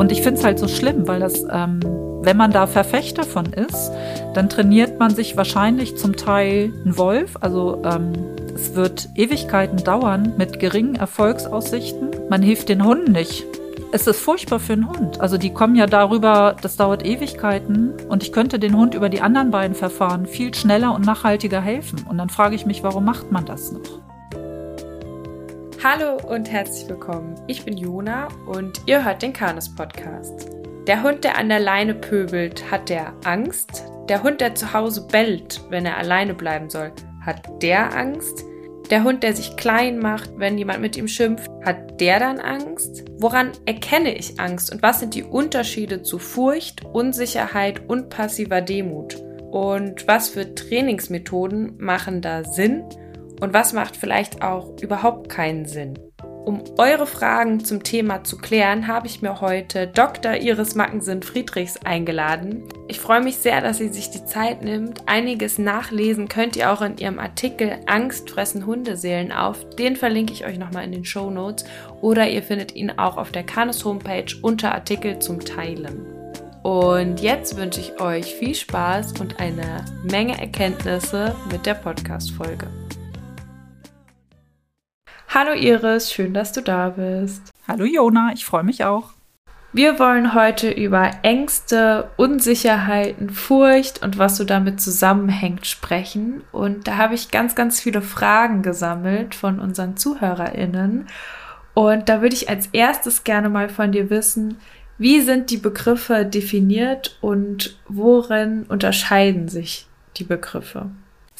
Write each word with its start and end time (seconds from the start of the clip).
Und 0.00 0.10
ich 0.10 0.22
finde 0.22 0.40
es 0.40 0.44
halt 0.46 0.58
so 0.58 0.66
schlimm, 0.66 1.06
weil 1.06 1.20
das, 1.20 1.44
ähm, 1.52 1.78
wenn 2.22 2.38
man 2.38 2.52
da 2.52 2.66
Verfechter 2.66 3.22
von 3.22 3.44
ist, 3.52 3.92
dann 4.32 4.48
trainiert 4.48 4.98
man 4.98 5.14
sich 5.14 5.36
wahrscheinlich 5.36 5.98
zum 5.98 6.16
Teil 6.16 6.72
einen 6.86 6.96
Wolf. 6.96 7.36
Also 7.42 7.82
ähm, 7.84 8.14
es 8.54 8.74
wird 8.74 9.10
Ewigkeiten 9.14 9.84
dauern 9.84 10.32
mit 10.38 10.58
geringen 10.58 10.94
Erfolgsaussichten. 10.94 12.12
Man 12.30 12.40
hilft 12.40 12.70
den 12.70 12.82
Hunden 12.82 13.12
nicht. 13.12 13.44
Es 13.92 14.06
ist 14.06 14.20
furchtbar 14.20 14.58
für 14.58 14.72
einen 14.72 14.88
Hund. 14.88 15.20
Also 15.20 15.36
die 15.36 15.52
kommen 15.52 15.74
ja 15.74 15.84
darüber, 15.84 16.56
das 16.62 16.78
dauert 16.78 17.04
Ewigkeiten 17.04 17.92
und 18.08 18.22
ich 18.22 18.32
könnte 18.32 18.58
den 18.58 18.78
Hund 18.78 18.94
über 18.94 19.10
die 19.10 19.20
anderen 19.20 19.50
beiden 19.50 19.76
Verfahren 19.76 20.24
viel 20.24 20.54
schneller 20.54 20.94
und 20.94 21.04
nachhaltiger 21.04 21.60
helfen. 21.60 22.06
Und 22.08 22.16
dann 22.16 22.30
frage 22.30 22.54
ich 22.54 22.64
mich, 22.64 22.82
warum 22.82 23.04
macht 23.04 23.32
man 23.32 23.44
das 23.44 23.70
noch? 23.70 24.00
Hallo 25.82 26.18
und 26.28 26.50
herzlich 26.50 26.86
willkommen. 26.90 27.40
Ich 27.46 27.64
bin 27.64 27.78
Jona 27.78 28.28
und 28.46 28.82
ihr 28.84 29.02
hört 29.02 29.22
den 29.22 29.32
Kanes 29.32 29.74
Podcast. 29.74 30.50
Der 30.86 31.02
Hund, 31.02 31.24
der 31.24 31.38
an 31.38 31.48
der 31.48 31.58
Leine 31.58 31.94
pöbelt, 31.94 32.70
hat 32.70 32.90
der 32.90 33.14
Angst. 33.24 33.84
Der 34.10 34.22
Hund, 34.22 34.42
der 34.42 34.54
zu 34.54 34.74
Hause 34.74 35.06
bellt, 35.10 35.62
wenn 35.70 35.86
er 35.86 35.96
alleine 35.96 36.34
bleiben 36.34 36.68
soll, 36.68 36.92
hat 37.24 37.62
der 37.62 37.96
Angst. 37.96 38.44
Der 38.90 39.04
Hund, 39.04 39.22
der 39.22 39.34
sich 39.34 39.56
klein 39.56 39.98
macht, 39.98 40.30
wenn 40.36 40.58
jemand 40.58 40.82
mit 40.82 40.98
ihm 40.98 41.08
schimpft, 41.08 41.50
hat 41.64 41.98
der 41.98 42.18
dann 42.18 42.40
Angst? 42.40 43.06
Woran 43.16 43.52
erkenne 43.64 44.14
ich 44.14 44.38
Angst 44.38 44.70
und 44.70 44.82
was 44.82 45.00
sind 45.00 45.14
die 45.14 45.24
Unterschiede 45.24 46.02
zu 46.02 46.18
Furcht, 46.18 46.84
Unsicherheit 46.84 47.88
und 47.88 48.10
passiver 48.10 48.60
Demut? 48.60 49.16
Und 49.50 50.06
was 50.06 50.28
für 50.28 50.54
Trainingsmethoden 50.54 51.76
machen 51.78 52.20
da 52.20 52.44
Sinn 52.44 52.84
und 53.40 53.52
was 53.52 53.72
macht 53.72 53.96
vielleicht 53.96 54.42
auch 54.42 54.76
überhaupt 54.80 55.28
keinen 55.28 55.66
Sinn? 55.66 55.98
Um 56.44 56.64
eure 56.78 57.06
Fragen 57.06 57.64
zum 57.64 57.82
Thema 57.82 58.24
zu 58.24 58.38
klären, 58.38 58.86
habe 58.86 59.06
ich 59.06 59.20
mir 59.20 59.42
heute 59.42 59.86
Dr. 59.86 60.36
Iris 60.36 60.74
Mackensen 60.74 61.22
Friedrichs 61.22 61.76
eingeladen. 61.84 62.64
Ich 62.88 62.98
freue 62.98 63.20
mich 63.20 63.36
sehr, 63.36 63.60
dass 63.60 63.76
sie 63.76 63.88
sich 63.88 64.10
die 64.10 64.24
Zeit 64.24 64.62
nimmt. 64.62 65.06
Einiges 65.06 65.58
nachlesen 65.58 66.28
könnt 66.28 66.56
ihr 66.56 66.72
auch 66.72 66.80
in 66.80 66.96
ihrem 66.96 67.18
Artikel 67.18 67.78
Angst 67.86 68.30
fressen 68.30 68.64
Hundeseelen 68.64 69.32
auf. 69.32 69.68
Den 69.76 69.96
verlinke 69.96 70.32
ich 70.32 70.46
euch 70.46 70.58
nochmal 70.58 70.84
in 70.84 70.92
den 70.92 71.04
Show 71.04 71.30
Notes 71.30 71.66
oder 72.00 72.28
ihr 72.28 72.42
findet 72.42 72.74
ihn 72.74 72.90
auch 72.90 73.18
auf 73.18 73.32
der 73.32 73.44
Canis 73.44 73.84
Homepage 73.84 74.34
unter 74.40 74.74
Artikel 74.74 75.18
zum 75.18 75.40
Teilen. 75.40 76.06
Und 76.62 77.20
jetzt 77.20 77.56
wünsche 77.56 77.80
ich 77.80 78.00
euch 78.00 78.34
viel 78.34 78.54
Spaß 78.54 79.20
und 79.20 79.40
eine 79.40 79.84
Menge 80.02 80.38
Erkenntnisse 80.40 81.34
mit 81.52 81.64
der 81.64 81.74
Podcast-Folge. 81.74 82.66
Hallo 85.32 85.52
Iris, 85.52 86.12
schön, 86.12 86.34
dass 86.34 86.50
du 86.50 86.60
da 86.60 86.88
bist. 86.88 87.52
Hallo 87.68 87.84
Jona, 87.84 88.32
ich 88.34 88.44
freue 88.44 88.64
mich 88.64 88.82
auch. 88.82 89.10
Wir 89.72 90.00
wollen 90.00 90.34
heute 90.34 90.72
über 90.72 91.08
Ängste, 91.22 92.10
Unsicherheiten, 92.16 93.30
Furcht 93.30 94.02
und 94.02 94.18
was 94.18 94.36
so 94.36 94.42
damit 94.42 94.80
zusammenhängt 94.80 95.68
sprechen. 95.68 96.42
Und 96.50 96.88
da 96.88 96.96
habe 96.96 97.14
ich 97.14 97.30
ganz, 97.30 97.54
ganz 97.54 97.80
viele 97.80 98.02
Fragen 98.02 98.62
gesammelt 98.62 99.36
von 99.36 99.60
unseren 99.60 99.96
ZuhörerInnen. 99.96 101.06
Und 101.74 102.08
da 102.08 102.22
würde 102.22 102.34
ich 102.34 102.48
als 102.48 102.66
erstes 102.72 103.22
gerne 103.22 103.48
mal 103.48 103.68
von 103.68 103.92
dir 103.92 104.10
wissen, 104.10 104.56
wie 104.98 105.20
sind 105.20 105.50
die 105.50 105.58
Begriffe 105.58 106.26
definiert 106.26 107.16
und 107.20 107.78
worin 107.86 108.64
unterscheiden 108.64 109.46
sich 109.46 109.86
die 110.16 110.24
Begriffe? 110.24 110.90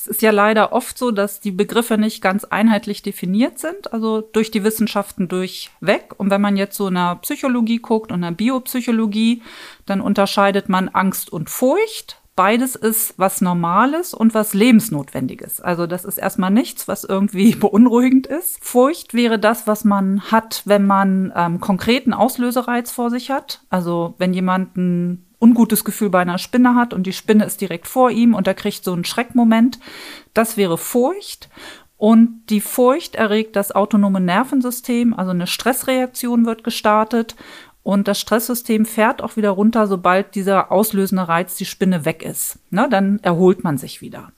Es 0.01 0.07
ist 0.07 0.23
ja 0.23 0.31
leider 0.31 0.73
oft 0.73 0.97
so, 0.97 1.11
dass 1.11 1.41
die 1.41 1.51
Begriffe 1.51 1.99
nicht 1.99 2.23
ganz 2.23 2.45
einheitlich 2.45 3.03
definiert 3.03 3.59
sind, 3.59 3.93
also 3.93 4.23
durch 4.23 4.51
die 4.51 4.65
Wissenschaften 4.65 5.29
durchweg. 5.29 6.15
Und 6.17 6.31
wenn 6.31 6.41
man 6.41 6.57
jetzt 6.57 6.77
so 6.79 6.89
in 6.89 6.95
der 6.95 7.17
Psychologie 7.17 7.81
guckt 7.81 8.11
und 8.11 8.17
in 8.17 8.23
der 8.23 8.31
Biopsychologie, 8.31 9.43
dann 9.85 10.01
unterscheidet 10.01 10.71
man 10.71 10.89
Angst 10.89 11.31
und 11.31 11.51
Furcht. 11.51 12.17
Beides 12.35 12.77
ist 12.77 13.13
was 13.19 13.43
Normales 13.43 14.15
und 14.15 14.33
was 14.33 14.55
Lebensnotwendiges. 14.55 15.61
Also 15.61 15.87
das 15.87 16.07
ist 16.07 16.17
erstmal 16.17 16.51
nichts, 16.51 16.89
was 16.89 17.05
irgendwie 17.05 17.55
beunruhigend 17.57 18.27
ist. 18.27 18.65
Furcht 18.65 19.13
wäre 19.13 19.39
das, 19.39 19.67
was 19.67 19.85
man 19.85 20.23
hat, 20.33 20.63
wenn 20.65 20.87
man 20.87 21.31
ähm, 21.37 21.61
konkreten 21.61 22.15
Auslösereiz 22.15 22.91
vor 22.91 23.11
sich 23.11 23.31
hat. 23.31 23.61
Also 23.69 24.15
wenn 24.17 24.33
jemand 24.33 24.79
ein 24.79 25.27
ungutes 25.41 25.85
Gefühl 25.85 26.11
bei 26.11 26.21
einer 26.21 26.39
Spinne 26.39 26.75
hat 26.75 26.95
und 26.95 27.05
die 27.05 27.13
Spinne 27.13 27.45
ist 27.45 27.61
direkt 27.61 27.89
vor 27.89 28.11
ihm 28.11 28.35
und 28.35 28.47
er 28.47 28.55
kriegt 28.55 28.85
so 28.85 28.93
einen 28.93 29.05
Schreckmoment. 29.05 29.81
Das 30.35 30.57
wäre 30.57 30.79
Furcht. 30.79 31.49
Und 31.97 32.47
die 32.49 32.63
Furcht 32.63 33.15
erregt 33.15 33.57
das 33.57 33.73
autonome 33.73 34.21
Nervensystem, 34.21 35.13
also 35.13 35.33
eine 35.33 35.47
Stressreaktion 35.47 36.47
wird 36.47 36.65
gestartet 36.65 37.37
und 37.83 38.09
das 38.09 38.21
Stresssystem 38.21 38.85
fährt 38.85 39.23
auch 39.23 39.37
wieder 39.37 39.51
runter, 39.51 39.87
sobald 39.87 40.35
dieser 40.35 40.71
auslösende 40.71 41.29
Reiz, 41.29 41.57
die 41.57 41.65
Spinne 41.65 42.05
weg 42.05 42.23
ist. 42.23 42.59
Ne, 42.71 42.89
dann 42.91 43.19
erholt 43.23 43.65
man 43.65 43.79
sich 43.79 44.01
wieder. 44.01 44.33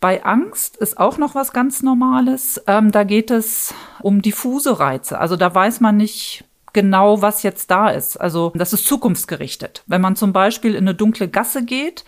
Bei 0.00 0.24
Angst 0.24 0.78
ist 0.78 0.98
auch 0.98 1.18
noch 1.18 1.34
was 1.34 1.52
ganz 1.52 1.82
Normales. 1.82 2.62
Ähm, 2.66 2.90
da 2.90 3.04
geht 3.04 3.30
es 3.30 3.74
um 4.00 4.22
diffuse 4.22 4.80
Reize. 4.80 5.18
Also 5.18 5.36
da 5.36 5.54
weiß 5.54 5.80
man 5.80 5.98
nicht, 5.98 6.44
genau, 6.72 7.22
was 7.22 7.42
jetzt 7.42 7.70
da 7.70 7.88
ist. 7.88 8.16
Also 8.20 8.52
das 8.54 8.72
ist 8.72 8.86
zukunftsgerichtet. 8.86 9.82
Wenn 9.86 10.00
man 10.00 10.16
zum 10.16 10.32
Beispiel 10.32 10.74
in 10.74 10.84
eine 10.84 10.94
dunkle 10.94 11.28
Gasse 11.28 11.64
geht, 11.64 12.04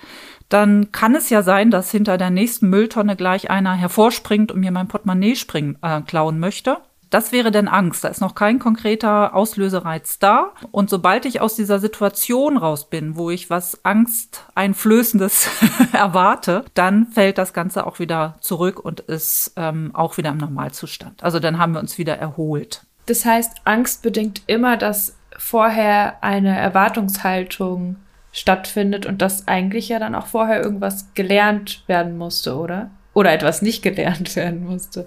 dann 0.49 0.93
kann 0.93 1.15
es 1.15 1.31
ja 1.31 1.43
sein, 1.43 1.71
dass 1.71 1.91
hinter 1.91 2.19
der 2.19 2.31
nächsten 2.31 2.69
Mülltonne 2.69 3.17
gleich 3.17 3.51
einer 3.51 3.75
hervorspringt 3.75 4.53
und 4.53 4.61
mir 4.61 4.71
mein 4.71 4.89
Portemonnaie 4.89 5.37
springen, 5.37 5.79
äh, 5.83 6.03
klauen 6.03 6.39
möchte. 6.39 6.79
Das 7.13 7.31
wäre 7.31 7.51
denn 7.51 7.69
Angst. 7.69 8.05
Da 8.05 8.09
ist 8.09 8.23
noch 8.23 8.35
kein 8.35 8.59
konkreter 8.59 9.35
Auslösereiz 9.35 10.19
da. 10.19 10.53
Und 10.71 10.89
sobald 10.89 11.27
ich 11.27 11.43
aus 11.43 11.55
dieser 11.55 11.79
Situation 11.79 12.57
raus 12.57 12.89
bin, 12.89 13.17
wo 13.17 13.29
ich 13.29 13.51
was 13.51 13.85
Angsteinflößendes 13.85 15.47
erwarte, 15.93 16.65
dann 16.73 17.07
fällt 17.09 17.37
das 17.37 17.53
Ganze 17.53 17.87
auch 17.87 17.99
wieder 17.99 18.37
zurück 18.41 18.83
und 18.83 19.01
ist 19.01 19.53
ähm, 19.57 19.91
auch 19.93 20.17
wieder 20.17 20.31
im 20.31 20.39
Normalzustand. 20.39 21.23
Also 21.23 21.39
dann 21.39 21.59
haben 21.59 21.75
wir 21.75 21.81
uns 21.81 21.99
wieder 21.99 22.17
erholt. 22.17 22.87
Das 23.07 23.25
heißt, 23.25 23.63
Angst 23.65 24.03
bedingt 24.03 24.43
immer, 24.47 24.77
dass 24.77 25.17
vorher 25.37 26.23
eine 26.23 26.57
Erwartungshaltung 26.57 27.97
stattfindet 28.33 29.07
und 29.07 29.21
dass 29.21 29.47
eigentlich 29.47 29.89
ja 29.89 29.99
dann 29.99 30.15
auch 30.15 30.27
vorher 30.27 30.63
irgendwas 30.63 31.13
gelernt 31.15 31.85
werden 31.87 32.17
musste, 32.17 32.57
oder? 32.57 32.91
Oder 33.15 33.33
etwas 33.33 33.61
nicht 33.61 33.83
gelernt 33.83 34.35
werden 34.37 34.65
musste. 34.65 35.07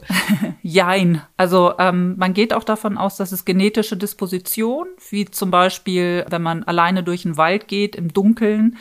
Jein. 0.61 1.21
Also 1.37 1.73
ähm, 1.79 2.15
man 2.17 2.33
geht 2.33 2.53
auch 2.53 2.63
davon 2.63 2.97
aus, 2.97 3.17
dass 3.17 3.31
es 3.31 3.45
genetische 3.45 3.97
Disposition, 3.97 4.87
wie 5.09 5.25
zum 5.25 5.49
Beispiel, 5.49 6.25
wenn 6.29 6.43
man 6.43 6.63
alleine 6.63 7.03
durch 7.03 7.23
den 7.23 7.37
Wald 7.37 7.67
geht 7.67 7.95
im 7.95 8.13
Dunkeln, 8.13 8.77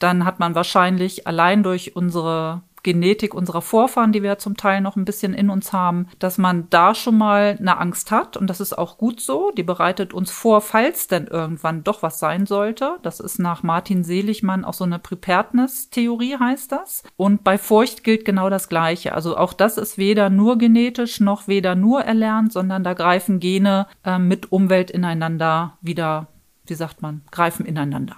dann 0.00 0.24
hat 0.24 0.40
man 0.40 0.56
wahrscheinlich 0.56 1.26
allein 1.26 1.62
durch 1.62 1.94
unsere 1.94 2.62
Genetik 2.84 3.34
unserer 3.34 3.62
Vorfahren, 3.62 4.12
die 4.12 4.22
wir 4.22 4.38
zum 4.38 4.56
Teil 4.56 4.80
noch 4.80 4.94
ein 4.94 5.04
bisschen 5.04 5.34
in 5.34 5.50
uns 5.50 5.72
haben, 5.72 6.06
dass 6.20 6.38
man 6.38 6.68
da 6.70 6.94
schon 6.94 7.18
mal 7.18 7.56
eine 7.58 7.78
Angst 7.78 8.12
hat. 8.12 8.36
Und 8.36 8.48
das 8.48 8.60
ist 8.60 8.78
auch 8.78 8.96
gut 8.98 9.20
so. 9.20 9.50
Die 9.56 9.64
bereitet 9.64 10.14
uns 10.14 10.30
vor, 10.30 10.60
falls 10.60 11.08
denn 11.08 11.26
irgendwann 11.26 11.82
doch 11.82 12.02
was 12.02 12.18
sein 12.18 12.46
sollte. 12.46 12.98
Das 13.02 13.18
ist 13.18 13.38
nach 13.38 13.62
Martin 13.62 14.04
Seligmann 14.04 14.64
auch 14.64 14.74
so 14.74 14.84
eine 14.84 15.00
Preparedness-Theorie 15.00 16.36
heißt 16.38 16.70
das. 16.70 17.02
Und 17.16 17.42
bei 17.42 17.58
Furcht 17.58 18.04
gilt 18.04 18.24
genau 18.24 18.50
das 18.50 18.68
Gleiche. 18.68 19.14
Also 19.14 19.36
auch 19.36 19.54
das 19.54 19.78
ist 19.78 19.98
weder 19.98 20.30
nur 20.30 20.58
genetisch 20.58 21.20
noch 21.20 21.48
weder 21.48 21.74
nur 21.74 22.02
erlernt, 22.02 22.52
sondern 22.52 22.84
da 22.84 22.92
greifen 22.94 23.40
Gene 23.40 23.86
äh, 24.04 24.18
mit 24.18 24.52
Umwelt 24.52 24.90
ineinander 24.90 25.78
wieder, 25.80 26.28
wie 26.66 26.74
sagt 26.74 27.02
man, 27.02 27.22
greifen 27.30 27.64
ineinander. 27.64 28.16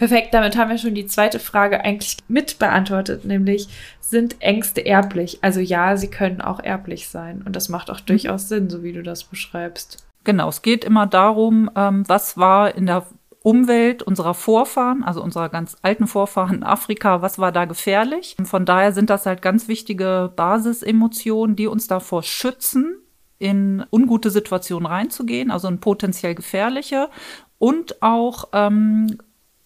Perfekt, 0.00 0.32
damit 0.32 0.56
haben 0.56 0.70
wir 0.70 0.78
schon 0.78 0.94
die 0.94 1.04
zweite 1.04 1.38
Frage 1.38 1.84
eigentlich 1.84 2.16
mit 2.26 2.58
beantwortet, 2.58 3.26
nämlich 3.26 3.68
sind 4.00 4.40
Ängste 4.40 4.86
erblich? 4.86 5.40
Also 5.42 5.60
ja, 5.60 5.98
sie 5.98 6.08
können 6.08 6.40
auch 6.40 6.58
erblich 6.58 7.10
sein 7.10 7.42
und 7.44 7.54
das 7.54 7.68
macht 7.68 7.90
auch 7.90 8.00
mhm. 8.00 8.06
durchaus 8.06 8.48
Sinn, 8.48 8.70
so 8.70 8.82
wie 8.82 8.94
du 8.94 9.02
das 9.02 9.24
beschreibst. 9.24 10.06
Genau, 10.24 10.48
es 10.48 10.62
geht 10.62 10.86
immer 10.86 11.06
darum, 11.06 11.70
ähm, 11.76 12.08
was 12.08 12.38
war 12.38 12.74
in 12.74 12.86
der 12.86 13.04
Umwelt 13.42 14.02
unserer 14.02 14.32
Vorfahren, 14.32 15.04
also 15.04 15.22
unserer 15.22 15.50
ganz 15.50 15.76
alten 15.82 16.06
Vorfahren 16.06 16.56
in 16.56 16.62
Afrika, 16.62 17.20
was 17.20 17.38
war 17.38 17.52
da 17.52 17.66
gefährlich? 17.66 18.36
Von 18.42 18.64
daher 18.64 18.92
sind 18.92 19.10
das 19.10 19.26
halt 19.26 19.42
ganz 19.42 19.68
wichtige 19.68 20.32
Basisemotionen, 20.34 21.56
die 21.56 21.66
uns 21.66 21.88
davor 21.88 22.22
schützen, 22.22 22.96
in 23.38 23.84
ungute 23.90 24.30
Situationen 24.30 24.86
reinzugehen, 24.86 25.50
also 25.50 25.68
in 25.68 25.78
potenziell 25.78 26.34
gefährliche 26.34 27.10
und 27.58 28.00
auch 28.00 28.48
ähm, 28.54 29.18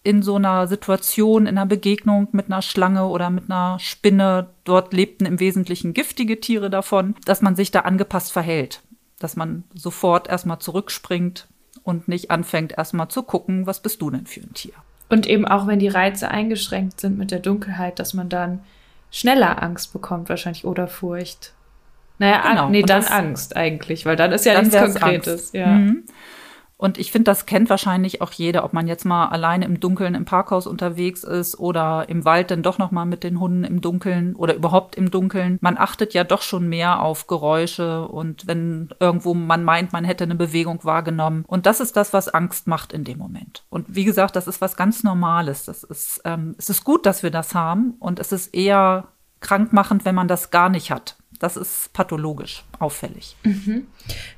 in 0.05 0.21
so 0.21 0.35
einer 0.35 0.67
Situation, 0.67 1.47
in 1.47 1.57
einer 1.57 1.65
Begegnung 1.65 2.27
mit 2.31 2.45
einer 2.45 2.61
Schlange 2.61 3.07
oder 3.07 3.31
mit 3.31 3.49
einer 3.49 3.79
Spinne, 3.79 4.51
dort 4.63 4.93
lebten 4.93 5.25
im 5.25 5.39
Wesentlichen 5.39 5.95
giftige 5.95 6.39
Tiere 6.39 6.69
davon, 6.69 7.15
dass 7.25 7.41
man 7.41 7.55
sich 7.55 7.71
da 7.71 7.81
angepasst 7.81 8.31
verhält. 8.31 8.81
Dass 9.19 9.35
man 9.35 9.63
sofort 9.73 10.29
erstmal 10.29 10.59
zurückspringt 10.59 11.47
und 11.83 12.07
nicht 12.07 12.29
anfängt 12.29 12.77
erstmal 12.77 13.07
zu 13.07 13.23
gucken, 13.23 13.65
was 13.65 13.81
bist 13.81 13.99
du 13.99 14.11
denn 14.11 14.27
für 14.27 14.41
ein 14.41 14.53
Tier. 14.53 14.73
Und 15.09 15.25
eben 15.25 15.47
auch 15.47 15.65
wenn 15.65 15.79
die 15.79 15.87
Reize 15.87 16.29
eingeschränkt 16.29 17.01
sind 17.01 17.17
mit 17.17 17.31
der 17.31 17.39
Dunkelheit, 17.39 17.97
dass 17.97 18.13
man 18.13 18.29
dann 18.29 18.59
schneller 19.09 19.63
Angst 19.63 19.91
bekommt 19.91 20.29
wahrscheinlich 20.29 20.65
oder 20.65 20.87
Furcht. 20.87 21.53
Naja, 22.19 22.47
genau. 22.47 22.69
nee, 22.69 22.83
dann 22.83 23.05
Angst 23.05 23.55
eigentlich, 23.55 24.05
weil 24.05 24.15
dann 24.15 24.31
ist 24.31 24.45
ja 24.45 24.61
nichts 24.61 24.77
Konkretes. 24.77 25.51
Ja. 25.51 25.67
Mhm. 25.67 26.03
Und 26.85 26.99
ich 26.99 27.11
finde, 27.11 27.31
das 27.31 27.47
kennt 27.47 27.71
wahrscheinlich 27.71 28.21
auch 28.21 28.31
jeder, 28.31 28.63
ob 28.63 28.73
man 28.73 28.85
jetzt 28.85 29.05
mal 29.05 29.29
alleine 29.29 29.65
im 29.65 29.79
Dunkeln 29.79 30.13
im 30.13 30.23
Parkhaus 30.23 30.67
unterwegs 30.67 31.23
ist 31.23 31.57
oder 31.57 32.07
im 32.09 32.25
Wald 32.25 32.51
dann 32.51 32.61
doch 32.61 32.77
noch 32.77 32.91
mal 32.91 33.05
mit 33.05 33.23
den 33.23 33.39
Hunden 33.39 33.63
im 33.63 33.81
Dunkeln 33.81 34.35
oder 34.35 34.53
überhaupt 34.53 34.95
im 34.95 35.09
Dunkeln. 35.09 35.57
Man 35.61 35.79
achtet 35.79 36.13
ja 36.13 36.23
doch 36.23 36.43
schon 36.43 36.69
mehr 36.69 37.01
auf 37.01 37.25
Geräusche 37.25 38.07
und 38.07 38.45
wenn 38.45 38.89
irgendwo 38.99 39.33
man 39.33 39.63
meint, 39.63 39.93
man 39.93 40.05
hätte 40.05 40.25
eine 40.25 40.35
Bewegung 40.35 40.83
wahrgenommen. 40.83 41.43
Und 41.47 41.65
das 41.65 41.79
ist 41.79 41.97
das, 41.97 42.13
was 42.13 42.29
Angst 42.29 42.67
macht 42.67 42.93
in 42.93 43.03
dem 43.03 43.17
Moment. 43.17 43.63
Und 43.71 43.87
wie 43.89 44.05
gesagt, 44.05 44.35
das 44.35 44.47
ist 44.47 44.61
was 44.61 44.77
ganz 44.77 45.03
Normales. 45.03 45.65
Das 45.65 45.83
ist, 45.83 46.21
ähm, 46.23 46.53
es 46.59 46.69
ist 46.69 46.83
gut, 46.83 47.07
dass 47.07 47.23
wir 47.23 47.31
das 47.31 47.55
haben 47.55 47.95
und 47.97 48.19
es 48.19 48.31
ist 48.31 48.53
eher 48.53 49.07
krankmachend, 49.39 50.05
wenn 50.05 50.15
man 50.15 50.27
das 50.27 50.51
gar 50.51 50.69
nicht 50.69 50.91
hat. 50.91 51.15
Das 51.39 51.57
ist 51.57 51.91
pathologisch 51.93 52.63
auffällig. 52.79 53.35
Mhm. 53.43 53.87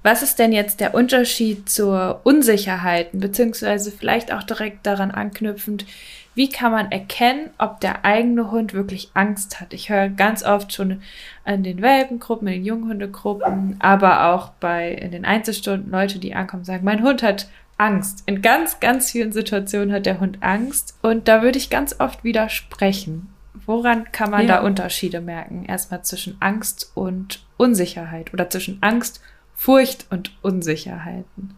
Was 0.01 0.23
ist 0.23 0.39
denn 0.39 0.51
jetzt 0.51 0.79
der 0.79 0.95
Unterschied 0.95 1.69
zur 1.69 2.21
Unsicherheit, 2.23 3.09
beziehungsweise 3.13 3.91
vielleicht 3.91 4.33
auch 4.33 4.43
direkt 4.43 4.85
daran 4.85 5.11
anknüpfend, 5.11 5.85
wie 6.33 6.49
kann 6.49 6.71
man 6.71 6.91
erkennen, 6.91 7.49
ob 7.57 7.79
der 7.79 8.05
eigene 8.05 8.51
Hund 8.51 8.73
wirklich 8.73 9.09
Angst 9.15 9.59
hat? 9.59 9.73
Ich 9.73 9.89
höre 9.89 10.07
ganz 10.07 10.43
oft 10.43 10.71
schon 10.71 11.01
an 11.45 11.63
den 11.63 11.81
Welpengruppen, 11.81 12.47
in 12.47 12.53
den 12.55 12.65
Junghundegruppen, 12.65 13.77
aber 13.79 14.27
auch 14.27 14.49
bei 14.59 14.91
in 14.91 15.11
den 15.11 15.25
Einzelstunden 15.25 15.91
Leute, 15.91 16.19
die 16.19 16.35
ankommen, 16.35 16.63
sagen, 16.63 16.85
mein 16.85 17.01
Hund 17.01 17.23
hat 17.23 17.49
Angst. 17.77 18.21
In 18.27 18.43
ganz, 18.43 18.79
ganz 18.79 19.11
vielen 19.11 19.31
Situationen 19.31 19.91
hat 19.91 20.05
der 20.05 20.19
Hund 20.19 20.37
Angst. 20.41 20.95
Und 21.01 21.27
da 21.27 21.41
würde 21.41 21.57
ich 21.57 21.71
ganz 21.71 21.99
oft 21.99 22.23
widersprechen. 22.23 23.29
Woran 23.67 24.11
kann 24.13 24.31
man 24.31 24.47
ja. 24.47 24.57
da 24.57 24.61
Unterschiede 24.61 25.21
merken? 25.21 25.65
Erstmal 25.65 26.01
zwischen 26.03 26.37
Angst 26.39 26.91
und 26.95 27.45
Unsicherheit 27.57 28.33
oder 28.33 28.49
zwischen 28.49 28.81
Angst, 28.81 29.21
Furcht 29.53 30.07
und 30.09 30.31
Unsicherheiten. 30.41 31.55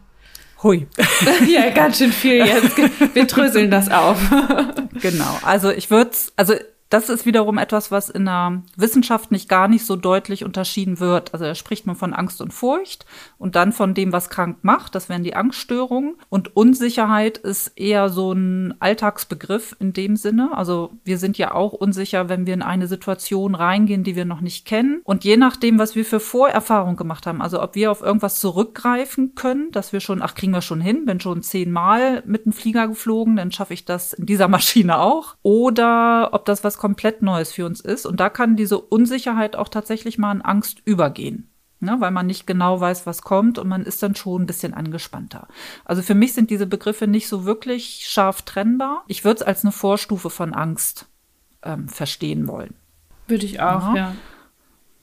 Hui. 0.62 0.88
ja, 1.48 1.70
ganz 1.70 1.98
schön 1.98 2.12
viel 2.12 2.44
jetzt. 2.44 2.76
Wir 3.14 3.26
dröseln 3.26 3.70
das 3.70 3.88
auf. 3.90 4.18
genau. 5.00 5.38
Also 5.42 5.70
ich 5.70 5.90
würde, 5.90 6.10
also 6.36 6.54
das 6.90 7.08
ist 7.08 7.24
wiederum 7.24 7.56
etwas, 7.56 7.92
was 7.92 8.10
in 8.10 8.24
der 8.24 8.62
Wissenschaft 8.76 9.30
nicht 9.30 9.48
gar 9.48 9.68
nicht 9.68 9.86
so 9.86 9.94
deutlich 9.94 10.44
unterschieden 10.44 10.98
wird. 10.98 11.32
Also 11.32 11.44
da 11.44 11.54
spricht 11.54 11.86
man 11.86 11.94
von 11.94 12.12
Angst 12.12 12.40
und 12.40 12.52
Furcht 12.52 13.06
und 13.38 13.54
dann 13.54 13.70
von 13.72 13.94
dem, 13.94 14.12
was 14.12 14.28
krank 14.28 14.58
macht. 14.62 14.96
Das 14.96 15.08
wären 15.08 15.22
die 15.22 15.36
Angststörungen. 15.36 16.16
Und 16.28 16.56
Unsicherheit 16.56 17.38
ist 17.38 17.68
eher 17.76 18.08
so 18.08 18.32
ein 18.32 18.74
Alltagsbegriff 18.80 19.76
in 19.78 19.92
dem 19.92 20.16
Sinne. 20.16 20.50
Also 20.52 20.90
wir 21.04 21.18
sind 21.18 21.38
ja 21.38 21.54
auch 21.54 21.72
unsicher, 21.72 22.28
wenn 22.28 22.44
wir 22.44 22.54
in 22.54 22.62
eine 22.62 22.88
Situation 22.88 23.54
reingehen, 23.54 24.02
die 24.02 24.16
wir 24.16 24.24
noch 24.24 24.40
nicht 24.40 24.66
kennen. 24.66 25.00
Und 25.04 25.22
je 25.22 25.36
nachdem, 25.36 25.78
was 25.78 25.94
wir 25.94 26.04
für 26.04 26.18
Vorerfahrung 26.18 26.96
gemacht 26.96 27.24
haben, 27.24 27.40
also 27.40 27.62
ob 27.62 27.76
wir 27.76 27.92
auf 27.92 28.02
irgendwas 28.02 28.40
zurückgreifen 28.40 29.36
können, 29.36 29.70
dass 29.70 29.92
wir 29.92 30.00
schon, 30.00 30.22
ach, 30.22 30.34
kriegen 30.34 30.52
wir 30.52 30.60
schon 30.60 30.80
hin, 30.80 31.04
bin 31.04 31.20
schon 31.20 31.42
zehnmal 31.42 32.24
mit 32.26 32.46
dem 32.46 32.52
Flieger 32.52 32.88
geflogen, 32.88 33.36
dann 33.36 33.52
schaffe 33.52 33.74
ich 33.74 33.84
das 33.84 34.12
in 34.12 34.26
dieser 34.26 34.48
Maschine 34.48 34.98
auch. 34.98 35.36
Oder 35.42 36.30
ob 36.32 36.44
das 36.46 36.64
was 36.64 36.79
komplett 36.80 37.22
Neues 37.22 37.52
für 37.52 37.66
uns 37.66 37.80
ist. 37.80 38.06
Und 38.06 38.18
da 38.18 38.30
kann 38.30 38.56
diese 38.56 38.80
Unsicherheit 38.80 39.54
auch 39.54 39.68
tatsächlich 39.68 40.18
mal 40.18 40.34
in 40.34 40.42
Angst 40.42 40.82
übergehen. 40.84 41.46
Ne, 41.82 41.96
weil 41.98 42.10
man 42.10 42.26
nicht 42.26 42.46
genau 42.46 42.78
weiß, 42.78 43.06
was 43.06 43.22
kommt 43.22 43.58
und 43.58 43.66
man 43.66 43.84
ist 43.84 44.02
dann 44.02 44.14
schon 44.14 44.42
ein 44.42 44.46
bisschen 44.46 44.74
angespannter. 44.74 45.48
Also 45.86 46.02
für 46.02 46.14
mich 46.14 46.34
sind 46.34 46.50
diese 46.50 46.66
Begriffe 46.66 47.06
nicht 47.06 47.26
so 47.26 47.46
wirklich 47.46 48.06
scharf 48.06 48.42
trennbar. 48.42 49.02
Ich 49.06 49.24
würde 49.24 49.40
es 49.40 49.46
als 49.46 49.64
eine 49.64 49.72
Vorstufe 49.72 50.28
von 50.28 50.52
Angst 50.52 51.06
ähm, 51.62 51.88
verstehen 51.88 52.48
wollen. 52.48 52.74
Würde 53.28 53.46
ich 53.46 53.60
auch, 53.60 53.94
ja. 53.94 53.96
ja. 53.96 54.14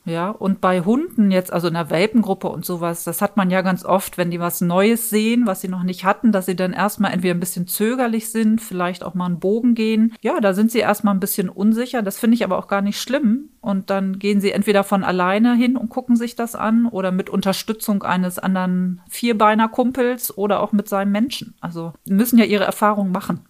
Ja, 0.08 0.30
und 0.30 0.62
bei 0.62 0.80
Hunden 0.82 1.32
jetzt, 1.32 1.52
also 1.52 1.68
in 1.68 1.74
der 1.74 1.90
Welpengruppe 1.90 2.48
und 2.48 2.64
sowas, 2.64 3.04
das 3.04 3.22
hat 3.22 3.36
man 3.36 3.50
ja 3.50 3.62
ganz 3.62 3.84
oft, 3.84 4.18
wenn 4.18 4.32
die 4.32 4.40
was 4.40 4.62
Neues 4.62 5.10
sehen, 5.10 5.46
was 5.46 5.60
sie 5.60 5.68
noch 5.68 5.84
nicht 5.84 6.06
hatten, 6.06 6.32
dass 6.32 6.46
sie 6.46 6.56
dann 6.56 6.72
erstmal 6.72 7.12
entweder 7.12 7.34
ein 7.34 7.42
bisschen 7.42 7.68
zögerlich 7.68 8.32
sind, 8.32 8.62
vielleicht 8.62 9.04
auch 9.04 9.16
mal 9.16 9.26
einen 9.26 9.42
Bogen 9.42 9.76
gehen. 9.76 10.14
Ja, 10.22 10.40
da 10.40 10.54
sind 10.54 10.72
sie 10.72 10.80
erstmal 10.80 11.14
ein 11.14 11.20
bisschen 11.20 11.50
unsicher. 11.50 12.04
Das 12.04 12.18
finde 12.18 12.36
ich 12.36 12.46
aber 12.46 12.58
auch 12.58 12.70
gar 12.70 12.82
nicht 12.82 13.02
schlimm. 13.02 13.50
Und 13.60 13.90
dann 13.90 14.18
gehen 14.18 14.40
sie 14.40 14.52
entweder 14.52 14.86
von 14.86 15.04
alleine 15.04 15.56
hin 15.56 15.76
und 15.76 15.90
gucken 15.90 16.16
sich 16.16 16.38
das 16.38 16.56
an 16.56 16.86
oder 16.86 17.12
mit 17.12 17.30
Unterstützung 17.30 18.04
eines 18.04 18.40
anderen 18.40 19.02
Vierbeiner-Kumpels 19.10 20.38
oder 20.38 20.62
auch 20.62 20.72
mit 20.72 20.88
seinem 20.88 21.12
Menschen. 21.12 21.56
Also 21.60 21.92
müssen 22.08 22.40
ja 22.40 22.46
ihre 22.46 22.64
Erfahrungen 22.64 23.12
machen. 23.12 23.42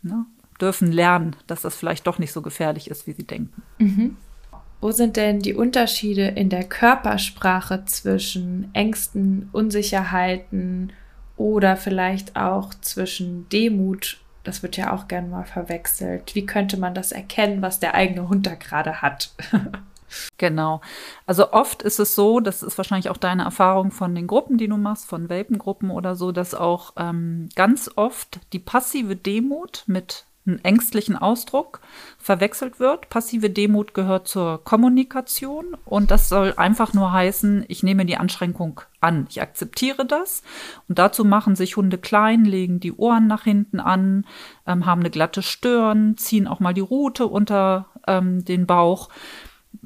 Ne? 0.00 0.24
Dürfen 0.58 0.90
lernen, 0.90 1.36
dass 1.46 1.60
das 1.60 1.76
vielleicht 1.76 2.06
doch 2.06 2.18
nicht 2.18 2.32
so 2.32 2.40
gefährlich 2.40 2.90
ist, 2.90 3.06
wie 3.06 3.12
sie 3.12 3.26
denken. 3.26 3.62
Mhm. 3.78 4.16
Wo 4.80 4.92
sind 4.92 5.16
denn 5.16 5.40
die 5.40 5.54
Unterschiede 5.54 6.28
in 6.28 6.50
der 6.50 6.64
Körpersprache 6.64 7.84
zwischen 7.86 8.70
Ängsten, 8.74 9.48
Unsicherheiten 9.52 10.92
oder 11.36 11.76
vielleicht 11.76 12.36
auch 12.36 12.72
zwischen 12.80 13.48
Demut? 13.48 14.20
Das 14.44 14.62
wird 14.62 14.76
ja 14.76 14.92
auch 14.92 15.08
gern 15.08 15.30
mal 15.30 15.44
verwechselt. 15.44 16.34
Wie 16.34 16.46
könnte 16.46 16.76
man 16.76 16.94
das 16.94 17.10
erkennen, 17.10 17.60
was 17.60 17.80
der 17.80 17.94
eigene 17.94 18.28
Hund 18.28 18.46
da 18.46 18.54
gerade 18.54 19.02
hat? 19.02 19.32
Genau. 20.38 20.80
Also 21.26 21.52
oft 21.52 21.82
ist 21.82 21.98
es 21.98 22.14
so, 22.14 22.40
das 22.40 22.62
ist 22.62 22.78
wahrscheinlich 22.78 23.10
auch 23.10 23.18
deine 23.18 23.42
Erfahrung 23.44 23.90
von 23.90 24.14
den 24.14 24.26
Gruppen, 24.26 24.56
die 24.56 24.68
du 24.68 24.78
machst, 24.78 25.04
von 25.04 25.28
Welpengruppen 25.28 25.90
oder 25.90 26.16
so, 26.16 26.32
dass 26.32 26.54
auch 26.54 26.94
ähm, 26.96 27.50
ganz 27.54 27.90
oft 27.94 28.40
die 28.54 28.58
passive 28.58 29.16
Demut 29.16 29.84
mit 29.86 30.24
ängstlichen 30.64 31.16
Ausdruck 31.16 31.80
verwechselt 32.18 32.80
wird. 32.80 33.08
Passive 33.08 33.50
Demut 33.50 33.94
gehört 33.94 34.28
zur 34.28 34.62
Kommunikation 34.64 35.76
und 35.84 36.10
das 36.10 36.28
soll 36.28 36.54
einfach 36.56 36.94
nur 36.94 37.12
heißen, 37.12 37.64
ich 37.68 37.82
nehme 37.82 38.06
die 38.06 38.16
Anschränkung 38.16 38.80
an, 39.00 39.26
ich 39.30 39.40
akzeptiere 39.40 40.04
das 40.06 40.42
und 40.88 40.98
dazu 40.98 41.24
machen 41.24 41.54
sich 41.54 41.76
Hunde 41.76 41.98
klein, 41.98 42.44
legen 42.44 42.80
die 42.80 42.92
Ohren 42.92 43.26
nach 43.26 43.44
hinten 43.44 43.80
an, 43.80 44.24
ähm, 44.66 44.86
haben 44.86 45.00
eine 45.00 45.10
glatte 45.10 45.42
Stirn, 45.42 46.16
ziehen 46.16 46.48
auch 46.48 46.60
mal 46.60 46.74
die 46.74 46.80
Rute 46.80 47.26
unter 47.26 47.86
ähm, 48.06 48.44
den 48.44 48.66
Bauch. 48.66 49.08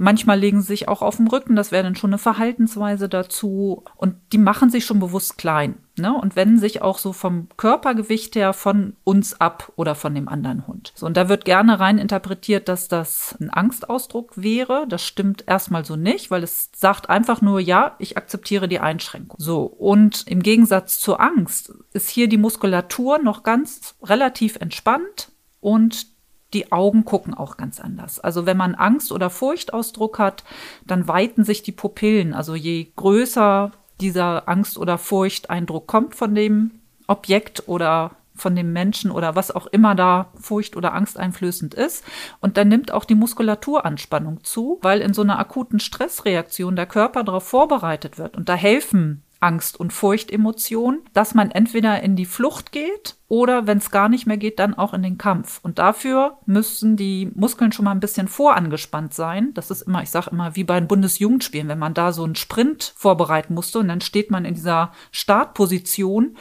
Manchmal 0.03 0.37
legen 0.37 0.63
sie 0.63 0.67
sich 0.67 0.89
auch 0.89 1.01
auf 1.01 1.19
dem 1.19 1.29
Rücken, 1.29 1.55
das 1.55 1.71
wäre 1.71 1.85
dann 1.85 1.95
schon 1.95 2.11
eine 2.11 2.19
Verhaltensweise 2.19 3.09
dazu. 3.09 3.85
Und 3.95 4.17
die 4.33 4.39
machen 4.39 4.69
sich 4.69 4.85
schon 4.85 4.99
bewusst 4.99 5.39
klein 5.39 5.77
ne? 5.97 6.13
und 6.13 6.35
wenden 6.35 6.59
sich 6.59 6.83
auch 6.83 6.99
so 6.99 7.13
vom 7.13 7.47
Körpergewicht 7.57 8.35
her 8.35 8.53
von 8.53 8.97
uns 9.05 9.41
ab 9.41 9.73
oder 9.77 9.95
von 9.95 10.13
dem 10.13 10.29
anderen 10.29 10.67
Hund. 10.67 10.93
So, 10.97 11.07
und 11.07 11.17
da 11.17 11.29
wird 11.29 11.45
gerne 11.45 11.79
rein 11.79 11.99
interpretiert, 11.99 12.69
dass 12.69 12.89
das 12.89 13.37
ein 13.41 13.51
Angstausdruck 13.51 14.33
wäre. 14.35 14.87
Das 14.89 15.05
stimmt 15.05 15.45
erstmal 15.47 15.85
so 15.85 15.95
nicht, 15.95 16.33
weil 16.33 16.43
es 16.43 16.71
sagt 16.75 17.09
einfach 17.09 17.41
nur, 17.41 17.61
ja, 17.61 17.95
ich 18.01 18.17
akzeptiere 18.17 18.67
die 18.67 18.81
Einschränkung. 18.81 19.37
So, 19.39 19.63
und 19.63 20.27
im 20.27 20.43
Gegensatz 20.43 20.99
zur 20.99 21.21
Angst 21.21 21.73
ist 21.93 22.09
hier 22.09 22.29
die 22.29 22.39
Muskulatur 22.39 23.19
noch 23.19 23.45
ganz 23.45 23.95
relativ 24.03 24.57
entspannt 24.57 25.31
und 25.61 26.09
die 26.55 26.73
Augen 26.73 27.05
gucken 27.05 27.35
auch 27.35 27.57
ganz 27.57 27.81
anders. 27.81 28.21
Also 28.21 28.47
wenn 28.47 28.57
man 28.57 28.75
Angst- 28.75 29.13
oder 29.13 29.31
Furchtausdruck 29.31 30.19
hat, 30.19 30.45
dann 30.87 31.09
weiten 31.09 31.45
sich 31.45 31.63
die 31.63 31.73
Pupillen. 31.73 32.35
Also 32.35 32.55
je 32.55 32.93
größer 32.97 33.73
dieser 34.01 34.49
Angst- 34.49 34.79
oder 34.79 34.99
Furchteindruck 34.99 35.87
kommt 35.87 36.15
von 36.15 36.35
dem 36.35 36.73
Objekt 37.07 37.69
oder 37.69 38.13
von 38.35 38.57
dem 38.57 38.73
Menschen 38.73 39.11
oder 39.11 39.37
was 39.37 39.51
auch 39.51 39.67
immer 39.67 39.95
da 39.95 40.31
Furcht 40.41 40.77
oder 40.77 40.95
Angst 40.95 41.19
einflößend 41.19 41.75
ist. 41.75 42.05
Und 42.41 42.57
dann 42.57 42.69
nimmt 42.69 42.91
auch 42.93 43.05
die 43.05 43.15
Muskulaturanspannung 43.15 44.43
zu, 44.43 44.79
weil 44.83 45.01
in 45.01 45.15
so 45.15 45.23
einer 45.23 45.39
akuten 45.39 45.81
Stressreaktion 45.81 46.77
der 46.77 46.87
Körper 46.87 47.25
darauf 47.25 47.45
vorbereitet 47.45 48.19
wird. 48.19 48.37
Und 48.37 48.49
da 48.49 48.55
helfen 48.55 49.23
Angst- 49.43 49.79
und 49.79 49.93
Furchtemotion, 49.93 51.01
dass 51.13 51.35
man 51.35 51.51
entweder 51.51 52.03
in 52.03 52.17
die 52.17 52.27
Flucht 52.27 52.73
geht 52.73 53.17
oder, 53.29 53.67
wenn 53.67 53.79
es 53.79 53.91
gar 53.91 54.09
nicht 54.09 54.27
mehr 54.27 54.37
geht, 54.37 54.59
dann 54.59 54.75
auch 54.75 54.95
in 54.95 55.03
den 55.03 55.19
Kampf. 55.19 55.59
Und 55.63 55.79
dafür 55.79 56.39
müssen 56.47 56.97
die 56.97 57.31
Muskeln 57.35 57.73
schon 57.73 57.87
mal 57.87 57.93
ein 57.93 58.01
bisschen 58.01 58.29
vorangespannt 58.29 59.15
sein. 59.15 59.53
Das 59.55 59.71
ist 59.71 59.83
immer, 59.83 60.03
ich 60.03 60.11
sage 60.11 60.31
immer, 60.31 60.55
wie 60.55 60.65
bei 60.65 60.79
den 60.79 60.89
Bundesjugendspielen, 60.89 61.69
wenn 61.69 61.79
man 61.79 61.95
da 61.95 62.13
so 62.13 62.25
einen 62.25 62.35
Sprint 62.35 62.93
vorbereiten 62.97 63.55
musste 63.55 63.79
und 63.79 63.89
dann 63.89 64.01
steht 64.01 64.31
man 64.31 64.45
in 64.45 64.55
dieser 64.55 64.93
Startposition. 65.11 66.37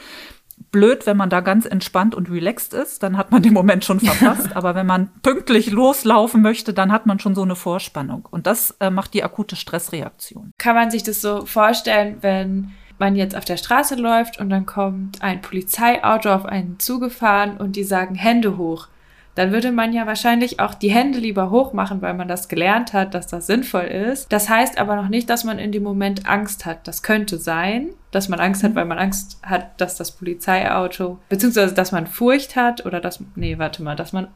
Blöd, 0.70 1.06
wenn 1.06 1.16
man 1.16 1.28
da 1.28 1.40
ganz 1.40 1.66
entspannt 1.66 2.14
und 2.14 2.30
relaxed 2.30 2.72
ist, 2.72 3.02
dann 3.02 3.16
hat 3.16 3.30
man 3.32 3.42
den 3.42 3.52
Moment 3.52 3.84
schon 3.84 3.98
verpasst. 3.98 4.50
Aber 4.54 4.74
wenn 4.74 4.86
man 4.86 5.10
pünktlich 5.22 5.70
loslaufen 5.70 6.40
möchte, 6.40 6.72
dann 6.72 6.92
hat 6.92 7.04
man 7.04 7.18
schon 7.18 7.34
so 7.34 7.42
eine 7.42 7.56
Vorspannung. 7.56 8.28
Und 8.30 8.46
das 8.46 8.76
äh, 8.80 8.90
macht 8.90 9.12
die 9.12 9.24
akute 9.24 9.56
Stressreaktion. 9.56 10.52
Kann 10.58 10.76
man 10.76 10.90
sich 10.90 11.02
das 11.02 11.20
so 11.20 11.46
vorstellen, 11.46 12.18
wenn 12.20 12.70
man 13.02 13.16
jetzt 13.16 13.36
auf 13.36 13.44
der 13.44 13.56
Straße 13.56 13.96
läuft 13.96 14.38
und 14.38 14.48
dann 14.48 14.64
kommt 14.64 15.20
ein 15.22 15.42
Polizeiauto 15.42 16.32
auf 16.32 16.46
einen 16.46 16.78
zugefahren 16.78 17.56
und 17.56 17.74
die 17.74 17.82
sagen 17.82 18.14
Hände 18.14 18.56
hoch, 18.56 18.86
dann 19.34 19.50
würde 19.50 19.72
man 19.72 19.92
ja 19.92 20.06
wahrscheinlich 20.06 20.60
auch 20.60 20.74
die 20.74 20.92
Hände 20.92 21.18
lieber 21.18 21.50
hoch 21.50 21.72
machen, 21.72 22.00
weil 22.00 22.14
man 22.14 22.28
das 22.28 22.48
gelernt 22.48 22.92
hat, 22.92 23.14
dass 23.14 23.26
das 23.26 23.48
sinnvoll 23.48 23.86
ist. 23.86 24.32
Das 24.32 24.48
heißt 24.48 24.78
aber 24.78 24.94
noch 24.94 25.08
nicht, 25.08 25.28
dass 25.28 25.42
man 25.42 25.58
in 25.58 25.72
dem 25.72 25.82
Moment 25.82 26.28
Angst 26.28 26.64
hat. 26.64 26.86
Das 26.86 27.02
könnte 27.02 27.38
sein, 27.38 27.88
dass 28.12 28.28
man 28.28 28.38
Angst 28.38 28.62
hat, 28.62 28.76
weil 28.76 28.84
man 28.84 28.98
Angst 28.98 29.40
hat, 29.42 29.80
dass 29.80 29.96
das 29.96 30.12
Polizeiauto, 30.12 31.18
beziehungsweise 31.28 31.74
dass 31.74 31.90
man 31.90 32.06
Furcht 32.06 32.54
hat 32.54 32.86
oder 32.86 33.00
dass, 33.00 33.18
nee, 33.34 33.58
warte 33.58 33.82
mal, 33.82 33.96
dass 33.96 34.12
man 34.12 34.28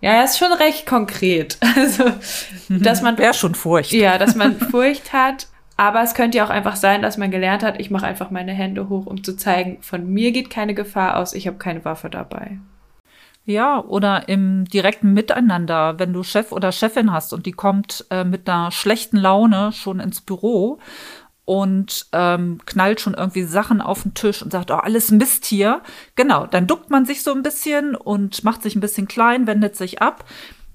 ja, 0.00 0.12
er 0.12 0.24
ist 0.24 0.38
schon 0.38 0.52
recht 0.52 0.86
konkret. 0.86 1.58
Also, 1.76 2.04
dass 2.68 3.02
man. 3.02 3.18
Wäre 3.18 3.34
schon 3.34 3.54
Furcht. 3.54 3.92
Ja, 3.92 4.18
dass 4.18 4.34
man 4.34 4.58
Furcht 4.58 5.12
hat 5.12 5.48
Aber 5.76 6.02
es 6.02 6.14
könnte 6.14 6.38
ja 6.38 6.44
auch 6.46 6.50
einfach 6.50 6.76
sein, 6.76 7.02
dass 7.02 7.18
man 7.18 7.30
gelernt 7.30 7.62
hat, 7.62 7.78
ich 7.78 7.90
mache 7.90 8.06
einfach 8.06 8.30
meine 8.30 8.52
Hände 8.52 8.88
hoch, 8.88 9.06
um 9.06 9.22
zu 9.22 9.36
zeigen, 9.36 9.78
von 9.82 10.08
mir 10.08 10.32
geht 10.32 10.48
keine 10.48 10.74
Gefahr 10.74 11.18
aus, 11.18 11.34
ich 11.34 11.46
habe 11.46 11.58
keine 11.58 11.84
Waffe 11.84 12.08
dabei. 12.08 12.58
Ja, 13.44 13.80
oder 13.80 14.28
im 14.28 14.64
direkten 14.64 15.12
Miteinander, 15.12 15.98
wenn 15.98 16.12
du 16.12 16.24
Chef 16.24 16.50
oder 16.50 16.72
Chefin 16.72 17.12
hast 17.12 17.32
und 17.32 17.46
die 17.46 17.52
kommt 17.52 18.04
äh, 18.10 18.24
mit 18.24 18.48
einer 18.48 18.72
schlechten 18.72 19.18
Laune 19.18 19.70
schon 19.72 20.00
ins 20.00 20.20
Büro 20.20 20.80
und 21.44 22.06
ähm, 22.12 22.58
knallt 22.66 23.00
schon 23.00 23.14
irgendwie 23.14 23.44
Sachen 23.44 23.80
auf 23.80 24.02
den 24.02 24.14
Tisch 24.14 24.42
und 24.42 24.50
sagt, 24.50 24.72
oh, 24.72 24.74
alles 24.74 25.12
Mist 25.12 25.44
hier. 25.44 25.80
Genau, 26.16 26.46
dann 26.46 26.66
duckt 26.66 26.90
man 26.90 27.06
sich 27.06 27.22
so 27.22 27.32
ein 27.32 27.44
bisschen 27.44 27.94
und 27.94 28.42
macht 28.42 28.62
sich 28.62 28.74
ein 28.74 28.80
bisschen 28.80 29.06
klein, 29.06 29.46
wendet 29.46 29.76
sich 29.76 30.02
ab. 30.02 30.24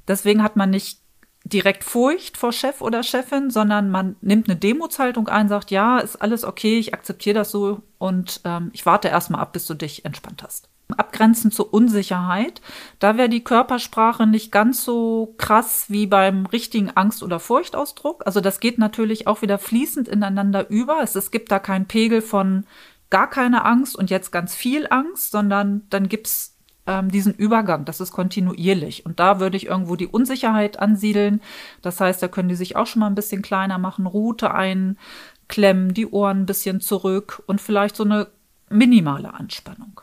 Deswegen 0.07 0.41
hat 0.41 0.55
man 0.55 0.69
nicht 0.69 1.00
direkt 1.43 1.83
Furcht 1.83 2.37
vor 2.37 2.51
Chef 2.51 2.81
oder 2.81 3.03
Chefin, 3.03 3.49
sondern 3.49 3.89
man 3.89 4.15
nimmt 4.21 4.47
eine 4.47 4.57
Demutshaltung 4.57 5.27
ein, 5.27 5.49
sagt, 5.49 5.71
ja, 5.71 5.99
ist 5.99 6.21
alles 6.21 6.43
okay, 6.43 6.77
ich 6.77 6.93
akzeptiere 6.93 7.35
das 7.35 7.51
so 7.51 7.81
und 7.97 8.41
ähm, 8.45 8.69
ich 8.73 8.85
warte 8.85 9.07
erstmal 9.07 9.41
ab, 9.41 9.53
bis 9.53 9.65
du 9.65 9.73
dich 9.73 10.05
entspannt 10.05 10.43
hast. 10.43 10.69
Abgrenzend 10.97 11.53
zur 11.53 11.73
Unsicherheit. 11.73 12.61
Da 12.99 13.17
wäre 13.17 13.29
die 13.29 13.43
Körpersprache 13.43 14.27
nicht 14.27 14.51
ganz 14.51 14.83
so 14.83 15.35
krass 15.37 15.85
wie 15.87 16.05
beim 16.05 16.45
richtigen 16.45 16.91
Angst- 16.91 17.23
oder 17.23 17.39
Furchtausdruck. 17.39 18.25
Also 18.25 18.41
das 18.41 18.59
geht 18.59 18.77
natürlich 18.77 19.25
auch 19.25 19.41
wieder 19.41 19.57
fließend 19.57 20.09
ineinander 20.09 20.69
über. 20.69 21.01
Es, 21.01 21.15
es 21.15 21.31
gibt 21.31 21.49
da 21.51 21.59
keinen 21.59 21.85
Pegel 21.85 22.21
von 22.21 22.65
gar 23.09 23.29
keine 23.29 23.65
Angst 23.65 23.95
und 23.95 24.09
jetzt 24.09 24.31
ganz 24.31 24.55
viel 24.55 24.87
Angst, 24.89 25.31
sondern 25.31 25.83
dann 25.89 26.09
gibt's 26.09 26.50
ähm, 26.87 27.09
diesen 27.11 27.33
Übergang. 27.33 27.85
Das 27.85 27.99
ist 27.99 28.11
kontinuierlich. 28.11 29.05
Und 29.05 29.19
da 29.19 29.39
würde 29.39 29.57
ich 29.57 29.67
irgendwo 29.67 29.95
die 29.95 30.07
Unsicherheit 30.07 30.79
ansiedeln. 30.79 31.41
Das 31.81 31.99
heißt, 31.99 32.21
da 32.21 32.27
können 32.27 32.49
die 32.49 32.55
sich 32.55 32.75
auch 32.75 32.87
schon 32.87 33.01
mal 33.01 33.07
ein 33.07 33.15
bisschen 33.15 33.41
kleiner 33.41 33.77
machen, 33.77 34.05
Route 34.05 34.53
einklemmen, 34.53 35.93
die 35.93 36.07
Ohren 36.07 36.41
ein 36.41 36.45
bisschen 36.45 36.81
zurück 36.81 37.43
und 37.45 37.61
vielleicht 37.61 37.95
so 37.95 38.03
eine 38.03 38.27
minimale 38.69 39.33
Anspannung. 39.33 40.01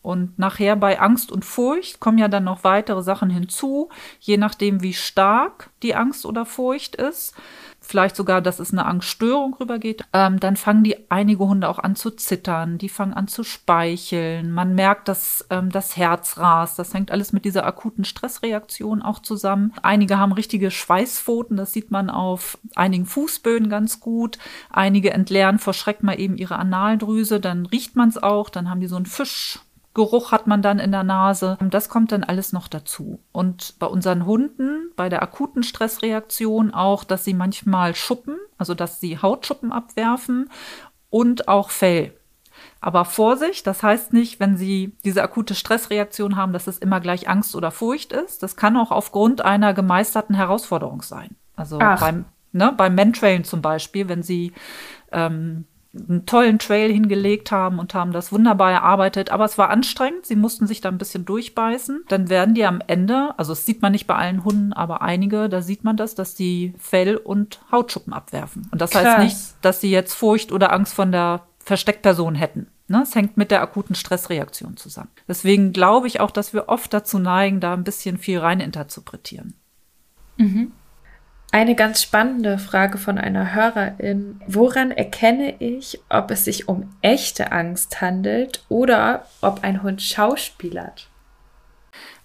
Und 0.00 0.38
nachher 0.38 0.76
bei 0.76 1.00
Angst 1.00 1.32
und 1.32 1.44
Furcht 1.44 2.00
kommen 2.00 2.18
ja 2.18 2.28
dann 2.28 2.44
noch 2.44 2.64
weitere 2.64 3.02
Sachen 3.02 3.30
hinzu, 3.30 3.90
je 4.20 4.36
nachdem, 4.36 4.82
wie 4.82 4.94
stark 4.94 5.70
die 5.82 5.94
Angst 5.94 6.24
oder 6.24 6.46
Furcht 6.46 6.94
ist. 6.96 7.34
Vielleicht 7.88 8.16
sogar, 8.16 8.42
dass 8.42 8.58
es 8.58 8.70
eine 8.70 8.84
Angststörung 8.84 9.54
rübergeht. 9.54 10.04
Ähm, 10.12 10.38
dann 10.40 10.56
fangen 10.58 10.84
die 10.84 11.10
einige 11.10 11.48
Hunde 11.48 11.70
auch 11.70 11.78
an 11.78 11.96
zu 11.96 12.10
zittern, 12.10 12.76
die 12.76 12.90
fangen 12.90 13.14
an 13.14 13.28
zu 13.28 13.44
speicheln. 13.44 14.52
Man 14.52 14.74
merkt, 14.74 15.08
dass 15.08 15.46
ähm, 15.48 15.70
das 15.70 15.96
Herz 15.96 16.36
rast. 16.36 16.78
Das 16.78 16.92
hängt 16.92 17.10
alles 17.10 17.32
mit 17.32 17.46
dieser 17.46 17.64
akuten 17.64 18.04
Stressreaktion 18.04 19.00
auch 19.00 19.20
zusammen. 19.20 19.72
Einige 19.80 20.18
haben 20.18 20.32
richtige 20.32 20.70
Schweißpfoten, 20.70 21.56
das 21.56 21.72
sieht 21.72 21.90
man 21.90 22.10
auf 22.10 22.58
einigen 22.74 23.06
Fußböden 23.06 23.70
ganz 23.70 24.00
gut. 24.00 24.36
Einige 24.68 25.14
entleeren 25.14 25.58
vor 25.58 25.72
Schreck 25.72 26.02
mal 26.02 26.20
eben 26.20 26.36
ihre 26.36 26.56
Analdrüse, 26.56 27.40
dann 27.40 27.64
riecht 27.64 27.96
man 27.96 28.10
es 28.10 28.22
auch, 28.22 28.50
dann 28.50 28.68
haben 28.68 28.80
die 28.80 28.86
so 28.86 28.96
einen 28.96 29.06
Fisch 29.06 29.60
Geruch 29.98 30.30
hat 30.30 30.46
man 30.46 30.62
dann 30.62 30.78
in 30.78 30.92
der 30.92 31.02
Nase. 31.02 31.58
Das 31.60 31.88
kommt 31.88 32.12
dann 32.12 32.22
alles 32.22 32.52
noch 32.52 32.68
dazu. 32.68 33.18
Und 33.32 33.80
bei 33.80 33.86
unseren 33.88 34.26
Hunden, 34.26 34.92
bei 34.94 35.08
der 35.08 35.22
akuten 35.24 35.64
Stressreaktion 35.64 36.72
auch, 36.72 37.02
dass 37.02 37.24
sie 37.24 37.34
manchmal 37.34 37.96
schuppen, 37.96 38.36
also 38.58 38.74
dass 38.74 39.00
sie 39.00 39.18
Hautschuppen 39.18 39.72
abwerfen 39.72 40.50
und 41.10 41.48
auch 41.48 41.70
Fell. 41.70 42.14
Aber 42.80 43.04
Vorsicht, 43.06 43.66
das 43.66 43.82
heißt 43.82 44.12
nicht, 44.12 44.38
wenn 44.38 44.56
Sie 44.56 44.96
diese 45.04 45.20
akute 45.20 45.56
Stressreaktion 45.56 46.36
haben, 46.36 46.52
dass 46.52 46.68
es 46.68 46.78
immer 46.78 47.00
gleich 47.00 47.28
Angst 47.28 47.56
oder 47.56 47.72
Furcht 47.72 48.12
ist. 48.12 48.44
Das 48.44 48.54
kann 48.54 48.76
auch 48.76 48.92
aufgrund 48.92 49.44
einer 49.44 49.74
gemeisterten 49.74 50.34
Herausforderung 50.34 51.02
sein. 51.02 51.34
Also 51.56 51.78
Ach. 51.80 51.98
beim, 51.98 52.24
ne, 52.52 52.72
beim 52.76 52.94
Mentrailen 52.94 53.42
zum 53.42 53.62
Beispiel, 53.62 54.08
wenn 54.08 54.22
Sie 54.22 54.52
ähm, 55.10 55.64
einen 55.94 56.26
tollen 56.26 56.58
Trail 56.58 56.92
hingelegt 56.92 57.50
haben 57.50 57.78
und 57.78 57.94
haben 57.94 58.12
das 58.12 58.30
wunderbar 58.30 58.72
erarbeitet. 58.72 59.30
Aber 59.30 59.44
es 59.44 59.58
war 59.58 59.70
anstrengend. 59.70 60.26
Sie 60.26 60.36
mussten 60.36 60.66
sich 60.66 60.80
da 60.80 60.88
ein 60.88 60.98
bisschen 60.98 61.24
durchbeißen. 61.24 62.04
Dann 62.08 62.28
werden 62.28 62.54
die 62.54 62.64
am 62.64 62.82
Ende, 62.86 63.34
also 63.38 63.52
das 63.52 63.64
sieht 63.64 63.82
man 63.82 63.92
nicht 63.92 64.06
bei 64.06 64.14
allen 64.14 64.44
Hunden, 64.44 64.72
aber 64.72 65.02
einige, 65.02 65.48
da 65.48 65.62
sieht 65.62 65.84
man 65.84 65.96
das, 65.96 66.14
dass 66.14 66.34
die 66.34 66.74
Fell- 66.78 67.16
und 67.16 67.60
Hautschuppen 67.72 68.12
abwerfen. 68.12 68.68
Und 68.70 68.80
das 68.80 68.90
Krass. 68.90 69.04
heißt 69.04 69.18
nicht, 69.24 69.36
dass 69.62 69.80
sie 69.80 69.90
jetzt 69.90 70.14
Furcht 70.14 70.52
oder 70.52 70.72
Angst 70.72 70.94
von 70.94 71.10
der 71.10 71.42
Versteckperson 71.58 72.34
hätten. 72.34 72.68
Ne, 72.90 73.02
es 73.02 73.14
hängt 73.14 73.36
mit 73.36 73.50
der 73.50 73.60
akuten 73.60 73.94
Stressreaktion 73.94 74.78
zusammen. 74.78 75.10
Deswegen 75.28 75.74
glaube 75.74 76.06
ich 76.06 76.20
auch, 76.20 76.30
dass 76.30 76.54
wir 76.54 76.70
oft 76.70 76.92
dazu 76.94 77.18
neigen, 77.18 77.60
da 77.60 77.74
ein 77.74 77.84
bisschen 77.84 78.16
viel 78.16 78.38
rein 78.38 78.60
interzupretieren. 78.60 79.52
Mhm. 80.38 80.72
Eine 81.50 81.74
ganz 81.74 82.02
spannende 82.02 82.58
Frage 82.58 82.98
von 82.98 83.16
einer 83.16 83.54
Hörerin. 83.54 84.40
Woran 84.46 84.90
erkenne 84.90 85.54
ich, 85.60 85.98
ob 86.10 86.30
es 86.30 86.44
sich 86.44 86.68
um 86.68 86.90
echte 87.00 87.52
Angst 87.52 88.02
handelt 88.02 88.64
oder 88.68 89.24
ob 89.40 89.64
ein 89.64 89.82
Hund 89.82 90.02
schauspielert? 90.02 91.08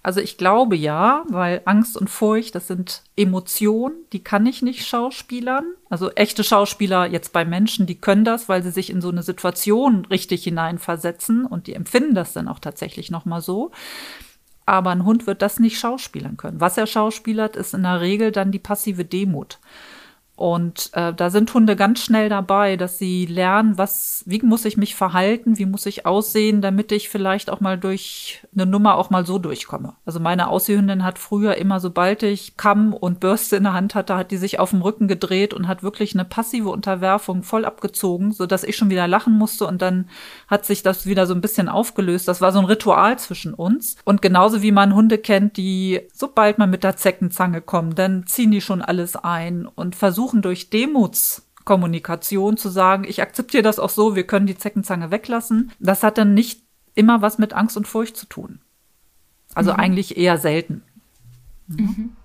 Also 0.02 0.20
ich 0.20 0.36
glaube 0.36 0.76
ja, 0.76 1.24
weil 1.30 1.62
Angst 1.64 1.96
und 1.96 2.10
Furcht, 2.10 2.54
das 2.54 2.66
sind 2.66 3.02
Emotionen, 3.16 3.96
die 4.12 4.22
kann 4.22 4.44
ich 4.44 4.60
nicht 4.60 4.86
schauspielern. 4.86 5.64
Also 5.88 6.10
echte 6.10 6.44
Schauspieler 6.44 7.06
jetzt 7.06 7.32
bei 7.32 7.46
Menschen, 7.46 7.86
die 7.86 7.98
können 7.98 8.26
das, 8.26 8.46
weil 8.50 8.62
sie 8.62 8.70
sich 8.70 8.90
in 8.90 9.00
so 9.00 9.08
eine 9.08 9.22
Situation 9.22 10.04
richtig 10.04 10.44
hineinversetzen 10.44 11.46
und 11.46 11.66
die 11.66 11.72
empfinden 11.72 12.14
das 12.14 12.34
dann 12.34 12.48
auch 12.48 12.58
tatsächlich 12.58 13.10
nochmal 13.10 13.40
so. 13.40 13.70
Aber 14.66 14.90
ein 14.90 15.04
Hund 15.04 15.26
wird 15.26 15.42
das 15.42 15.60
nicht 15.60 15.78
schauspielern 15.78 16.36
können. 16.36 16.60
Was 16.60 16.78
er 16.78 16.86
schauspielert, 16.86 17.56
ist 17.56 17.74
in 17.74 17.82
der 17.82 18.00
Regel 18.00 18.32
dann 18.32 18.50
die 18.50 18.58
passive 18.58 19.04
Demut. 19.04 19.58
Und 20.36 20.90
äh, 20.94 21.14
da 21.14 21.30
sind 21.30 21.54
Hunde 21.54 21.76
ganz 21.76 22.02
schnell 22.02 22.28
dabei, 22.28 22.76
dass 22.76 22.98
sie 22.98 23.24
lernen, 23.24 23.78
was, 23.78 24.24
wie 24.26 24.42
muss 24.42 24.64
ich 24.64 24.76
mich 24.76 24.96
verhalten, 24.96 25.58
wie 25.58 25.66
muss 25.66 25.86
ich 25.86 26.06
aussehen, 26.06 26.60
damit 26.60 26.90
ich 26.90 27.08
vielleicht 27.08 27.50
auch 27.50 27.60
mal 27.60 27.78
durch 27.78 28.42
eine 28.52 28.66
Nummer 28.66 28.96
auch 28.96 29.10
mal 29.10 29.24
so 29.24 29.38
durchkomme. 29.38 29.94
Also 30.04 30.18
meine 30.18 30.48
Aussiehhündin 30.48 31.04
hat 31.04 31.20
früher 31.20 31.54
immer, 31.54 31.78
sobald 31.78 32.24
ich 32.24 32.56
Kamm 32.56 32.94
und 32.94 33.20
Bürste 33.20 33.54
in 33.54 33.62
der 33.62 33.74
Hand 33.74 33.94
hatte, 33.94 34.16
hat 34.16 34.32
die 34.32 34.36
sich 34.36 34.58
auf 34.58 34.70
dem 34.70 34.82
Rücken 34.82 35.06
gedreht 35.06 35.54
und 35.54 35.68
hat 35.68 35.84
wirklich 35.84 36.14
eine 36.14 36.24
passive 36.24 36.70
Unterwerfung 36.70 37.44
voll 37.44 37.64
abgezogen, 37.64 38.32
so 38.32 38.46
dass 38.46 38.64
ich 38.64 38.76
schon 38.76 38.90
wieder 38.90 39.06
lachen 39.06 39.38
musste 39.38 39.68
und 39.68 39.82
dann 39.82 40.08
hat 40.48 40.64
sich 40.64 40.82
das 40.82 41.06
wieder 41.06 41.26
so 41.26 41.34
ein 41.34 41.40
bisschen 41.40 41.68
aufgelöst. 41.68 42.28
Das 42.28 42.40
war 42.40 42.52
so 42.52 42.58
ein 42.58 42.64
Ritual 42.64 43.18
zwischen 43.18 43.54
uns. 43.54 43.96
Und 44.04 44.22
genauso 44.22 44.62
wie 44.62 44.72
man 44.72 44.94
Hunde 44.94 45.18
kennt, 45.18 45.56
die 45.56 46.02
sobald 46.12 46.58
man 46.58 46.70
mit 46.70 46.84
der 46.84 46.96
Zeckenzange 46.96 47.60
kommen, 47.60 47.94
dann 47.94 48.26
ziehen 48.26 48.50
die 48.50 48.60
schon 48.60 48.82
alles 48.82 49.16
ein 49.16 49.66
und 49.66 49.94
versuchen 49.96 50.42
durch 50.42 50.70
Demutskommunikation 50.70 52.56
zu 52.56 52.68
sagen, 52.68 53.04
ich 53.06 53.22
akzeptiere 53.22 53.62
das 53.62 53.78
auch 53.78 53.90
so, 53.90 54.16
wir 54.16 54.26
können 54.26 54.46
die 54.46 54.58
Zeckenzange 54.58 55.10
weglassen. 55.10 55.72
Das 55.78 56.02
hat 56.02 56.18
dann 56.18 56.34
nicht 56.34 56.62
immer 56.94 57.22
was 57.22 57.38
mit 57.38 57.52
Angst 57.52 57.76
und 57.76 57.88
Furcht 57.88 58.16
zu 58.16 58.26
tun. 58.26 58.60
Also 59.54 59.72
mhm. 59.72 59.80
eigentlich 59.80 60.16
eher 60.16 60.38
selten. 60.38 60.82
Mhm. 61.66 62.16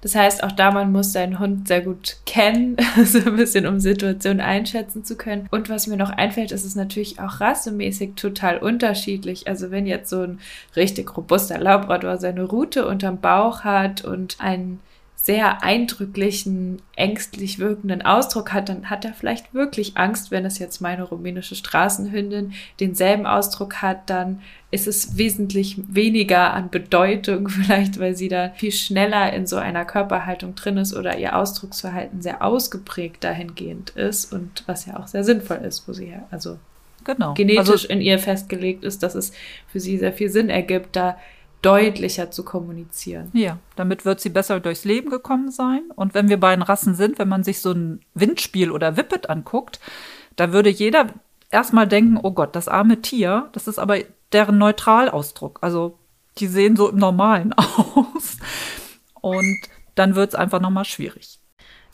Das 0.00 0.14
heißt, 0.14 0.42
auch 0.42 0.52
da, 0.52 0.70
man 0.70 0.92
muss 0.92 1.12
seinen 1.12 1.38
Hund 1.38 1.68
sehr 1.68 1.80
gut 1.82 2.16
kennen, 2.26 2.76
so 3.04 3.18
ein 3.18 3.36
bisschen, 3.36 3.66
um 3.66 3.80
Situationen 3.80 4.40
einschätzen 4.40 5.04
zu 5.04 5.16
können. 5.16 5.48
Und 5.50 5.68
was 5.68 5.86
mir 5.86 5.96
noch 5.96 6.10
einfällt, 6.10 6.52
ist 6.52 6.64
es 6.64 6.74
natürlich 6.74 7.20
auch 7.20 7.40
rassemäßig 7.40 8.14
total 8.16 8.58
unterschiedlich. 8.58 9.46
Also 9.48 9.70
wenn 9.70 9.86
jetzt 9.86 10.10
so 10.10 10.22
ein 10.22 10.40
richtig 10.76 11.16
robuster 11.16 11.58
Labrador 11.58 12.18
seine 12.18 12.44
Rute 12.44 12.86
unterm 12.86 13.20
Bauch 13.20 13.64
hat 13.64 14.04
und 14.04 14.36
ein 14.40 14.80
sehr 15.22 15.62
eindrücklichen, 15.62 16.80
ängstlich 16.96 17.58
wirkenden 17.58 18.00
Ausdruck 18.00 18.54
hat, 18.54 18.70
dann 18.70 18.88
hat 18.88 19.04
er 19.04 19.12
vielleicht 19.12 19.52
wirklich 19.52 19.98
Angst. 19.98 20.30
Wenn 20.30 20.46
es 20.46 20.58
jetzt 20.58 20.80
meine 20.80 21.02
rumänische 21.02 21.54
Straßenhündin 21.54 22.54
denselben 22.80 23.26
Ausdruck 23.26 23.82
hat, 23.82 24.08
dann 24.08 24.40
ist 24.70 24.86
es 24.86 25.18
wesentlich 25.18 25.76
weniger 25.88 26.54
an 26.54 26.70
Bedeutung, 26.70 27.48
vielleicht 27.50 28.00
weil 28.00 28.16
sie 28.16 28.28
da 28.28 28.52
viel 28.56 28.72
schneller 28.72 29.30
in 29.34 29.46
so 29.46 29.56
einer 29.56 29.84
Körperhaltung 29.84 30.54
drin 30.54 30.78
ist 30.78 30.96
oder 30.96 31.18
ihr 31.18 31.36
Ausdrucksverhalten 31.36 32.22
sehr 32.22 32.42
ausgeprägt 32.42 33.22
dahingehend 33.22 33.90
ist 33.90 34.32
und 34.32 34.64
was 34.66 34.86
ja 34.86 34.98
auch 34.98 35.06
sehr 35.06 35.24
sinnvoll 35.24 35.58
ist, 35.58 35.86
wo 35.86 35.92
sie 35.92 36.08
ja 36.08 36.26
also 36.30 36.58
genau. 37.04 37.34
genetisch 37.34 37.68
also, 37.68 37.88
in 37.88 38.00
ihr 38.00 38.18
festgelegt 38.18 38.84
ist, 38.84 39.02
dass 39.02 39.14
es 39.14 39.32
für 39.68 39.80
sie 39.80 39.98
sehr 39.98 40.14
viel 40.14 40.30
Sinn 40.30 40.48
ergibt, 40.48 40.96
da 40.96 41.18
deutlicher 41.62 42.30
zu 42.30 42.44
kommunizieren. 42.44 43.30
Ja, 43.32 43.58
damit 43.76 44.04
wird 44.04 44.20
sie 44.20 44.30
besser 44.30 44.60
durchs 44.60 44.84
Leben 44.84 45.10
gekommen 45.10 45.50
sein. 45.50 45.82
Und 45.94 46.14
wenn 46.14 46.28
wir 46.28 46.40
bei 46.40 46.54
den 46.54 46.62
Rassen 46.62 46.94
sind, 46.94 47.18
wenn 47.18 47.28
man 47.28 47.44
sich 47.44 47.60
so 47.60 47.72
ein 47.72 48.00
Windspiel 48.14 48.70
oder 48.70 48.96
Whippet 48.96 49.28
anguckt, 49.28 49.80
da 50.36 50.52
würde 50.52 50.70
jeder 50.70 51.06
erstmal 51.50 51.86
denken, 51.86 52.18
oh 52.22 52.30
Gott, 52.30 52.56
das 52.56 52.68
arme 52.68 53.02
Tier, 53.02 53.48
das 53.52 53.68
ist 53.68 53.78
aber 53.78 53.98
deren 54.32 54.58
Neutralausdruck. 54.58 55.58
Also 55.60 55.98
die 56.38 56.46
sehen 56.46 56.76
so 56.76 56.88
im 56.88 56.96
Normalen 56.96 57.52
aus. 57.54 58.38
Und 59.20 59.58
dann 59.94 60.14
wird 60.14 60.30
es 60.30 60.34
einfach 60.34 60.60
nochmal 60.60 60.84
schwierig. 60.86 61.38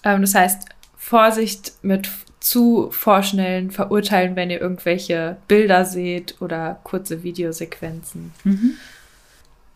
Ähm, 0.04 0.20
das 0.20 0.34
heißt, 0.34 0.68
Vorsicht 0.96 1.72
mit 1.82 2.08
zu 2.40 2.90
vorschnellen 2.92 3.72
Verurteilen, 3.72 4.36
wenn 4.36 4.50
ihr 4.50 4.60
irgendwelche 4.60 5.36
Bilder 5.48 5.84
seht 5.84 6.40
oder 6.40 6.78
kurze 6.84 7.24
Videosequenzen. 7.24 8.32
Mhm. 8.44 8.74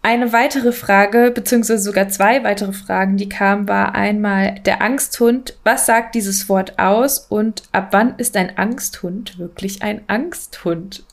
Eine 0.02 0.33
weitere 0.33 0.73
Frage, 0.73 1.30
beziehungsweise 1.30 1.83
sogar 1.83 2.09
zwei 2.09 2.42
weitere 2.42 2.73
Fragen, 2.73 3.19
die 3.19 3.28
kamen, 3.28 3.69
war 3.69 3.95
einmal 3.95 4.59
der 4.61 4.80
Angsthund. 4.80 5.59
Was 5.62 5.85
sagt 5.85 6.14
dieses 6.14 6.49
Wort 6.49 6.78
aus 6.78 7.19
und 7.19 7.64
ab 7.73 7.88
wann 7.90 8.14
ist 8.16 8.37
ein 8.37 8.57
Angsthund 8.57 9.38
wirklich 9.38 9.83
ein 9.83 10.00
Angsthund? 10.07 11.04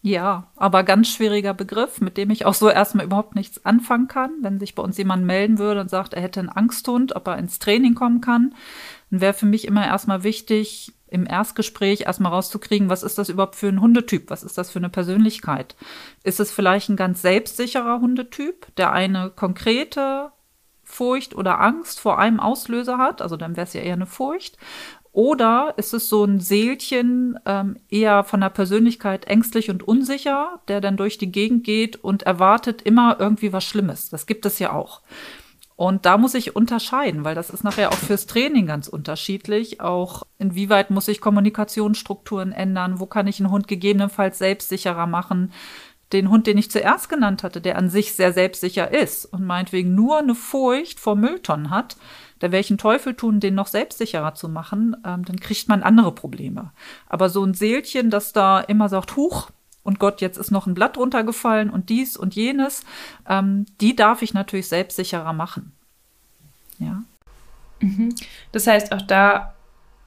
Ja, 0.00 0.46
aber 0.54 0.84
ganz 0.84 1.08
schwieriger 1.08 1.52
Begriff, 1.52 2.00
mit 2.00 2.16
dem 2.16 2.30
ich 2.30 2.46
auch 2.46 2.54
so 2.54 2.70
erstmal 2.70 3.06
überhaupt 3.06 3.34
nichts 3.34 3.66
anfangen 3.66 4.06
kann. 4.06 4.30
Wenn 4.42 4.60
sich 4.60 4.76
bei 4.76 4.82
uns 4.84 4.96
jemand 4.96 5.24
melden 5.24 5.58
würde 5.58 5.80
und 5.80 5.90
sagt, 5.90 6.14
er 6.14 6.22
hätte 6.22 6.38
einen 6.38 6.48
Angsthund, 6.48 7.16
ob 7.16 7.26
er 7.26 7.38
ins 7.38 7.58
Training 7.58 7.96
kommen 7.96 8.20
kann, 8.20 8.54
dann 9.10 9.20
wäre 9.20 9.34
für 9.34 9.46
mich 9.46 9.66
immer 9.66 9.84
erstmal 9.84 10.22
wichtig, 10.22 10.92
im 11.16 11.26
Erstgespräch 11.26 12.02
erstmal 12.02 12.32
rauszukriegen, 12.32 12.88
was 12.88 13.02
ist 13.02 13.18
das 13.18 13.28
überhaupt 13.28 13.56
für 13.56 13.68
ein 13.68 13.80
Hundetyp? 13.80 14.30
Was 14.30 14.42
ist 14.42 14.58
das 14.58 14.70
für 14.70 14.78
eine 14.78 14.90
Persönlichkeit? 14.90 15.74
Ist 16.22 16.40
es 16.40 16.52
vielleicht 16.52 16.88
ein 16.88 16.96
ganz 16.96 17.22
selbstsicherer 17.22 18.00
Hundetyp, 18.00 18.66
der 18.76 18.92
eine 18.92 19.30
konkrete 19.30 20.30
Furcht 20.84 21.34
oder 21.34 21.60
Angst 21.60 21.98
vor 21.98 22.18
einem 22.18 22.38
Auslöser 22.38 22.98
hat? 22.98 23.22
Also 23.22 23.36
dann 23.36 23.56
wäre 23.56 23.66
es 23.66 23.72
ja 23.72 23.80
eher 23.80 23.94
eine 23.94 24.06
Furcht. 24.06 24.58
Oder 25.12 25.72
ist 25.78 25.94
es 25.94 26.10
so 26.10 26.24
ein 26.24 26.40
Seelchen, 26.40 27.38
ähm, 27.46 27.78
eher 27.88 28.22
von 28.22 28.42
der 28.42 28.50
Persönlichkeit 28.50 29.24
ängstlich 29.24 29.70
und 29.70 29.82
unsicher, 29.82 30.60
der 30.68 30.82
dann 30.82 30.98
durch 30.98 31.16
die 31.16 31.32
Gegend 31.32 31.64
geht 31.64 31.96
und 31.96 32.24
erwartet 32.24 32.82
immer 32.82 33.16
irgendwie 33.18 33.54
was 33.54 33.64
Schlimmes? 33.64 34.10
Das 34.10 34.26
gibt 34.26 34.44
es 34.44 34.58
ja 34.58 34.74
auch. 34.74 35.00
Und 35.76 36.06
da 36.06 36.16
muss 36.16 36.34
ich 36.34 36.56
unterscheiden, 36.56 37.24
weil 37.24 37.34
das 37.34 37.50
ist 37.50 37.62
nachher 37.62 37.90
auch 37.90 37.96
fürs 37.96 38.26
Training 38.26 38.66
ganz 38.66 38.88
unterschiedlich. 38.88 39.82
Auch 39.82 40.22
inwieweit 40.38 40.90
muss 40.90 41.06
ich 41.06 41.20
Kommunikationsstrukturen 41.20 42.52
ändern? 42.52 42.98
Wo 42.98 43.04
kann 43.04 43.26
ich 43.26 43.40
einen 43.40 43.50
Hund 43.50 43.68
gegebenenfalls 43.68 44.38
selbstsicherer 44.38 45.06
machen? 45.06 45.52
Den 46.12 46.30
Hund, 46.30 46.46
den 46.46 46.56
ich 46.56 46.70
zuerst 46.70 47.10
genannt 47.10 47.42
hatte, 47.42 47.60
der 47.60 47.76
an 47.76 47.90
sich 47.90 48.14
sehr 48.14 48.32
selbstsicher 48.32 48.90
ist 48.90 49.26
und 49.26 49.44
meinetwegen 49.44 49.94
nur 49.94 50.18
eine 50.18 50.34
Furcht 50.34 50.98
vor 50.98 51.16
Mülltonnen 51.16 51.68
hat, 51.68 51.96
ich 52.40 52.70
einen 52.70 52.78
Teufel 52.78 53.14
tun, 53.14 53.40
den 53.40 53.54
noch 53.54 53.66
selbstsicherer 53.66 54.34
zu 54.34 54.48
machen, 54.48 54.96
ähm, 55.04 55.24
dann 55.24 55.40
kriegt 55.40 55.68
man 55.68 55.82
andere 55.82 56.12
Probleme. 56.12 56.72
Aber 57.08 57.28
so 57.28 57.44
ein 57.44 57.54
Seelchen, 57.54 58.08
das 58.10 58.32
da 58.32 58.60
immer 58.60 58.88
sagt, 58.88 59.16
huch, 59.16 59.50
und 59.86 59.98
Gott, 59.98 60.20
jetzt 60.20 60.36
ist 60.36 60.50
noch 60.50 60.66
ein 60.66 60.74
Blatt 60.74 60.98
runtergefallen 60.98 61.70
und 61.70 61.88
dies 61.88 62.16
und 62.16 62.34
jenes, 62.34 62.84
ähm, 63.28 63.66
die 63.80 63.94
darf 63.94 64.22
ich 64.22 64.34
natürlich 64.34 64.68
selbstsicherer 64.68 65.32
machen. 65.32 65.72
Ja. 66.78 67.02
Mhm. 67.80 68.14
Das 68.52 68.66
heißt, 68.66 68.92
auch 68.92 69.02
da 69.02 69.54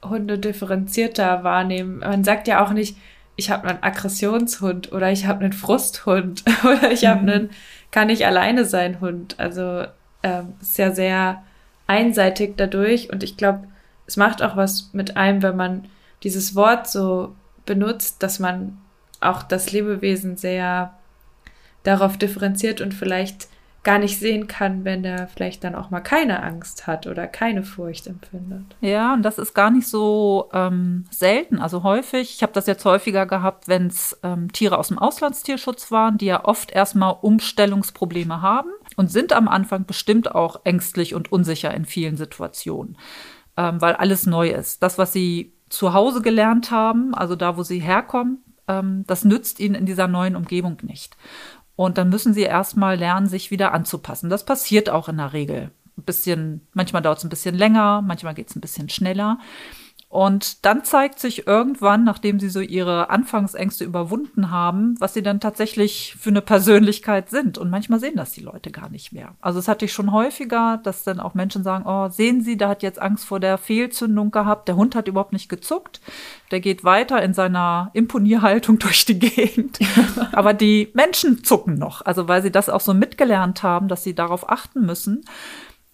Hunde 0.04 0.38
differenzierter 0.38 1.44
wahrnehmen. 1.44 2.00
Man 2.00 2.24
sagt 2.24 2.48
ja 2.48 2.64
auch 2.64 2.72
nicht, 2.72 2.98
ich 3.36 3.50
habe 3.50 3.68
einen 3.68 3.82
Aggressionshund 3.82 4.92
oder 4.92 5.12
ich 5.12 5.26
habe 5.26 5.44
einen 5.44 5.54
Frusthund 5.54 6.44
oder 6.64 6.92
ich 6.92 7.06
habe 7.06 7.22
mhm. 7.22 7.30
einen 7.30 7.50
kann 7.92 8.10
ich 8.10 8.26
alleine 8.26 8.66
sein 8.66 9.00
Hund. 9.00 9.36
Also 9.40 9.86
ähm, 10.22 10.54
ist 10.62 10.78
ja 10.78 10.92
sehr 10.92 11.44
einseitig 11.88 12.56
dadurch 12.58 13.12
und 13.12 13.24
ich 13.24 13.38
glaube, 13.38 13.68
es 14.06 14.18
macht 14.18 14.44
auch 14.44 14.56
was 14.56 14.90
mit 14.94 15.18
einem, 15.18 15.42
wenn 15.42 15.56
man 15.56 15.86
dieses 16.24 16.56
Wort 16.56 16.88
so 16.88 17.36
benutzt, 17.66 18.22
dass 18.22 18.40
man 18.40 18.78
auch 19.22 19.44
das 19.44 19.72
Lebewesen 19.72 20.38
sehr 20.38 20.98
darauf 21.84 22.18
differenziert 22.18 22.82
und 22.82 22.94
vielleicht 22.94 23.48
gar 23.84 23.98
nicht 23.98 24.20
sehen 24.20 24.48
kann, 24.48 24.84
wenn 24.84 25.06
er 25.06 25.28
vielleicht 25.28 25.64
dann 25.64 25.74
auch 25.74 25.90
mal 25.90 26.02
keine 26.02 26.44
Angst 26.44 26.86
hat 26.86 27.08
oder 27.08 27.28
keine 27.28 27.64
Furcht 27.64 28.08
empfindet. 28.08 28.76
Ja, 28.82 29.14
und 29.14 29.24
das 29.24 29.38
ist 29.38 29.54
gar 29.54 29.72
nicht 29.72 29.88
so 29.88 30.50
ähm, 30.54 31.06
selten. 31.12 31.60
Also 31.60 31.84
häufig, 31.84 32.36
ich 32.36 32.44
habe 32.44 32.52
das 32.52 32.68
jetzt 32.68 32.84
häufiger 32.84 33.26
gehabt, 33.26 33.70
wenn 33.70 33.88
es 33.88 34.20
ähm, 34.22 34.52
Tiere 34.52 34.78
aus 34.78 34.90
dem 34.90 35.00
Auslandstierschutz 35.00 35.92
waren, 35.92 36.18
die 36.18 36.26
ja 36.26 36.44
oft 36.44 36.72
erstmal 36.72 37.16
Umstellungsprobleme 37.22 38.42
haben 38.42 38.70
und 38.98 39.12
sind 39.12 39.32
am 39.32 39.48
Anfang 39.48 39.86
bestimmt 39.86 40.36
auch 40.36 40.60
ängstlich 40.66 41.16
und 41.16 41.32
unsicher 41.32 41.74
in 41.74 41.86
vielen 41.86 42.18
Situationen, 42.18 42.98
ähm, 43.56 43.80
weil 43.80 43.94
alles 43.94 44.26
neu 44.26 44.50
ist. 44.50 44.84
Das, 44.84 44.98
was 44.98 45.14
sie 45.14 45.54
zu 45.70 45.94
Hause 45.94 46.22
gelernt 46.22 46.70
haben, 46.72 47.16
also 47.16 47.38
da, 47.38 47.56
wo 47.56 47.64
sie 47.64 47.80
herkommen, 47.80 48.44
ähm, 48.70 49.04
das 49.08 49.26
nützt 49.26 49.60
ihnen 49.60 49.76
in 49.76 49.86
dieser 49.86 50.08
neuen 50.08 50.38
Umgebung 50.38 50.78
nicht. 50.84 51.18
Und 51.76 51.98
dann 51.98 52.10
müssen 52.10 52.34
sie 52.34 52.44
erstmal 52.44 52.98
lernen, 52.98 53.28
sich 53.28 53.52
wieder 53.52 53.74
anzupassen. 53.74 54.30
Das 54.30 54.46
passiert 54.46 54.90
auch 54.90 55.10
in 55.10 55.18
der 55.18 55.34
Regel. 55.34 55.72
Ein 55.98 56.04
bisschen, 56.04 56.68
manchmal 56.74 57.02
dauert 57.02 57.18
es 57.18 57.24
ein 57.24 57.30
bisschen 57.30 57.56
länger, 57.56 58.02
manchmal 58.02 58.34
geht 58.34 58.50
es 58.50 58.56
ein 58.56 58.62
bisschen 58.62 58.90
schneller. 58.90 59.40
Und 60.12 60.66
dann 60.66 60.84
zeigt 60.84 61.20
sich 61.20 61.46
irgendwann, 61.46 62.04
nachdem 62.04 62.40
sie 62.40 62.50
so 62.50 62.62
ihre 62.62 63.12
Anfangsängste 63.12 63.84
überwunden 63.84 64.50
haben, 64.50 64.96
was 65.00 65.14
sie 65.14 65.22
dann 65.22 65.40
tatsächlich 65.40 66.16
für 66.20 66.32
eine 66.32 66.42
Persönlichkeit 66.42 67.30
sind. 67.30 67.60
Und 67.60 67.70
manchmal 67.70 68.00
sehen 68.00 68.16
das 68.16 68.32
die 68.32 68.42
Leute 68.42 68.72
gar 68.72 68.90
nicht 68.90 69.14
mehr. 69.14 69.36
Also 69.40 69.60
es 69.60 69.68
hatte 69.68 69.86
ich 69.86 69.94
schon 69.94 70.12
häufiger, 70.12 70.80
dass 70.84 71.04
dann 71.04 71.20
auch 71.20 71.36
Menschen 71.36 71.64
sagen, 71.64 71.86
oh, 71.86 72.10
sehen 72.10 72.42
Sie, 72.42 72.58
der 72.58 72.70
hat 72.70 72.82
jetzt 72.82 73.00
Angst 73.00 73.24
vor 73.24 73.40
der 73.40 73.60
Fehlzündung 73.60 74.32
gehabt. 74.32 74.68
Der 74.68 74.76
Hund 74.76 74.96
hat 74.96 75.08
überhaupt 75.08 75.32
nicht 75.32 75.48
gezuckt. 75.48 76.02
Der 76.50 76.60
geht 76.60 76.84
weiter 76.84 77.22
in 77.22 77.36
seiner 77.36 77.92
Imponierhaltung 77.94 78.80
durch 78.80 79.06
die 79.06 79.20
Gegend. 79.20 79.78
Aber 80.32 80.56
die 80.56 80.90
Menschen 80.96 81.44
zucken 81.44 81.76
noch. 81.76 82.04
Also 82.04 82.28
weil 82.28 82.42
sie 82.42 82.52
das 82.52 82.68
auch 82.68 82.82
so 82.82 82.96
mitgelernt 82.96 83.62
haben, 83.62 83.88
dass 83.88 84.04
sie 84.04 84.16
darauf 84.16 84.50
achten 84.50 84.88
müssen. 84.88 85.22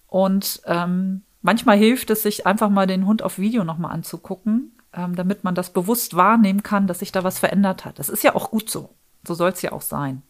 Und 0.06 0.62
ähm, 0.64 1.25
Manchmal 1.46 1.76
hilft 1.76 2.10
es, 2.10 2.24
sich 2.24 2.44
einfach 2.44 2.70
mal 2.70 2.88
den 2.88 3.06
Hund 3.06 3.22
auf 3.22 3.38
Video 3.38 3.62
nochmal 3.62 3.92
anzugucken, 3.92 4.72
ähm, 4.92 5.14
damit 5.14 5.44
man 5.44 5.54
das 5.54 5.70
bewusst 5.70 6.16
wahrnehmen 6.16 6.64
kann, 6.64 6.88
dass 6.88 6.98
sich 6.98 7.12
da 7.12 7.22
was 7.22 7.38
verändert 7.38 7.84
hat. 7.84 8.00
Das 8.00 8.08
ist 8.08 8.24
ja 8.24 8.34
auch 8.34 8.50
gut 8.50 8.68
so. 8.68 8.90
So 9.24 9.34
soll 9.34 9.50
es 9.50 9.62
ja 9.62 9.70
auch 9.70 9.82
sein. 9.82 10.22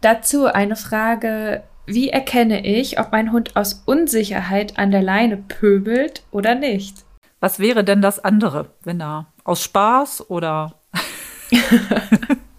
Dazu 0.00 0.46
eine 0.46 0.74
Frage. 0.74 1.62
Wie 1.86 2.08
erkenne 2.08 2.66
ich, 2.66 2.98
ob 2.98 3.12
mein 3.12 3.30
Hund 3.30 3.54
aus 3.54 3.84
Unsicherheit 3.86 4.80
an 4.80 4.90
der 4.90 5.02
Leine 5.02 5.36
pöbelt 5.36 6.24
oder 6.32 6.56
nicht? 6.56 7.04
Was 7.38 7.60
wäre 7.60 7.84
denn 7.84 8.02
das 8.02 8.18
andere, 8.18 8.70
wenn 8.82 9.00
er 9.00 9.26
aus 9.44 9.62
Spaß 9.62 10.28
oder 10.28 10.74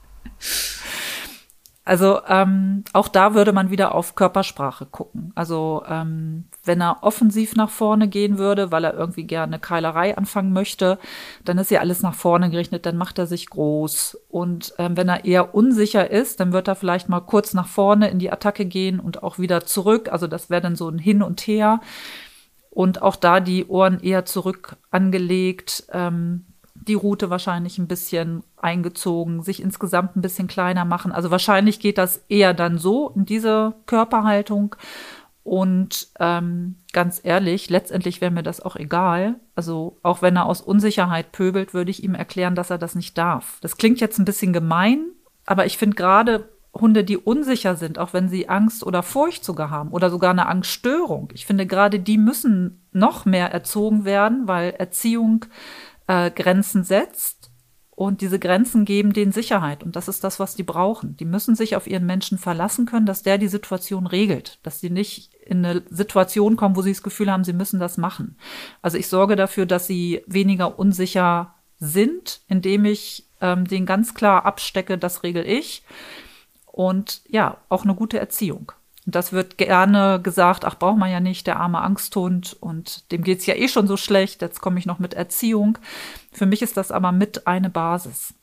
Also 1.86 2.22
ähm, 2.30 2.86
auch 2.94 3.10
da 3.10 3.34
würde 3.34 3.52
man 3.52 3.70
wieder 3.70 3.94
auf 3.94 4.16
Körpersprache 4.16 4.86
gucken. 4.86 5.34
Also 5.36 5.84
ähm, 5.86 6.46
wenn 6.64 6.82
er 6.82 7.00
offensiv 7.02 7.58
nach 7.58 7.70
vorne 7.70 8.08
gehen 8.08 8.38
würde, 8.38 8.72
weil 8.72 8.86
er 8.86 8.94
irgendwie 8.94 9.26
gerne 9.26 9.60
Keilerei 9.60 10.18
anfangen 10.18 10.54
möchte, 10.54 10.98
dann 11.44 11.58
ist 11.58 11.72
ja 11.72 11.82
alles 11.82 12.02
nach 12.02 12.14
vorne 12.14 12.50
gerichtet, 12.50 12.86
dann 12.86 12.96
macht 12.96 13.20
er 13.20 13.28
sich 13.28 13.50
groß. 13.50 14.18
Und 14.30 14.74
ähm, 14.78 14.96
wenn 14.96 15.10
er 15.10 15.26
eher 15.26 15.54
unsicher 15.56 16.10
ist, 16.10 16.40
dann 16.40 16.54
wird 16.54 16.70
er 16.70 16.76
vielleicht 16.76 17.10
mal 17.10 17.20
kurz 17.20 17.54
nach 17.54 17.68
vorne 17.68 18.10
in 18.10 18.20
die 18.20 18.32
Attacke 18.32 18.66
gehen 18.66 19.02
und 19.02 19.22
auch 19.22 19.38
wieder 19.38 19.66
zurück. 19.66 20.10
Also 20.10 20.28
das 20.28 20.50
wäre 20.50 20.62
dann 20.62 20.78
so 20.78 20.88
ein 20.88 21.00
Hin 21.00 21.22
und 21.22 21.42
Her. 21.42 21.82
Und 22.70 23.02
auch 23.02 23.18
da 23.18 23.42
die 23.42 23.66
Ohren 23.68 24.00
eher 24.00 24.24
zurück 24.24 24.78
angelegt. 24.90 25.84
Ähm, 25.92 26.46
die 26.88 26.94
Route 26.94 27.30
wahrscheinlich 27.30 27.78
ein 27.78 27.88
bisschen 27.88 28.44
eingezogen, 28.58 29.44
sich 29.44 29.62
insgesamt 29.62 30.16
ein 30.16 30.22
bisschen 30.22 30.48
kleiner 30.48 30.86
machen. 30.86 31.12
Also 31.12 31.32
wahrscheinlich 31.32 31.80
geht 31.80 31.98
das 31.98 32.24
eher 32.30 32.54
dann 32.54 32.78
so 32.78 33.10
in 33.16 33.26
diese 33.26 33.76
Körperhaltung. 33.86 34.76
Und 35.44 36.08
ähm, 36.20 36.76
ganz 36.94 37.20
ehrlich, 37.22 37.70
letztendlich 37.70 38.22
wäre 38.22 38.32
mir 38.32 38.44
das 38.44 38.62
auch 38.62 38.76
egal. 38.76 39.36
Also 39.56 39.98
auch 40.02 40.22
wenn 40.22 40.38
er 40.38 40.46
aus 40.46 40.62
Unsicherheit 40.62 41.32
pöbelt, 41.32 41.74
würde 41.74 41.92
ich 41.92 42.04
ihm 42.04 42.16
erklären, 42.16 42.56
dass 42.56 42.70
er 42.70 42.78
das 42.78 42.96
nicht 42.96 43.18
darf. 43.18 43.58
Das 43.62 43.78
klingt 43.78 44.00
jetzt 44.00 44.20
ein 44.20 44.26
bisschen 44.26 44.54
gemein, 44.54 45.06
aber 45.46 45.66
ich 45.66 45.78
finde 45.78 45.98
gerade 45.98 46.48
Hunde, 46.74 47.04
die 47.04 47.18
unsicher 47.18 47.76
sind, 47.76 48.00
auch 48.00 48.14
wenn 48.14 48.30
sie 48.30 48.50
Angst 48.50 48.84
oder 48.84 49.04
Furcht 49.04 49.46
sogar 49.46 49.70
haben 49.70 49.92
oder 49.92 50.10
sogar 50.10 50.32
eine 50.32 50.48
Angststörung. 50.48 51.30
Ich 51.34 51.46
finde 51.46 51.68
gerade 51.68 52.00
die 52.00 52.18
müssen 52.18 52.82
noch 52.92 53.26
mehr 53.26 53.52
erzogen 53.52 54.06
werden, 54.06 54.48
weil 54.48 54.72
Erziehung 54.72 55.46
äh, 56.08 56.32
Grenzen 56.32 56.84
setzt 56.84 57.52
und 57.96 58.22
diese 58.22 58.40
Grenzen 58.40 58.86
geben 58.86 59.14
denen 59.14 59.32
Sicherheit. 59.32 59.84
Und 59.84 59.96
das 59.96 60.08
ist 60.08 60.24
das, 60.24 60.40
was 60.40 60.56
die 60.56 60.64
brauchen. 60.64 61.16
Die 61.18 61.26
müssen 61.26 61.56
sich 61.56 61.76
auf 61.76 61.86
ihren 61.86 62.06
Menschen 62.06 62.38
verlassen 62.38 62.86
können, 62.86 63.06
dass 63.06 63.22
der 63.22 63.38
die 63.38 63.48
Situation 63.48 64.08
regelt, 64.08 64.60
dass 64.64 64.80
sie 64.80 64.90
nicht 64.90 65.34
in 65.46 65.64
eine 65.64 65.84
Situation 65.90 66.56
kommen, 66.56 66.76
wo 66.76 66.82
sie 66.82 66.92
das 66.92 67.04
Gefühl 67.04 67.32
haben, 67.32 67.44
sie 67.44 67.54
müssen 67.54 67.80
das 67.80 67.98
machen. 67.98 68.38
Also 68.82 68.98
ich 68.98 69.08
sorge 69.08 69.36
dafür, 69.36 69.66
dass 69.66 69.86
sie 69.86 70.24
weniger 70.26 70.80
unsicher 70.80 71.54
sind, 71.80 72.42
indem 72.48 72.86
ich 72.86 73.30
ähm, 73.42 73.66
den 73.68 73.86
ganz 73.86 74.14
klar 74.14 74.46
abstecke, 74.46 74.98
das 74.98 75.22
regel 75.22 75.46
ich. 75.46 75.84
Und 76.66 77.22
ja, 77.28 77.58
auch 77.70 77.84
eine 77.84 77.94
gute 77.94 78.20
Erziehung. 78.20 78.72
Und 79.06 79.16
das 79.16 79.34
wird 79.34 79.58
gerne 79.58 80.22
gesagt, 80.22 80.66
ach, 80.66 80.76
braucht 80.76 80.98
man 80.98 81.12
ja 81.12 81.20
nicht, 81.20 81.46
der 81.46 81.60
arme 81.60 81.82
Angsthund 81.82 82.56
und 82.60 83.12
dem 83.12 83.24
geht's 83.24 83.46
ja 83.46 83.56
eh 83.56 83.68
schon 83.68 83.88
so 83.88 83.98
schlecht, 83.98 84.42
jetzt 84.42 84.62
komme 84.62 84.80
ich 84.80 84.86
noch 84.86 85.00
mit 85.00 85.14
Erziehung. 85.14 85.78
Für 86.32 86.46
mich 86.46 86.62
ist 86.62 86.78
das 86.78 86.92
aber 86.92 87.12
mit 87.12 87.46
eine 87.46 87.70
Basis. 87.70 88.34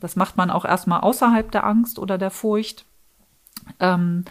Das 0.00 0.16
macht 0.16 0.36
man 0.36 0.50
auch 0.50 0.64
erstmal 0.64 1.00
außerhalb 1.00 1.50
der 1.50 1.64
Angst 1.64 1.98
oder 1.98 2.18
der 2.18 2.30
Furcht. 2.30 2.84
Ähm, 3.80 4.24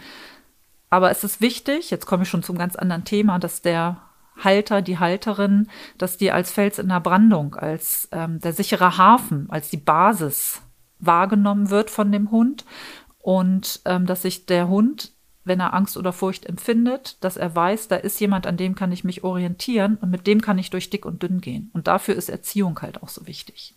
aber 0.88 1.10
es 1.10 1.24
ist 1.24 1.40
wichtig, 1.40 1.90
jetzt 1.90 2.06
komme 2.06 2.22
ich 2.22 2.28
schon 2.28 2.42
zum 2.42 2.56
ganz 2.56 2.76
anderen 2.76 3.04
Thema, 3.04 3.38
dass 3.38 3.62
der 3.62 4.00
Halter, 4.42 4.82
die 4.82 4.98
Halterin, 4.98 5.68
dass 5.98 6.16
die 6.16 6.30
als 6.30 6.50
Fels 6.52 6.78
in 6.78 6.88
der 6.88 7.00
Brandung, 7.00 7.54
als 7.56 8.08
ähm, 8.12 8.40
der 8.40 8.52
sichere 8.52 8.96
Hafen, 8.96 9.48
als 9.50 9.70
die 9.70 9.76
Basis 9.76 10.62
wahrgenommen 10.98 11.70
wird 11.70 11.90
von 11.90 12.10
dem 12.10 12.30
Hund 12.30 12.64
und 13.18 13.80
ähm, 13.84 14.06
dass 14.06 14.22
sich 14.22 14.46
der 14.46 14.68
Hund 14.68 15.13
wenn 15.44 15.60
er 15.60 15.74
Angst 15.74 15.96
oder 15.96 16.12
Furcht 16.12 16.46
empfindet, 16.46 17.22
dass 17.22 17.36
er 17.36 17.54
weiß, 17.54 17.88
da 17.88 17.96
ist 17.96 18.20
jemand, 18.20 18.46
an 18.46 18.56
dem 18.56 18.74
kann 18.74 18.92
ich 18.92 19.04
mich 19.04 19.24
orientieren 19.24 19.98
und 20.00 20.10
mit 20.10 20.26
dem 20.26 20.40
kann 20.40 20.58
ich 20.58 20.70
durch 20.70 20.90
dick 20.90 21.04
und 21.04 21.22
dünn 21.22 21.40
gehen. 21.40 21.70
Und 21.74 21.86
dafür 21.86 22.14
ist 22.14 22.28
Erziehung 22.28 22.80
halt 22.80 23.02
auch 23.02 23.08
so 23.08 23.26
wichtig. 23.26 23.74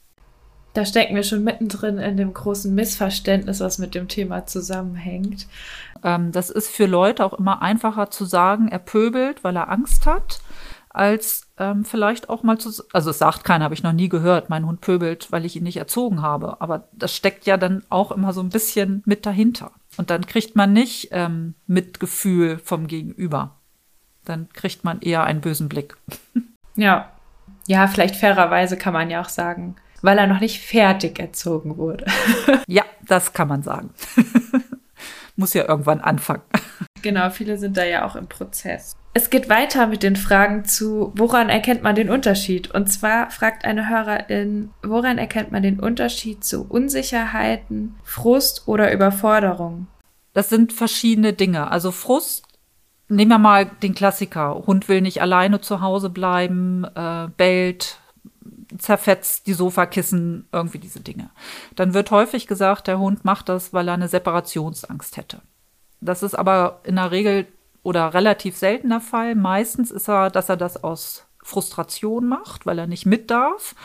Da 0.73 0.86
stecken 0.86 1.15
wir 1.15 1.23
schon 1.23 1.43
mittendrin 1.43 1.97
in 1.97 2.17
dem 2.17 2.34
großen 2.34 2.73
Missverständnis, 2.73 3.60
was 3.60 3.80
mit 3.80 3.95
dem 3.95 4.08
Thema 4.08 4.45
zusammenhängt. 4.45 5.47
Ähm, 6.03 6.32
das 6.32 6.49
ist 6.49 6.69
für 6.69 6.86
Leute 6.86 7.25
auch 7.25 7.34
immer 7.34 7.62
einfacher 7.62 8.12
zu 8.12 8.25
sagen, 8.25 8.67
er 8.67 8.80
pöbelt, 8.80 9.43
weil 9.43 9.56
er 9.56 9.69
Angst 9.69 10.06
hat, 10.06 10.39
als 10.89 11.46
ähm, 11.60 11.86
vielleicht 11.86 12.30
auch 12.30 12.43
mal 12.43 12.58
zu, 12.58 12.84
also 12.93 13.10
es 13.10 13.17
sagt 13.17 13.43
keiner, 13.43 13.65
habe 13.65 13.74
ich 13.74 13.84
noch 13.84 13.93
nie 13.93 14.10
gehört, 14.10 14.50
mein 14.50 14.65
Hund 14.65 14.82
pöbelt, 14.82 15.32
weil 15.32 15.46
ich 15.46 15.56
ihn 15.56 15.63
nicht 15.63 15.78
erzogen 15.78 16.22
habe. 16.22 16.62
Aber 16.62 16.88
das 16.93 17.15
steckt 17.15 17.46
ja 17.46 17.58
dann 17.58 17.84
auch 17.89 18.12
immer 18.12 18.34
so 18.34 18.41
ein 18.41 18.50
bisschen 18.50 19.02
mit 19.06 19.26
dahinter. 19.26 19.72
Und 19.98 20.10
dann 20.10 20.26
kriegt 20.26 20.56
man 20.56 20.74
nicht 20.74 21.10
ähm, 21.12 21.56
Mitgefühl 21.65 22.60
vom 22.60 22.88
Gegenüber. 22.88 23.56
Dann 24.26 24.50
kriegt 24.50 24.84
man 24.84 25.02
eher 25.02 25.24
einen 25.24 25.41
bösen 25.41 25.70
Blick. 25.70 25.98
Ja. 26.80 27.12
Ja, 27.65 27.88
vielleicht 27.88 28.15
fairerweise 28.15 28.78
kann 28.78 28.93
man 28.93 29.10
ja 29.10 29.20
auch 29.20 29.30
sagen, 29.30 29.78
weil 30.04 30.20
er 30.20 30.28
noch 30.28 30.39
nicht 30.39 30.62
fertig 30.62 31.20
erzogen 31.20 31.78
wurde. 31.78 32.06
ja, 32.67 32.84
das 33.02 33.34
kann 33.34 33.48
man 33.48 33.63
sagen. 33.63 33.89
Muss 35.36 35.56
ja 35.56 35.67
irgendwann 35.67 36.02
anfangen. 36.02 36.43
Genau, 37.02 37.32
viele 37.32 37.58
sind 37.58 37.78
da 37.78 37.84
ja 37.84 38.06
auch 38.06 38.15
im 38.15 38.28
Prozess. 38.28 38.96
Es 39.17 39.32
geht 39.32 39.49
weiter 39.49 39.88
mit 39.88 40.03
den 40.03 40.15
Fragen 40.15 40.65
zu, 40.65 41.12
woran 41.15 41.49
erkennt 41.49 41.82
man 41.82 41.95
den 41.95 42.12
Unterschied? 42.12 42.69
Und 42.69 42.86
zwar 42.86 43.32
fragt 43.32 43.65
eine 43.65 43.89
Hörerin, 43.89 44.69
woran 44.84 45.17
erkennt 45.17 45.51
man 45.51 45.63
den 45.63 45.80
Unterschied 45.80 46.43
zu 46.43 46.67
Unsicherheiten, 46.69 47.95
Frust 48.03 48.67
oder 48.67 48.93
Überforderung? 48.93 49.88
Das 50.34 50.49
sind 50.49 50.71
verschiedene 50.71 51.34
Dinge. 51.34 51.71
Also 51.71 51.89
Frust, 51.89 52.45
nehmen 53.08 53.32
wir 53.32 53.39
mal 53.39 53.65
den 53.82 53.95
Klassiker. 53.95 54.63
Hund 54.67 54.88
will 54.88 55.01
nicht 55.01 55.19
alleine 55.19 55.62
zu 55.62 55.82
Hause 55.82 56.12
bleiben, 56.12 56.84
äh, 56.84 57.27
bellt, 57.38 57.97
zerfetzt 58.77 59.47
die 59.47 59.53
Sofakissen, 59.53 60.47
irgendwie 60.51 60.77
diese 60.77 60.99
Dinge. 60.99 61.32
Dann 61.75 61.95
wird 61.95 62.12
häufig 62.12 62.45
gesagt, 62.45 62.86
der 62.86 62.99
Hund 62.99 63.25
macht 63.25 63.49
das, 63.49 63.73
weil 63.73 63.88
er 63.88 63.95
eine 63.95 64.10
Separationsangst 64.10 65.17
hätte. 65.17 65.41
Das 66.01 66.21
ist 66.21 66.36
aber 66.36 66.82
in 66.84 66.97
der 66.97 67.10
Regel 67.10 67.47
oder 67.88 68.13
relativ 68.13 68.58
seltener 68.58 69.00
Fall. 69.00 69.34
Meistens 69.34 69.91
ist 69.91 70.10
er, 70.10 70.30
dass 70.30 70.50
er 70.50 70.58
das 70.58 70.84
aus 70.84 71.26
Frustration 71.41 72.28
macht, 72.28 72.65
weil 72.65 72.78
er 72.80 72.86
nicht 72.86 73.06
mit 73.06 73.32
darf. 73.32 73.76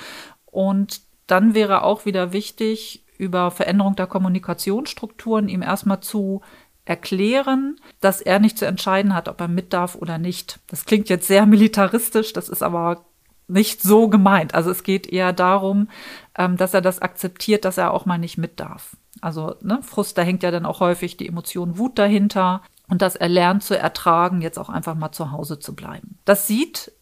Und 0.45 1.03
dann 1.29 1.55
wäre 1.55 1.85
auch 1.85 2.05
wieder 2.05 2.33
wichtig, 2.33 3.05
über 3.17 3.53
Veränderung 3.53 3.95
der 3.95 4.09
Kommunikationsstrukturen 4.09 5.49
ihm 5.49 5.63
erstmal 5.63 6.01
zu 6.01 6.41
erklären, 6.85 7.79
dass 8.01 8.21
er 8.21 8.41
nicht 8.41 8.59
zu 8.59 8.67
entscheiden 8.67 9.15
hat, 9.15 9.29
ob 9.29 9.41
er 9.41 9.47
mit 9.47 9.73
darf 9.73 9.95
oder 9.95 10.19
nicht. 10.19 10.59
Das 10.67 10.85
klingt 10.85 11.09
jetzt 11.09 11.29
sehr 11.29 11.47
militaristisch, 11.47 12.33
das 12.33 12.49
ist 12.49 12.65
aber 12.65 13.05
nicht 13.47 13.83
so 13.83 14.09
gemeint. 14.09 14.53
Also 14.53 14.73
es 14.73 14.83
geht 14.83 15.07
eher 15.07 15.33
darum, 15.33 15.89
ähm, 16.37 16.57
dass 16.57 16.75
er 16.75 16.81
das 16.81 17.01
akzeptiert, 17.01 17.65
dass 17.65 17.79
er 17.79 17.93
auch 17.93 18.05
mal 18.05 18.19
nicht 18.19 18.37
mit 18.37 18.59
darf. 18.59 18.97
Also 19.21 19.55
ne, 19.61 19.79
Frust, 19.83 20.19
da 20.19 20.23
hängt 20.23 20.43
ja 20.43 20.51
dann 20.51 20.67
auch 20.67 20.81
häufig 20.81 21.17
die 21.17 21.29
Emotion 21.29 21.79
Wut 21.79 22.01
dahinter 22.01 22.63
und 22.93 23.01
dass 23.01 23.17
er 23.17 23.31
lernt 23.31 23.63
zu 23.63 23.79
ertragen, 23.79 24.43
jetzt 24.43 24.59
auch 24.59 24.69
einfach 24.69 24.95
mal 24.95 25.13
zu 25.13 25.33
Hause 25.33 25.59
zu 25.59 25.75
bleiben. 25.75 26.19
Das 26.27 26.47
sieht 26.47 26.93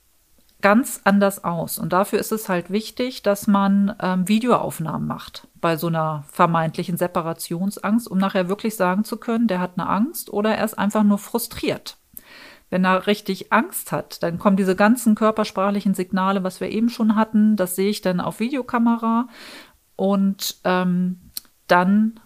ganz 0.60 1.00
anders 1.02 1.42
aus. 1.42 1.80
Und 1.80 1.92
dafür 1.92 2.20
ist 2.20 2.30
es 2.30 2.48
halt 2.48 2.70
wichtig, 2.70 3.24
dass 3.24 3.48
man 3.48 3.96
ähm, 4.00 4.28
Videoaufnahmen 4.28 5.08
macht 5.08 5.48
bei 5.60 5.76
so 5.76 5.88
einer 5.88 6.22
vermeintlichen 6.30 6.96
Separationsangst, 6.96 8.08
um 8.08 8.18
nachher 8.18 8.48
wirklich 8.48 8.76
sagen 8.76 9.02
zu 9.02 9.16
können, 9.16 9.48
der 9.48 9.58
hat 9.58 9.72
eine 9.76 9.88
Angst 9.88 10.32
oder 10.32 10.54
er 10.54 10.64
ist 10.64 10.78
einfach 10.78 11.02
nur 11.02 11.18
frustriert. 11.18 11.96
Wenn 12.68 12.84
er 12.84 13.08
richtig 13.08 13.52
Angst 13.52 13.90
hat, 13.90 14.22
dann 14.22 14.38
kommen 14.38 14.56
diese 14.56 14.76
ganzen 14.76 15.16
körpersprachlichen 15.16 15.94
Signale, 15.94 16.44
was 16.44 16.60
wir 16.60 16.70
eben 16.70 16.88
schon 16.88 17.16
hatten, 17.16 17.56
das 17.56 17.74
sehe 17.74 17.90
ich 17.90 18.00
dann 18.00 18.20
auf 18.20 18.38
Videokamera 18.38 19.26
und 19.96 20.58
ähm, 20.62 21.18
dann 21.66 22.20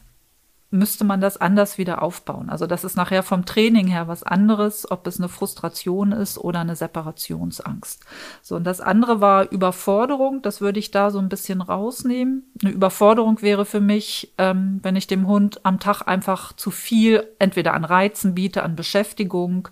müsste 0.74 1.04
man 1.04 1.20
das 1.20 1.37
anders 1.37 1.78
wieder 1.78 2.02
aufbauen. 2.02 2.50
Also 2.50 2.66
das 2.66 2.84
ist 2.84 2.96
nachher 2.96 3.22
vom 3.22 3.44
Training 3.44 3.87
her 3.87 4.08
was 4.08 4.22
anderes, 4.22 4.90
ob 4.90 5.06
es 5.06 5.18
eine 5.18 5.28
Frustration 5.28 6.12
ist 6.12 6.37
oder 6.37 6.60
eine 6.60 6.76
Separationsangst. 6.76 8.04
So, 8.42 8.56
und 8.56 8.64
das 8.64 8.80
andere 8.80 9.20
war 9.20 9.50
Überforderung. 9.50 10.42
Das 10.42 10.60
würde 10.60 10.80
ich 10.80 10.90
da 10.90 11.10
so 11.10 11.18
ein 11.18 11.28
bisschen 11.28 11.60
rausnehmen. 11.60 12.50
Eine 12.62 12.72
Überforderung 12.72 13.40
wäre 13.40 13.64
für 13.64 13.80
mich, 13.80 14.34
ähm, 14.37 14.80
wenn 14.82 14.96
ich 14.96 15.06
dem 15.06 15.28
Hund 15.28 15.64
am 15.64 15.78
Tag 15.78 16.02
einfach 16.02 16.52
zu 16.52 16.70
viel 16.70 17.24
entweder 17.38 17.74
an 17.74 17.84
Reizen 17.84 18.34
biete, 18.34 18.62
an 18.62 18.76
Beschäftigung 18.76 19.68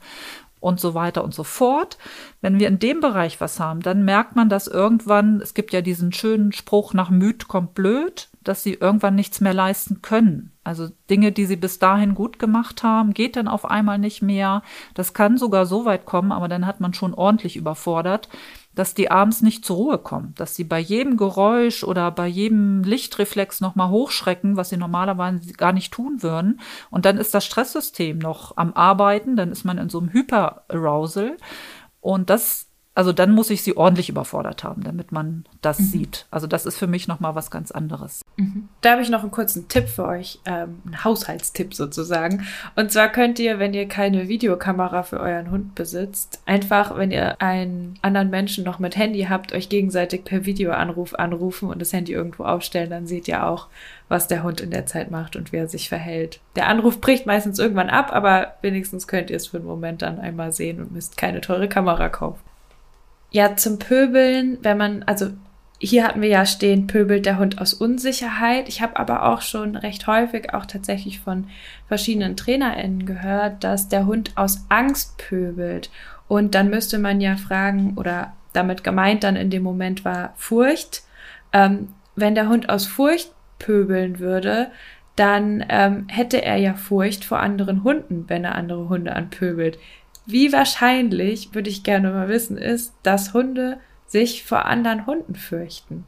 und 0.60 0.78
so 0.78 0.94
weiter 0.94 1.24
und 1.24 1.34
so 1.34 1.42
fort. 1.42 1.98
Wenn 2.40 2.60
wir 2.60 2.68
in 2.68 2.78
dem 2.78 3.00
Bereich 3.00 3.40
was 3.40 3.58
haben, 3.58 3.80
dann 3.80 4.04
merkt 4.04 4.36
man, 4.36 4.48
dass 4.48 4.68
irgendwann, 4.68 5.40
es 5.40 5.54
gibt 5.54 5.72
ja 5.72 5.80
diesen 5.80 6.12
schönen 6.12 6.52
Spruch, 6.52 6.94
nach 6.94 7.10
müd 7.10 7.48
kommt 7.48 7.74
blöd, 7.74 8.28
dass 8.44 8.62
sie 8.62 8.74
irgendwann 8.74 9.16
nichts 9.16 9.40
mehr 9.40 9.54
leisten 9.54 10.00
können. 10.02 10.51
Also 10.64 10.88
Dinge, 11.10 11.32
die 11.32 11.46
sie 11.46 11.56
bis 11.56 11.80
dahin 11.80 12.14
gut 12.14 12.38
gemacht 12.38 12.84
haben, 12.84 13.14
geht 13.14 13.34
dann 13.34 13.48
auf 13.48 13.64
einmal 13.64 13.98
nicht 13.98 14.22
mehr. 14.22 14.62
Das 14.94 15.12
kann 15.12 15.36
sogar 15.36 15.66
so 15.66 15.84
weit 15.84 16.06
kommen, 16.06 16.30
aber 16.30 16.46
dann 16.46 16.66
hat 16.66 16.80
man 16.80 16.94
schon 16.94 17.14
ordentlich 17.14 17.56
überfordert, 17.56 18.28
dass 18.74 18.94
die 18.94 19.10
abends 19.10 19.42
nicht 19.42 19.64
zur 19.64 19.76
Ruhe 19.76 19.98
kommen, 19.98 20.34
dass 20.36 20.54
sie 20.54 20.64
bei 20.64 20.78
jedem 20.78 21.16
Geräusch 21.16 21.82
oder 21.82 22.10
bei 22.10 22.26
jedem 22.26 22.84
Lichtreflex 22.84 23.60
nochmal 23.60 23.90
hochschrecken, 23.90 24.56
was 24.56 24.70
sie 24.70 24.76
normalerweise 24.76 25.52
gar 25.54 25.72
nicht 25.72 25.92
tun 25.92 26.22
würden. 26.22 26.60
Und 26.90 27.04
dann 27.04 27.18
ist 27.18 27.34
das 27.34 27.44
Stresssystem 27.44 28.18
noch 28.18 28.56
am 28.56 28.72
Arbeiten, 28.72 29.36
dann 29.36 29.50
ist 29.50 29.64
man 29.64 29.78
in 29.78 29.88
so 29.88 29.98
einem 29.98 30.12
Hyperarousal. 30.12 31.36
Und 32.00 32.30
das 32.30 32.68
also 32.94 33.12
dann 33.12 33.32
muss 33.32 33.48
ich 33.48 33.62
sie 33.62 33.76
ordentlich 33.76 34.10
überfordert 34.10 34.64
haben, 34.64 34.82
damit 34.84 35.12
man 35.12 35.44
das 35.62 35.78
mhm. 35.78 35.84
sieht. 35.84 36.26
Also 36.30 36.46
das 36.46 36.66
ist 36.66 36.76
für 36.76 36.86
mich 36.86 37.08
noch 37.08 37.20
mal 37.20 37.34
was 37.34 37.50
ganz 37.50 37.70
anderes. 37.70 38.20
Mhm. 38.36 38.68
Da 38.82 38.92
habe 38.92 39.02
ich 39.02 39.08
noch 39.08 39.22
einen 39.22 39.30
kurzen 39.30 39.66
Tipp 39.68 39.88
für 39.88 40.04
euch, 40.04 40.40
ähm, 40.44 40.82
einen 40.84 41.02
Haushaltstipp 41.02 41.72
sozusagen. 41.72 42.46
Und 42.76 42.92
zwar 42.92 43.08
könnt 43.08 43.38
ihr, 43.38 43.58
wenn 43.58 43.72
ihr 43.72 43.88
keine 43.88 44.28
Videokamera 44.28 45.04
für 45.04 45.20
euren 45.20 45.50
Hund 45.50 45.74
besitzt, 45.74 46.42
einfach, 46.44 46.96
wenn 46.96 47.10
ihr 47.10 47.40
einen 47.40 47.98
anderen 48.02 48.28
Menschen 48.28 48.62
noch 48.62 48.78
mit 48.78 48.96
Handy 48.96 49.24
habt, 49.24 49.54
euch 49.54 49.70
gegenseitig 49.70 50.24
per 50.24 50.44
Videoanruf 50.44 51.14
anrufen 51.14 51.70
und 51.70 51.80
das 51.80 51.94
Handy 51.94 52.12
irgendwo 52.12 52.44
aufstellen, 52.44 52.90
dann 52.90 53.06
seht 53.06 53.26
ihr 53.26 53.46
auch, 53.46 53.68
was 54.08 54.28
der 54.28 54.42
Hund 54.42 54.60
in 54.60 54.70
der 54.70 54.84
Zeit 54.84 55.10
macht 55.10 55.36
und 55.36 55.52
wie 55.52 55.56
er 55.56 55.68
sich 55.68 55.88
verhält. 55.88 56.40
Der 56.56 56.68
Anruf 56.68 57.00
bricht 57.00 57.24
meistens 57.24 57.58
irgendwann 57.58 57.88
ab, 57.88 58.12
aber 58.12 58.56
wenigstens 58.60 59.08
könnt 59.08 59.30
ihr 59.30 59.36
es 59.36 59.46
für 59.46 59.56
einen 59.56 59.66
Moment 59.66 60.02
dann 60.02 60.20
einmal 60.20 60.52
sehen 60.52 60.82
und 60.82 60.92
müsst 60.92 61.16
keine 61.16 61.40
teure 61.40 61.68
Kamera 61.68 62.10
kaufen. 62.10 62.40
Ja, 63.32 63.56
zum 63.56 63.78
Pöbeln, 63.78 64.58
wenn 64.60 64.76
man, 64.76 65.02
also 65.04 65.30
hier 65.78 66.04
hatten 66.04 66.20
wir 66.20 66.28
ja 66.28 66.46
stehen, 66.46 66.86
pöbelt 66.86 67.26
der 67.26 67.38
Hund 67.38 67.60
aus 67.60 67.74
Unsicherheit. 67.74 68.68
Ich 68.68 68.82
habe 68.82 68.98
aber 68.98 69.24
auch 69.24 69.40
schon 69.40 69.74
recht 69.74 70.06
häufig 70.06 70.54
auch 70.54 70.66
tatsächlich 70.66 71.18
von 71.18 71.48
verschiedenen 71.88 72.36
TrainerInnen 72.36 73.04
gehört, 73.04 73.64
dass 73.64 73.88
der 73.88 74.06
Hund 74.06 74.32
aus 74.36 74.66
Angst 74.68 75.18
pöbelt. 75.18 75.90
Und 76.28 76.54
dann 76.54 76.70
müsste 76.70 76.98
man 76.98 77.20
ja 77.20 77.36
fragen, 77.36 77.94
oder 77.96 78.32
damit 78.52 78.84
gemeint 78.84 79.24
dann 79.24 79.34
in 79.34 79.50
dem 79.50 79.62
Moment 79.62 80.04
war 80.04 80.34
Furcht. 80.36 81.02
Ähm, 81.52 81.88
wenn 82.14 82.34
der 82.34 82.48
Hund 82.48 82.68
aus 82.68 82.86
Furcht 82.86 83.32
pöbeln 83.58 84.18
würde, 84.18 84.70
dann 85.16 85.64
ähm, 85.68 86.06
hätte 86.08 86.42
er 86.42 86.56
ja 86.56 86.74
Furcht 86.74 87.24
vor 87.24 87.40
anderen 87.40 87.82
Hunden, 87.82 88.26
wenn 88.28 88.44
er 88.44 88.54
andere 88.54 88.88
Hunde 88.88 89.16
anpöbelt. 89.16 89.78
Wie 90.26 90.52
wahrscheinlich, 90.52 91.54
würde 91.54 91.70
ich 91.70 91.82
gerne 91.82 92.10
mal 92.10 92.28
wissen, 92.28 92.56
ist, 92.56 92.94
dass 93.02 93.34
Hunde 93.34 93.80
sich 94.06 94.44
vor 94.44 94.66
anderen 94.66 95.06
Hunden 95.06 95.34
fürchten? 95.34 96.04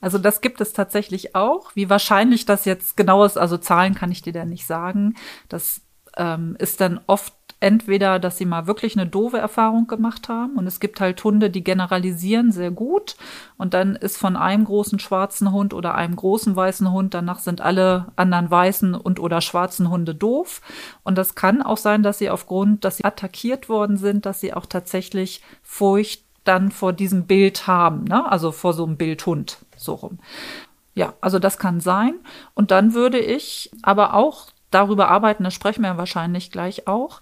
Also 0.00 0.18
das 0.18 0.42
gibt 0.42 0.60
es 0.60 0.74
tatsächlich 0.74 1.34
auch. 1.34 1.74
Wie 1.74 1.88
wahrscheinlich 1.88 2.44
das 2.44 2.66
jetzt 2.66 2.96
genau 2.96 3.24
ist, 3.24 3.38
also 3.38 3.56
Zahlen 3.56 3.94
kann 3.94 4.12
ich 4.12 4.20
dir 4.20 4.34
da 4.34 4.44
nicht 4.44 4.66
sagen. 4.66 5.14
Das 5.48 5.80
ähm, 6.16 6.56
ist 6.58 6.80
dann 6.80 7.00
oft 7.06 7.32
entweder, 7.60 8.18
dass 8.18 8.38
sie 8.38 8.44
mal 8.44 8.66
wirklich 8.66 8.96
eine 8.96 9.06
doofe 9.06 9.38
Erfahrung 9.38 9.86
gemacht 9.86 10.28
haben 10.28 10.56
und 10.56 10.66
es 10.66 10.80
gibt 10.80 11.00
halt 11.00 11.22
Hunde, 11.24 11.50
die 11.50 11.64
generalisieren 11.64 12.52
sehr 12.52 12.70
gut 12.70 13.16
und 13.56 13.74
dann 13.74 13.96
ist 13.96 14.16
von 14.16 14.36
einem 14.36 14.64
großen 14.64 14.98
schwarzen 14.98 15.52
Hund 15.52 15.74
oder 15.74 15.94
einem 15.94 16.16
großen 16.16 16.54
weißen 16.54 16.92
Hund, 16.92 17.14
danach 17.14 17.38
sind 17.38 17.60
alle 17.60 18.12
anderen 18.16 18.50
weißen 18.50 18.94
und 18.94 19.20
oder 19.20 19.40
schwarzen 19.40 19.90
Hunde 19.90 20.14
doof 20.14 20.60
und 21.02 21.16
das 21.16 21.34
kann 21.34 21.62
auch 21.62 21.78
sein, 21.78 22.02
dass 22.02 22.18
sie 22.18 22.30
aufgrund, 22.30 22.84
dass 22.84 22.98
sie 22.98 23.04
attackiert 23.04 23.68
worden 23.68 23.96
sind, 23.96 24.26
dass 24.26 24.40
sie 24.40 24.54
auch 24.54 24.66
tatsächlich 24.66 25.42
Furcht 25.62 26.24
dann 26.44 26.70
vor 26.70 26.92
diesem 26.92 27.26
Bild 27.26 27.66
haben, 27.66 28.04
ne? 28.04 28.30
also 28.30 28.52
vor 28.52 28.74
so 28.74 28.84
einem 28.84 28.96
Bildhund, 28.96 29.58
so 29.76 29.94
rum. 29.94 30.18
Ja, 30.94 31.14
also 31.20 31.38
das 31.38 31.58
kann 31.58 31.80
sein. 31.80 32.14
Und 32.54 32.70
dann 32.70 32.94
würde 32.94 33.18
ich 33.18 33.70
aber 33.82 34.14
auch 34.14 34.50
darüber 34.74 35.08
arbeiten, 35.08 35.44
das 35.44 35.54
sprechen 35.54 35.82
wir 35.82 35.96
wahrscheinlich 35.96 36.50
gleich 36.50 36.86
auch, 36.86 37.20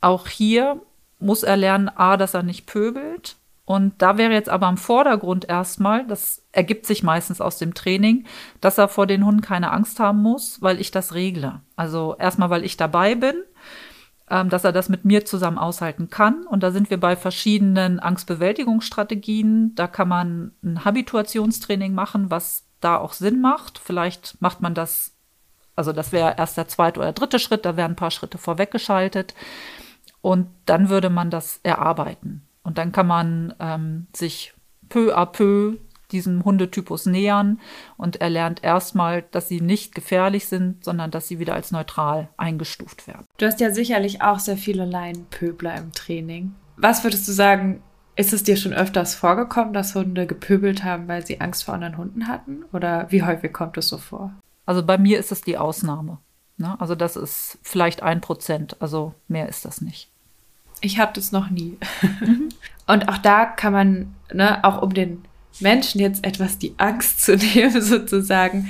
auch 0.00 0.28
hier 0.28 0.80
muss 1.18 1.42
er 1.42 1.56
lernen, 1.56 1.88
a, 1.88 2.16
dass 2.16 2.34
er 2.34 2.42
nicht 2.42 2.66
pöbelt 2.66 3.36
Und 3.68 4.00
da 4.00 4.16
wäre 4.16 4.32
jetzt 4.32 4.48
aber 4.48 4.68
im 4.68 4.76
Vordergrund 4.76 5.48
erstmal, 5.48 6.06
das 6.06 6.44
ergibt 6.52 6.86
sich 6.86 7.02
meistens 7.02 7.40
aus 7.40 7.58
dem 7.58 7.74
Training, 7.74 8.24
dass 8.60 8.78
er 8.78 8.86
vor 8.86 9.08
den 9.08 9.26
Hunden 9.26 9.40
keine 9.40 9.72
Angst 9.72 9.98
haben 9.98 10.22
muss, 10.22 10.62
weil 10.62 10.80
ich 10.80 10.92
das 10.92 11.14
regle. 11.14 11.60
Also 11.74 12.14
erstmal, 12.16 12.48
weil 12.48 12.64
ich 12.64 12.76
dabei 12.76 13.16
bin, 13.16 13.34
ähm, 14.30 14.50
dass 14.50 14.62
er 14.62 14.70
das 14.72 14.88
mit 14.88 15.04
mir 15.04 15.24
zusammen 15.24 15.58
aushalten 15.58 16.10
kann. 16.10 16.46
Und 16.46 16.62
da 16.62 16.70
sind 16.70 16.90
wir 16.90 17.00
bei 17.00 17.16
verschiedenen 17.16 17.98
Angstbewältigungsstrategien. 17.98 19.74
Da 19.74 19.88
kann 19.88 20.08
man 20.08 20.52
ein 20.62 20.84
Habituationstraining 20.84 21.92
machen, 21.92 22.30
was 22.30 22.66
da 22.80 22.96
auch 22.96 23.14
Sinn 23.14 23.40
macht. 23.40 23.78
Vielleicht 23.78 24.40
macht 24.40 24.60
man 24.60 24.74
das, 24.74 25.15
also 25.76 25.92
das 25.92 26.10
wäre 26.10 26.34
erst 26.36 26.56
der 26.56 26.68
zweite 26.68 27.00
oder 27.00 27.12
dritte 27.12 27.38
Schritt, 27.38 27.64
da 27.64 27.76
wären 27.76 27.92
ein 27.92 27.96
paar 27.96 28.10
Schritte 28.10 28.38
vorweggeschaltet. 28.38 29.34
Und 30.22 30.48
dann 30.64 30.88
würde 30.88 31.10
man 31.10 31.30
das 31.30 31.60
erarbeiten. 31.62 32.42
Und 32.64 32.78
dann 32.78 32.90
kann 32.90 33.06
man 33.06 33.54
ähm, 33.60 34.08
sich 34.12 34.54
peu 34.88 35.16
à 35.16 35.26
peu 35.26 35.76
diesem 36.12 36.44
Hundetypus 36.44 37.06
nähern 37.06 37.60
und 37.96 38.20
er 38.20 38.30
lernt 38.30 38.62
erstmal, 38.62 39.22
dass 39.30 39.48
sie 39.48 39.60
nicht 39.60 39.94
gefährlich 39.94 40.46
sind, 40.46 40.84
sondern 40.84 41.10
dass 41.10 41.28
sie 41.28 41.38
wieder 41.38 41.54
als 41.54 41.72
neutral 41.72 42.28
eingestuft 42.36 43.06
werden. 43.06 43.24
Du 43.38 43.46
hast 43.46 43.60
ja 43.60 43.72
sicherlich 43.72 44.22
auch 44.22 44.38
sehr 44.38 44.56
viele 44.56 44.84
Laienpöbler 44.84 45.76
im 45.76 45.92
Training. 45.92 46.54
Was 46.76 47.02
würdest 47.02 47.26
du 47.26 47.32
sagen, 47.32 47.82
ist 48.14 48.32
es 48.32 48.44
dir 48.44 48.56
schon 48.56 48.72
öfters 48.72 49.14
vorgekommen, 49.14 49.72
dass 49.72 49.94
Hunde 49.94 50.26
gepöbelt 50.26 50.84
haben, 50.84 51.08
weil 51.08 51.26
sie 51.26 51.40
Angst 51.40 51.64
vor 51.64 51.74
anderen 51.74 51.98
Hunden 51.98 52.28
hatten? 52.28 52.64
Oder 52.72 53.06
wie 53.10 53.22
häufig 53.22 53.52
kommt 53.52 53.76
es 53.76 53.88
so 53.88 53.98
vor? 53.98 54.32
Also 54.66 54.84
bei 54.84 54.98
mir 54.98 55.18
ist 55.18 55.32
es 55.32 55.40
die 55.40 55.56
Ausnahme. 55.56 56.18
Ne? 56.58 56.78
Also 56.80 56.94
das 56.94 57.16
ist 57.16 57.58
vielleicht 57.62 58.02
ein 58.02 58.20
Prozent, 58.20 58.76
also 58.80 59.14
mehr 59.28 59.48
ist 59.48 59.64
das 59.64 59.80
nicht. 59.80 60.08
Ich 60.80 60.98
habe 60.98 61.12
das 61.14 61.32
noch 61.32 61.48
nie. 61.48 61.78
Mhm. 62.20 62.48
Und 62.86 63.08
auch 63.08 63.18
da 63.18 63.46
kann 63.46 63.72
man, 63.72 64.14
ne, 64.32 64.62
auch 64.62 64.82
um 64.82 64.94
den 64.94 65.24
Menschen 65.60 66.00
jetzt 66.00 66.24
etwas 66.24 66.58
die 66.58 66.74
Angst 66.76 67.22
zu 67.22 67.36
nehmen, 67.54 67.80
sozusagen. 67.80 68.68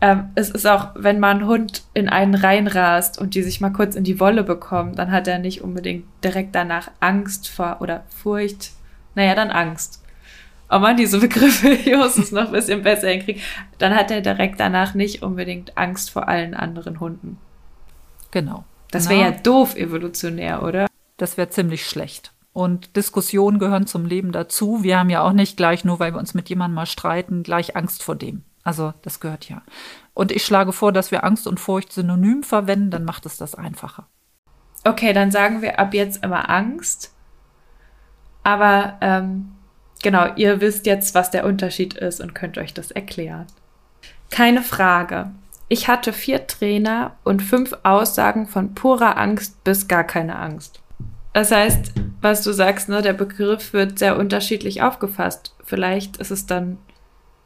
Ähm, 0.00 0.28
es 0.34 0.50
ist 0.50 0.66
auch, 0.66 0.90
wenn 0.94 1.18
mal 1.18 1.34
ein 1.34 1.46
Hund 1.46 1.82
in 1.94 2.08
einen 2.08 2.34
reinrast 2.34 3.18
und 3.18 3.34
die 3.34 3.42
sich 3.42 3.60
mal 3.60 3.70
kurz 3.70 3.96
in 3.96 4.04
die 4.04 4.20
Wolle 4.20 4.44
bekommt, 4.44 4.98
dann 4.98 5.10
hat 5.10 5.26
er 5.26 5.38
nicht 5.38 5.62
unbedingt 5.62 6.04
direkt 6.22 6.54
danach 6.54 6.90
Angst 7.00 7.48
vor 7.48 7.78
oder 7.80 8.04
Furcht. 8.10 8.72
Naja, 9.14 9.34
dann 9.34 9.50
Angst. 9.50 10.02
Oh 10.70 10.78
man, 10.78 10.96
diese 10.96 11.20
Begriffe, 11.20 11.68
ich 11.84 11.96
muss 11.96 12.18
es 12.18 12.32
noch 12.32 12.46
ein 12.46 12.52
bisschen 12.52 12.82
besser 12.82 13.08
hinkriegen. 13.08 13.42
Dann 13.78 13.94
hat 13.94 14.10
er 14.10 14.20
direkt 14.20 14.58
danach 14.60 14.94
nicht 14.94 15.22
unbedingt 15.22 15.76
Angst 15.78 16.10
vor 16.10 16.28
allen 16.28 16.54
anderen 16.54 17.00
Hunden. 17.00 17.38
Genau. 18.30 18.64
Das 18.90 19.08
wäre 19.08 19.20
ja 19.20 19.30
doof 19.30 19.76
evolutionär, 19.76 20.62
oder? 20.62 20.86
Das 21.16 21.36
wäre 21.36 21.48
ziemlich 21.50 21.86
schlecht. 21.86 22.32
Und 22.52 22.96
Diskussionen 22.96 23.58
gehören 23.58 23.86
zum 23.86 24.06
Leben 24.06 24.32
dazu. 24.32 24.82
Wir 24.82 24.98
haben 24.98 25.10
ja 25.10 25.22
auch 25.22 25.32
nicht 25.32 25.56
gleich, 25.56 25.84
nur 25.84 26.00
weil 26.00 26.14
wir 26.14 26.18
uns 26.18 26.34
mit 26.34 26.48
jemandem 26.48 26.76
mal 26.76 26.86
streiten, 26.86 27.42
gleich 27.42 27.76
Angst 27.76 28.02
vor 28.02 28.16
dem. 28.16 28.44
Also 28.64 28.94
das 29.02 29.20
gehört 29.20 29.48
ja. 29.48 29.62
Und 30.14 30.32
ich 30.32 30.44
schlage 30.44 30.72
vor, 30.72 30.92
dass 30.92 31.10
wir 31.10 31.24
Angst 31.24 31.46
und 31.46 31.60
Furcht 31.60 31.92
synonym 31.92 32.42
verwenden, 32.42 32.90
dann 32.90 33.04
macht 33.04 33.26
es 33.26 33.36
das 33.36 33.54
einfacher. 33.54 34.06
Okay, 34.84 35.12
dann 35.12 35.30
sagen 35.30 35.62
wir 35.62 35.78
ab 35.78 35.92
jetzt 35.94 36.24
immer 36.24 36.48
Angst. 36.48 37.14
Aber 38.42 38.96
ähm, 39.00 39.52
genau, 40.02 40.34
ihr 40.36 40.60
wisst 40.60 40.86
jetzt, 40.86 41.14
was 41.14 41.30
der 41.30 41.44
Unterschied 41.44 41.94
ist 41.94 42.20
und 42.20 42.34
könnt 42.34 42.58
euch 42.58 42.74
das 42.74 42.90
erklären. 42.90 43.46
Keine 44.30 44.62
Frage. 44.62 45.30
Ich 45.68 45.88
hatte 45.88 46.12
vier 46.12 46.46
Trainer 46.46 47.16
und 47.24 47.42
fünf 47.42 47.76
Aussagen 47.82 48.46
von 48.46 48.74
purer 48.74 49.16
Angst 49.16 49.62
bis 49.64 49.88
gar 49.88 50.04
keine 50.04 50.38
Angst. 50.38 50.80
Das 51.32 51.50
heißt, 51.50 51.92
was 52.20 52.42
du 52.42 52.52
sagst, 52.52 52.88
ne, 52.88 53.02
der 53.02 53.12
Begriff 53.12 53.72
wird 53.72 53.98
sehr 53.98 54.18
unterschiedlich 54.18 54.82
aufgefasst. 54.82 55.54
Vielleicht 55.64 56.16
ist 56.16 56.30
es 56.30 56.46
dann 56.46 56.78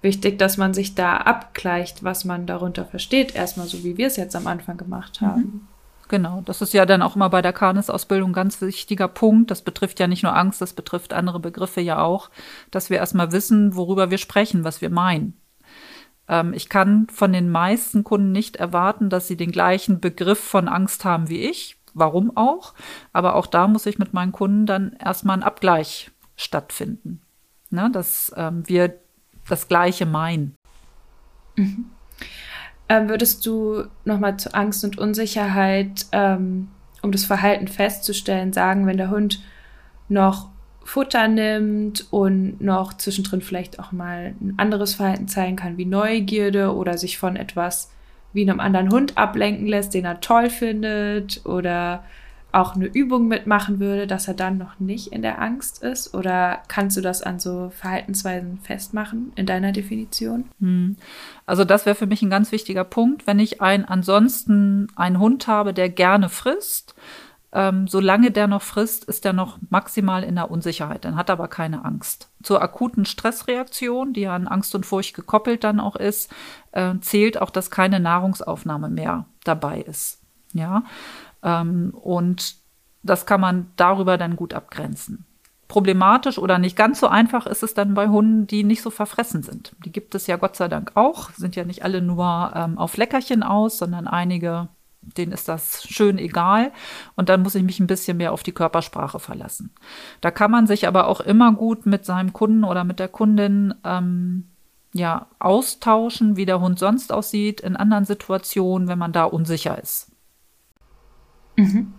wichtig, 0.03 0.39
dass 0.39 0.57
man 0.57 0.75
sich 0.75 0.95
da 0.95 1.17
abgleicht, 1.17 2.05
was 2.05 2.25
man 2.25 2.47
darunter 2.47 2.85
versteht, 2.85 3.35
erstmal 3.35 3.67
so 3.67 3.83
wie 3.85 3.97
wir 3.97 4.07
es 4.07 4.17
jetzt 4.17 4.37
am 4.37 4.47
Anfang 4.47 4.77
gemacht 4.77 5.21
mhm. 5.21 5.27
haben. 5.27 5.69
Genau, 6.11 6.43
das 6.45 6.61
ist 6.61 6.75
ja 6.75 6.87
dann 6.87 7.03
auch 7.03 7.15
immer 7.15 7.31
bei 7.31 7.41
der 7.41 7.53
Kanis-Ausbildung 7.53 8.31
ein 8.31 8.35
ganz 8.35 8.61
wichtiger 8.61 9.07
Punkt. 9.07 9.49
Das 9.53 9.63
betrifft 9.63 10.01
ja 10.01 10.09
nicht 10.09 10.25
nur 10.25 10.37
Angst, 10.37 10.61
das 10.61 10.73
betrifft 10.73 11.13
andere 11.13 11.39
Begriffe 11.39 11.81
ja 11.81 12.03
auch, 12.03 12.31
dass 12.73 12.91
wir 12.91 12.97
erstmal 12.97 13.31
wissen, 13.31 13.77
worüber 13.77 14.11
wir 14.11 14.19
sprechen, 14.19 14.65
was 14.65 14.81
wir 14.81 14.91
meinen. 14.91 15.41
Ähm, 16.27 16.53
ich 16.53 16.69
kann 16.69 17.07
von 17.13 17.33
den 17.33 17.49
meisten 17.49 18.03
Kunden 18.03 18.33
nicht 18.33 18.57
erwarten, 18.57 19.09
dass 19.09 19.29
sie 19.29 19.37
den 19.37 19.53
gleichen 19.53 20.01
Begriff 20.01 20.41
von 20.41 20.67
Angst 20.67 21.05
haben 21.05 21.29
wie 21.29 21.49
ich 21.49 21.77
warum 21.95 22.37
auch. 22.37 22.75
Aber 23.13 23.35
auch 23.35 23.47
da 23.47 23.67
muss 23.69 23.87
ich 23.87 23.99
mit 23.99 24.13
meinen 24.13 24.33
Kunden 24.33 24.67
dann 24.67 24.93
erstmal 24.93 25.37
ein 25.37 25.43
Abgleich 25.43 26.11
stattfinden. 26.37 27.21
Ne, 27.71 27.91
dass 27.93 28.33
ähm, 28.37 28.69
wir 28.69 28.99
das 29.49 29.69
Gleiche 29.69 30.07
meinen. 30.07 30.57
Mhm. 31.57 31.91
Ähm, 32.91 33.09
würdest 33.09 33.47
du 33.47 33.85
nochmal 34.05 34.37
zu 34.37 34.53
Angst 34.53 34.83
und 34.83 34.99
Unsicherheit, 34.99 36.07
ähm, 36.11 36.67
um 37.03 37.13
das 37.13 37.25
Verhalten 37.25 37.69
festzustellen, 37.69 38.53
sagen, 38.53 38.85
wenn 38.85 38.97
der 38.97 39.11
Hund 39.11 39.41
noch 40.09 40.49
Futter 40.83 41.29
nimmt 41.29 42.09
und 42.11 42.61
noch 42.61 42.95
zwischendrin 42.95 43.43
vielleicht 43.43 43.79
auch 43.79 43.93
mal 43.93 44.35
ein 44.41 44.55
anderes 44.57 44.95
Verhalten 44.95 45.29
zeigen 45.29 45.55
kann, 45.55 45.79
wie 45.79 45.85
Neugierde 45.85 46.75
oder 46.75 46.99
sich 46.99 47.17
von 47.17 47.37
etwas 47.37 47.93
wie 48.33 48.43
einem 48.43 48.59
anderen 48.59 48.91
Hund 48.91 49.17
ablenken 49.17 49.69
lässt, 49.69 49.95
den 49.95 50.05
er 50.05 50.21
toll 50.21 50.51
findet 50.51 51.47
oder 51.47 52.03
auch 52.53 52.75
eine 52.75 52.87
Übung 52.87 53.29
mitmachen 53.29 53.81
würde, 53.81 54.07
dass 54.07 54.29
er 54.29 54.35
dann 54.35 54.59
noch 54.59 54.81
nicht 54.81 55.13
in 55.13 55.23
der 55.23 55.41
Angst 55.41 55.83
ist? 55.83 56.15
Oder 56.15 56.63
kannst 56.69 56.97
du 56.97 57.01
das 57.01 57.23
an 57.23 57.39
so 57.39 57.71
Verhaltensweisen 57.71 58.59
festmachen 58.63 59.33
in 59.37 59.47
deiner 59.47 59.73
Definition? 59.73 60.51
Hm. 60.61 60.97
Also 61.47 61.65
das 61.65 61.87
wäre 61.87 61.97
für 61.97 62.07
mich 62.07 62.23
ein 62.23 62.31
ganz 62.31 62.53
wichtiger 62.53 62.85
Punkt. 62.85 63.27
Wenn 63.27 63.39
ich 63.39 63.61
einen 63.61 63.85
ansonsten 63.85 64.89
einen 64.97 65.19
Hund 65.19 65.47
habe, 65.47 65.75
der 65.75 65.89
gerne 65.89 66.29
frisst, 66.29 66.95
ähm, 67.53 67.89
solange 67.89 68.31
der 68.31 68.47
noch 68.47 68.63
frisst, 68.63 69.05
ist 69.05 69.25
er 69.27 69.33
noch 69.33 69.59
maximal 69.71 70.23
in 70.23 70.37
der 70.37 70.51
Unsicherheit, 70.51 71.05
dann 71.05 71.17
hat 71.17 71.31
er 71.31 71.35
aber 71.35 71.49
keine 71.49 71.85
Angst. 71.85 72.31
Zur 72.43 72.63
akuten 72.63 73.05
Stressreaktion, 73.05 74.13
die 74.13 74.27
an 74.29 74.47
Angst 74.47 74.75
und 74.75 74.87
Furcht 74.87 75.15
gekoppelt 75.15 75.65
dann 75.65 75.81
auch 75.81 75.97
ist, 75.97 76.33
äh, 76.73 76.95
zählt 77.01 77.41
auch, 77.41 77.51
dass 77.51 77.71
keine 77.71 77.99
Nahrungsaufnahme 77.99 78.89
mehr 78.89 79.27
dabei 79.43 79.81
ist. 79.81 80.21
Ja, 80.53 80.85
ähm, 81.43 81.93
und 81.95 82.57
das 83.03 83.27
kann 83.27 83.41
man 83.41 83.71
darüber 83.77 84.19
dann 84.19 84.37
gut 84.37 84.55
abgrenzen. 84.55 85.25
Problematisch 85.69 86.39
oder 86.39 86.59
nicht 86.59 86.77
ganz 86.77 86.99
so 86.99 87.07
einfach 87.07 87.47
ist 87.47 87.63
es 87.63 87.75
dann 87.75 87.95
bei 87.95 88.09
Hunden, 88.09 88.47
die 88.47 88.65
nicht 88.65 88.83
so 88.83 88.91
verfressen 88.91 89.43
sind. 89.43 89.77
Die 89.85 89.93
gibt 89.93 90.15
es 90.15 90.27
ja 90.27 90.37
Gott 90.37 90.57
sei 90.57 90.69
Dank 90.69 90.93
auch, 90.97 91.31
sind 91.31 91.55
ja 91.55 91.65
nicht 91.65 91.85
alle 91.85 92.03
nur 92.03 92.53
ähm, 92.55 92.77
auf 92.77 92.97
Leckerchen 92.97 93.43
aus, 93.43 93.79
sondern 93.79 94.09
einige 94.09 94.69
denen 95.03 95.33
ist 95.33 95.49
das 95.49 95.85
schön 95.85 96.19
egal. 96.19 96.73
Und 97.17 97.29
dann 97.29 97.43
muss 97.43 97.55
ich 97.55 97.63
mich 97.63 97.81
ein 97.81 97.87
bisschen 97.87 98.17
mehr 98.17 98.33
auf 98.33 98.43
die 98.43 98.53
Körpersprache 98.53 99.19
verlassen. 99.19 99.73
Da 100.21 100.31
kann 100.31 100.51
man 100.51 100.67
sich 100.67 100.87
aber 100.87 101.07
auch 101.09 101.21
immer 101.21 101.53
gut 101.53 101.87
mit 101.87 102.05
seinem 102.05 102.33
Kunden 102.33 102.65
oder 102.65 102.85
mit 102.85 102.99
der 102.99 103.09
Kundin 103.09 103.75
ähm, 103.85 104.51
ja, 104.93 105.27
austauschen, 105.39 106.37
wie 106.37 106.47
der 106.47 106.61
Hund 106.61 106.79
sonst 106.79 107.13
aussieht 107.13 107.61
in 107.61 107.77
anderen 107.77 108.05
Situationen, 108.05 108.89
wenn 108.89 108.99
man 108.99 109.13
da 109.13 109.25
unsicher 109.25 109.81
ist. 109.81 110.10
Mhm. 111.61 111.93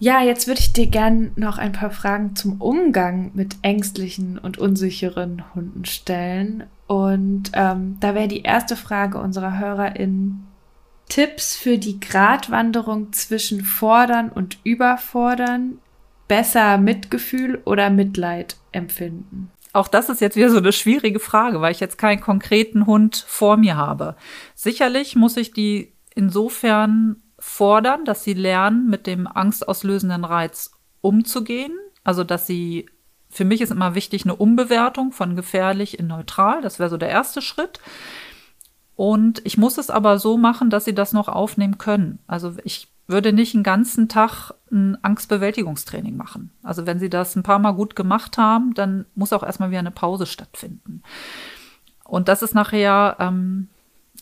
Ja, 0.00 0.22
jetzt 0.22 0.46
würde 0.46 0.60
ich 0.60 0.72
dir 0.72 0.86
gern 0.86 1.32
noch 1.34 1.58
ein 1.58 1.72
paar 1.72 1.90
Fragen 1.90 2.36
zum 2.36 2.60
Umgang 2.60 3.32
mit 3.34 3.56
ängstlichen 3.62 4.38
und 4.38 4.56
unsicheren 4.56 5.42
Hunden 5.54 5.84
stellen. 5.84 6.64
Und 6.86 7.50
ähm, 7.54 7.96
da 8.00 8.14
wäre 8.14 8.28
die 8.28 8.42
erste 8.42 8.76
Frage 8.76 9.18
unserer 9.18 9.58
HörerInnen, 9.58 10.46
Tipps 11.08 11.56
für 11.56 11.78
die 11.78 11.98
Gratwanderung 12.00 13.12
zwischen 13.12 13.64
fordern 13.64 14.28
und 14.28 14.58
überfordern, 14.62 15.78
besser 16.28 16.78
Mitgefühl 16.78 17.60
oder 17.64 17.90
Mitleid 17.90 18.56
empfinden? 18.72 19.50
Auch 19.72 19.88
das 19.88 20.08
ist 20.08 20.20
jetzt 20.20 20.36
wieder 20.36 20.50
so 20.50 20.58
eine 20.58 20.72
schwierige 20.72 21.18
Frage, 21.18 21.60
weil 21.60 21.72
ich 21.72 21.80
jetzt 21.80 21.98
keinen 21.98 22.20
konkreten 22.20 22.86
Hund 22.86 23.24
vor 23.26 23.56
mir 23.56 23.76
habe. 23.76 24.16
Sicherlich 24.54 25.16
muss 25.16 25.36
ich 25.36 25.52
die 25.52 25.92
insofern 26.14 27.16
fordern, 27.38 28.04
dass 28.04 28.24
sie 28.24 28.34
lernen, 28.34 28.88
mit 28.88 29.06
dem 29.06 29.26
angstauslösenden 29.26 30.24
Reiz 30.24 30.72
umzugehen. 31.00 31.72
Also, 32.04 32.24
dass 32.24 32.46
sie, 32.46 32.86
für 33.30 33.44
mich 33.44 33.60
ist 33.60 33.70
immer 33.70 33.94
wichtig, 33.94 34.24
eine 34.24 34.36
Umbewertung 34.36 35.12
von 35.12 35.36
gefährlich 35.36 35.98
in 35.98 36.06
neutral. 36.06 36.62
Das 36.62 36.78
wäre 36.78 36.90
so 36.90 36.96
der 36.96 37.10
erste 37.10 37.42
Schritt. 37.42 37.80
Und 38.96 39.40
ich 39.44 39.56
muss 39.56 39.78
es 39.78 39.90
aber 39.90 40.18
so 40.18 40.36
machen, 40.36 40.70
dass 40.70 40.84
sie 40.84 40.94
das 40.94 41.12
noch 41.12 41.28
aufnehmen 41.28 41.78
können. 41.78 42.18
Also 42.26 42.54
ich 42.64 42.88
würde 43.06 43.32
nicht 43.32 43.54
einen 43.54 43.62
ganzen 43.62 44.08
Tag 44.08 44.52
ein 44.70 45.02
Angstbewältigungstraining 45.02 46.16
machen. 46.16 46.50
Also 46.62 46.84
wenn 46.84 46.98
sie 46.98 47.08
das 47.08 47.36
ein 47.36 47.42
paar 47.42 47.58
Mal 47.58 47.72
gut 47.72 47.96
gemacht 47.96 48.38
haben, 48.38 48.74
dann 48.74 49.06
muss 49.14 49.32
auch 49.32 49.42
erstmal 49.42 49.70
wieder 49.70 49.78
eine 49.78 49.90
Pause 49.90 50.26
stattfinden. 50.26 51.02
Und 52.04 52.28
das 52.28 52.42
ist 52.42 52.54
nachher, 52.54 53.16
ähm, 53.18 53.68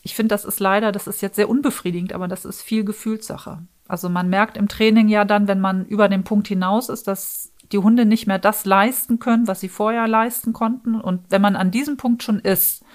ich 0.07 0.15
finde, 0.15 0.29
das 0.29 0.45
ist 0.45 0.61
leider, 0.61 0.93
das 0.93 1.05
ist 1.05 1.21
jetzt 1.21 1.35
sehr 1.35 1.49
unbefriedigend, 1.49 2.13
aber 2.13 2.29
das 2.29 2.45
ist 2.45 2.61
viel 2.61 2.85
Gefühlssache. 2.85 3.59
Also 3.89 4.07
man 4.07 4.29
merkt 4.29 4.55
im 4.55 4.69
Training 4.69 5.09
ja 5.09 5.25
dann, 5.25 5.49
wenn 5.49 5.59
man 5.59 5.85
über 5.85 6.07
den 6.07 6.23
Punkt 6.23 6.47
hinaus 6.47 6.87
ist, 6.87 7.09
dass 7.09 7.51
die 7.73 7.79
Hunde 7.79 8.05
nicht 8.05 8.25
mehr 8.25 8.39
das 8.39 8.63
leisten 8.63 9.19
können, 9.19 9.47
was 9.47 9.59
sie 9.59 9.67
vorher 9.67 10.07
leisten 10.07 10.53
konnten. 10.53 10.95
Und 10.95 11.25
wenn 11.27 11.41
man 11.41 11.57
an 11.57 11.71
diesem 11.71 11.97
Punkt 11.97 12.23
schon 12.23 12.39
ist, 12.39 12.85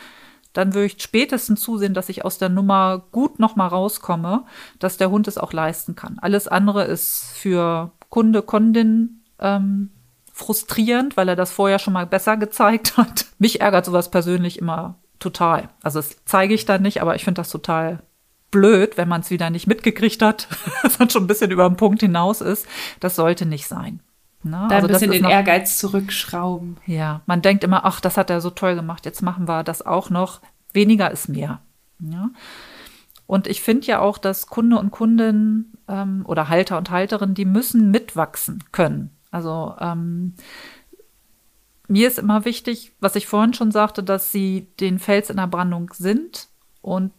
dann 0.55 0.73
würde 0.73 0.87
ich 0.87 1.03
spätestens 1.03 1.61
zusehen, 1.61 1.93
dass 1.93 2.09
ich 2.09 2.25
aus 2.25 2.39
der 2.39 2.49
Nummer 2.49 3.05
gut 3.13 3.39
nochmal 3.39 3.69
rauskomme, 3.69 4.45
dass 4.79 4.97
der 4.97 5.11
Hund 5.11 5.29
es 5.29 5.37
auch 5.37 5.53
leisten 5.53 5.95
kann. 5.95 6.19
Alles 6.19 6.49
andere 6.49 6.85
ist 6.85 7.27
für 7.35 7.93
Kunde, 8.09 8.41
Kundin 8.41 9.21
ähm, 9.39 9.91
frustrierend, 10.33 11.19
weil 11.19 11.29
er 11.29 11.37
das 11.37 11.53
vorher 11.53 11.79
schon 11.79 11.93
mal 11.93 12.07
besser 12.07 12.39
gezeigt 12.39 12.97
hat. 12.97 13.27
Mich 13.39 13.61
ärgert 13.61 13.85
sowas 13.85 14.11
persönlich 14.11 14.59
immer 14.59 14.95
total. 15.23 15.69
Also 15.83 15.99
das 15.99 16.17
zeige 16.25 16.55
ich 16.55 16.65
dann 16.65 16.83
nicht, 16.83 17.01
aber 17.01 17.15
ich 17.15 17.25
finde 17.25 17.41
das 17.41 17.51
total 17.51 18.01
blöd, 18.51 18.97
wenn 18.97 19.09
man 19.09 19.23
es 19.23 19.31
wieder 19.31 19.51
nicht 19.51 19.67
mitgekriegt 19.67 20.23
hat, 20.23 20.49
dass 20.83 20.99
man 20.99 21.11
schon 21.11 21.25
ein 21.25 21.27
bisschen 21.27 21.51
über 21.51 21.69
den 21.69 21.77
Punkt 21.77 22.01
hinaus 22.01 22.41
ist. 22.41 22.67
Das 23.01 23.17
sollte 23.17 23.47
nicht 23.47 23.67
sein. 23.67 24.01
Ne? 24.45 24.67
Da 24.69 24.77
also 24.77 24.89
ein 24.89 24.93
bisschen 24.93 25.13
den 25.13 25.23
noch, 25.23 25.31
Ehrgeiz 25.31 25.79
zurückschrauben. 25.79 26.77
Ja, 26.87 27.23
man 27.27 27.43
denkt 27.43 27.65
immer, 27.65 27.85
ach, 27.85 28.01
das 28.01 28.17
hat 28.17 28.29
er 28.29 28.41
so 28.41 28.51
toll 28.51 28.75
gemacht, 28.75 29.07
jetzt 29.07 29.23
machen 29.23 29.49
wir 29.49 29.63
das 29.63 29.85
auch 29.85 30.11
noch. 30.11 30.41
Weniger 30.73 31.11
ist 31.11 31.29
mehr. 31.29 31.61
Ja? 32.01 32.31
Und 33.27 33.47
ich 33.47 33.63
finde 33.63 33.87
ja 33.87 34.01
auch, 34.01 34.19
dass 34.19 34.47
Kunde 34.47 34.79
und 34.79 34.91
Kundin 34.91 35.73
ähm, 35.89 36.25
oder 36.27 36.49
Halter 36.49 36.77
und 36.79 36.91
Halterin, 36.91 37.35
die 37.35 37.45
müssen 37.45 37.91
mitwachsen 37.91 38.65
können. 38.73 39.11
Also 39.31 39.75
ähm, 39.81 40.35
mir 41.89 42.09
ist 42.09 42.19
immer 42.19 42.45
wichtig, 42.45 42.93
was 43.01 43.17
ich 43.17 43.27
vorhin 43.27 43.55
schon 43.55 43.73
sagte, 43.73 44.03
dass 44.03 44.33
sie 44.33 44.69
den 44.81 44.99
Fels 44.99 45.31
in 45.31 45.37
der 45.37 45.47
Brandung 45.47 45.91
sind 45.95 46.49
und 46.81 47.13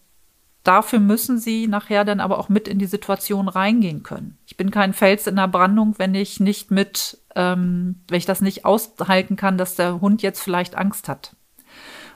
dafür 0.64 0.98
müssen 0.98 1.38
sie 1.38 1.68
nachher 1.68 2.04
dann 2.04 2.20
aber 2.20 2.38
auch 2.38 2.48
mit 2.48 2.66
in 2.66 2.78
die 2.78 2.86
Situation 2.86 3.48
reingehen 3.48 4.02
können. 4.02 4.38
Ich 4.46 4.56
bin 4.56 4.70
kein 4.70 4.94
Fels 4.94 5.26
in 5.26 5.36
der 5.36 5.48
Brandung, 5.48 5.94
wenn 5.98 6.14
ich 6.14 6.40
nicht 6.40 6.70
mit, 6.70 7.18
ähm, 7.34 8.00
wenn 8.08 8.18
ich 8.18 8.26
das 8.26 8.40
nicht 8.40 8.64
aushalten 8.64 9.36
kann, 9.36 9.58
dass 9.58 9.76
der 9.76 10.00
Hund 10.00 10.22
jetzt 10.22 10.40
vielleicht 10.40 10.76
Angst 10.76 11.08
hat. 11.08 11.36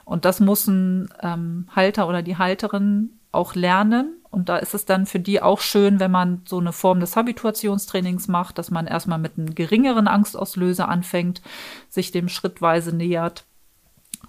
Und 0.03 0.25
das 0.25 0.39
muss 0.39 0.65
ein 0.65 1.09
ähm, 1.21 1.67
Halter 1.75 2.07
oder 2.07 2.23
die 2.23 2.37
Halterin 2.37 3.18
auch 3.31 3.55
lernen. 3.55 4.15
Und 4.31 4.49
da 4.49 4.57
ist 4.57 4.73
es 4.73 4.85
dann 4.85 5.05
für 5.05 5.19
die 5.19 5.41
auch 5.41 5.59
schön, 5.59 5.99
wenn 5.99 6.11
man 6.11 6.43
so 6.47 6.59
eine 6.59 6.73
Form 6.73 6.99
des 6.99 7.15
Habituationstrainings 7.15 8.27
macht, 8.27 8.57
dass 8.57 8.69
man 8.69 8.85
erstmal 8.85 9.17
mit 9.17 9.37
einem 9.37 9.55
geringeren 9.55 10.07
Angstauslöser 10.07 10.87
anfängt, 10.87 11.41
sich 11.89 12.11
dem 12.11 12.29
schrittweise 12.29 12.95
nähert 12.95 13.45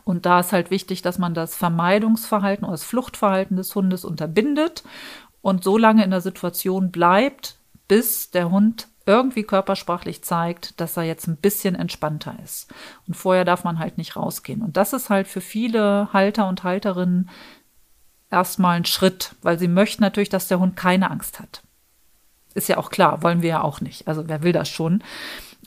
und 0.04 0.26
da 0.26 0.40
ist 0.40 0.52
halt 0.52 0.70
wichtig, 0.70 1.02
dass 1.02 1.18
man 1.18 1.34
das 1.34 1.56
Vermeidungsverhalten 1.56 2.64
oder 2.64 2.72
das 2.72 2.84
Fluchtverhalten 2.84 3.56
des 3.56 3.74
Hundes 3.74 4.04
unterbindet 4.04 4.84
und 5.42 5.64
so 5.64 5.78
lange 5.78 6.04
in 6.04 6.10
der 6.10 6.20
Situation 6.20 6.90
bleibt, 6.90 7.58
bis 7.88 8.30
der 8.30 8.50
Hund 8.50 8.88
irgendwie 9.06 9.42
körpersprachlich 9.42 10.22
zeigt, 10.22 10.80
dass 10.80 10.96
er 10.96 11.02
jetzt 11.02 11.26
ein 11.26 11.36
bisschen 11.36 11.74
entspannter 11.74 12.36
ist. 12.44 12.72
Und 13.08 13.14
vorher 13.14 13.44
darf 13.44 13.64
man 13.64 13.78
halt 13.78 13.98
nicht 13.98 14.14
rausgehen. 14.14 14.62
Und 14.62 14.76
das 14.76 14.92
ist 14.92 15.10
halt 15.10 15.26
für 15.26 15.40
viele 15.40 16.12
Halter 16.12 16.48
und 16.48 16.62
Halterinnen 16.62 17.28
erstmal 18.30 18.76
ein 18.76 18.84
Schritt, 18.84 19.34
weil 19.42 19.58
sie 19.58 19.68
möchten 19.68 20.02
natürlich, 20.02 20.28
dass 20.28 20.48
der 20.48 20.60
Hund 20.60 20.76
keine 20.76 21.10
Angst 21.10 21.40
hat. 21.40 21.62
Ist 22.54 22.68
ja 22.68 22.78
auch 22.78 22.90
klar, 22.90 23.22
wollen 23.22 23.42
wir 23.42 23.50
ja 23.50 23.62
auch 23.62 23.80
nicht. 23.80 24.08
Also 24.08 24.28
wer 24.28 24.42
will 24.42 24.52
das 24.52 24.68
schon? 24.68 25.02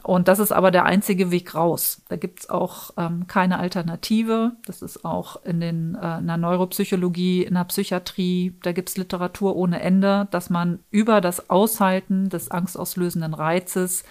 Und 0.01 0.27
das 0.27 0.39
ist 0.39 0.51
aber 0.51 0.69
der 0.69 0.85
einzige 0.85 1.31
Weg 1.31 1.55
raus. 1.55 2.01
Da 2.09 2.17
gibt 2.17 2.41
es 2.41 2.49
auch 2.49 2.91
ähm, 2.97 3.25
keine 3.27 3.59
Alternative. 3.59 4.51
Das 4.65 4.81
ist 4.81 5.05
auch 5.05 5.43
in, 5.45 5.61
den, 5.61 5.95
äh, 5.95 6.17
in 6.17 6.27
der 6.27 6.37
Neuropsychologie, 6.37 7.43
in 7.43 7.53
der 7.53 7.63
Psychiatrie, 7.63 8.53
da 8.63 8.73
gibt 8.73 8.89
es 8.89 8.97
Literatur 8.97 9.55
ohne 9.55 9.81
Ende, 9.81 10.27
dass 10.31 10.49
man 10.49 10.79
über 10.91 11.21
das 11.21 11.49
Aushalten 11.49 12.29
des 12.29 12.51
angstauslösenden 12.51 13.33
Reizes 13.33 14.03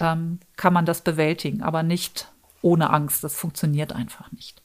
ähm, 0.00 0.40
kann 0.56 0.74
man 0.74 0.84
das 0.84 1.00
bewältigen, 1.00 1.62
aber 1.62 1.82
nicht 1.82 2.30
ohne 2.60 2.90
Angst. 2.90 3.24
Das 3.24 3.34
funktioniert 3.34 3.94
einfach 3.94 4.30
nicht. 4.32 4.60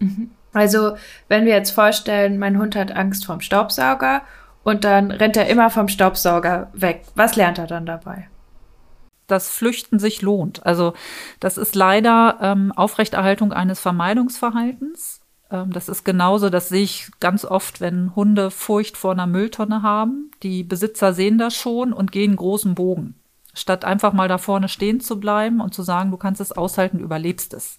Mhm. 0.00 0.30
Also, 0.56 0.96
wenn 1.28 1.44
wir 1.44 1.52
jetzt 1.52 1.72
vorstellen, 1.72 2.38
mein 2.38 2.56
Hund 2.58 2.76
hat 2.76 2.90
Angst 2.90 3.26
vorm 3.26 3.42
Staubsauger 3.42 4.22
und 4.64 4.84
dann 4.84 5.10
rennt 5.10 5.36
er 5.36 5.48
immer 5.48 5.68
vom 5.68 5.86
Staubsauger 5.88 6.70
weg, 6.72 7.02
was 7.14 7.36
lernt 7.36 7.58
er 7.58 7.66
dann 7.66 7.84
dabei? 7.84 8.28
dass 9.26 9.48
Flüchten 9.48 9.98
sich 9.98 10.22
lohnt. 10.22 10.64
Also 10.64 10.92
das 11.40 11.58
ist 11.58 11.74
leider 11.74 12.38
ähm, 12.40 12.70
Aufrechterhaltung 12.70 13.52
eines 13.52 13.80
Vermeidungsverhaltens. 13.80 15.20
Ähm, 15.50 15.72
das 15.72 15.88
ist 15.88 16.04
genauso, 16.04 16.48
das 16.48 16.68
sehe 16.68 16.84
ich 16.84 17.10
ganz 17.18 17.44
oft, 17.44 17.80
wenn 17.80 18.14
Hunde 18.14 18.52
Furcht 18.52 18.96
vor 18.96 19.10
einer 19.10 19.26
Mülltonne 19.26 19.82
haben. 19.82 20.30
Die 20.44 20.62
Besitzer 20.62 21.12
sehen 21.12 21.38
das 21.38 21.56
schon 21.56 21.92
und 21.92 22.12
gehen 22.12 22.36
großen 22.36 22.76
Bogen. 22.76 23.16
Statt 23.52 23.84
einfach 23.84 24.12
mal 24.12 24.28
da 24.28 24.38
vorne 24.38 24.68
stehen 24.68 25.00
zu 25.00 25.18
bleiben 25.18 25.60
und 25.60 25.74
zu 25.74 25.82
sagen, 25.82 26.12
du 26.12 26.18
kannst 26.18 26.40
es 26.40 26.52
aushalten, 26.52 27.00
überlebst 27.00 27.52
es. 27.52 27.78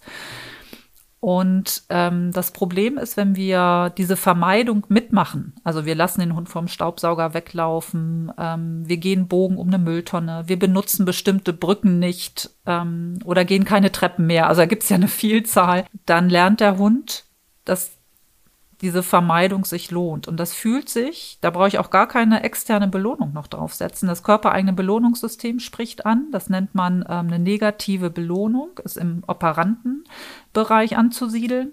Und 1.20 1.82
ähm, 1.88 2.30
das 2.32 2.52
Problem 2.52 2.96
ist, 2.96 3.16
wenn 3.16 3.34
wir 3.34 3.92
diese 3.98 4.16
Vermeidung 4.16 4.86
mitmachen, 4.88 5.54
also 5.64 5.84
wir 5.84 5.96
lassen 5.96 6.20
den 6.20 6.36
Hund 6.36 6.48
vom 6.48 6.68
Staubsauger 6.68 7.34
weglaufen, 7.34 8.30
ähm, 8.38 8.88
wir 8.88 8.98
gehen 8.98 9.26
Bogen 9.26 9.58
um 9.58 9.66
eine 9.66 9.78
Mülltonne, 9.78 10.44
wir 10.46 10.58
benutzen 10.58 11.04
bestimmte 11.04 11.52
Brücken 11.52 11.98
nicht 11.98 12.50
ähm, 12.66 13.18
oder 13.24 13.44
gehen 13.44 13.64
keine 13.64 13.90
Treppen 13.90 14.26
mehr, 14.26 14.46
also 14.46 14.60
da 14.60 14.66
gibt 14.66 14.84
es 14.84 14.90
ja 14.90 14.96
eine 14.96 15.08
Vielzahl, 15.08 15.86
dann 16.06 16.30
lernt 16.30 16.60
der 16.60 16.78
Hund, 16.78 17.24
dass 17.64 17.97
diese 18.80 19.02
Vermeidung 19.02 19.64
sich 19.64 19.90
lohnt. 19.90 20.28
Und 20.28 20.38
das 20.38 20.52
fühlt 20.52 20.88
sich, 20.88 21.38
da 21.40 21.50
brauche 21.50 21.68
ich 21.68 21.78
auch 21.78 21.90
gar 21.90 22.06
keine 22.06 22.44
externe 22.44 22.86
Belohnung 22.86 23.32
noch 23.32 23.48
draufsetzen. 23.48 24.08
Das 24.08 24.22
körpereigene 24.22 24.72
Belohnungssystem 24.72 25.58
spricht 25.58 26.06
an. 26.06 26.28
Das 26.30 26.48
nennt 26.48 26.74
man 26.74 27.04
ähm, 27.08 27.26
eine 27.26 27.38
negative 27.40 28.10
Belohnung, 28.10 28.78
ist 28.84 28.96
im 28.96 29.24
Operantenbereich 29.26 30.96
anzusiedeln. 30.96 31.72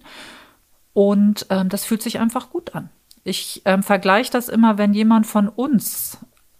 Und 0.94 1.46
ähm, 1.50 1.70
das 1.70 1.86
fühlt 1.86 2.02
sich 2.02 2.20
einfach 2.20 2.50
gut 2.50 2.74
an. 2.74 2.89
Ich 3.24 3.62
ähm, 3.65 3.84
vergleiche 3.84 4.32
das 4.32 4.50
immer, 4.50 4.78
wenn 4.78 4.94
jemand 4.94 5.28
von 5.28 5.48
uns 5.48 6.18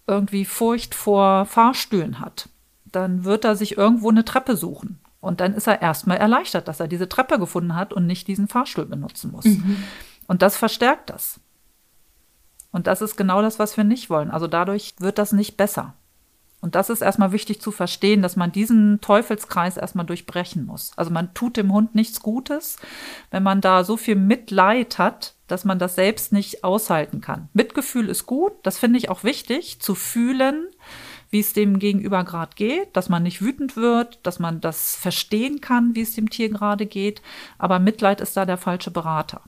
irgendwie 0.08 0.46
Furcht 0.46 0.94
vor 0.94 1.46
Fahrstühlen 1.46 2.20
hat. 2.20 2.50
Dann 2.86 3.24
wird 3.24 3.46
er 3.46 3.56
sich 3.56 3.78
irgendwo 3.78 4.10
eine 4.10 4.26
Treppe 4.26 4.56
suchen. 4.56 5.00
Und 5.22 5.40
dann 5.40 5.56
ist 5.56 5.66
er 5.66 5.82
erstmal 5.82 6.18
erleichtert, 6.18 6.68
dass 6.68 6.80
er 6.80 6.88
diese 6.88 7.10
Treppe 7.10 7.40
gefunden 7.40 7.76
hat 7.76 7.94
und 7.94 8.06
nicht 8.06 8.28
diesen 8.28 8.48
Fahrstuhl 8.48 8.86
benutzen 8.86 9.32
muss. 9.32 9.46
Mhm. 9.46 9.78
Und 10.28 10.42
das 10.42 10.58
verstärkt 10.58 11.10
das. 11.10 11.40
Und 12.72 12.88
das 12.88 13.02
ist 13.02 13.16
genau 13.16 13.42
das, 13.42 13.60
was 13.60 13.78
wir 13.78 13.84
nicht 13.84 14.10
wollen. 14.10 14.32
Also 14.32 14.48
dadurch 14.48 14.96
wird 15.00 15.18
das 15.18 15.32
nicht 15.32 15.56
besser. 15.56 15.94
Und 16.66 16.74
das 16.74 16.90
ist 16.90 17.02
erstmal 17.02 17.32
wichtig 17.32 17.62
zu 17.62 17.72
verstehen, 17.72 18.24
dass 18.24 18.36
man 18.36 18.52
diesen 18.52 19.00
Teufelskreis 19.00 19.78
erstmal 19.78 20.06
durchbrechen 20.06 20.66
muss. 20.66 20.94
Also 20.96 21.12
man 21.12 21.34
tut 21.36 21.58
dem 21.58 21.72
Hund 21.72 21.94
nichts 21.94 22.22
Gutes, 22.22 22.78
wenn 23.30 23.44
man 23.44 23.62
da 23.62 23.84
so 23.84 23.98
viel 23.98 24.16
Mitleid 24.16 24.98
hat, 24.98 25.36
dass 25.46 25.64
man 25.64 25.78
das 25.78 25.94
selbst 25.94 26.34
nicht 26.34 26.64
aushalten 26.64 27.22
kann. 27.22 27.50
Mitgefühl 27.54 28.10
ist 28.10 28.26
gut, 28.26 28.54
das 28.64 28.80
finde 28.80 28.98
ich 28.98 29.10
auch 29.10 29.24
wichtig, 29.24 29.80
zu 29.80 29.94
fühlen, 29.94 30.66
wie 31.30 31.40
es 31.40 31.54
dem 31.54 31.78
Gegenüber 31.78 32.24
gerade 32.24 32.56
geht, 32.56 32.98
dass 32.98 33.10
man 33.10 33.22
nicht 33.22 33.44
wütend 33.44 33.76
wird, 33.76 34.20
dass 34.24 34.40
man 34.40 34.60
das 34.60 34.96
verstehen 34.96 35.62
kann, 35.62 35.94
wie 35.94 36.02
es 36.02 36.16
dem 36.16 36.32
Tier 36.32 36.50
gerade 36.50 36.88
geht. 36.88 37.22
Aber 37.58 37.78
Mitleid 37.78 38.22
ist 38.22 38.36
da 38.38 38.46
der 38.46 38.58
falsche 38.58 38.90
Berater. 38.90 39.42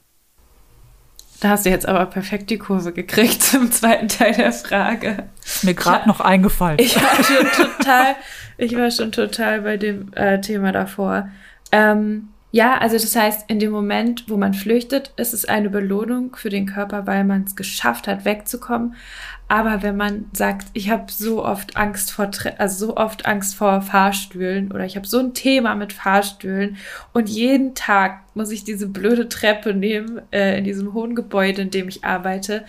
Da 1.39 1.49
hast 1.49 1.65
du 1.65 1.69
jetzt 1.69 1.87
aber 1.87 2.05
perfekt 2.07 2.49
die 2.49 2.57
Kurve 2.57 2.91
gekriegt 2.93 3.43
zum 3.43 3.71
zweiten 3.71 4.07
Teil 4.07 4.33
der 4.33 4.51
Frage. 4.51 5.29
Ist 5.43 5.63
mir 5.63 5.75
gerade 5.75 6.07
noch 6.07 6.19
eingefallen. 6.19 6.79
Ich 6.79 6.95
war 6.95 7.23
schon 7.23 7.47
total, 7.51 8.15
ich 8.57 8.75
war 8.75 8.89
schon 8.89 9.11
total 9.11 9.61
bei 9.61 9.77
dem 9.77 10.11
äh, 10.13 10.41
Thema 10.41 10.71
davor. 10.71 11.29
Ähm, 11.71 12.29
ja, 12.51 12.77
also 12.77 12.95
das 12.95 13.15
heißt, 13.15 13.49
in 13.49 13.59
dem 13.59 13.71
Moment, 13.71 14.29
wo 14.29 14.37
man 14.37 14.53
flüchtet, 14.53 15.11
ist 15.17 15.33
es 15.33 15.45
eine 15.45 15.69
Belohnung 15.69 16.35
für 16.35 16.49
den 16.49 16.65
Körper, 16.65 17.05
weil 17.05 17.23
man 17.23 17.43
es 17.43 17.55
geschafft 17.55 18.07
hat, 18.07 18.25
wegzukommen. 18.25 18.95
Aber 19.49 19.81
wenn 19.81 19.95
man 19.95 20.25
sagt, 20.33 20.67
ich 20.73 20.89
habe 20.89 21.05
so 21.09 21.45
oft 21.45 21.77
Angst 21.77 22.11
vor, 22.11 22.29
also 22.57 22.87
so 22.87 22.97
oft 22.97 23.25
Angst 23.25 23.55
vor 23.55 23.81
Fahrstühlen 23.81 24.71
oder 24.73 24.85
ich 24.85 24.97
habe 24.97 25.07
so 25.07 25.19
ein 25.19 25.33
Thema 25.33 25.75
mit 25.75 25.93
Fahrstühlen 25.93 26.77
und 27.13 27.29
jeden 27.29 27.73
Tag 27.73 28.23
muss 28.33 28.51
ich 28.51 28.65
diese 28.65 28.87
blöde 28.87 29.29
Treppe 29.29 29.73
nehmen 29.73 30.21
äh, 30.31 30.57
in 30.57 30.65
diesem 30.65 30.93
hohen 30.93 31.15
Gebäude, 31.15 31.61
in 31.61 31.71
dem 31.71 31.87
ich 31.87 32.03
arbeite, 32.03 32.65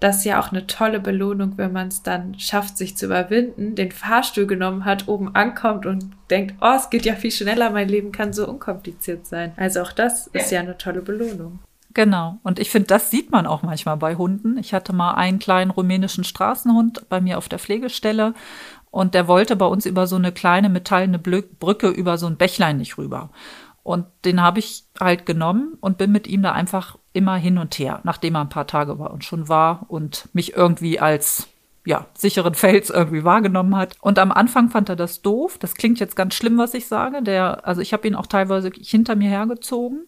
das 0.00 0.18
ist 0.18 0.24
ja 0.24 0.38
auch 0.40 0.50
eine 0.50 0.66
tolle 0.66 1.00
Belohnung, 1.00 1.54
wenn 1.56 1.72
man 1.72 1.88
es 1.88 2.02
dann 2.02 2.38
schafft, 2.38 2.76
sich 2.76 2.96
zu 2.96 3.06
überwinden, 3.06 3.74
den 3.76 3.92
Fahrstuhl 3.92 4.46
genommen 4.46 4.84
hat, 4.84 5.08
oben 5.08 5.34
ankommt 5.34 5.86
und 5.86 6.10
denkt, 6.28 6.54
oh, 6.60 6.74
es 6.76 6.90
geht 6.90 7.06
ja 7.06 7.14
viel 7.14 7.30
schneller, 7.30 7.70
mein 7.70 7.88
Leben 7.88 8.12
kann 8.12 8.34
so 8.34 8.46
unkompliziert 8.46 9.26
sein. 9.26 9.52
Also 9.56 9.80
auch 9.80 9.92
das 9.92 10.26
ist 10.28 10.50
ja 10.50 10.60
eine 10.60 10.76
tolle 10.76 11.00
Belohnung. 11.00 11.60
Genau. 11.96 12.40
Und 12.42 12.58
ich 12.58 12.68
finde, 12.68 12.88
das 12.88 13.10
sieht 13.10 13.30
man 13.30 13.46
auch 13.46 13.62
manchmal 13.62 13.96
bei 13.96 14.16
Hunden. 14.16 14.58
Ich 14.58 14.74
hatte 14.74 14.92
mal 14.92 15.14
einen 15.14 15.38
kleinen 15.38 15.70
rumänischen 15.70 16.24
Straßenhund 16.24 17.08
bei 17.08 17.22
mir 17.22 17.38
auf 17.38 17.48
der 17.48 17.58
Pflegestelle 17.58 18.34
und 18.90 19.14
der 19.14 19.28
wollte 19.28 19.56
bei 19.56 19.64
uns 19.64 19.86
über 19.86 20.06
so 20.06 20.16
eine 20.16 20.30
kleine 20.30 20.68
metallene 20.68 21.18
Brücke 21.18 21.88
über 21.88 22.18
so 22.18 22.26
ein 22.26 22.36
Bächlein 22.36 22.76
nicht 22.76 22.98
rüber. 22.98 23.30
Und 23.82 24.04
den 24.26 24.42
habe 24.42 24.58
ich 24.58 24.84
halt 25.00 25.24
genommen 25.24 25.78
und 25.80 25.96
bin 25.96 26.12
mit 26.12 26.26
ihm 26.26 26.42
da 26.42 26.52
einfach 26.52 26.98
immer 27.14 27.36
hin 27.36 27.56
und 27.56 27.78
her, 27.78 28.00
nachdem 28.04 28.34
er 28.34 28.42
ein 28.42 28.50
paar 28.50 28.66
Tage 28.66 28.96
bei 28.96 29.06
uns 29.06 29.24
schon 29.24 29.48
war 29.48 29.86
und 29.88 30.28
mich 30.34 30.54
irgendwie 30.54 31.00
als 31.00 31.48
ja, 31.86 32.06
sicheren 32.14 32.54
Fels 32.54 32.90
irgendwie 32.90 33.22
wahrgenommen 33.22 33.76
hat. 33.76 33.94
Und 34.00 34.18
am 34.18 34.32
Anfang 34.32 34.70
fand 34.70 34.88
er 34.88 34.96
das 34.96 35.22
doof. 35.22 35.56
Das 35.56 35.74
klingt 35.76 36.00
jetzt 36.00 36.16
ganz 36.16 36.34
schlimm, 36.34 36.58
was 36.58 36.74
ich 36.74 36.88
sage. 36.88 37.22
Der, 37.22 37.66
also 37.66 37.80
ich 37.80 37.92
habe 37.92 38.06
ihn 38.08 38.16
auch 38.16 38.26
teilweise 38.26 38.72
hinter 38.76 39.14
mir 39.14 39.30
hergezogen. 39.30 40.06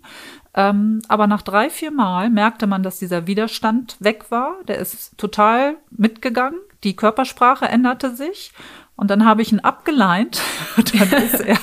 Ähm, 0.55 1.03
aber 1.07 1.29
nach 1.29 1.43
drei, 1.43 1.71
vier 1.71 1.93
Mal 1.93 2.31
merkte 2.31 2.67
man, 2.67 2.83
dass 2.83 2.99
dieser 2.99 3.29
Widerstand 3.29 3.97
weg 4.01 4.31
war. 4.31 4.57
Der 4.67 4.79
ist 4.79 5.17
total 5.19 5.77
mitgegangen. 5.91 6.59
Die 6.83 6.97
Körpersprache 6.97 7.67
änderte 7.67 8.15
sich. 8.15 8.53
Und 8.99 9.13
dann 9.13 9.25
habe 9.25 9.43
ich 9.43 9.53
ihn 9.53 9.61
abgeleint. 9.61 10.43
dann 10.77 11.13
ist 11.23 11.41
er, 11.41 11.57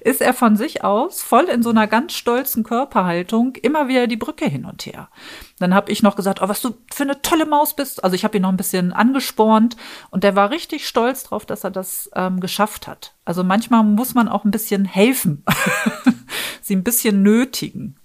ist 0.00 0.22
er 0.22 0.32
von 0.32 0.56
sich 0.56 0.82
aus 0.82 1.22
voll 1.22 1.44
in 1.44 1.62
so 1.62 1.68
einer 1.68 1.86
ganz 1.86 2.14
stolzen 2.14 2.64
Körperhaltung 2.64 3.54
immer 3.56 3.86
wieder 3.86 4.06
die 4.06 4.16
Brücke 4.16 4.46
hin 4.46 4.64
und 4.64 4.86
her. 4.86 5.10
Dann 5.58 5.74
habe 5.74 5.92
ich 5.92 6.02
noch 6.02 6.16
gesagt, 6.16 6.40
oh, 6.40 6.48
was 6.48 6.62
du 6.62 6.74
für 6.90 7.02
eine 7.02 7.20
tolle 7.20 7.44
Maus 7.44 7.76
bist. 7.76 8.02
Also 8.02 8.16
ich 8.16 8.24
habe 8.24 8.38
ihn 8.38 8.42
noch 8.42 8.48
ein 8.48 8.56
bisschen 8.56 8.94
angespornt 8.94 9.76
und 10.10 10.24
der 10.24 10.36
war 10.36 10.50
richtig 10.50 10.88
stolz 10.88 11.24
drauf, 11.24 11.44
dass 11.44 11.64
er 11.64 11.70
das 11.70 12.10
ähm, 12.14 12.40
geschafft 12.40 12.88
hat. 12.88 13.14
Also 13.26 13.44
manchmal 13.44 13.84
muss 13.84 14.14
man 14.14 14.26
auch 14.26 14.46
ein 14.46 14.50
bisschen 14.50 14.86
helfen, 14.86 15.44
sie 16.62 16.76
ein 16.76 16.82
bisschen 16.82 17.22
nötigen. 17.22 17.96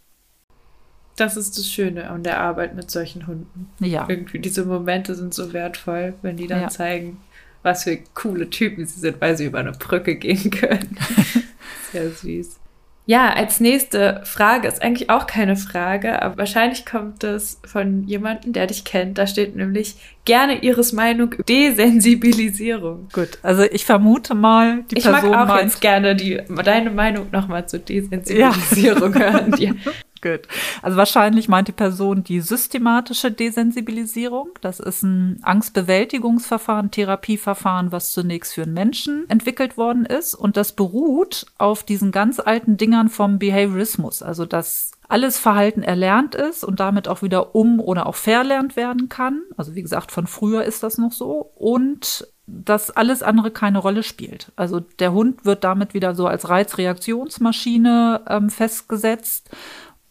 Das 1.15 1.37
ist 1.37 1.57
das 1.57 1.69
Schöne 1.69 2.09
an 2.09 2.23
der 2.23 2.41
Arbeit 2.41 2.75
mit 2.75 2.91
solchen 2.91 3.25
Hunden. 3.25 3.69
Ja. 3.79 4.05
Irgendwie 4.09 4.39
diese 4.39 4.65
Momente 4.65 5.15
sind 5.15 5.33
so 5.33 5.53
wertvoll, 5.53 6.15
wenn 6.21 6.35
die 6.35 6.47
dann 6.47 6.63
ja. 6.63 6.67
zeigen, 6.67 7.21
was 7.63 7.83
für 7.83 7.97
coole 8.13 8.49
Typen 8.49 8.85
sie 8.85 8.99
sind, 8.99 9.19
weil 9.21 9.37
sie 9.37 9.45
über 9.45 9.59
eine 9.59 9.71
Brücke 9.71 10.15
gehen 10.15 10.51
können. 10.51 10.97
Sehr 11.91 12.09
süß. 12.09 12.59
Ja, 13.05 13.33
als 13.33 13.59
nächste 13.59 14.21
Frage 14.23 14.67
ist 14.67 14.83
eigentlich 14.83 15.09
auch 15.09 15.25
keine 15.25 15.55
Frage, 15.55 16.21
aber 16.21 16.37
wahrscheinlich 16.37 16.85
kommt 16.85 17.23
es 17.23 17.59
von 17.65 18.03
jemandem, 18.03 18.53
der 18.53 18.67
dich 18.67 18.85
kennt. 18.85 19.17
Da 19.17 19.25
steht 19.25 19.55
nämlich 19.55 19.95
gerne 20.29 20.61
Ihres 20.61 20.93
Meinung 20.93 21.35
Desensibilisierung. 21.47 23.09
Gut, 23.11 23.39
also 23.41 23.63
ich 23.63 23.83
vermute 23.83 24.35
mal, 24.35 24.83
die 24.91 24.97
ich 24.97 25.03
Person 25.03 25.31
mag 25.31 25.41
auch 25.41 25.47
meint, 25.47 25.63
jetzt 25.63 25.81
gerne 25.81 26.15
die, 26.15 26.39
deine 26.63 26.91
Meinung 26.91 27.27
nochmal 27.31 27.67
zur 27.67 27.79
Desensibilisierung 27.79 29.13
ja. 29.15 29.19
hören. 29.19 29.55
Ja. 29.57 29.71
Gut. 30.21 30.41
Also 30.81 30.97
wahrscheinlich 30.97 31.47
meint 31.47 31.69
die 31.69 31.73
Person 31.73 32.23
die 32.23 32.41
systematische 32.41 33.31
Desensibilisierung. 33.31 34.49
Das 34.61 34.79
ist 34.79 35.01
ein 35.01 35.39
Angstbewältigungsverfahren, 35.43 36.91
Therapieverfahren, 36.91 37.91
was 37.91 38.11
zunächst 38.11 38.53
für 38.53 38.63
einen 38.63 38.73
Menschen 38.73 39.29
entwickelt 39.29 39.77
worden 39.77 40.05
ist. 40.05 40.35
Und 40.35 40.57
das 40.57 40.73
beruht 40.73 41.45
auf 41.57 41.83
diesen 41.83 42.11
ganz 42.11 42.39
alten 42.39 42.75
Dingern 42.75 43.07
vom 43.07 43.39
Behaviorismus. 43.39 44.21
Also 44.21 44.45
dass 44.45 44.91
alles 45.09 45.39
Verhalten 45.39 45.83
erlernt 45.83 46.35
ist 46.35 46.63
und 46.63 46.79
damit 46.79 47.07
auch 47.07 47.21
wieder 47.21 47.55
um 47.55 47.79
oder 47.79 48.05
auch 48.05 48.15
verlernt 48.15 48.75
werden 48.75 49.09
kann. 49.09 49.41
Also 49.57 49.75
wie 49.75 49.81
gesagt, 49.81 50.11
von 50.11 50.27
früher 50.27 50.63
ist 50.63 50.83
das 50.83 50.97
noch 50.97 51.11
so. 51.11 51.51
Und 51.55 52.27
dass 52.45 52.91
alles 52.91 53.21
andere 53.21 53.51
keine 53.51 53.79
Rolle 53.79 54.03
spielt. 54.03 54.51
Also 54.55 54.79
der 54.79 55.11
Hund 55.11 55.45
wird 55.45 55.63
damit 55.63 55.93
wieder 55.93 56.15
so 56.15 56.27
als 56.27 56.49
Reizreaktionsmaschine 56.49 58.21
ähm, 58.27 58.49
festgesetzt 58.49 59.49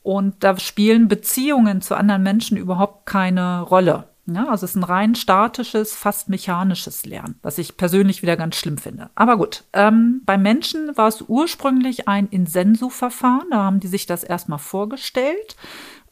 und 0.03 0.36
da 0.40 0.57
spielen 0.59 1.09
Beziehungen 1.09 1.80
zu 1.80 1.96
anderen 1.96 2.22
Menschen 2.22 2.57
überhaupt 2.57 3.07
keine 3.07 3.62
Rolle. 3.62 4.05
Ja, 4.31 4.49
also 4.49 4.66
es 4.66 4.72
ist 4.72 4.76
ein 4.76 4.85
rein 4.85 5.14
statisches, 5.14 5.95
fast 5.95 6.29
mechanisches 6.29 7.07
Lernen, 7.07 7.37
was 7.41 7.57
ich 7.57 7.79
persönlich 7.79 8.20
wieder 8.20 8.37
ganz 8.37 8.57
schlimm 8.57 8.76
finde. 8.76 9.09
Aber 9.14 9.39
gut, 9.39 9.64
ähm, 9.72 10.20
bei 10.26 10.37
Menschen 10.37 10.95
war 10.99 11.09
es 11.09 11.24
ursprünglich 11.26 12.09
ein 12.09 12.29
Insensu-Verfahren. 12.29 13.49
Da 13.51 13.62
haben 13.62 13.81
die 13.81 13.87
sich 13.87 14.05
das 14.05 14.24
erstmal 14.24 14.59
vorgestellt. 14.59 15.57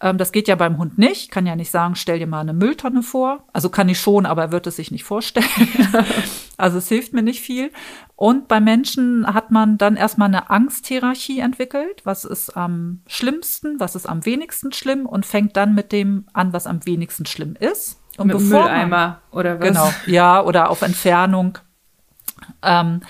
Ähm, 0.01 0.17
das 0.17 0.33
geht 0.33 0.49
ja 0.49 0.55
beim 0.55 0.79
Hund 0.79 0.97
nicht. 0.97 1.31
Kann 1.31 1.47
ja 1.47 1.57
nicht 1.57 1.71
sagen, 1.71 1.95
stell 1.95 2.19
dir 2.19 2.27
mal 2.27 2.41
eine 2.41 2.55
Mülltonne 2.55 3.03
vor. 3.03 3.45
Also 3.53 3.69
kann 3.69 3.89
ich 3.91 4.01
schon, 4.01 4.25
aber 4.25 4.45
er 4.45 4.53
wird 4.53 4.67
es 4.67 4.77
sich 4.77 4.91
nicht 4.91 5.05
vorstellen. 5.05 5.47
also 6.57 6.79
es 6.79 6.89
hilft 6.89 7.13
mir 7.13 7.23
nicht 7.23 7.43
viel. 7.43 7.71
Und 8.15 8.49
bei 8.49 8.61
Menschen 8.61 9.27
hat 9.27 9.51
man 9.51 9.77
dann 9.77 9.97
erstmal 9.97 10.29
eine 10.29 10.49
Angsthierarchie 10.49 11.41
entwickelt. 11.41 12.01
Was 12.05 12.25
ist 12.25 12.57
am 12.57 13.03
schlimmsten, 13.07 13.79
was 13.79 13.95
ist 13.95 14.07
am 14.09 14.25
wenigsten 14.25 14.73
schlimm 14.73 15.05
und 15.05 15.27
fängt 15.27 15.57
dann 15.57 15.75
mit 15.75 15.93
dem 15.93 16.27
an, 16.33 16.55
was 16.55 16.67
am 16.67 16.87
wenigsten 16.87 17.27
schlimm 17.27 17.57
ist. 17.61 18.01
Und 18.19 18.29
mit 18.29 18.41
Mülleimer 18.41 19.21
oder 19.31 19.61
was? 19.61 19.69
Genau, 19.69 19.91
ja, 20.07 20.43
oder 20.43 20.71
auf 20.71 20.83
Entfernung. 20.83 21.59
Ähm, 22.63 23.01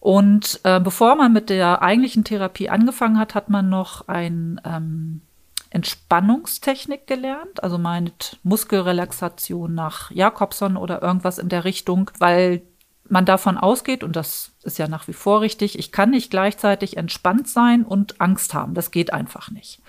und 0.00 0.60
äh, 0.64 0.80
bevor 0.80 1.14
man 1.14 1.32
mit 1.32 1.48
der 1.48 1.82
eigentlichen 1.82 2.24
Therapie 2.24 2.68
angefangen 2.68 3.18
hat, 3.18 3.34
hat 3.34 3.48
man 3.48 3.68
noch 3.68 4.08
ein 4.08 4.60
ähm, 4.64 5.22
Entspannungstechnik 5.70 7.06
gelernt, 7.06 7.62
also 7.62 7.78
meint 7.78 8.38
Muskelrelaxation 8.42 9.74
nach 9.74 10.10
Jakobson 10.10 10.76
oder 10.76 11.02
irgendwas 11.02 11.38
in 11.38 11.48
der 11.48 11.64
Richtung, 11.64 12.10
weil 12.18 12.62
man 13.08 13.24
davon 13.24 13.58
ausgeht, 13.58 14.04
und 14.04 14.16
das 14.16 14.52
ist 14.62 14.78
ja 14.78 14.88
nach 14.88 15.08
wie 15.08 15.12
vor 15.12 15.40
richtig, 15.40 15.78
ich 15.78 15.92
kann 15.92 16.10
nicht 16.10 16.30
gleichzeitig 16.30 16.96
entspannt 16.96 17.48
sein 17.48 17.84
und 17.84 18.20
Angst 18.20 18.54
haben. 18.54 18.74
Das 18.74 18.90
geht 18.90 19.12
einfach 19.12 19.50
nicht. 19.50 19.80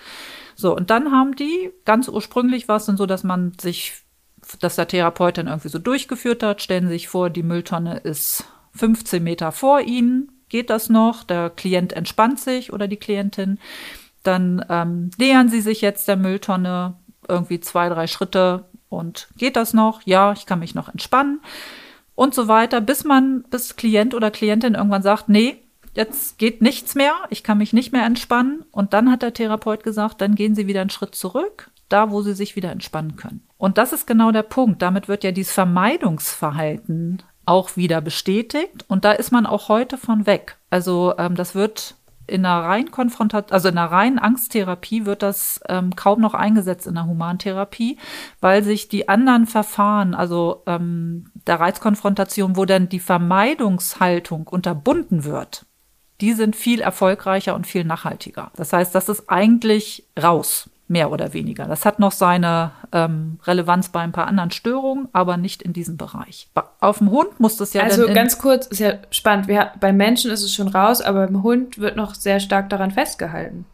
So, 0.54 0.76
und 0.76 0.90
dann 0.90 1.10
haben 1.10 1.34
die, 1.34 1.70
ganz 1.84 2.08
ursprünglich 2.08 2.68
war 2.68 2.76
es 2.76 2.86
dann 2.86 2.96
so, 2.96 3.06
dass 3.06 3.24
man 3.24 3.52
sich, 3.60 4.03
dass 4.60 4.76
der 4.76 4.88
Therapeut 4.88 5.38
dann 5.38 5.46
irgendwie 5.46 5.68
so 5.68 5.78
durchgeführt 5.78 6.42
hat, 6.42 6.62
stellen 6.62 6.86
Sie 6.86 6.94
sich 6.94 7.08
vor, 7.08 7.30
die 7.30 7.42
Mülltonne 7.42 7.98
ist 7.98 8.44
15 8.74 9.22
Meter 9.22 9.52
vor 9.52 9.80
Ihnen, 9.80 10.32
geht 10.48 10.70
das 10.70 10.88
noch? 10.88 11.24
Der 11.24 11.50
Klient 11.50 11.92
entspannt 11.92 12.40
sich 12.40 12.72
oder 12.72 12.88
die 12.88 12.96
Klientin 12.96 13.58
dann 14.24 14.64
ähm, 14.68 15.10
nähern 15.18 15.48
sie 15.48 15.60
sich 15.60 15.80
jetzt 15.80 16.08
der 16.08 16.16
Mülltonne 16.16 16.94
irgendwie 17.28 17.60
zwei, 17.60 17.88
drei 17.88 18.06
Schritte 18.06 18.64
und 18.88 19.28
geht 19.36 19.56
das 19.56 19.74
noch? 19.74 20.02
Ja, 20.04 20.32
ich 20.32 20.46
kann 20.46 20.58
mich 20.58 20.74
noch 20.74 20.88
entspannen 20.88 21.40
und 22.14 22.34
so 22.34 22.48
weiter, 22.48 22.80
bis 22.80 23.04
man, 23.04 23.44
bis 23.50 23.76
Klient 23.76 24.14
oder 24.14 24.30
Klientin 24.30 24.74
irgendwann 24.74 25.02
sagt, 25.02 25.28
nee, 25.28 25.56
jetzt 25.94 26.38
geht 26.38 26.62
nichts 26.62 26.94
mehr, 26.94 27.14
ich 27.30 27.44
kann 27.44 27.58
mich 27.58 27.72
nicht 27.72 27.92
mehr 27.92 28.04
entspannen. 28.04 28.64
Und 28.72 28.92
dann 28.94 29.10
hat 29.10 29.22
der 29.22 29.34
Therapeut 29.34 29.82
gesagt, 29.82 30.20
dann 30.20 30.34
gehen 30.34 30.54
Sie 30.54 30.66
wieder 30.66 30.80
einen 30.80 30.90
Schritt 30.90 31.14
zurück, 31.14 31.70
da 31.88 32.10
wo 32.10 32.22
Sie 32.22 32.34
sich 32.34 32.56
wieder 32.56 32.70
entspannen 32.70 33.16
können. 33.16 33.46
Und 33.56 33.78
das 33.78 33.92
ist 33.92 34.06
genau 34.06 34.32
der 34.32 34.42
Punkt. 34.42 34.82
Damit 34.82 35.08
wird 35.08 35.24
ja 35.24 35.32
dieses 35.32 35.52
Vermeidungsverhalten 35.52 37.22
auch 37.46 37.76
wieder 37.76 38.00
bestätigt. 38.00 38.84
Und 38.88 39.04
da 39.04 39.12
ist 39.12 39.32
man 39.32 39.46
auch 39.46 39.68
heute 39.68 39.98
von 39.98 40.26
weg. 40.26 40.56
Also 40.70 41.14
ähm, 41.18 41.34
das 41.34 41.54
wird 41.54 41.96
in 42.26 42.46
einer 42.46 42.64
reinen 42.64 42.90
Konfrontation, 42.90 43.52
also 43.52 43.68
in 43.68 43.76
einer 43.76 43.90
reinen 43.90 44.18
Angsttherapie 44.18 45.04
wird 45.04 45.22
das 45.22 45.60
ähm, 45.68 45.94
kaum 45.94 46.20
noch 46.20 46.34
eingesetzt 46.34 46.86
in 46.86 46.94
der 46.94 47.06
Humantherapie, 47.06 47.98
weil 48.40 48.64
sich 48.64 48.88
die 48.88 49.08
anderen 49.08 49.46
Verfahren, 49.46 50.14
also 50.14 50.62
ähm, 50.66 51.30
der 51.46 51.60
Reizkonfrontation, 51.60 52.56
wo 52.56 52.64
dann 52.64 52.88
die 52.88 53.00
Vermeidungshaltung 53.00 54.46
unterbunden 54.46 55.24
wird, 55.24 55.66
die 56.20 56.32
sind 56.32 56.56
viel 56.56 56.80
erfolgreicher 56.80 57.54
und 57.54 57.66
viel 57.66 57.84
nachhaltiger. 57.84 58.50
Das 58.56 58.72
heißt, 58.72 58.94
das 58.94 59.08
ist 59.08 59.28
eigentlich 59.28 60.08
raus 60.20 60.70
mehr 60.86 61.10
oder 61.10 61.32
weniger. 61.32 61.64
Das 61.66 61.84
hat 61.86 61.98
noch 61.98 62.12
seine 62.12 62.72
ähm, 62.92 63.38
Relevanz 63.44 63.88
bei 63.88 64.00
ein 64.00 64.12
paar 64.12 64.26
anderen 64.26 64.50
Störungen, 64.50 65.08
aber 65.12 65.36
nicht 65.36 65.62
in 65.62 65.72
diesem 65.72 65.96
Bereich. 65.96 66.48
Auf 66.80 66.98
dem 66.98 67.10
Hund 67.10 67.40
muss 67.40 67.56
das 67.56 67.72
ja. 67.72 67.82
Also 67.82 68.06
ganz 68.06 68.38
kurz, 68.38 68.66
ist 68.66 68.80
ja 68.80 68.94
spannend. 69.10 69.48
Wir, 69.48 69.72
bei 69.80 69.92
Menschen 69.92 70.30
ist 70.30 70.42
es 70.42 70.52
schon 70.52 70.68
raus, 70.68 71.00
aber 71.00 71.26
beim 71.26 71.42
Hund 71.42 71.78
wird 71.78 71.96
noch 71.96 72.14
sehr 72.14 72.38
stark 72.38 72.68
daran 72.68 72.90
festgehalten. 72.90 73.64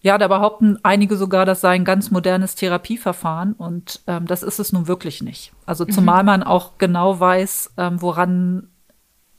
Ja, 0.00 0.16
da 0.16 0.28
behaupten 0.28 0.78
einige 0.84 1.16
sogar, 1.16 1.44
das 1.44 1.60
sei 1.60 1.70
ein 1.70 1.84
ganz 1.84 2.12
modernes 2.12 2.54
Therapieverfahren 2.54 3.54
und 3.54 4.00
ähm, 4.06 4.26
das 4.26 4.44
ist 4.44 4.60
es 4.60 4.72
nun 4.72 4.86
wirklich 4.86 5.22
nicht. 5.22 5.52
Also 5.66 5.84
mhm. 5.84 5.90
zumal 5.90 6.22
man 6.22 6.44
auch 6.44 6.78
genau 6.78 7.18
weiß, 7.18 7.72
ähm, 7.76 8.00
woran 8.00 8.68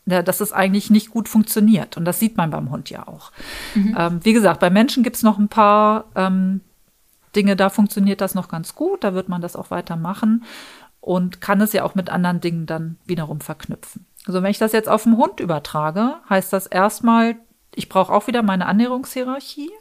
dass 0.09 0.41
es 0.41 0.51
eigentlich 0.51 0.89
nicht 0.89 1.11
gut 1.11 1.29
funktioniert. 1.29 1.97
Und 1.97 2.05
das 2.05 2.19
sieht 2.19 2.37
man 2.37 2.51
beim 2.51 2.69
Hund 2.71 2.89
ja 2.89 3.07
auch. 3.07 3.31
Mhm. 3.75 3.95
Ähm, 3.97 4.19
wie 4.23 4.33
gesagt, 4.33 4.59
bei 4.59 4.69
Menschen 4.69 5.03
gibt 5.03 5.15
es 5.15 5.23
noch 5.23 5.37
ein 5.37 5.47
paar 5.47 6.05
ähm, 6.15 6.61
Dinge, 7.35 7.55
da 7.55 7.69
funktioniert 7.69 8.21
das 8.21 8.35
noch 8.35 8.49
ganz 8.49 8.75
gut. 8.75 9.03
Da 9.03 9.13
wird 9.13 9.29
man 9.29 9.41
das 9.41 9.55
auch 9.55 9.71
weitermachen 9.71 10.43
und 11.01 11.41
kann 11.41 11.61
es 11.61 11.73
ja 11.73 11.83
auch 11.83 11.95
mit 11.95 12.09
anderen 12.09 12.41
Dingen 12.41 12.65
dann 12.65 12.97
wiederum 13.05 13.41
verknüpfen. 13.41 14.05
Also 14.25 14.43
wenn 14.43 14.51
ich 14.51 14.57
das 14.57 14.73
jetzt 14.73 14.89
auf 14.89 15.03
den 15.03 15.17
Hund 15.17 15.39
übertrage, 15.39 16.15
heißt 16.29 16.51
das 16.51 16.67
erstmal, 16.67 17.37
ich 17.79 17.87
brauche 17.87 18.11
auch 18.11 18.27
wieder 18.27 18.43
meine 18.43 18.65
Annäherungshierarchie. 18.65 19.71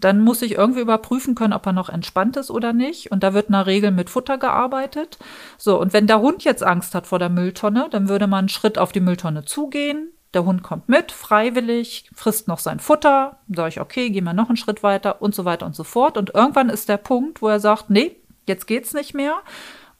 Dann 0.00 0.20
muss 0.20 0.40
ich 0.40 0.52
irgendwie 0.52 0.80
überprüfen 0.80 1.34
können, 1.34 1.52
ob 1.52 1.66
er 1.66 1.74
noch 1.74 1.90
entspannt 1.90 2.38
ist 2.38 2.50
oder 2.50 2.72
nicht. 2.72 3.12
Und 3.12 3.22
da 3.22 3.34
wird 3.34 3.50
der 3.50 3.66
Regel 3.66 3.90
mit 3.90 4.08
Futter 4.08 4.38
gearbeitet. 4.38 5.18
So, 5.58 5.78
und 5.78 5.92
wenn 5.92 6.06
der 6.06 6.20
Hund 6.20 6.44
jetzt 6.44 6.62
Angst 6.62 6.94
hat 6.94 7.06
vor 7.06 7.18
der 7.18 7.28
Mülltonne, 7.28 7.88
dann 7.90 8.08
würde 8.08 8.26
man 8.26 8.40
einen 8.40 8.48
Schritt 8.48 8.78
auf 8.78 8.90
die 8.90 9.00
Mülltonne 9.00 9.44
zugehen. 9.44 10.12
Der 10.32 10.46
Hund 10.46 10.62
kommt 10.62 10.88
mit, 10.88 11.12
freiwillig, 11.12 12.10
frisst 12.14 12.48
noch 12.48 12.58
sein 12.58 12.80
Futter. 12.80 13.40
Sage 13.54 13.68
ich, 13.68 13.80
okay, 13.82 14.08
gehen 14.08 14.24
wir 14.24 14.32
noch 14.32 14.48
einen 14.48 14.56
Schritt 14.56 14.82
weiter 14.82 15.20
und 15.20 15.34
so 15.34 15.44
weiter 15.44 15.66
und 15.66 15.76
so 15.76 15.84
fort. 15.84 16.16
Und 16.16 16.34
irgendwann 16.34 16.70
ist 16.70 16.88
der 16.88 16.96
Punkt, 16.96 17.42
wo 17.42 17.48
er 17.48 17.60
sagt, 17.60 17.90
nee, 17.90 18.16
jetzt 18.46 18.66
geht's 18.66 18.94
nicht 18.94 19.12
mehr. 19.12 19.34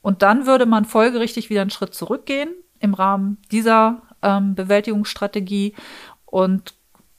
Und 0.00 0.22
dann 0.22 0.46
würde 0.46 0.64
man 0.64 0.86
folgerichtig 0.86 1.50
wieder 1.50 1.60
einen 1.60 1.68
Schritt 1.68 1.92
zurückgehen 1.92 2.48
im 2.80 2.94
Rahmen 2.94 3.36
dieser 3.50 4.00
ähm, 4.22 4.54
Bewältigungsstrategie 4.54 5.74
und 6.24 6.74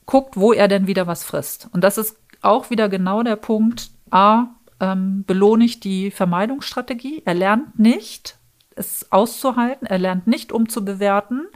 guckt, 0.06 0.38
wo 0.38 0.54
er 0.54 0.68
denn 0.68 0.88
wieder 0.88 1.08
was 1.08 1.24
frisst. 1.24 1.70
Und 1.72 1.84
das 1.84 1.97
ist 1.97 2.18
auch 2.41 2.70
wieder 2.70 2.89
genau 2.89 3.24
der 3.24 3.36
Punkt. 3.36 3.89
A, 4.12 4.47
ähm, 4.80 5.24
belohne 5.26 5.66
ich 5.66 5.80
die 5.80 6.12
Vermeidungsstrategie. 6.12 7.24
Er 7.26 7.34
lernt 7.34 7.80
nicht 7.80 8.38
es 8.76 9.12
auszuhalten, 9.12 9.88
er 9.88 9.99
lernt 9.99 10.28
nicht 10.28 10.51
umzubewerten. 10.51 11.47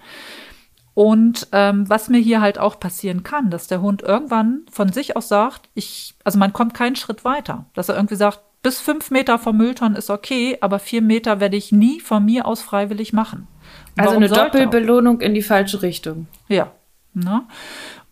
Und 0.93 1.47
ähm, 1.51 1.87
was 1.87 2.09
mir 2.09 2.17
hier 2.17 2.41
halt 2.41 2.57
auch 2.57 2.79
passieren 2.79 3.21
kann, 3.21 3.51
dass 3.51 3.67
der 3.67 3.81
Hund 3.81 4.01
irgendwann 4.01 4.61
von 4.71 4.91
sich 4.91 5.15
aus 5.15 5.27
sagt, 5.27 5.69
ich, 5.75 6.15
also 6.23 6.39
man 6.39 6.53
kommt 6.53 6.73
keinen 6.73 6.95
Schritt 6.95 7.23
weiter, 7.23 7.65
dass 7.73 7.89
er 7.89 7.95
irgendwie 7.95 8.15
sagt, 8.15 8.39
bis 8.63 8.79
fünf 8.79 9.11
Meter 9.11 9.37
vom 9.37 9.57
Müllton 9.57 9.95
ist 9.95 10.09
okay, 10.09 10.57
aber 10.59 10.79
vier 10.79 11.03
Meter 11.03 11.39
werde 11.39 11.55
ich 11.55 11.71
nie 11.71 11.99
von 11.99 12.25
mir 12.25 12.47
aus 12.47 12.63
freiwillig 12.63 13.13
machen. 13.13 13.47
Also 13.95 14.15
eine 14.15 14.27
Doppelbelohnung 14.27 15.21
in 15.21 15.35
die 15.35 15.43
falsche 15.43 15.83
Richtung. 15.83 16.27
Ja. 16.47 16.71
Ne? 17.13 17.43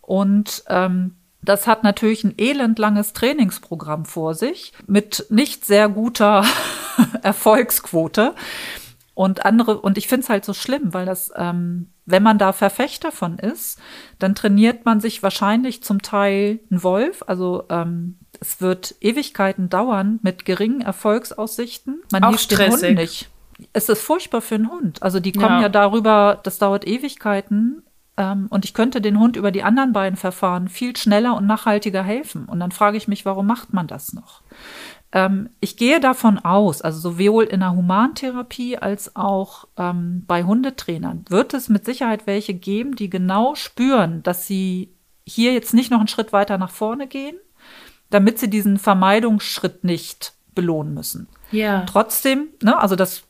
Und 0.06 0.62
ähm, 0.68 1.16
das 1.42 1.66
hat 1.66 1.82
natürlich 1.82 2.24
ein 2.24 2.38
elendlanges 2.38 3.12
Trainingsprogramm 3.12 4.04
vor 4.04 4.34
sich 4.34 4.72
mit 4.86 5.26
nicht 5.30 5.64
sehr 5.64 5.88
guter 5.88 6.44
Erfolgsquote. 7.22 8.34
Und 9.14 9.44
andere, 9.44 9.80
und 9.80 9.98
ich 9.98 10.08
finde 10.08 10.24
es 10.24 10.28
halt 10.28 10.44
so 10.44 10.52
schlimm, 10.52 10.92
weil 10.92 11.06
das, 11.06 11.32
ähm, 11.36 11.90
wenn 12.04 12.22
man 12.22 12.38
da 12.38 12.52
Verfechter 12.52 13.10
von 13.10 13.38
ist, 13.38 13.80
dann 14.18 14.34
trainiert 14.34 14.84
man 14.84 15.00
sich 15.00 15.22
wahrscheinlich 15.22 15.82
zum 15.82 16.02
Teil 16.02 16.60
einen 16.70 16.82
Wolf. 16.82 17.24
Also 17.26 17.64
ähm, 17.68 18.18
es 18.40 18.60
wird 18.60 18.94
Ewigkeiten 19.00 19.68
dauern 19.68 20.20
mit 20.22 20.44
geringen 20.44 20.82
Erfolgsaussichten. 20.82 22.02
Man 22.12 22.24
Auch 22.24 22.38
stressig. 22.38 22.80
den 22.80 22.88
Hund 22.90 22.98
nicht. 22.98 23.30
Es 23.72 23.88
ist 23.88 24.02
furchtbar 24.02 24.42
für 24.42 24.56
einen 24.56 24.70
Hund. 24.70 25.02
Also 25.02 25.18
die 25.18 25.32
kommen 25.32 25.56
ja, 25.56 25.62
ja 25.62 25.68
darüber, 25.70 26.38
das 26.42 26.58
dauert 26.58 26.86
Ewigkeiten 26.86 27.82
ähm, 28.16 28.46
und 28.50 28.64
ich 28.64 28.74
könnte 28.74 29.00
den 29.00 29.18
Hund 29.18 29.36
über 29.36 29.50
die 29.50 29.62
anderen 29.62 29.92
beiden 29.92 30.16
Verfahren 30.16 30.68
viel 30.68 30.96
schneller 30.96 31.36
und 31.36 31.46
nachhaltiger 31.46 32.02
helfen. 32.02 32.46
Und 32.46 32.60
dann 32.60 32.72
frage 32.72 32.96
ich 32.96 33.08
mich, 33.08 33.24
warum 33.24 33.46
macht 33.46 33.72
man 33.72 33.86
das 33.86 34.12
noch? 34.12 34.42
Ähm, 35.12 35.50
ich 35.60 35.76
gehe 35.76 36.00
davon 36.00 36.38
aus, 36.38 36.82
also 36.82 36.98
sowohl 36.98 37.44
in 37.44 37.60
der 37.60 37.72
Humantherapie 37.72 38.78
als 38.78 39.14
auch 39.16 39.66
ähm, 39.76 40.24
bei 40.26 40.44
Hundetrainern 40.44 41.24
wird 41.28 41.54
es 41.54 41.68
mit 41.68 41.84
Sicherheit 41.84 42.26
welche 42.26 42.54
geben, 42.54 42.96
die 42.96 43.10
genau 43.10 43.54
spüren, 43.54 44.22
dass 44.22 44.46
sie 44.46 44.94
hier 45.26 45.52
jetzt 45.52 45.74
nicht 45.74 45.90
noch 45.90 45.98
einen 45.98 46.08
Schritt 46.08 46.32
weiter 46.32 46.58
nach 46.58 46.70
vorne 46.70 47.06
gehen, 47.06 47.36
damit 48.10 48.38
sie 48.38 48.48
diesen 48.48 48.78
Vermeidungsschritt 48.78 49.84
nicht 49.84 50.34
belohnen 50.54 50.94
müssen. 50.94 51.28
Ja. 51.50 51.84
Trotzdem, 51.86 52.48
ne, 52.62 52.78
also 52.78 52.96
das 52.96 53.24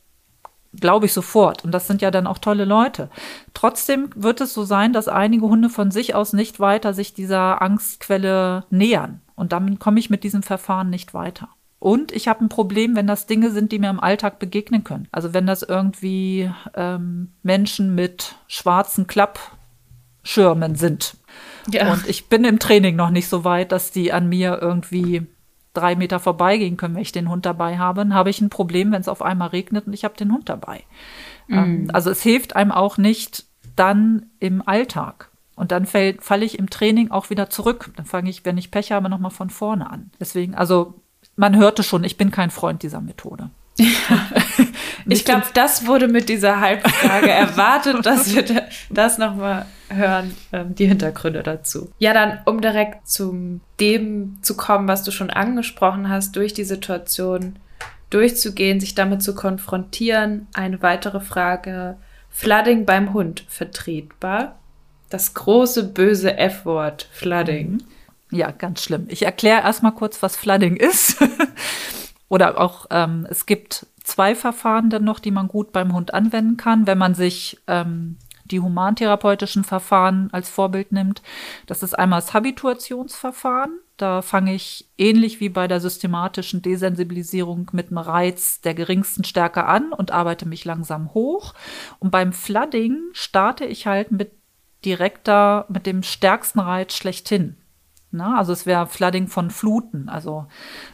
glaube 0.73 1.05
ich 1.07 1.13
sofort. 1.13 1.63
Und 1.63 1.71
das 1.71 1.87
sind 1.87 2.01
ja 2.01 2.11
dann 2.11 2.27
auch 2.27 2.37
tolle 2.37 2.65
Leute. 2.65 3.09
Trotzdem 3.53 4.09
wird 4.15 4.41
es 4.41 4.53
so 4.53 4.63
sein, 4.63 4.93
dass 4.93 5.07
einige 5.07 5.47
Hunde 5.47 5.69
von 5.69 5.91
sich 5.91 6.15
aus 6.15 6.33
nicht 6.33 6.59
weiter 6.59 6.93
sich 6.93 7.13
dieser 7.13 7.61
Angstquelle 7.61 8.65
nähern. 8.69 9.21
Und 9.35 9.51
damit 9.51 9.79
komme 9.79 9.99
ich 9.99 10.09
mit 10.09 10.23
diesem 10.23 10.43
Verfahren 10.43 10.89
nicht 10.89 11.13
weiter. 11.13 11.49
Und 11.79 12.11
ich 12.11 12.27
habe 12.27 12.43
ein 12.43 12.49
Problem, 12.49 12.95
wenn 12.95 13.05
das 13.05 13.27
Dinge 13.27 13.51
sind, 13.51 13.71
die 13.71 13.79
mir 13.79 13.89
im 13.89 13.99
Alltag 13.99 14.39
begegnen 14.39 14.83
können. 14.83 15.07
Also 15.11 15.33
wenn 15.33 15.45
das 15.45 15.61
irgendwie 15.61 16.51
ähm, 16.75 17.33
Menschen 17.43 17.93
mit 17.93 18.35
schwarzen 18.47 19.05
Klappschirmen 19.05 20.75
sind. 20.75 21.17
Ja. 21.71 21.91
Und 21.91 22.07
ich 22.07 22.29
bin 22.29 22.45
im 22.45 22.59
Training 22.59 22.95
noch 22.95 23.11
nicht 23.11 23.27
so 23.27 23.43
weit, 23.43 23.71
dass 23.71 23.91
die 23.91 24.11
an 24.11 24.27
mir 24.27 24.57
irgendwie 24.59 25.27
drei 25.77 25.95
Meter 25.95 26.19
vorbeigehen 26.19 26.77
können, 26.77 26.95
wenn 26.95 27.01
ich 27.01 27.11
den 27.11 27.29
Hund 27.29 27.45
dabei 27.45 27.77
habe, 27.77 28.01
dann 28.01 28.13
habe 28.13 28.29
ich 28.29 28.41
ein 28.41 28.49
Problem, 28.49 28.91
wenn 28.91 29.01
es 29.01 29.07
auf 29.07 29.21
einmal 29.21 29.49
regnet 29.49 29.87
und 29.87 29.93
ich 29.93 30.03
habe 30.03 30.15
den 30.17 30.31
Hund 30.31 30.49
dabei. 30.49 30.83
Mm. 31.47 31.87
also 31.93 32.09
es 32.09 32.21
hilft 32.21 32.57
einem 32.57 32.73
auch 32.73 32.97
nicht 32.97 33.45
dann 33.75 34.25
im 34.39 34.67
Alltag. 34.67 35.29
Und 35.55 35.71
dann 35.71 35.87
falle 35.87 36.45
ich 36.45 36.59
im 36.59 36.69
Training 36.69 37.09
auch 37.09 37.31
wieder 37.31 37.49
zurück. 37.49 37.89
Dann 37.95 38.05
fange 38.05 38.29
ich, 38.29 38.45
wenn 38.45 38.59
ich 38.59 38.69
Pech 38.69 38.91
habe, 38.91 39.09
nochmal 39.09 39.31
von 39.31 39.49
vorne 39.49 39.89
an. 39.89 40.11
Deswegen, 40.19 40.53
also 40.53 41.01
man 41.35 41.55
hörte 41.55 41.81
schon, 41.81 42.03
ich 42.03 42.15
bin 42.15 42.29
kein 42.29 42.51
Freund 42.51 42.83
dieser 42.83 43.01
Methode. 43.01 43.49
ich 45.07 45.25
glaube, 45.25 45.45
das 45.53 45.85
wurde 45.87 46.07
mit 46.07 46.29
dieser 46.29 46.59
Halbfrage 46.59 47.29
erwartet, 47.31 48.05
dass 48.05 48.33
wir 48.33 48.43
das 48.89 49.17
nochmal 49.17 49.65
hören, 49.89 50.35
ähm, 50.51 50.75
die 50.75 50.87
Hintergründe 50.87 51.43
dazu. 51.43 51.91
Ja, 51.99 52.13
dann, 52.13 52.39
um 52.45 52.61
direkt 52.61 53.07
zu 53.07 53.59
dem 53.79 54.37
zu 54.41 54.57
kommen, 54.57 54.87
was 54.87 55.03
du 55.03 55.11
schon 55.11 55.29
angesprochen 55.29 56.09
hast, 56.09 56.35
durch 56.35 56.53
die 56.53 56.63
Situation 56.63 57.57
durchzugehen, 58.09 58.79
sich 58.79 58.95
damit 58.95 59.21
zu 59.21 59.35
konfrontieren. 59.35 60.47
Eine 60.53 60.81
weitere 60.81 61.19
Frage. 61.19 61.97
Flooding 62.29 62.85
beim 62.85 63.13
Hund 63.13 63.45
vertretbar? 63.47 64.59
Das 65.09 65.33
große 65.33 65.85
böse 65.85 66.37
F-Wort, 66.37 67.07
Flooding. 67.11 67.71
Mhm. 67.71 67.81
Ja, 68.31 68.51
ganz 68.51 68.83
schlimm. 68.83 69.05
Ich 69.07 69.23
erkläre 69.23 69.61
erstmal 69.61 69.93
kurz, 69.93 70.21
was 70.21 70.35
Flooding 70.35 70.75
ist. 70.75 71.17
Oder 72.29 72.59
auch, 72.59 72.87
ähm, 72.91 73.25
es 73.29 73.45
gibt 73.45 73.85
zwei 74.07 74.35
Verfahren 74.35 74.89
dann 74.89 75.03
noch, 75.03 75.19
die 75.19 75.31
man 75.31 75.49
gut 75.49 75.73
beim 75.73 75.93
Hund 75.93 76.13
anwenden 76.13 76.55
kann, 76.55 76.87
wenn 76.87 76.97
man 76.97 77.13
sich 77.13 77.59
ähm, 77.67 78.15
die 78.45 78.61
humantherapeutischen 78.61 79.65
Verfahren 79.65 80.29
als 80.31 80.49
Vorbild 80.49 80.93
nimmt. 80.93 81.21
Das 81.65 81.83
ist 81.83 81.93
einmal 81.93 82.21
das 82.21 82.33
Habituationsverfahren. 82.33 83.79
Da 83.97 84.21
fange 84.21 84.53
ich 84.53 84.87
ähnlich 84.97 85.41
wie 85.41 85.49
bei 85.49 85.67
der 85.67 85.81
systematischen 85.81 86.61
Desensibilisierung 86.61 87.69
mit 87.73 87.87
einem 87.87 87.97
Reiz 87.97 88.61
der 88.61 88.73
geringsten 88.73 89.25
Stärke 89.25 89.65
an 89.65 89.91
und 89.91 90.11
arbeite 90.11 90.47
mich 90.47 90.63
langsam 90.63 91.13
hoch. 91.13 91.53
Und 91.99 92.09
beim 92.11 92.31
Flooding 92.31 92.97
starte 93.11 93.65
ich 93.65 93.87
halt 93.87 94.11
mit 94.11 94.31
direkter, 94.85 95.65
mit 95.67 95.85
dem 95.85 96.01
stärksten 96.01 96.59
Reiz 96.61 96.95
schlechthin. 96.95 97.57
Na, 98.11 98.37
also 98.37 98.53
es 98.53 98.65
wäre 98.65 98.87
Flooding 98.87 99.27
von 99.27 99.51
Fluten, 99.51 100.07
also 100.07 100.45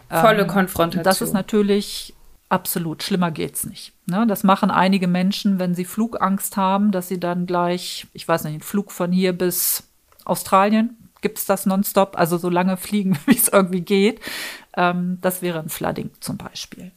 ähm, 0.10 0.22
volle 0.22 0.48
Konfrontation. 0.48 1.04
Das 1.04 1.22
ist 1.22 1.34
natürlich 1.34 2.16
absolut 2.54 3.02
schlimmer 3.02 3.32
geht's 3.32 3.66
nicht. 3.66 3.94
Ne? 4.06 4.28
Das 4.28 4.44
machen 4.44 4.70
einige 4.70 5.08
Menschen, 5.08 5.58
wenn 5.58 5.74
sie 5.74 5.86
Flugangst 5.86 6.56
haben, 6.56 6.92
dass 6.92 7.08
sie 7.08 7.20
dann 7.20 7.48
gleich, 7.48 8.06
ich 8.14 8.28
weiß 8.28 8.44
nicht, 8.44 8.54
einen 8.54 8.62
Flug 8.62 8.92
von 8.92 9.12
hier 9.12 9.34
bis 9.34 9.90
Australien 10.24 10.98
gibt's 11.22 11.46
das 11.46 11.66
nonstop, 11.66 12.18
also 12.18 12.38
so 12.38 12.50
lange 12.50 12.78
fliegen, 12.78 13.18
wie 13.26 13.36
es 13.36 13.48
irgendwie 13.48 13.82
geht. 13.82 14.22
Ähm, 14.78 15.18
das 15.22 15.42
wäre 15.42 15.60
ein 15.60 15.70
Flooding 15.70 16.12
zum 16.20 16.38
Beispiel. 16.38 16.92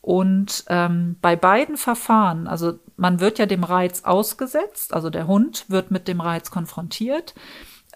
Und 0.00 0.64
ähm, 0.68 1.16
bei 1.20 1.36
beiden 1.36 1.76
Verfahren, 1.76 2.46
also 2.46 2.78
man 2.96 3.20
wird 3.20 3.38
ja 3.38 3.44
dem 3.44 3.64
Reiz 3.64 4.04
ausgesetzt, 4.04 4.94
also 4.94 5.10
der 5.10 5.26
Hund 5.26 5.66
wird 5.68 5.90
mit 5.90 6.08
dem 6.08 6.22
Reiz 6.22 6.50
konfrontiert 6.50 7.34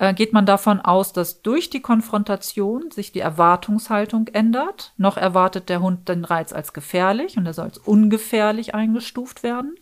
äh, 0.03 0.15
geht 0.15 0.33
man 0.33 0.47
davon 0.47 0.81
aus, 0.81 1.13
dass 1.13 1.43
durch 1.43 1.71
die 1.71 1.81
Konfrontation 1.81 2.91
sich 2.91 3.13
die 3.13 3.21
Erwartungshaltung 3.21 4.27
ändert. 4.27 4.93
Noch 4.97 5.17
erwartet 5.17 5.69
der 5.69 5.81
Hund 5.81 6.09
den 6.09 6.25
Reiz 6.25 6.53
als 6.53 6.73
gefährlich 6.73 7.37
und 7.37 7.47
er 7.47 7.55
soll 7.55 7.67
als 7.67 7.79
ungefährlich 7.79 8.75
eingestuft 8.75 9.45
werden. 9.45 9.77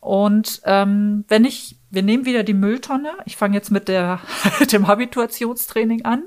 Und 0.00 0.62
ähm, 0.64 1.24
wenn 1.28 1.44
ich, 1.44 1.78
wir 1.90 2.02
nehmen 2.02 2.24
wieder 2.24 2.42
die 2.42 2.54
Mülltonne, 2.54 3.12
ich 3.24 3.36
fange 3.36 3.54
jetzt 3.54 3.70
mit, 3.70 3.86
der, 3.86 4.18
dem 4.72 4.88
Habituationstraining 4.88 6.04
an. 6.04 6.24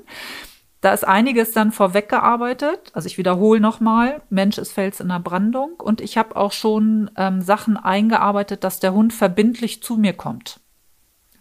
Da 0.80 0.94
ist 0.94 1.06
einiges 1.06 1.52
dann 1.52 1.72
vorweggearbeitet. 1.72 2.90
Also 2.94 3.06
ich 3.06 3.18
wiederhole 3.18 3.60
nochmal, 3.60 4.22
Mensch 4.30 4.56
ist 4.56 4.72
Fels 4.72 4.98
in 5.00 5.08
der 5.08 5.20
Brandung. 5.20 5.74
Und 5.76 6.00
ich 6.00 6.16
habe 6.16 6.36
auch 6.36 6.52
schon 6.52 7.10
ähm, 7.18 7.42
Sachen 7.42 7.76
eingearbeitet, 7.76 8.64
dass 8.64 8.80
der 8.80 8.94
Hund 8.94 9.12
verbindlich 9.12 9.82
zu 9.82 9.98
mir 9.98 10.14
kommt. 10.14 10.60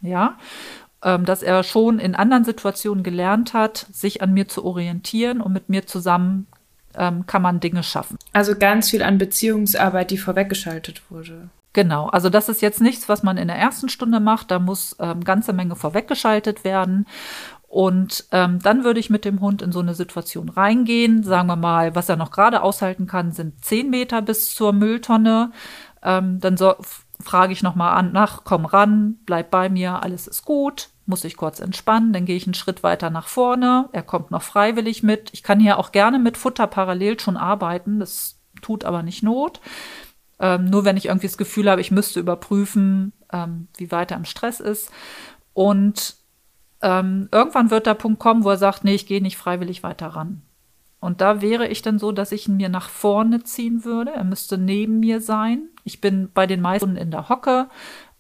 Ja, 0.01 0.37
dass 1.05 1.43
er 1.43 1.63
schon 1.63 1.99
in 1.99 2.15
anderen 2.15 2.43
Situationen 2.43 3.03
gelernt 3.03 3.53
hat, 3.53 3.85
sich 3.91 4.21
an 4.21 4.33
mir 4.33 4.47
zu 4.47 4.65
orientieren 4.65 5.39
und 5.39 5.53
mit 5.53 5.69
mir 5.69 5.85
zusammen 5.85 6.47
ähm, 6.97 7.25
kann 7.27 7.41
man 7.41 7.59
Dinge 7.59 7.83
schaffen. 7.83 8.17
Also 8.33 8.55
ganz 8.57 8.89
viel 8.89 9.03
an 9.03 9.17
Beziehungsarbeit, 9.17 10.11
die 10.11 10.17
vorweggeschaltet 10.17 11.03
wurde. 11.09 11.49
Genau, 11.73 12.07
also 12.07 12.29
das 12.29 12.49
ist 12.49 12.61
jetzt 12.61 12.81
nichts, 12.81 13.07
was 13.09 13.21
man 13.21 13.37
in 13.37 13.49
der 13.49 13.57
ersten 13.57 13.89
Stunde 13.89 14.19
macht. 14.19 14.49
Da 14.49 14.59
muss 14.59 14.95
ähm, 14.99 15.23
ganze 15.23 15.53
Menge 15.53 15.75
vorweggeschaltet 15.75 16.63
werden. 16.63 17.05
Und 17.67 18.25
ähm, 18.31 18.59
dann 18.61 18.83
würde 18.85 19.01
ich 19.01 19.09
mit 19.09 19.25
dem 19.25 19.41
Hund 19.41 19.61
in 19.61 19.73
so 19.73 19.81
eine 19.81 19.93
Situation 19.93 20.49
reingehen. 20.49 21.23
Sagen 21.23 21.47
wir 21.47 21.57
mal, 21.57 21.93
was 21.93 22.07
er 22.07 22.15
noch 22.15 22.31
gerade 22.31 22.61
aushalten 22.61 23.07
kann, 23.07 23.31
sind 23.31 23.63
zehn 23.63 23.89
Meter 23.89 24.21
bis 24.21 24.55
zur 24.55 24.71
Mülltonne. 24.71 25.51
Ähm, 26.01 26.39
dann 26.39 26.55
so, 26.55 26.75
frage 27.19 27.51
ich 27.51 27.61
nochmal 27.61 27.97
an, 27.97 28.13
nach, 28.13 28.45
komm 28.45 28.65
ran, 28.65 29.17
bleib 29.25 29.51
bei 29.51 29.69
mir, 29.69 30.01
alles 30.01 30.27
ist 30.27 30.45
gut 30.45 30.89
muss 31.05 31.23
ich 31.23 31.37
kurz 31.37 31.59
entspannen, 31.59 32.13
dann 32.13 32.25
gehe 32.25 32.35
ich 32.35 32.47
einen 32.47 32.53
Schritt 32.53 32.83
weiter 32.83 33.09
nach 33.09 33.27
vorne. 33.27 33.89
Er 33.91 34.03
kommt 34.03 34.31
noch 34.31 34.41
freiwillig 34.41 35.03
mit. 35.03 35.29
Ich 35.33 35.43
kann 35.43 35.59
hier 35.59 35.77
auch 35.77 35.91
gerne 35.91 36.19
mit 36.19 36.37
Futter 36.37 36.67
parallel 36.67 37.19
schon 37.19 37.37
arbeiten, 37.37 37.99
das 37.99 38.39
tut 38.61 38.85
aber 38.85 39.03
nicht 39.03 39.23
Not. 39.23 39.61
Ähm, 40.39 40.65
nur 40.65 40.83
wenn 40.83 40.97
ich 40.97 41.05
irgendwie 41.05 41.27
das 41.27 41.37
Gefühl 41.37 41.69
habe, 41.69 41.81
ich 41.81 41.91
müsste 41.91 42.19
überprüfen, 42.19 43.13
ähm, 43.31 43.67
wie 43.77 43.91
weit 43.91 44.11
er 44.11 44.17
im 44.17 44.25
Stress 44.25 44.59
ist. 44.59 44.91
Und 45.53 46.15
ähm, 46.81 47.29
irgendwann 47.31 47.71
wird 47.71 47.85
der 47.85 47.93
Punkt 47.93 48.19
kommen, 48.19 48.43
wo 48.43 48.49
er 48.49 48.57
sagt, 48.57 48.83
nee, 48.83 48.95
ich 48.95 49.07
gehe 49.07 49.21
nicht 49.21 49.37
freiwillig 49.37 49.83
weiter 49.83 50.07
ran. 50.07 50.41
Und 50.99 51.21
da 51.21 51.41
wäre 51.41 51.67
ich 51.67 51.81
dann 51.81 51.99
so, 51.99 52.11
dass 52.11 52.31
ich 52.31 52.47
ihn 52.47 52.57
mir 52.57 52.69
nach 52.69 52.89
vorne 52.89 53.43
ziehen 53.43 53.85
würde. 53.85 54.11
Er 54.11 54.23
müsste 54.23 54.57
neben 54.57 54.99
mir 54.99 55.21
sein. 55.21 55.69
Ich 55.83 56.01
bin 56.01 56.31
bei 56.33 56.47
den 56.47 56.61
meisten 56.61 56.95
in 56.95 57.11
der 57.11 57.29
Hocke. 57.29 57.69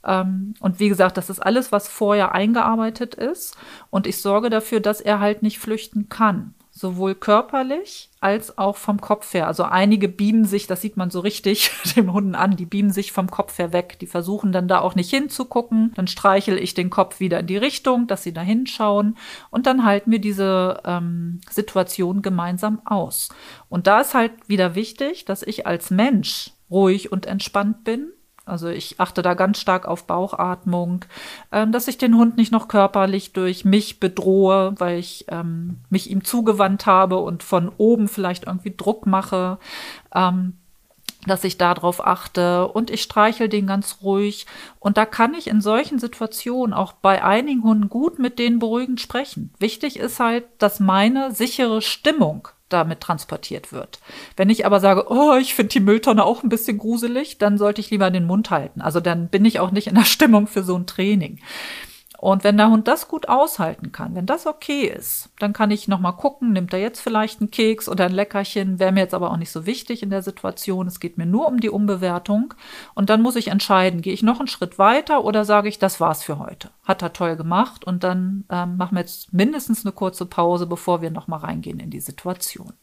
Ähm, 0.05 0.53
und 0.59 0.79
wie 0.79 0.89
gesagt, 0.89 1.17
das 1.17 1.29
ist 1.29 1.39
alles, 1.39 1.71
was 1.71 1.87
vorher 1.87 2.33
eingearbeitet 2.33 3.15
ist. 3.15 3.57
Und 3.89 4.07
ich 4.07 4.21
sorge 4.21 4.49
dafür, 4.49 4.79
dass 4.79 5.01
er 5.01 5.19
halt 5.19 5.41
nicht 5.41 5.59
flüchten 5.59 6.09
kann, 6.09 6.53
sowohl 6.71 7.15
körperlich 7.15 8.09
als 8.19 8.57
auch 8.57 8.75
vom 8.75 9.01
Kopf 9.01 9.33
her. 9.33 9.47
Also 9.47 9.63
einige 9.63 10.07
beamen 10.09 10.45
sich, 10.45 10.67
das 10.67 10.81
sieht 10.81 10.97
man 10.97 11.09
so 11.09 11.21
richtig 11.21 11.71
dem 11.95 12.13
Hunden 12.13 12.35
an, 12.35 12.55
die 12.55 12.65
beamen 12.65 12.91
sich 12.91 13.11
vom 13.11 13.31
Kopf 13.31 13.57
her 13.57 13.73
weg. 13.73 13.97
Die 13.99 14.07
versuchen 14.07 14.51
dann 14.51 14.67
da 14.67 14.79
auch 14.79 14.93
nicht 14.93 15.09
hinzugucken. 15.09 15.91
Dann 15.95 16.07
streichel 16.07 16.57
ich 16.57 16.73
den 16.73 16.89
Kopf 16.89 17.19
wieder 17.19 17.39
in 17.39 17.47
die 17.47 17.57
Richtung, 17.57 18.07
dass 18.07 18.23
sie 18.23 18.33
da 18.33 18.41
hinschauen. 18.41 19.17
Und 19.49 19.65
dann 19.65 19.85
halten 19.85 20.11
wir 20.11 20.19
diese 20.19 20.81
ähm, 20.85 21.41
Situation 21.49 22.21
gemeinsam 22.21 22.81
aus. 22.85 23.29
Und 23.69 23.87
da 23.87 24.01
ist 24.01 24.13
halt 24.13 24.33
wieder 24.47 24.75
wichtig, 24.75 25.25
dass 25.25 25.41
ich 25.41 25.65
als 25.65 25.89
Mensch 25.89 26.51
ruhig 26.69 27.11
und 27.11 27.25
entspannt 27.25 27.83
bin 27.83 28.11
also 28.45 28.67
ich 28.67 28.99
achte 28.99 29.21
da 29.21 29.33
ganz 29.33 29.59
stark 29.59 29.87
auf 29.87 30.05
Bauchatmung, 30.05 31.05
ähm, 31.51 31.71
dass 31.71 31.87
ich 31.87 31.97
den 31.97 32.15
Hund 32.15 32.37
nicht 32.37 32.51
noch 32.51 32.67
körperlich 32.67 33.33
durch 33.33 33.65
mich 33.65 33.99
bedrohe, 33.99 34.75
weil 34.77 34.99
ich 34.99 35.25
ähm, 35.29 35.79
mich 35.89 36.09
ihm 36.11 36.23
zugewandt 36.23 36.85
habe 36.85 37.17
und 37.17 37.41
von 37.41 37.71
oben 37.77 38.07
vielleicht 38.07 38.45
irgendwie 38.45 38.73
Druck 38.75 39.07
mache. 39.07 39.57
Ähm, 40.13 40.53
dass 41.25 41.43
ich 41.43 41.57
darauf 41.57 42.05
achte 42.05 42.67
und 42.67 42.91
ich 42.91 43.01
streichel 43.01 43.49
den 43.49 43.65
ganz 43.65 43.97
ruhig. 44.03 44.45
Und 44.79 44.97
da 44.97 45.07
kann 45.07 45.33
ich 45.33 45.47
in 45.47 45.59
solchen 45.59 45.97
Situationen 45.97 46.73
auch 46.73 46.93
bei 46.93 47.23
einigen 47.23 47.63
Hunden 47.63 47.89
gut 47.89 48.19
mit 48.19 48.37
denen 48.37 48.59
beruhigend 48.59 49.01
sprechen. 49.01 49.51
Wichtig 49.57 49.97
ist 49.97 50.19
halt, 50.19 50.45
dass 50.59 50.79
meine 50.79 51.31
sichere 51.31 51.81
Stimmung 51.81 52.49
damit 52.69 52.99
transportiert 53.01 53.71
wird. 53.71 53.99
Wenn 54.35 54.49
ich 54.49 54.65
aber 54.65 54.79
sage, 54.79 55.05
oh, 55.09 55.35
ich 55.35 55.53
finde 55.53 55.69
die 55.69 55.79
Mülltonne 55.79 56.23
auch 56.23 56.43
ein 56.43 56.49
bisschen 56.49 56.77
gruselig, 56.77 57.37
dann 57.37 57.57
sollte 57.57 57.81
ich 57.81 57.91
lieber 57.91 58.09
den 58.09 58.25
Mund 58.25 58.49
halten. 58.49 58.81
Also 58.81 58.99
dann 58.99 59.27
bin 59.27 59.45
ich 59.45 59.59
auch 59.59 59.71
nicht 59.71 59.87
in 59.87 59.95
der 59.95 60.05
Stimmung 60.05 60.47
für 60.47 60.63
so 60.63 60.75
ein 60.75 60.87
Training. 60.87 61.39
Und 62.17 62.43
wenn 62.43 62.57
der 62.57 62.69
Hund 62.69 62.87
das 62.87 63.07
gut 63.07 63.27
aushalten 63.27 63.91
kann, 63.91 64.15
wenn 64.15 64.25
das 64.25 64.47
okay 64.47 64.83
ist, 64.83 65.29
dann 65.39 65.53
kann 65.53 65.71
ich 65.71 65.87
nochmal 65.87 66.15
gucken, 66.15 66.53
nimmt 66.53 66.73
er 66.73 66.79
jetzt 66.79 67.01
vielleicht 67.01 67.41
einen 67.41 67.51
Keks 67.51 67.89
oder 67.89 68.05
ein 68.05 68.11
Leckerchen, 68.11 68.79
wäre 68.79 68.91
mir 68.91 69.01
jetzt 69.01 69.13
aber 69.13 69.31
auch 69.31 69.37
nicht 69.37 69.51
so 69.51 69.65
wichtig 69.65 70.01
in 70.01 70.09
der 70.09 70.21
Situation. 70.21 70.87
Es 70.87 70.99
geht 70.99 71.17
mir 71.17 71.25
nur 71.25 71.47
um 71.47 71.59
die 71.59 71.69
Umbewertung. 71.69 72.53
Und 72.93 73.09
dann 73.09 73.21
muss 73.21 73.35
ich 73.35 73.49
entscheiden, 73.49 74.01
gehe 74.01 74.13
ich 74.13 74.23
noch 74.23 74.39
einen 74.39 74.47
Schritt 74.47 74.79
weiter 74.79 75.23
oder 75.25 75.45
sage 75.45 75.69
ich, 75.69 75.79
das 75.79 75.99
war's 75.99 76.23
für 76.23 76.39
heute. 76.39 76.69
Hat 76.83 77.01
er 77.01 77.13
toll 77.13 77.35
gemacht 77.35 77.85
und 77.85 78.03
dann 78.03 78.45
ähm, 78.49 78.77
machen 78.77 78.95
wir 78.95 79.01
jetzt 79.01 79.33
mindestens 79.33 79.85
eine 79.85 79.91
kurze 79.91 80.25
Pause, 80.25 80.67
bevor 80.67 81.01
wir 81.01 81.11
nochmal 81.11 81.39
reingehen 81.39 81.79
in 81.79 81.89
die 81.89 81.99
Situation. 81.99 82.73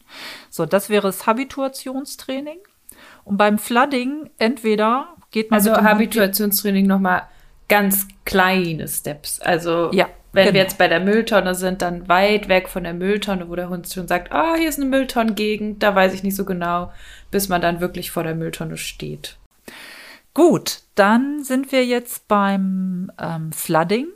So, 0.51 0.67
das 0.67 0.89
wäre 0.89 1.07
das 1.07 1.27
Habituationstraining. 1.27 2.59
Und 3.25 3.37
beim 3.37 3.59
Flooding 3.59 4.31
entweder 4.39 5.09
geht 5.31 5.51
man. 5.51 5.59
Also 5.59 5.75
Habituationstraining 5.75 6.87
nochmal 6.87 7.23
ganz 7.73 8.07
kleine 8.27 8.87
Steps. 8.87 9.41
Also 9.41 9.91
ja, 9.95 10.07
wenn 10.35 10.45
genau. 10.45 10.55
wir 10.55 10.61
jetzt 10.61 10.77
bei 10.77 10.89
der 10.89 11.01
Mülltonne 11.01 11.55
sind, 11.55 11.81
dann 11.81 12.07
weit 12.07 12.51
weg 12.51 12.69
von 12.69 12.85
der 12.85 12.93
Mülltonne, 12.93 13.49
wo 13.49 13.57
der 13.57 13.71
Hund 13.71 13.89
schon 13.89 14.07
sagt, 14.07 14.31
ah, 14.31 14.57
hier 14.57 14.69
ist 14.69 14.79
eine 14.79 14.91
Mülltonnengegend, 14.91 15.83
da 15.83 15.95
weiß 15.95 16.13
ich 16.13 16.23
nicht 16.23 16.37
so 16.37 16.45
genau, 16.45 16.93
bis 17.31 17.49
man 17.49 17.63
dann 17.63 17.81
wirklich 17.81 18.11
vor 18.11 18.25
der 18.25 18.35
Mülltonne 18.35 18.77
steht. 18.77 19.39
Gut, 20.35 20.81
dann 20.97 21.45
sind 21.45 21.73
wir 21.73 21.87
jetzt 21.87 22.29
beim 22.29 23.11
ähm, 23.19 23.53
Flooding. 23.53 24.09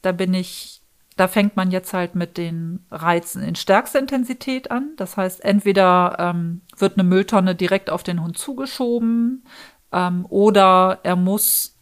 Da 0.00 0.12
bin 0.12 0.32
ich, 0.32 0.80
da 1.18 1.28
fängt 1.28 1.56
man 1.56 1.70
jetzt 1.70 1.92
halt 1.92 2.14
mit 2.14 2.38
den 2.38 2.86
Reizen 2.90 3.42
in 3.42 3.54
stärkster 3.54 3.98
Intensität 3.98 4.70
an. 4.70 4.92
Das 4.96 5.18
heißt, 5.18 5.44
entweder 5.44 6.16
ähm, 6.18 6.62
wird 6.78 6.94
eine 6.94 7.06
Mülltonne 7.06 7.54
direkt 7.54 7.90
auf 7.90 8.02
den 8.02 8.22
Hund 8.22 8.38
zugeschoben 8.38 9.44
ähm, 9.92 10.24
oder 10.30 11.00
er 11.02 11.16
muss 11.16 11.77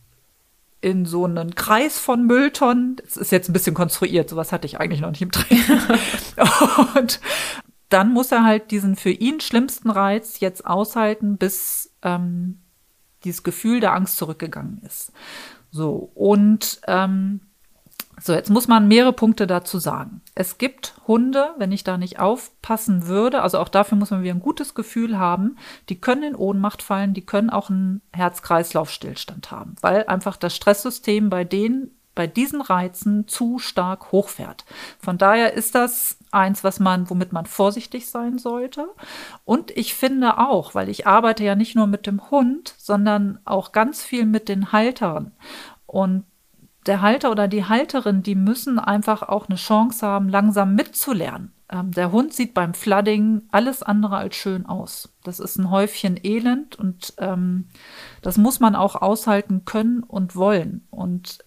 in 0.87 1.05
so 1.05 1.25
einen 1.25 1.57
Kreis 1.57 1.99
von 1.99 2.27
Mülltonnen. 2.27 2.95
Das 2.95 3.17
ist 3.17 3.33
jetzt 3.33 3.49
ein 3.49 3.53
bisschen 3.53 3.75
konstruiert, 3.75 4.31
sowas 4.31 4.53
hatte 4.53 4.67
ich 4.67 4.79
eigentlich 4.79 5.01
noch 5.01 5.11
nicht 5.11 5.21
im 5.21 5.33
Training. 5.33 5.81
und 6.95 7.21
dann 7.89 8.13
muss 8.13 8.31
er 8.31 8.45
halt 8.45 8.71
diesen 8.71 8.95
für 8.95 9.11
ihn 9.11 9.41
schlimmsten 9.41 9.91
Reiz 9.91 10.39
jetzt 10.39 10.65
aushalten, 10.65 11.39
bis 11.39 11.93
ähm, 12.03 12.61
dieses 13.25 13.43
Gefühl 13.43 13.81
der 13.81 13.95
Angst 13.95 14.17
zurückgegangen 14.17 14.81
ist. 14.87 15.11
So, 15.73 16.13
und 16.15 16.81
ähm, 16.87 17.41
so, 18.21 18.33
jetzt 18.33 18.51
muss 18.51 18.67
man 18.67 18.89
mehrere 18.89 19.13
Punkte 19.13 19.47
dazu 19.47 19.79
sagen. 19.79 20.23
Es 20.35 20.57
gibt 20.59 20.95
Hunde, 21.07 21.51
wenn 21.59 21.71
ich 21.71 21.85
da 21.85 21.99
nicht 21.99 22.19
aufpassen 22.19 23.07
würde, 23.07 23.43
also 23.43 23.59
auch 23.59 23.69
dafür 23.69 23.99
muss 23.99 24.11
man 24.11 24.23
wieder 24.23 24.35
ein 24.35 24.41
gutes 24.41 24.75
Gefühl 24.75 25.19
haben, 25.19 25.57
die 25.89 26.01
können 26.01 26.23
in 26.23 26.35
Ohnmacht 26.35 26.83
fallen, 26.83 27.13
die 27.13 27.27
können 27.27 27.51
auch 27.51 27.69
einen 27.69 28.01
Herz-Kreislauf-Stillstand 28.13 29.51
haben, 29.51 29.77
weil 29.83 30.07
einfach 30.07 30.37
das 30.37 30.57
Stresssystem 30.57 31.29
bei 31.29 31.45
denen, 31.45 31.91
bei 32.15 32.27
diesen 32.27 32.63
Reizen 32.63 33.29
zu 33.29 33.59
stark 33.59 34.11
hochfährt. 34.11 34.65
Von 34.99 35.19
daher 35.19 35.53
ist 35.53 35.75
das 35.75 36.17
eins, 36.31 36.65
was 36.65 36.81
man, 36.81 37.11
womit 37.11 37.35
man 37.35 37.45
vorsichtig 37.45 38.09
sein 38.09 38.39
sollte. 38.39 38.89
Und 39.45 39.71
ich 39.77 39.95
finde 39.95 40.39
auch, 40.39 40.75
weil 40.75 40.89
ich 40.89 41.07
arbeite 41.07 41.45
ja 41.45 41.55
nicht 41.55 41.77
nur 41.77 41.87
mit 41.87 42.07
dem 42.07 42.31
Hund, 42.31 42.75
sondern 42.79 43.39
auch 43.45 43.73
ganz 43.73 44.03
viel 44.03 44.25
mit 44.25 44.49
den 44.49 44.73
Haltern. 44.73 45.33
Und 45.85 46.25
der 46.87 47.01
Halter 47.01 47.31
oder 47.31 47.49
die 47.49 47.65
Halterin, 47.65 48.23
die 48.23 48.35
müssen 48.35 48.79
einfach 48.79 49.23
auch 49.23 49.49
eine 49.49 49.57
Chance 49.57 50.07
haben, 50.07 50.29
langsam 50.29 50.75
mitzulernen. 50.75 51.53
Ähm, 51.71 51.91
der 51.91 52.13
Hund 52.13 52.33
sieht 52.33 52.55
beim 52.55 52.75
Flooding 52.75 53.43
alles 53.51 53.83
andere 53.83 54.17
als 54.17 54.37
schön 54.37 54.67
aus. 54.67 55.15
Das 55.25 55.41
ist 55.41 55.59
ein 55.59 55.71
Häufchen 55.71 56.19
Elend 56.23 56.77
und 56.77 57.15
ähm, 57.19 57.69
das 58.23 58.39
muss 58.39 58.61
man 58.61 58.77
auch 58.77 58.95
aushalten 58.95 59.65
können 59.65 60.03
und 60.03 60.37
wollen. 60.37 60.87
Und 60.91 61.39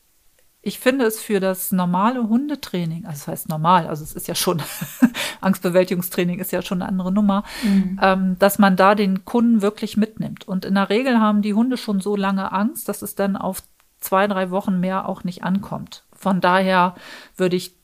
ich 0.61 0.79
finde 0.79 1.05
es 1.05 1.21
für 1.21 1.39
das 1.39 1.71
normale 1.71 2.27
Hundetraining, 2.27 3.05
also 3.05 3.19
das 3.19 3.27
heißt 3.27 3.49
normal, 3.49 3.87
also 3.87 4.03
es 4.03 4.11
ist 4.11 4.27
ja 4.27 4.35
schon, 4.35 4.61
Angstbewältigungstraining 5.41 6.39
ist 6.39 6.51
ja 6.51 6.61
schon 6.61 6.81
eine 6.81 6.89
andere 6.89 7.13
Nummer, 7.13 7.45
mhm. 7.63 7.97
ähm, 8.01 8.35
dass 8.39 8.59
man 8.59 8.75
da 8.75 8.93
den 8.93 9.23
Kunden 9.23 9.61
wirklich 9.61 9.95
mitnimmt. 9.95 10.45
Und 10.45 10.65
in 10.65 10.75
der 10.75 10.89
Regel 10.89 11.21
haben 11.21 11.41
die 11.41 11.53
Hunde 11.53 11.77
schon 11.77 12.01
so 12.01 12.17
lange 12.17 12.51
Angst, 12.51 12.89
dass 12.89 13.01
es 13.01 13.15
dann 13.15 13.37
auf 13.37 13.63
zwei, 13.99 14.27
drei 14.27 14.51
Wochen 14.51 14.79
mehr 14.79 15.07
auch 15.07 15.23
nicht 15.23 15.43
ankommt. 15.43 16.03
Von 16.13 16.41
daher 16.41 16.95
würde 17.35 17.55
ich 17.55 17.75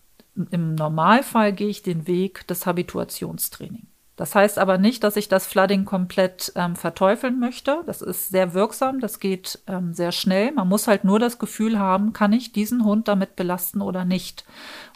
im 0.51 0.76
Normalfall 0.76 1.53
gehe 1.53 1.70
ich 1.70 1.82
den 1.82 2.07
Weg 2.07 2.45
des 2.47 2.66
Habituationstraining. 2.66 3.88
Das 4.16 4.34
heißt 4.34 4.59
aber 4.59 4.78
nicht, 4.78 5.03
dass 5.03 5.18
ich 5.18 5.28
das 5.28 5.45
Flooding 5.45 5.84
komplett 5.84 6.53
ähm, 6.55 6.76
verteufeln 6.76 7.39
möchte. 7.39 7.82
Das 7.86 8.01
ist 8.01 8.30
sehr 8.30 8.53
wirksam, 8.53 9.01
das 9.01 9.20
geht 9.20 9.59
ähm, 9.68 9.93
sehr 9.93 10.13
schnell. 10.13 10.53
Man 10.53 10.70
muss 10.70 10.88
halt 10.88 11.03
nur 11.03 11.20
das 11.20 11.38
Gefühl 11.38 11.80
haben, 11.80 12.13
kann 12.13 12.32
ich 12.32 12.53
diesen 12.53 12.86
Hund 12.86 13.09
damit 13.09 13.36
belasten 13.36 13.82
oder 13.82 14.05
nicht? 14.05 14.45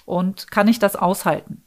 Und 0.06 0.52
kann 0.52 0.70
ich 0.70 0.80
das 0.80 0.96
aushalten? 0.96 1.64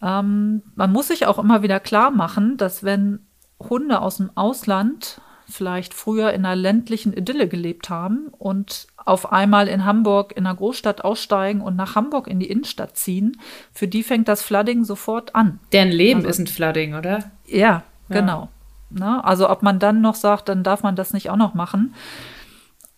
Ähm, 0.00 0.62
man 0.76 0.92
muss 0.92 1.08
sich 1.08 1.26
auch 1.26 1.38
immer 1.38 1.62
wieder 1.62 1.80
klar 1.80 2.12
machen, 2.12 2.56
dass 2.56 2.84
wenn 2.84 3.26
Hunde 3.58 4.00
aus 4.00 4.18
dem 4.18 4.30
Ausland 4.36 5.20
vielleicht 5.48 5.94
früher 5.94 6.32
in 6.32 6.44
einer 6.44 6.56
ländlichen 6.56 7.12
Idylle 7.12 7.48
gelebt 7.48 7.88
haben 7.88 8.28
und 8.38 8.86
auf 8.96 9.32
einmal 9.32 9.68
in 9.68 9.84
Hamburg 9.84 10.32
in 10.36 10.46
einer 10.46 10.54
Großstadt 10.54 11.02
aussteigen 11.02 11.62
und 11.62 11.76
nach 11.76 11.94
Hamburg 11.94 12.28
in 12.28 12.38
die 12.38 12.50
Innenstadt 12.50 12.96
ziehen, 12.96 13.40
für 13.72 13.88
die 13.88 14.02
fängt 14.02 14.28
das 14.28 14.42
Flooding 14.42 14.84
sofort 14.84 15.34
an. 15.34 15.60
Deren 15.72 15.88
Leben 15.88 16.20
also, 16.20 16.28
ist 16.28 16.38
ein 16.38 16.46
Flooding, 16.46 16.94
oder? 16.94 17.30
Ja, 17.46 17.58
ja. 17.58 17.82
genau. 18.08 18.48
Na, 18.90 19.16
ne? 19.16 19.24
also 19.24 19.48
ob 19.48 19.62
man 19.62 19.78
dann 19.78 20.00
noch 20.00 20.14
sagt, 20.14 20.48
dann 20.48 20.62
darf 20.62 20.82
man 20.82 20.96
das 20.96 21.12
nicht 21.12 21.30
auch 21.30 21.36
noch 21.36 21.54
machen. 21.54 21.94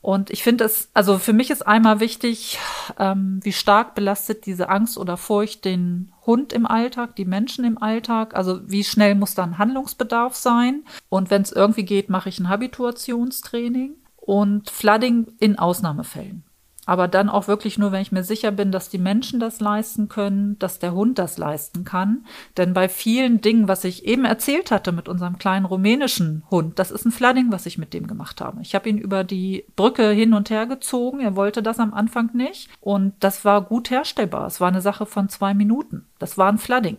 Und 0.02 0.30
ich 0.30 0.42
finde 0.42 0.64
es, 0.64 0.88
also 0.94 1.18
für 1.18 1.34
mich 1.34 1.50
ist 1.50 1.66
einmal 1.66 2.00
wichtig, 2.00 2.58
ähm, 2.98 3.40
wie 3.42 3.52
stark 3.52 3.94
belastet 3.94 4.46
diese 4.46 4.70
Angst 4.70 4.96
oder 4.96 5.18
Furcht 5.18 5.64
den 5.66 6.12
Hund 6.24 6.54
im 6.54 6.64
Alltag, 6.64 7.16
die 7.16 7.26
Menschen 7.26 7.64
im 7.66 7.80
Alltag. 7.80 8.34
Also 8.34 8.60
wie 8.66 8.84
schnell 8.84 9.14
muss 9.14 9.34
dann 9.34 9.58
Handlungsbedarf 9.58 10.34
sein? 10.34 10.84
Und 11.10 11.30
wenn 11.30 11.42
es 11.42 11.52
irgendwie 11.52 11.84
geht, 11.84 12.08
mache 12.08 12.30
ich 12.30 12.38
ein 12.38 12.48
Habituationstraining 12.48 13.94
und 14.16 14.70
Flooding 14.70 15.34
in 15.38 15.58
Ausnahmefällen 15.58 16.44
aber 16.90 17.06
dann 17.06 17.28
auch 17.28 17.46
wirklich 17.46 17.78
nur, 17.78 17.92
wenn 17.92 18.02
ich 18.02 18.10
mir 18.10 18.24
sicher 18.24 18.50
bin, 18.50 18.72
dass 18.72 18.88
die 18.88 18.98
Menschen 18.98 19.38
das 19.38 19.60
leisten 19.60 20.08
können, 20.08 20.58
dass 20.58 20.80
der 20.80 20.92
Hund 20.92 21.20
das 21.20 21.38
leisten 21.38 21.84
kann. 21.84 22.26
Denn 22.56 22.74
bei 22.74 22.88
vielen 22.88 23.40
Dingen, 23.40 23.68
was 23.68 23.84
ich 23.84 24.06
eben 24.06 24.24
erzählt 24.24 24.72
hatte 24.72 24.90
mit 24.90 25.08
unserem 25.08 25.38
kleinen 25.38 25.66
rumänischen 25.66 26.42
Hund, 26.50 26.80
das 26.80 26.90
ist 26.90 27.04
ein 27.04 27.12
Flooding, 27.12 27.52
was 27.52 27.64
ich 27.66 27.78
mit 27.78 27.94
dem 27.94 28.08
gemacht 28.08 28.40
habe. 28.40 28.60
Ich 28.60 28.74
habe 28.74 28.88
ihn 28.88 28.98
über 28.98 29.22
die 29.22 29.66
Brücke 29.76 30.10
hin 30.10 30.34
und 30.34 30.50
her 30.50 30.66
gezogen. 30.66 31.20
Er 31.20 31.36
wollte 31.36 31.62
das 31.62 31.78
am 31.78 31.94
Anfang 31.94 32.30
nicht. 32.34 32.68
Und 32.80 33.14
das 33.20 33.44
war 33.44 33.62
gut 33.62 33.92
herstellbar. 33.92 34.48
Es 34.48 34.60
war 34.60 34.66
eine 34.66 34.80
Sache 34.80 35.06
von 35.06 35.28
zwei 35.28 35.54
Minuten. 35.54 36.08
Das 36.18 36.38
war 36.38 36.50
ein 36.50 36.58
Flooding. 36.58 36.96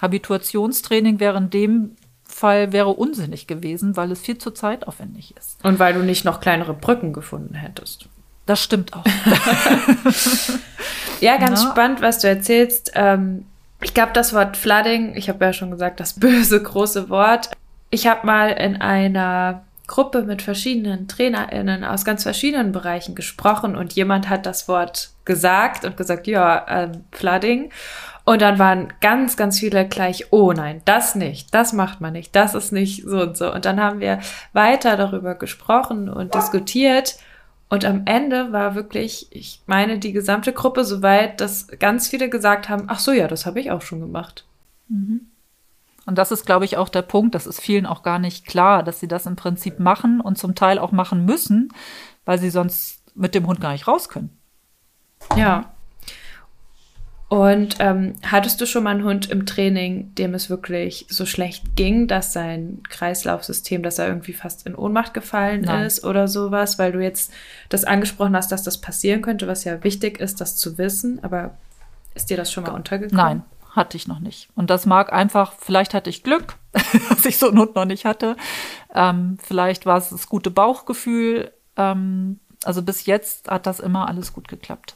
Habituationstraining 0.00 1.20
wäre 1.20 1.36
in 1.36 1.50
dem 1.50 1.96
Fall 2.24 2.72
wäre 2.72 2.94
unsinnig 2.94 3.46
gewesen, 3.46 3.94
weil 3.94 4.10
es 4.10 4.22
viel 4.22 4.38
zu 4.38 4.52
zeitaufwendig 4.52 5.36
ist. 5.36 5.62
Und 5.62 5.78
weil 5.78 5.92
du 5.92 6.02
nicht 6.02 6.24
noch 6.24 6.40
kleinere 6.40 6.72
Brücken 6.72 7.12
gefunden 7.12 7.56
hättest. 7.56 8.08
Das 8.46 8.62
stimmt 8.62 8.92
auch. 8.92 9.04
ja, 11.20 11.36
ganz 11.38 11.64
Na? 11.64 11.70
spannend, 11.70 12.02
was 12.02 12.18
du 12.18 12.28
erzählst. 12.28 12.92
Ähm, 12.94 13.46
ich 13.82 13.94
glaube, 13.94 14.12
das 14.12 14.34
Wort 14.34 14.56
Flooding, 14.56 15.16
ich 15.16 15.28
habe 15.28 15.44
ja 15.44 15.52
schon 15.52 15.70
gesagt, 15.70 16.00
das 16.00 16.14
böse 16.14 16.62
große 16.62 17.08
Wort. 17.08 17.50
Ich 17.90 18.06
habe 18.06 18.26
mal 18.26 18.48
in 18.48 18.80
einer 18.80 19.64
Gruppe 19.86 20.22
mit 20.22 20.40
verschiedenen 20.40 21.08
TrainerInnen 21.08 21.84
aus 21.84 22.04
ganz 22.04 22.22
verschiedenen 22.22 22.72
Bereichen 22.72 23.14
gesprochen 23.14 23.76
und 23.76 23.92
jemand 23.92 24.30
hat 24.30 24.46
das 24.46 24.66
Wort 24.66 25.10
gesagt 25.24 25.84
und 25.84 25.96
gesagt, 25.96 26.26
ja, 26.26 26.64
ähm, 26.68 27.04
Flooding. 27.12 27.70
Und 28.24 28.40
dann 28.40 28.58
waren 28.58 28.94
ganz, 29.02 29.36
ganz 29.36 29.60
viele 29.60 29.86
gleich, 29.86 30.32
oh 30.32 30.52
nein, 30.52 30.80
das 30.86 31.14
nicht, 31.14 31.54
das 31.54 31.74
macht 31.74 32.00
man 32.00 32.14
nicht, 32.14 32.34
das 32.34 32.54
ist 32.54 32.72
nicht 32.72 33.04
so 33.04 33.20
und 33.20 33.36
so. 33.36 33.52
Und 33.52 33.66
dann 33.66 33.78
haben 33.78 34.00
wir 34.00 34.20
weiter 34.54 34.96
darüber 34.96 35.34
gesprochen 35.34 36.08
und 36.08 36.34
diskutiert. 36.34 37.16
Und 37.74 37.84
am 37.84 38.02
Ende 38.04 38.52
war 38.52 38.76
wirklich, 38.76 39.26
ich 39.30 39.60
meine, 39.66 39.98
die 39.98 40.12
gesamte 40.12 40.52
Gruppe 40.52 40.84
so 40.84 41.02
weit, 41.02 41.40
dass 41.40 41.66
ganz 41.66 42.06
viele 42.06 42.28
gesagt 42.28 42.68
haben, 42.68 42.84
ach 42.86 43.00
so, 43.00 43.10
ja, 43.10 43.26
das 43.26 43.46
habe 43.46 43.58
ich 43.58 43.72
auch 43.72 43.82
schon 43.82 43.98
gemacht. 43.98 44.46
Mhm. 44.86 45.22
Und 46.06 46.16
das 46.16 46.30
ist, 46.30 46.46
glaube 46.46 46.66
ich, 46.66 46.76
auch 46.76 46.88
der 46.88 47.02
Punkt, 47.02 47.34
das 47.34 47.48
ist 47.48 47.60
vielen 47.60 47.84
auch 47.84 48.04
gar 48.04 48.20
nicht 48.20 48.46
klar, 48.46 48.84
dass 48.84 49.00
sie 49.00 49.08
das 49.08 49.26
im 49.26 49.34
Prinzip 49.34 49.80
machen 49.80 50.20
und 50.20 50.38
zum 50.38 50.54
Teil 50.54 50.78
auch 50.78 50.92
machen 50.92 51.24
müssen, 51.24 51.72
weil 52.24 52.38
sie 52.38 52.50
sonst 52.50 53.02
mit 53.16 53.34
dem 53.34 53.44
Hund 53.48 53.60
gar 53.60 53.72
nicht 53.72 53.88
raus 53.88 54.08
können. 54.08 54.30
Ja. 55.34 55.73
Und 57.34 57.78
ähm, 57.80 58.14
hattest 58.22 58.60
du 58.60 58.66
schon 58.66 58.84
mal 58.84 58.92
einen 58.92 59.02
Hund 59.02 59.28
im 59.28 59.44
Training, 59.44 60.14
dem 60.14 60.34
es 60.34 60.50
wirklich 60.50 61.04
so 61.08 61.26
schlecht 61.26 61.74
ging, 61.74 62.06
dass 62.06 62.32
sein 62.32 62.80
Kreislaufsystem, 62.88 63.82
dass 63.82 63.98
er 63.98 64.06
irgendwie 64.06 64.34
fast 64.34 64.68
in 64.68 64.76
Ohnmacht 64.76 65.14
gefallen 65.14 65.62
Nein. 65.62 65.84
ist 65.84 66.04
oder 66.04 66.28
sowas, 66.28 66.78
weil 66.78 66.92
du 66.92 67.00
jetzt 67.00 67.32
das 67.70 67.82
angesprochen 67.82 68.36
hast, 68.36 68.52
dass 68.52 68.62
das 68.62 68.80
passieren 68.80 69.20
könnte, 69.20 69.48
was 69.48 69.64
ja 69.64 69.82
wichtig 69.82 70.20
ist, 70.20 70.40
das 70.40 70.54
zu 70.54 70.78
wissen. 70.78 71.24
Aber 71.24 71.56
ist 72.14 72.30
dir 72.30 72.36
das 72.36 72.52
schon 72.52 72.62
mal 72.62 72.70
untergekommen? 72.70 73.16
Nein, 73.16 73.42
hatte 73.72 73.96
ich 73.96 74.06
noch 74.06 74.20
nicht. 74.20 74.48
Und 74.54 74.70
das 74.70 74.86
mag 74.86 75.12
einfach, 75.12 75.54
vielleicht 75.58 75.92
hatte 75.92 76.10
ich 76.10 76.22
Glück, 76.22 76.54
dass 77.08 77.24
ich 77.24 77.36
so 77.36 77.48
einen 77.48 77.58
Hund 77.58 77.74
noch 77.74 77.84
nicht 77.84 78.04
hatte. 78.04 78.36
Ähm, 78.94 79.38
vielleicht 79.42 79.86
war 79.86 79.98
es 79.98 80.10
das 80.10 80.28
gute 80.28 80.52
Bauchgefühl. 80.52 81.50
Ähm, 81.76 82.38
also 82.62 82.80
bis 82.82 83.06
jetzt 83.06 83.50
hat 83.50 83.66
das 83.66 83.80
immer 83.80 84.06
alles 84.06 84.32
gut 84.32 84.46
geklappt. 84.46 84.94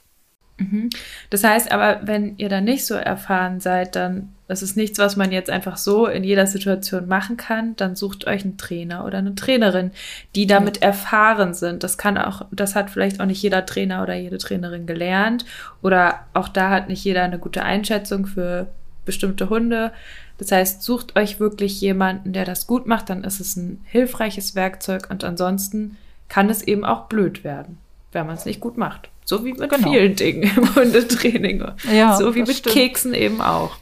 Mhm. 0.58 0.90
Das 1.30 1.44
heißt 1.44 1.72
aber, 1.72 2.00
wenn 2.02 2.36
ihr 2.36 2.48
da 2.48 2.60
nicht 2.60 2.84
so 2.84 2.94
erfahren 2.94 3.60
seid, 3.60 3.96
dann 3.96 4.34
ist 4.48 4.62
es 4.62 4.76
nichts, 4.76 4.98
was 4.98 5.16
man 5.16 5.30
jetzt 5.30 5.50
einfach 5.50 5.76
so 5.76 6.06
in 6.06 6.24
jeder 6.24 6.46
Situation 6.46 7.06
machen 7.06 7.36
kann. 7.36 7.76
Dann 7.76 7.96
sucht 7.96 8.26
euch 8.26 8.44
einen 8.44 8.56
Trainer 8.56 9.04
oder 9.04 9.18
eine 9.18 9.34
Trainerin, 9.34 9.92
die 10.34 10.46
damit 10.46 10.82
erfahren 10.82 11.54
sind. 11.54 11.84
Das 11.84 11.98
kann 11.98 12.18
auch, 12.18 12.46
das 12.50 12.74
hat 12.74 12.90
vielleicht 12.90 13.20
auch 13.20 13.26
nicht 13.26 13.42
jeder 13.42 13.66
Trainer 13.66 14.02
oder 14.02 14.14
jede 14.14 14.38
Trainerin 14.38 14.86
gelernt. 14.86 15.44
Oder 15.82 16.26
auch 16.34 16.48
da 16.48 16.70
hat 16.70 16.88
nicht 16.88 17.04
jeder 17.04 17.22
eine 17.22 17.38
gute 17.38 17.62
Einschätzung 17.62 18.26
für 18.26 18.68
bestimmte 19.04 19.48
Hunde. 19.48 19.92
Das 20.38 20.50
heißt, 20.50 20.82
sucht 20.82 21.16
euch 21.16 21.40
wirklich 21.40 21.80
jemanden, 21.80 22.32
der 22.32 22.44
das 22.44 22.66
gut 22.66 22.86
macht, 22.86 23.10
dann 23.10 23.24
ist 23.24 23.40
es 23.40 23.56
ein 23.56 23.80
hilfreiches 23.84 24.54
Werkzeug 24.54 25.08
und 25.10 25.24
ansonsten 25.24 25.96
kann 26.28 26.48
es 26.48 26.62
eben 26.62 26.84
auch 26.84 27.06
blöd 27.06 27.42
werden, 27.42 27.78
wenn 28.12 28.26
man 28.26 28.36
es 28.36 28.44
nicht 28.44 28.60
gut 28.60 28.76
macht. 28.76 29.10
So 29.28 29.44
wie 29.44 29.52
mit 29.52 29.68
genau. 29.68 29.90
vielen 29.90 30.16
Dingen 30.16 30.42
im 30.56 30.74
Hundetraining. 30.74 31.62
Ja, 31.92 32.16
so 32.16 32.34
wie 32.34 32.40
mit 32.40 32.56
stimmt. 32.56 32.74
Keksen 32.74 33.12
eben 33.12 33.42
auch. 33.42 33.76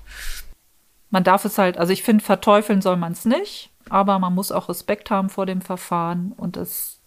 Man 1.11 1.23
darf 1.23 1.45
es 1.45 1.57
halt, 1.57 1.79
also 1.79 1.93
ich 1.93 2.03
finde, 2.03 2.25
verteufeln 2.25 2.83
soll 2.83 2.97
man 2.97 3.13
es 3.13 3.25
nicht, 3.25 3.71
aber 3.89 4.19
man 4.19 4.35
muss 4.35 4.51
auch 4.51 4.69
Respekt 4.69 5.09
haben 5.09 5.31
vor 5.31 5.47
dem 5.47 5.61
Verfahren 5.61 6.33
und 6.37 6.57
es, 6.57 6.99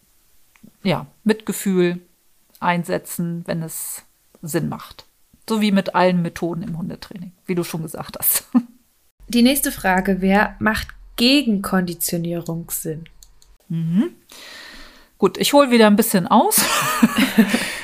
ja, 0.84 1.08
Mitgefühl 1.26 2.00
einsetzen, 2.62 3.44
wenn 3.46 3.62
es 3.62 4.04
Sinn 4.42 4.70
macht. 4.70 5.06
So 5.50 5.60
wie 5.60 5.74
mit 5.74 5.94
allen 5.94 6.22
Methoden 6.22 6.64
im 6.64 6.78
Hundetraining, 6.78 7.34
wie 7.46 7.56
du 7.56 7.66
schon 7.66 7.82
gesagt 7.82 8.18
hast. 8.18 8.46
Die 9.28 9.42
nächste 9.42 9.74
Frage 9.74 10.22
wäre, 10.22 10.56
macht 10.60 10.88
Gegenkonditionierung 11.18 12.72
Sinn? 12.72 13.04
Mhm. 13.68 14.12
Gut, 15.18 15.38
ich 15.38 15.52
hole 15.52 15.72
wieder 15.72 15.88
ein 15.88 15.98
bisschen 15.98 16.26
aus. 16.26 16.64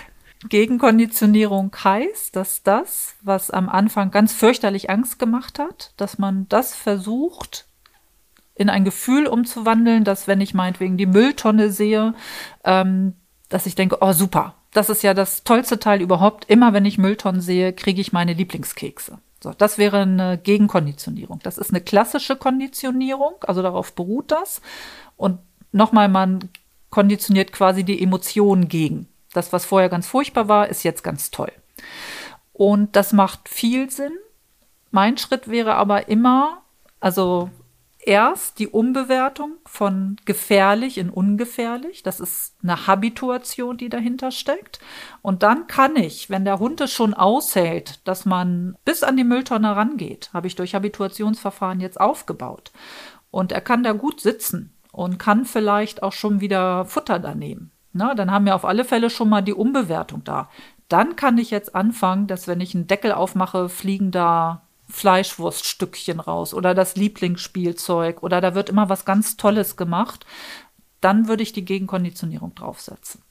Gegenkonditionierung 0.49 1.75
heißt, 1.83 2.35
dass 2.35 2.63
das, 2.63 3.15
was 3.21 3.51
am 3.51 3.69
Anfang 3.69 4.11
ganz 4.11 4.33
fürchterlich 4.33 4.89
Angst 4.89 5.19
gemacht 5.19 5.59
hat, 5.59 5.93
dass 5.97 6.17
man 6.17 6.47
das 6.49 6.75
versucht, 6.75 7.65
in 8.55 8.69
ein 8.69 8.85
Gefühl 8.85 9.27
umzuwandeln, 9.27 10.03
dass 10.03 10.27
wenn 10.27 10.41
ich 10.41 10.53
meinetwegen 10.53 10.97
die 10.97 11.05
Mülltonne 11.05 11.71
sehe, 11.71 12.13
ähm, 12.63 13.15
dass 13.49 13.65
ich 13.65 13.75
denke, 13.75 13.97
oh 14.01 14.13
super, 14.13 14.55
das 14.71 14.89
ist 14.89 15.03
ja 15.03 15.13
das 15.13 15.43
tollste 15.43 15.79
Teil 15.79 16.01
überhaupt. 16.01 16.45
Immer 16.49 16.73
wenn 16.73 16.85
ich 16.85 16.97
Mülltonnen 16.97 17.41
sehe, 17.41 17.73
kriege 17.73 18.01
ich 18.01 18.13
meine 18.13 18.33
Lieblingskekse. 18.33 19.19
So, 19.43 19.51
das 19.51 19.77
wäre 19.77 20.01
eine 20.01 20.37
Gegenkonditionierung. 20.37 21.39
Das 21.43 21.57
ist 21.57 21.69
eine 21.71 21.81
klassische 21.81 22.35
Konditionierung, 22.35 23.35
also 23.41 23.61
darauf 23.61 23.93
beruht 23.93 24.31
das. 24.31 24.61
Und 25.17 25.39
nochmal, 25.71 26.09
man 26.09 26.49
konditioniert 26.89 27.51
quasi 27.51 27.83
die 27.83 28.01
Emotionen 28.01 28.67
gegen. 28.67 29.07
Das, 29.35 29.53
was 29.53 29.65
vorher 29.65 29.89
ganz 29.89 30.07
furchtbar 30.07 30.47
war, 30.47 30.67
ist 30.69 30.83
jetzt 30.83 31.03
ganz 31.03 31.31
toll. 31.31 31.51
Und 32.53 32.95
das 32.95 33.13
macht 33.13 33.49
viel 33.49 33.89
Sinn. 33.89 34.13
Mein 34.91 35.17
Schritt 35.17 35.49
wäre 35.49 35.75
aber 35.75 36.07
immer, 36.07 36.61
also 36.99 37.49
erst 38.05 38.59
die 38.59 38.67
Umbewertung 38.67 39.53
von 39.65 40.17
gefährlich 40.25 40.97
in 40.97 41.09
ungefährlich. 41.09 42.03
Das 42.03 42.19
ist 42.19 42.55
eine 42.63 42.87
Habituation, 42.87 43.77
die 43.77 43.89
dahinter 43.89 44.31
steckt. 44.31 44.79
Und 45.21 45.43
dann 45.43 45.67
kann 45.67 45.95
ich, 45.95 46.29
wenn 46.29 46.45
der 46.45 46.59
Hund 46.59 46.79
es 46.81 46.93
schon 46.93 47.13
aushält, 47.13 48.07
dass 48.07 48.25
man 48.25 48.77
bis 48.85 49.03
an 49.03 49.17
die 49.17 49.23
Mülltonne 49.23 49.75
rangeht, 49.75 50.29
habe 50.33 50.47
ich 50.47 50.55
durch 50.55 50.75
Habituationsverfahren 50.75 51.81
jetzt 51.81 51.99
aufgebaut. 51.99 52.71
Und 53.31 53.51
er 53.51 53.61
kann 53.61 53.83
da 53.83 53.91
gut 53.91 54.21
sitzen 54.21 54.73
und 54.91 55.17
kann 55.17 55.43
vielleicht 55.43 56.03
auch 56.03 56.13
schon 56.13 56.39
wieder 56.39 56.85
Futter 56.85 57.19
da 57.19 57.35
nehmen. 57.35 57.71
Na, 57.97 58.13
dann 58.13 58.29
haben 58.29 58.45
wir 58.45 58.55
auf 58.55 58.65
alle 58.65 58.83
Fälle 58.83 59.09
schon 59.09 59.29
mal 59.29 59.41
die 59.41 59.53
Umbewertung 59.53 60.21
da. 60.25 60.49
Dann 60.89 61.15
kann 61.15 61.37
ich 61.37 61.49
jetzt 61.49 61.75
anfangen, 61.75 62.27
dass 62.27 62.45
wenn 62.45 62.59
ich 62.59 62.75
einen 62.75 62.87
Deckel 62.87 63.13
aufmache, 63.13 63.69
fliegen 63.69 64.11
da 64.11 64.63
Fleischwurststückchen 64.89 66.19
raus 66.19 66.53
oder 66.53 66.75
das 66.75 66.97
Lieblingsspielzeug 66.97 68.21
oder 68.21 68.41
da 68.41 68.53
wird 68.53 68.67
immer 68.67 68.89
was 68.89 69.05
ganz 69.05 69.37
Tolles 69.37 69.77
gemacht. 69.77 70.25
Dann 70.99 71.29
würde 71.29 71.41
ich 71.41 71.53
die 71.53 71.63
Gegenkonditionierung 71.63 72.53
draufsetzen. 72.53 73.21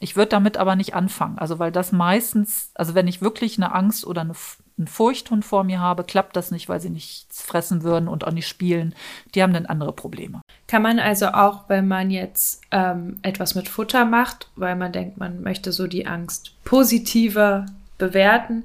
Ich 0.00 0.16
würde 0.16 0.30
damit 0.30 0.56
aber 0.56 0.74
nicht 0.74 0.94
anfangen, 0.94 1.38
also 1.38 1.58
weil 1.58 1.70
das 1.70 1.92
meistens, 1.92 2.70
also 2.72 2.94
wenn 2.94 3.08
ich 3.08 3.20
wirklich 3.20 3.58
eine 3.58 3.74
Angst 3.74 4.06
oder 4.06 4.22
eine, 4.22 4.32
einen 4.78 4.86
Furchthund 4.86 5.44
vor 5.44 5.64
mir 5.64 5.80
habe, 5.80 6.04
klappt 6.04 6.36
das 6.36 6.50
nicht, 6.50 6.68
weil 6.68 6.80
sie 6.80 6.90
nichts 6.90 7.42
fressen 7.42 7.82
würden 7.82 8.08
und 8.08 8.26
auch 8.26 8.32
nicht 8.32 8.48
spielen. 8.48 8.94
Die 9.34 9.42
haben 9.42 9.52
dann 9.52 9.66
andere 9.66 9.92
Probleme. 9.92 10.40
Kann 10.66 10.82
man 10.82 10.98
also 10.98 11.28
auch, 11.28 11.68
wenn 11.68 11.88
man 11.88 12.10
jetzt 12.10 12.62
ähm, 12.70 13.18
etwas 13.22 13.54
mit 13.54 13.68
Futter 13.68 14.04
macht, 14.04 14.48
weil 14.56 14.76
man 14.76 14.92
denkt, 14.92 15.18
man 15.18 15.42
möchte 15.42 15.72
so 15.72 15.86
die 15.86 16.06
Angst 16.06 16.52
positiver 16.64 17.66
bewerten, 17.98 18.64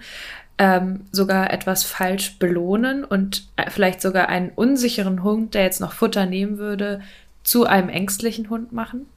ähm, 0.58 1.02
sogar 1.12 1.52
etwas 1.52 1.84
falsch 1.84 2.38
belohnen 2.38 3.04
und 3.04 3.48
äh, 3.56 3.70
vielleicht 3.70 4.02
sogar 4.02 4.30
einen 4.30 4.50
unsicheren 4.50 5.24
Hund, 5.24 5.56
der 5.56 5.64
jetzt 5.64 5.82
noch 5.82 5.94
Futter 5.94 6.26
nehmen 6.26 6.58
würde, 6.58 7.02
zu 7.44 7.66
einem 7.66 7.90
ängstlichen 7.90 8.50
Hund 8.50 8.72
machen? 8.72 9.08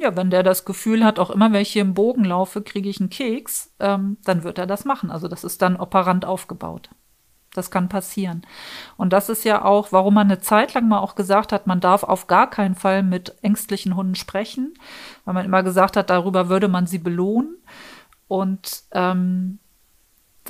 Ja, 0.00 0.16
wenn 0.16 0.30
der 0.30 0.42
das 0.42 0.64
Gefühl 0.64 1.04
hat, 1.04 1.18
auch 1.18 1.28
immer 1.28 1.52
wenn 1.52 1.60
ich 1.60 1.72
hier 1.72 1.82
im 1.82 1.92
Bogen 1.92 2.24
laufe, 2.24 2.62
kriege 2.62 2.88
ich 2.88 3.00
einen 3.00 3.10
Keks, 3.10 3.74
ähm, 3.80 4.16
dann 4.24 4.44
wird 4.44 4.58
er 4.58 4.66
das 4.66 4.86
machen. 4.86 5.10
Also 5.10 5.28
das 5.28 5.44
ist 5.44 5.60
dann 5.60 5.76
operant 5.76 6.24
aufgebaut. 6.24 6.88
Das 7.52 7.70
kann 7.70 7.90
passieren. 7.90 8.46
Und 8.96 9.12
das 9.12 9.28
ist 9.28 9.44
ja 9.44 9.62
auch, 9.62 9.92
warum 9.92 10.14
man 10.14 10.28
eine 10.28 10.40
Zeit 10.40 10.72
lang 10.72 10.88
mal 10.88 11.00
auch 11.00 11.16
gesagt 11.16 11.52
hat, 11.52 11.66
man 11.66 11.80
darf 11.80 12.02
auf 12.02 12.28
gar 12.28 12.48
keinen 12.48 12.76
Fall 12.76 13.02
mit 13.02 13.36
ängstlichen 13.42 13.94
Hunden 13.94 14.14
sprechen, 14.14 14.72
weil 15.26 15.34
man 15.34 15.44
immer 15.44 15.62
gesagt 15.62 15.98
hat, 15.98 16.08
darüber 16.08 16.48
würde 16.48 16.68
man 16.68 16.86
sie 16.86 16.98
belohnen. 16.98 17.56
Und 18.26 18.84
ähm, 18.92 19.58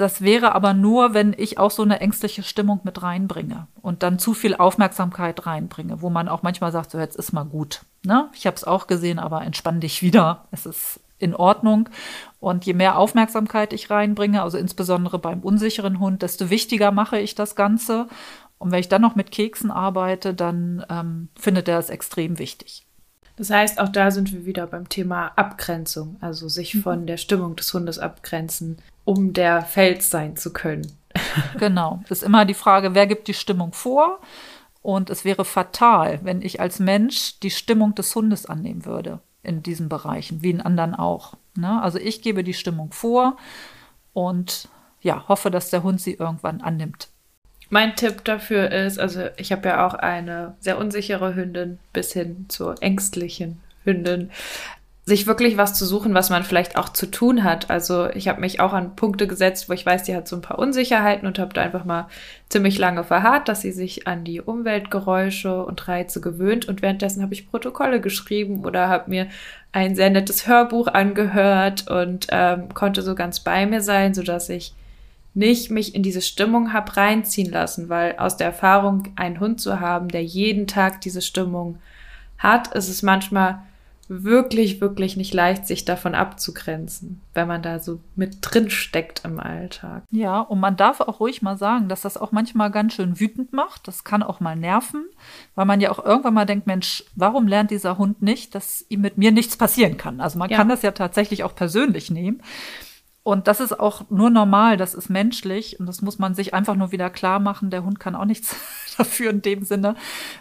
das 0.01 0.23
wäre 0.23 0.55
aber 0.55 0.73
nur, 0.73 1.15
wenn 1.15 1.35
ich 1.37 1.59
auch 1.59 1.71
so 1.71 1.83
eine 1.83 2.01
ängstliche 2.01 2.43
Stimmung 2.43 2.81
mit 2.85 3.03
reinbringe 3.03 3.67
und 3.83 4.03
dann 4.03 4.19
zu 4.19 4.33
viel 4.33 4.55
Aufmerksamkeit 4.55 5.47
reinbringe, 5.47 6.01
wo 6.01 6.09
man 6.09 6.29
auch 6.29 6.43
manchmal 6.43 6.73
sagt, 6.73 6.91
so 6.91 6.99
jetzt 6.99 7.17
ist 7.17 7.33
mal 7.33 7.45
gut. 7.45 7.83
Ne? 8.05 8.31
Ich 8.35 8.47
habe 8.47 8.57
es 8.57 8.65
auch 8.65 8.87
gesehen, 8.87 9.19
aber 9.19 9.43
entspann 9.43 9.81
dich 9.81 10.03
wieder. 10.03 10.47
Es 10.53 10.65
ist 10.65 11.01
in 11.19 11.35
Ordnung. 11.35 11.91
Und 12.39 12.65
je 12.65 12.73
mehr 12.73 12.97
Aufmerksamkeit 12.97 13.75
ich 13.75 13.91
reinbringe, 13.91 14.43
also 14.43 14.57
insbesondere 14.57 15.19
beim 15.19 15.41
unsicheren 15.41 16.01
Hund, 16.01 16.23
desto 16.23 16.49
wichtiger 16.49 16.93
mache 16.93 17.19
ich 17.19 17.35
das 17.35 17.55
Ganze. 17.55 18.09
Und 18.57 18.73
wenn 18.73 18.81
ich 18.81 18.89
dann 18.89 19.03
noch 19.03 19.17
mit 19.17 19.31
Keksen 19.31 19.71
arbeite, 19.71 20.33
dann 20.33 20.85
ähm, 20.89 21.29
findet 21.39 21.69
er 21.69 21.79
es 21.79 21.91
extrem 21.91 22.39
wichtig. 22.39 22.87
Das 23.37 23.51
heißt, 23.51 23.81
auch 23.81 23.89
da 23.89 24.11
sind 24.11 24.33
wir 24.33 24.45
wieder 24.45 24.67
beim 24.67 24.89
Thema 24.89 25.33
Abgrenzung, 25.37 26.17
also 26.21 26.49
sich 26.49 26.75
mhm. 26.75 26.83
von 26.83 27.07
der 27.07 27.17
Stimmung 27.17 27.57
des 27.57 27.73
Hundes 27.73 27.99
abgrenzen 27.99 28.79
um 29.05 29.33
der 29.33 29.63
Fels 29.63 30.11
sein 30.11 30.37
zu 30.37 30.53
können. 30.53 30.87
genau. 31.59 32.01
Es 32.05 32.11
ist 32.11 32.23
immer 32.23 32.45
die 32.45 32.55
Frage, 32.55 32.95
wer 32.95 33.07
gibt 33.07 33.29
die 33.29 33.35
Stimmung 33.35 33.73
vor? 33.73 34.21
Und 34.83 35.11
es 35.11 35.25
wäre 35.25 35.45
fatal, 35.45 36.21
wenn 36.23 36.43
ich 36.43 36.61
als 36.61 36.79
Mensch 36.79 37.39
die 37.41 37.51
Stimmung 37.51 37.95
des 37.95 38.15
Hundes 38.15 38.47
annehmen 38.47 38.87
würde 38.87 39.21
in 39.43 39.63
diesen 39.63 39.89
Bereichen, 39.89 40.43
wie 40.43 40.51
in 40.51 40.61
anderen 40.61 40.95
auch. 40.95 41.35
Ne? 41.55 41.83
Also 41.83 41.99
ich 41.99 42.23
gebe 42.23 42.45
die 42.45 42.55
Stimmung 42.55 42.93
vor 42.93 43.37
und 44.13 44.69
ja, 45.03 45.29
hoffe, 45.29 45.51
dass 45.51 45.71
der 45.71 45.83
Hund 45.83 46.01
sie 46.01 46.15
irgendwann 46.15 46.61
annimmt. 46.61 47.09
Mein 47.69 47.95
Tipp 47.95 48.25
dafür 48.25 48.71
ist, 48.71 48.99
also 48.99 49.29
ich 49.37 49.53
habe 49.53 49.69
ja 49.69 49.87
auch 49.87 49.95
eine 49.95 50.57
sehr 50.61 50.77
unsichere 50.77 51.35
Hündin 51.35 51.79
bis 51.93 52.13
hin 52.13 52.47
zur 52.49 52.83
ängstlichen 52.83 53.61
Hündin 53.85 54.31
sich 55.11 55.27
wirklich 55.27 55.57
was 55.57 55.75
zu 55.75 55.85
suchen, 55.85 56.15
was 56.15 56.31
man 56.31 56.45
vielleicht 56.45 56.77
auch 56.77 56.89
zu 56.89 57.07
tun 57.07 57.43
hat. 57.43 57.69
Also 57.69 58.09
ich 58.11 58.29
habe 58.29 58.41
mich 58.41 58.61
auch 58.61 58.73
an 58.73 58.95
Punkte 58.95 59.27
gesetzt, 59.27 59.69
wo 59.69 59.73
ich 59.73 59.85
weiß, 59.85 60.05
die 60.05 60.15
hat 60.15 60.29
so 60.29 60.37
ein 60.37 60.41
paar 60.41 60.59
Unsicherheiten 60.59 61.27
und 61.27 61.39
habe 61.39 61.53
da 61.53 61.63
einfach 61.63 61.85
mal 61.85 62.07
ziemlich 62.49 62.79
lange 62.79 63.03
verharrt, 63.03 63.49
dass 63.49 63.61
sie 63.61 63.73
sich 63.73 64.07
an 64.07 64.25
die 64.25 64.41
Umweltgeräusche 64.41 65.65
und 65.65 65.89
Reize 65.89 66.21
gewöhnt. 66.21 66.69
Und 66.69 66.81
währenddessen 66.81 67.23
habe 67.23 67.35
ich 67.35 67.51
Protokolle 67.51 68.01
geschrieben 68.01 68.65
oder 68.65 68.89
habe 68.89 69.11
mir 69.11 69.27
ein 69.73 69.97
sehr 69.97 70.11
nettes 70.11 70.47
Hörbuch 70.47 70.87
angehört 70.87 71.91
und 71.91 72.29
ähm, 72.31 72.73
konnte 72.73 73.03
so 73.03 73.15
ganz 73.17 73.41
bei 73.41 73.67
mir 73.67 73.83
sein, 73.83 74.15
so 74.15 74.23
dass 74.23 74.49
ich 74.49 74.75
nicht 75.35 75.71
mich 75.71 75.95
in 75.95 76.05
diese 76.05 76.23
Stimmung 76.23 76.73
habe 76.73 76.97
reinziehen 76.97 77.51
lassen, 77.51 77.89
weil 77.89 78.17
aus 78.17 78.37
der 78.37 78.47
Erfahrung, 78.47 79.09
einen 79.17 79.41
Hund 79.41 79.61
zu 79.61 79.81
haben, 79.81 80.09
der 80.09 80.25
jeden 80.25 80.69
Tag 80.69 81.01
diese 81.01 81.21
Stimmung 81.21 81.79
hat, 82.39 82.75
ist 82.75 82.89
es 82.89 83.03
manchmal 83.03 83.61
wirklich, 84.11 84.81
wirklich 84.81 85.17
nicht 85.17 85.33
leicht, 85.33 85.69
sich 85.69 85.85
davon 85.85 86.17
abzugrenzen, 86.17 87.21
wenn 87.33 87.47
man 87.47 87.63
da 87.63 87.79
so 87.79 88.01
mit 88.17 88.39
drin 88.43 88.69
steckt 88.69 89.25
im 89.25 89.39
Alltag. 89.39 90.03
Ja, 90.11 90.41
und 90.41 90.59
man 90.59 90.77
darf 90.77 91.01
auch 91.01 91.21
ruhig 91.21 91.43
mal 91.43 91.57
sagen, 91.57 91.89
dass 91.89 92.01
das 92.01 92.17
auch 92.17 92.33
manchmal 92.33 92.73
ganz 92.73 92.95
schön 92.95 93.21
wütend 93.21 93.53
macht. 93.53 93.87
Das 93.87 94.03
kann 94.03 94.25
auch 94.25 94.41
mal 94.41 94.57
nerven, 94.57 95.05
weil 95.55 95.65
man 95.65 95.81
ja 95.81 95.93
auch 95.93 96.05
irgendwann 96.05 96.35
mal 96.35 96.45
denkt, 96.45 96.67
Mensch, 96.67 97.05
warum 97.15 97.47
lernt 97.47 97.71
dieser 97.71 97.99
Hund 97.99 98.21
nicht, 98.21 98.57
dass 98.57 98.85
ihm 98.89 99.01
mit 99.01 99.17
mir 99.17 99.31
nichts 99.31 99.57
passieren 99.57 99.97
kann? 99.97 100.21
Also 100.21 100.41
man 100.41 100.51
ja. 100.51 100.57
kann 100.57 100.69
das 100.69 100.83
ja 100.83 100.91
tatsächlich 100.91 101.45
auch 101.45 101.55
persönlich 101.55 102.11
nehmen. 102.11 102.43
Und 103.23 103.47
das 103.47 103.61
ist 103.61 103.79
auch 103.79 104.11
nur 104.11 104.31
normal, 104.31 104.77
das 104.77 104.95
ist 104.95 105.09
menschlich 105.09 105.79
und 105.79 105.87
das 105.87 106.03
muss 106.03 106.19
man 106.19 106.35
sich 106.35 106.53
einfach 106.53 106.75
nur 106.75 106.91
wieder 106.91 107.11
klar 107.11 107.39
machen. 107.39 107.71
Der 107.71 107.85
Hund 107.85 108.01
kann 108.01 108.17
auch 108.17 108.25
nichts 108.25 108.57
dafür 108.99 109.31
in 109.31 109.41
dem 109.41 109.63
Sinne, 109.63 109.95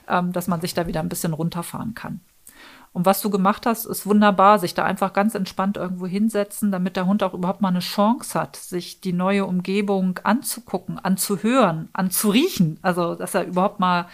ähm, 0.08 0.32
dass 0.32 0.48
man 0.48 0.60
sich 0.60 0.74
da 0.74 0.88
wieder 0.88 1.02
ein 1.02 1.10
bisschen 1.10 1.34
runterfahren 1.34 1.94
kann. 1.94 2.22
Und 2.92 3.06
was 3.06 3.22
du 3.22 3.30
gemacht 3.30 3.66
hast, 3.66 3.86
ist 3.86 4.06
wunderbar, 4.06 4.58
sich 4.58 4.74
da 4.74 4.84
einfach 4.84 5.14
ganz 5.14 5.36
entspannt 5.36 5.78
irgendwo 5.78 6.08
hinsetzen, 6.08 6.72
damit 6.72 6.96
der 6.96 7.06
Hund 7.06 7.22
auch 7.22 7.34
überhaupt 7.34 7.62
mal 7.62 7.70
eine 7.70 7.80
Chance 7.80 8.40
hat, 8.40 8.56
sich 8.56 9.00
die 9.00 9.14
neue 9.14 9.46
Umgebung 9.46 10.20
anzugucken, 10.24 10.98
anzuhören, 10.98 11.90
anzuriechen. 11.94 12.80
Also, 12.82 13.16
dass 13.16 13.36
er 13.36 13.46
überhaupt 13.46 13.80
mal 13.80 14.08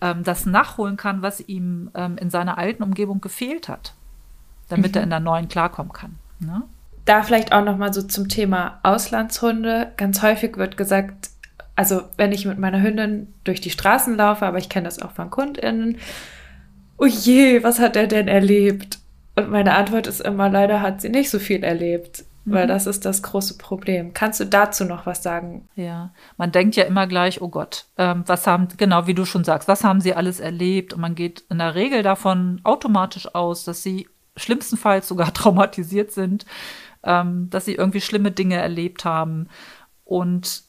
ähm, 0.00 0.22
das 0.22 0.46
nachholen 0.46 0.96
kann, 0.96 1.22
was 1.22 1.40
ihm 1.40 1.90
ähm, 1.94 2.16
in 2.16 2.30
seiner 2.30 2.58
alten 2.58 2.82
Umgebung 2.82 3.20
gefehlt 3.20 3.68
hat, 3.68 3.94
damit 4.68 4.92
mhm. 4.92 4.98
er 4.98 5.02
in 5.02 5.10
der 5.10 5.20
neuen 5.20 5.48
klarkommen 5.48 5.92
kann. 5.92 6.16
Ne? 6.38 6.62
Da 7.04 7.22
vielleicht 7.24 7.52
auch 7.52 7.64
noch 7.64 7.76
mal 7.76 7.92
so 7.92 8.02
zum 8.02 8.28
Thema 8.28 8.78
Auslandshunde. 8.84 9.92
Ganz 9.96 10.22
häufig 10.22 10.56
wird 10.56 10.76
gesagt, 10.76 11.30
also 11.74 12.02
wenn 12.16 12.32
ich 12.32 12.46
mit 12.46 12.58
meiner 12.58 12.82
Hündin 12.82 13.34
durch 13.44 13.60
die 13.60 13.70
Straßen 13.70 14.16
laufe, 14.16 14.46
aber 14.46 14.58
ich 14.58 14.68
kenne 14.68 14.84
das 14.84 15.00
auch 15.00 15.12
von 15.12 15.30
KundInnen, 15.30 15.98
oh 17.02 17.06
je, 17.06 17.62
was 17.64 17.80
hat 17.80 17.96
er 17.96 18.06
denn 18.06 18.28
erlebt? 18.28 19.00
Und 19.34 19.50
meine 19.50 19.74
Antwort 19.74 20.06
ist 20.06 20.20
immer, 20.20 20.48
leider 20.48 20.80
hat 20.80 21.00
sie 21.00 21.08
nicht 21.08 21.30
so 21.30 21.38
viel 21.38 21.64
erlebt. 21.64 22.24
Weil 22.44 22.64
mhm. 22.64 22.68
das 22.68 22.86
ist 22.86 23.04
das 23.04 23.22
große 23.22 23.56
Problem. 23.56 24.14
Kannst 24.14 24.40
du 24.40 24.46
dazu 24.46 24.84
noch 24.84 25.06
was 25.06 25.22
sagen? 25.22 25.68
Ja, 25.76 26.12
man 26.36 26.50
denkt 26.50 26.74
ja 26.74 26.84
immer 26.84 27.06
gleich, 27.06 27.40
oh 27.40 27.48
Gott, 27.48 27.86
ähm, 27.98 28.24
was 28.26 28.48
haben, 28.48 28.66
genau 28.76 29.06
wie 29.06 29.14
du 29.14 29.24
schon 29.24 29.44
sagst, 29.44 29.68
was 29.68 29.84
haben 29.84 30.00
sie 30.00 30.14
alles 30.14 30.40
erlebt? 30.40 30.92
Und 30.92 31.00
man 31.00 31.14
geht 31.14 31.44
in 31.50 31.58
der 31.58 31.76
Regel 31.76 32.02
davon 32.02 32.60
automatisch 32.64 33.32
aus, 33.32 33.64
dass 33.64 33.84
sie 33.84 34.08
schlimmstenfalls 34.36 35.06
sogar 35.06 35.32
traumatisiert 35.34 36.10
sind, 36.10 36.44
ähm, 37.04 37.48
dass 37.50 37.64
sie 37.64 37.76
irgendwie 37.76 38.00
schlimme 38.00 38.32
Dinge 38.32 38.56
erlebt 38.56 39.04
haben. 39.04 39.48
Und 40.04 40.64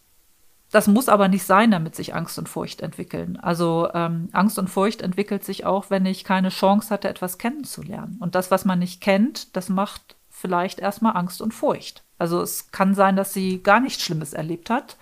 das 0.74 0.88
muss 0.88 1.07
aber 1.07 1.28
nicht 1.28 1.43
sein, 1.43 1.69
damit 1.69 1.95
sich 1.95 2.15
Angst 2.15 2.39
und 2.39 2.49
Furcht 2.49 2.82
entwickeln. 2.82 3.38
Also 3.39 3.89
ähm, 3.93 4.30
Angst 4.32 4.57
und 4.57 4.71
Furcht 4.71 5.03
entwickelt 5.03 5.45
sich 5.45 5.67
auch, 5.67 5.91
wenn 5.91 6.03
ich 6.07 6.24
keine 6.24 6.49
Chance 6.49 6.89
hatte, 6.89 7.09
etwas 7.09 7.38
kennenzulernen. 7.38 8.17
Und 8.19 8.34
das, 8.34 8.49
was 8.49 8.65
man 8.65 8.80
nicht 8.80 8.99
kennt, 8.99 9.55
das 9.55 9.69
macht 9.69 10.15
vielleicht 10.32 10.80
erstmal 10.80 11.15
Angst 11.15 11.43
und 11.43 11.53
Furcht. 11.53 12.01
Also 12.17 12.41
es 12.41 12.71
kann 12.71 12.95
sein, 12.95 13.15
dass 13.15 13.34
sie 13.34 13.61
gar 13.61 13.80
nichts 13.80 14.01
Schlimmes 14.01 14.34
erlebt 14.34 14.71
hat, 14.71 14.97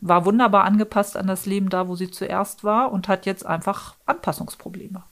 war 0.00 0.24
wunderbar 0.24 0.64
angepasst 0.64 1.16
an 1.16 1.28
das 1.28 1.46
Leben 1.46 1.68
da, 1.68 1.86
wo 1.86 1.94
sie 1.94 2.10
zuerst 2.10 2.64
war 2.64 2.90
und 2.90 3.06
hat 3.06 3.24
jetzt 3.24 3.46
einfach 3.46 3.94
Anpassungsprobleme. 4.06 5.04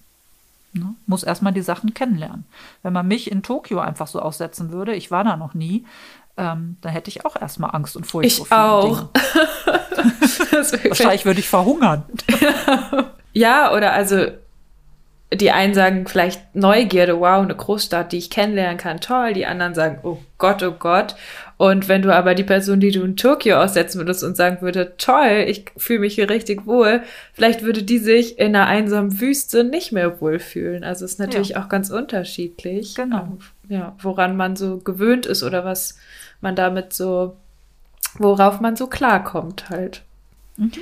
Ne? 0.73 0.95
Muss 1.07 1.23
erstmal 1.23 1.53
die 1.53 1.63
Sachen 1.63 1.95
kennenlernen. 1.95 2.45
Wenn 2.83 2.93
man 2.93 3.07
mich 3.07 3.31
in 3.31 3.45
Tokio 3.45 3.79
einfach 3.79 4.09
so 4.09 4.19
aussetzen 4.19 4.73
würde, 4.73 4.97
ich 4.97 5.13
war 5.13 5.23
da 5.23 5.37
noch 5.37 5.55
nie, 5.55 5.85
ähm, 6.37 6.77
da 6.81 6.89
hätte 6.89 7.11
ich 7.11 7.25
auch 7.27 7.41
erstmal 7.41 7.71
Angst 7.75 7.97
und 7.97 8.07
Furcht. 8.07 8.27
Ich 8.27 8.53
auch. 8.53 9.09
Wahrscheinlich 10.89 11.25
würde 11.25 11.41
ich 11.41 11.49
verhungern. 11.49 12.05
ja, 13.33 13.75
oder 13.75 13.93
also 13.93 14.29
die 15.35 15.51
einen 15.51 15.75
sagen 15.75 16.07
vielleicht 16.07 16.55
Neugierde, 16.55 17.19
wow, 17.19 17.43
eine 17.43 17.57
Großstadt, 17.57 18.13
die 18.13 18.19
ich 18.19 18.31
kennenlernen 18.31 18.77
kann, 18.77 19.01
toll. 19.01 19.33
Die 19.33 19.47
anderen 19.47 19.75
sagen, 19.75 19.99
oh 20.03 20.19
Gott, 20.39 20.63
oh 20.63 20.73
Gott. 20.73 21.15
Und 21.57 21.89
wenn 21.89 22.03
du 22.03 22.15
aber 22.15 22.35
die 22.35 22.45
Person, 22.45 22.81
die 22.81 22.91
du 22.91 23.03
in 23.03 23.17
Tokio 23.17 23.59
aussetzen 23.59 23.99
würdest 23.99 24.25
und 24.25 24.37
sagen 24.37 24.59
würde, 24.61 24.95
toll, 24.99 25.45
ich 25.47 25.67
fühle 25.77 26.01
mich 26.01 26.17
hier 26.17 26.29
richtig 26.29 26.67
wohl, 26.67 27.03
vielleicht 27.33 27.63
würde 27.63 27.83
die 27.83 27.99
sich 27.99 28.39
in 28.39 28.55
einer 28.55 28.67
einsamen 28.67 29.21
Wüste 29.21 29.65
nicht 29.65 29.93
mehr 29.93 30.21
wohlfühlen. 30.21 30.85
Also 30.85 31.05
ist 31.05 31.19
natürlich 31.19 31.51
ja. 31.51 31.63
auch 31.63 31.69
ganz 31.69 31.89
unterschiedlich. 31.91 32.95
Genau. 32.95 33.39
Ja, 33.69 33.97
woran 34.03 34.37
man 34.37 34.57
so 34.57 34.79
gewöhnt 34.79 35.25
ist 35.25 35.43
oder 35.43 35.65
was 35.65 35.97
man 36.43 36.57
damit 36.57 36.93
so, 36.93 37.37
worauf 38.19 38.61
man 38.61 38.77
so 38.77 38.87
klarkommt 38.87 39.71
halt. 39.71 40.03
Mhm. 40.57 40.73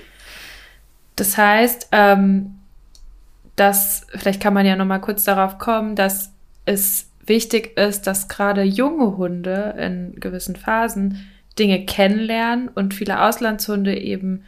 Das 1.16 1.36
heißt, 1.36 1.88
ähm, 1.92 2.58
dass, 3.56 4.06
vielleicht 4.14 4.40
kann 4.40 4.54
man 4.54 4.64
ja 4.64 4.76
noch 4.76 4.86
mal 4.86 5.00
kurz 5.00 5.24
darauf 5.24 5.58
kommen, 5.58 5.94
dass 5.94 6.32
es 6.64 7.10
wichtig 7.26 7.76
ist, 7.78 8.06
dass 8.06 8.28
gerade 8.28 8.62
junge 8.62 9.16
Hunde 9.16 9.74
in 9.78 10.18
gewissen 10.18 10.56
Phasen 10.56 11.28
Dinge 11.58 11.84
kennenlernen 11.84 12.68
und 12.68 12.94
viele 12.94 13.22
Auslandshunde 13.22 13.98
eben 13.98 14.44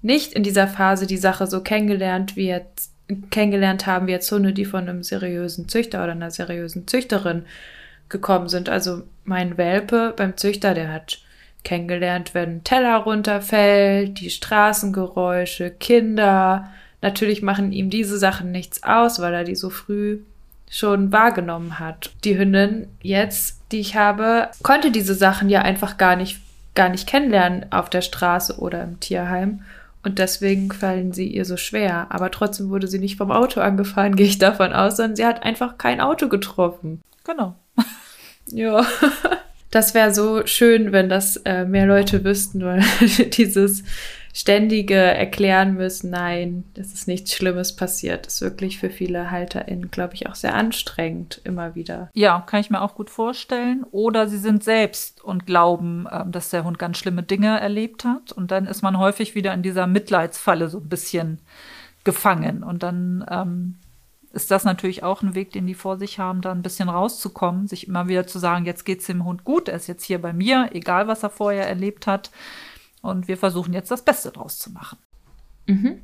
nicht 0.00 0.32
in 0.32 0.42
dieser 0.42 0.68
Phase 0.68 1.06
die 1.06 1.16
Sache 1.16 1.46
so 1.46 1.60
kennengelernt 1.60 2.36
wie 2.36 2.46
jetzt 2.46 2.92
kennengelernt 3.30 3.86
haben 3.86 4.06
wie 4.06 4.12
jetzt 4.12 4.30
Hunde, 4.30 4.52
die 4.52 4.64
von 4.64 4.88
einem 4.88 5.02
seriösen 5.02 5.68
Züchter 5.68 6.02
oder 6.02 6.12
einer 6.12 6.30
seriösen 6.30 6.86
Züchterin 6.86 7.44
gekommen 8.12 8.48
sind. 8.48 8.68
Also 8.68 9.02
mein 9.24 9.58
Welpe 9.58 10.14
beim 10.16 10.36
Züchter, 10.36 10.74
der 10.74 10.92
hat 10.92 11.18
kennengelernt, 11.64 12.34
wenn 12.34 12.56
ein 12.56 12.64
Teller 12.64 12.98
runterfällt, 12.98 14.20
die 14.20 14.30
Straßengeräusche, 14.30 15.70
Kinder. 15.70 16.68
Natürlich 17.00 17.42
machen 17.42 17.72
ihm 17.72 17.90
diese 17.90 18.18
Sachen 18.18 18.52
nichts 18.52 18.82
aus, 18.84 19.20
weil 19.20 19.34
er 19.34 19.44
die 19.44 19.56
so 19.56 19.70
früh 19.70 20.20
schon 20.70 21.12
wahrgenommen 21.12 21.78
hat. 21.78 22.10
Die 22.24 22.38
Hündin 22.38 22.88
jetzt, 23.02 23.60
die 23.72 23.80
ich 23.80 23.96
habe, 23.96 24.48
konnte 24.62 24.90
diese 24.90 25.14
Sachen 25.14 25.50
ja 25.50 25.62
einfach 25.62 25.98
gar 25.98 26.16
nicht, 26.16 26.40
gar 26.74 26.88
nicht 26.88 27.06
kennenlernen 27.06 27.66
auf 27.70 27.90
der 27.90 28.00
Straße 28.00 28.58
oder 28.58 28.82
im 28.82 28.98
Tierheim. 28.98 29.60
Und 30.02 30.18
deswegen 30.18 30.72
fallen 30.72 31.12
sie 31.12 31.28
ihr 31.28 31.44
so 31.44 31.56
schwer. 31.56 32.06
Aber 32.08 32.30
trotzdem 32.30 32.70
wurde 32.70 32.88
sie 32.88 32.98
nicht 32.98 33.18
vom 33.18 33.30
Auto 33.30 33.60
angefahren, 33.60 34.16
gehe 34.16 34.26
ich 34.26 34.38
davon 34.38 34.72
aus, 34.72 34.96
sondern 34.96 35.16
sie 35.16 35.26
hat 35.26 35.42
einfach 35.42 35.78
kein 35.78 36.00
Auto 36.00 36.28
getroffen. 36.28 37.02
Genau. 37.24 37.54
Ja. 38.52 38.86
Das 39.72 39.94
wäre 39.94 40.12
so 40.12 40.46
schön, 40.46 40.92
wenn 40.92 41.08
das 41.08 41.38
äh, 41.46 41.64
mehr 41.64 41.86
Leute 41.86 42.24
wüssten, 42.24 42.62
weil 42.62 42.84
dieses 43.38 43.82
ständige 44.34 44.96
erklären 44.96 45.74
müssen, 45.74 46.10
nein, 46.10 46.64
das 46.74 46.92
ist 46.92 47.08
nichts 47.08 47.34
Schlimmes 47.34 47.74
passiert, 47.74 48.26
ist 48.26 48.42
wirklich 48.42 48.78
für 48.78 48.90
viele 48.90 49.30
HalterInnen, 49.30 49.90
glaube 49.90 50.14
ich, 50.14 50.26
auch 50.26 50.34
sehr 50.34 50.54
anstrengend 50.54 51.40
immer 51.44 51.74
wieder. 51.74 52.10
Ja, 52.12 52.42
kann 52.46 52.60
ich 52.60 52.68
mir 52.68 52.82
auch 52.82 52.94
gut 52.94 53.08
vorstellen. 53.08 53.84
Oder 53.92 54.28
sie 54.28 54.36
sind 54.36 54.62
selbst 54.62 55.24
und 55.24 55.46
glauben, 55.46 56.06
äh, 56.06 56.24
dass 56.26 56.50
der 56.50 56.64
Hund 56.64 56.78
ganz 56.78 56.98
schlimme 56.98 57.22
Dinge 57.22 57.58
erlebt 57.58 58.04
hat. 58.04 58.32
Und 58.32 58.50
dann 58.50 58.66
ist 58.66 58.82
man 58.82 58.98
häufig 58.98 59.34
wieder 59.34 59.54
in 59.54 59.62
dieser 59.62 59.86
Mitleidsfalle 59.86 60.68
so 60.68 60.78
ein 60.78 60.88
bisschen 60.90 61.38
gefangen. 62.04 62.62
Und 62.62 62.82
dann 62.82 63.24
ähm, 63.30 63.76
ist 64.32 64.50
das 64.50 64.64
natürlich 64.64 65.02
auch 65.02 65.22
ein 65.22 65.34
Weg, 65.34 65.52
den 65.52 65.66
die 65.66 65.74
vor 65.74 65.98
sich 65.98 66.18
haben, 66.18 66.40
da 66.40 66.52
ein 66.52 66.62
bisschen 66.62 66.88
rauszukommen, 66.88 67.68
sich 67.68 67.86
immer 67.86 68.08
wieder 68.08 68.26
zu 68.26 68.38
sagen, 68.38 68.64
jetzt 68.64 68.84
geht's 68.84 69.06
dem 69.06 69.24
Hund 69.24 69.44
gut, 69.44 69.68
er 69.68 69.76
ist 69.76 69.88
jetzt 69.88 70.04
hier 70.04 70.20
bei 70.20 70.32
mir, 70.32 70.70
egal 70.72 71.08
was 71.08 71.22
er 71.22 71.30
vorher 71.30 71.68
erlebt 71.68 72.06
hat. 72.06 72.30
Und 73.02 73.28
wir 73.28 73.36
versuchen 73.36 73.74
jetzt 73.74 73.90
das 73.90 74.04
Beste 74.04 74.30
draus 74.30 74.58
zu 74.58 74.70
machen. 74.70 74.98
Mhm. 75.66 76.02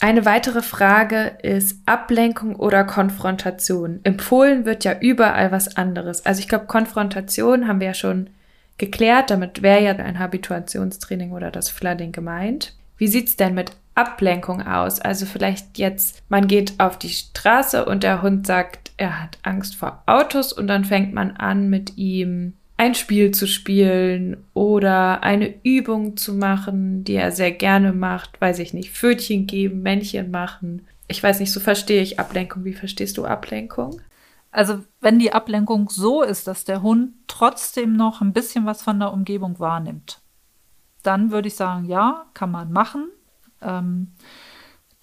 Eine 0.00 0.24
weitere 0.26 0.60
Frage 0.60 1.38
ist 1.42 1.78
Ablenkung 1.86 2.56
oder 2.56 2.84
Konfrontation. 2.84 4.00
Empfohlen 4.02 4.66
wird 4.66 4.84
ja 4.84 4.98
überall 5.00 5.50
was 5.52 5.76
anderes. 5.76 6.26
Also 6.26 6.40
ich 6.40 6.48
glaube, 6.48 6.66
Konfrontation 6.66 7.66
haben 7.66 7.80
wir 7.80 7.88
ja 7.88 7.94
schon 7.94 8.28
geklärt. 8.76 9.30
Damit 9.30 9.62
wäre 9.62 9.82
ja 9.82 9.92
ein 9.92 10.18
Habituationstraining 10.18 11.32
oder 11.32 11.50
das 11.50 11.70
Flooding 11.70 12.12
gemeint. 12.12 12.76
Wie 12.98 13.08
sieht's 13.08 13.36
denn 13.36 13.54
mit 13.54 13.72
Ablenkung 13.94 14.62
aus? 14.62 15.00
Also 15.00 15.26
vielleicht 15.26 15.78
jetzt, 15.78 16.22
man 16.28 16.46
geht 16.46 16.74
auf 16.78 16.98
die 16.98 17.10
Straße 17.10 17.84
und 17.84 18.02
der 18.02 18.22
Hund 18.22 18.46
sagt, 18.46 18.92
er 18.96 19.22
hat 19.22 19.38
Angst 19.42 19.76
vor 19.76 20.02
Autos 20.06 20.52
und 20.52 20.66
dann 20.66 20.84
fängt 20.84 21.12
man 21.14 21.32
an 21.32 21.68
mit 21.68 21.96
ihm 21.96 22.54
ein 22.76 22.94
Spiel 22.94 23.30
zu 23.30 23.46
spielen 23.46 24.44
oder 24.52 25.22
eine 25.22 25.54
Übung 25.62 26.16
zu 26.16 26.34
machen, 26.34 27.04
die 27.04 27.14
er 27.14 27.30
sehr 27.30 27.52
gerne 27.52 27.92
macht, 27.92 28.40
weiß 28.40 28.58
ich 28.58 28.74
nicht, 28.74 28.90
Pfötchen 28.90 29.46
geben, 29.46 29.82
Männchen 29.82 30.30
machen. 30.30 30.86
Ich 31.06 31.22
weiß 31.22 31.38
nicht, 31.40 31.52
so 31.52 31.60
verstehe 31.60 32.02
ich 32.02 32.18
Ablenkung. 32.18 32.64
Wie 32.64 32.72
verstehst 32.72 33.16
du 33.16 33.26
Ablenkung? 33.26 34.00
Also 34.50 34.84
wenn 35.00 35.18
die 35.18 35.32
Ablenkung 35.32 35.88
so 35.88 36.22
ist, 36.22 36.46
dass 36.46 36.64
der 36.64 36.82
Hund 36.82 37.12
trotzdem 37.26 37.96
noch 37.96 38.20
ein 38.20 38.32
bisschen 38.32 38.66
was 38.66 38.82
von 38.82 38.98
der 38.98 39.12
Umgebung 39.12 39.58
wahrnimmt, 39.58 40.20
dann 41.02 41.30
würde 41.30 41.48
ich 41.48 41.56
sagen, 41.56 41.84
ja, 41.84 42.26
kann 42.34 42.50
man 42.50 42.72
machen. 42.72 43.08
Ähm, 43.64 44.12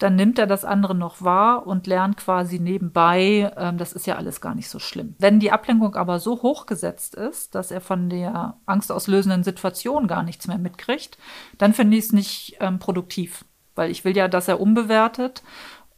dann 0.01 0.15
nimmt 0.15 0.39
er 0.39 0.47
das 0.47 0.65
andere 0.65 0.95
noch 0.95 1.21
wahr 1.21 1.67
und 1.67 1.85
lernt 1.85 2.17
quasi 2.17 2.59
nebenbei, 2.59 3.53
ähm, 3.55 3.77
das 3.77 3.93
ist 3.93 4.07
ja 4.07 4.15
alles 4.15 4.41
gar 4.41 4.55
nicht 4.55 4.67
so 4.67 4.79
schlimm. 4.79 5.15
Wenn 5.19 5.39
die 5.39 5.51
Ablenkung 5.51 5.95
aber 5.95 6.19
so 6.19 6.41
hochgesetzt 6.41 7.13
ist, 7.13 7.53
dass 7.53 7.69
er 7.69 7.81
von 7.81 8.09
der 8.09 8.55
angstauslösenden 8.65 9.43
Situation 9.43 10.07
gar 10.07 10.23
nichts 10.23 10.47
mehr 10.47 10.57
mitkriegt, 10.57 11.19
dann 11.59 11.73
finde 11.73 11.97
ich 11.97 12.05
es 12.05 12.13
nicht 12.13 12.57
ähm, 12.59 12.79
produktiv, 12.79 13.45
weil 13.75 13.91
ich 13.91 14.03
will 14.03 14.17
ja, 14.17 14.27
dass 14.27 14.47
er 14.47 14.59
unbewertet 14.59 15.43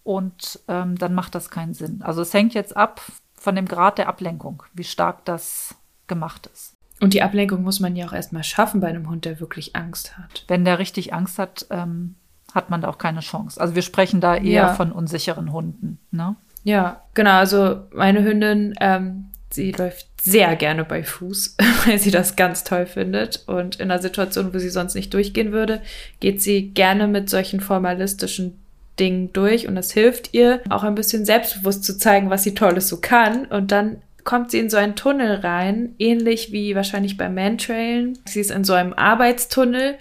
und 0.04 0.60
ähm, 0.68 0.98
dann 0.98 1.14
macht 1.14 1.34
das 1.34 1.50
keinen 1.50 1.74
Sinn. 1.74 2.02
Also 2.02 2.22
es 2.22 2.34
hängt 2.34 2.54
jetzt 2.54 2.76
ab 2.76 3.02
von 3.36 3.56
dem 3.56 3.68
Grad 3.68 3.98
der 3.98 4.10
Ablenkung, 4.10 4.64
wie 4.74 4.84
stark 4.84 5.24
das 5.24 5.76
gemacht 6.08 6.50
ist. 6.54 6.76
Und 7.00 7.14
die 7.14 7.22
Ablenkung 7.22 7.64
muss 7.64 7.80
man 7.80 7.96
ja 7.96 8.08
auch 8.08 8.14
erstmal 8.14 8.44
schaffen 8.44 8.82
bei 8.82 8.88
einem 8.88 9.10
Hund, 9.10 9.26
der 9.26 9.40
wirklich 9.40 9.76
Angst 9.76 10.18
hat. 10.18 10.44
Wenn 10.48 10.66
der 10.66 10.80
richtig 10.80 11.14
Angst 11.14 11.40
hat, 11.40 11.66
ähm, 11.70 12.16
hat 12.54 12.70
man 12.70 12.82
da 12.82 12.90
auch 12.90 12.98
keine 12.98 13.22
Chance. 13.22 13.60
Also 13.60 13.76
wir 13.76 13.82
sprechen 13.82 14.22
da 14.22 14.36
eher 14.36 14.44
ja. 14.52 14.74
von 14.74 14.92
unsicheren 14.92 15.52
Hunden. 15.52 16.00
Ne? 16.12 16.36
Ja, 16.64 17.02
genau. 17.14 17.38
Also 17.38 17.82
meine 17.92 18.24
Hündin, 18.24 18.74
ähm, 18.80 19.26
sie 19.50 19.72
läuft 19.72 20.08
sehr 20.22 20.56
gerne 20.56 20.86
bei 20.86 21.04
Fuß, 21.04 21.58
weil 21.86 22.00
sie 22.00 22.12
das 22.12 22.36
ganz 22.36 22.64
toll 22.64 22.86
findet. 22.86 23.44
Und 23.48 23.78
in 23.80 23.92
einer 23.92 24.02
Situation, 24.02 24.54
wo 24.54 24.60
sie 24.60 24.70
sonst 24.70 24.96
nicht 24.96 25.14
durchgehen 25.14 25.52
würde, 25.52 25.82
geht 26.20 26.42
sie 26.42 26.70
gerne 26.70 27.08
mit 27.08 27.30
solchen 27.30 27.60
formalistischen 27.60 28.60
Dingen 29.00 29.34
durch 29.34 29.68
und 29.68 29.74
das 29.74 29.92
hilft 29.92 30.36
ihr 30.36 30.62
auch 30.70 30.84
ein 30.84 30.94
bisschen 30.94 31.26
selbstbewusst 31.26 31.84
zu 31.84 31.98
zeigen, 31.98 32.30
was 32.30 32.44
sie 32.44 32.54
Tolles 32.54 32.88
so 32.88 32.98
kann. 32.98 33.46
Und 33.46 33.72
dann 33.72 33.98
kommt 34.24 34.52
sie 34.52 34.60
in 34.60 34.70
so 34.70 34.78
einen 34.78 34.96
Tunnel 34.96 35.38
rein, 35.38 35.96
ähnlich 35.98 36.52
wie 36.52 36.76
wahrscheinlich 36.76 37.18
beim 37.18 37.34
Mantrailen. 37.34 38.20
Sie 38.26 38.40
ist 38.40 38.52
in 38.52 38.64
so 38.64 38.74
einem 38.74 38.94
Arbeitstunnel 38.94 39.96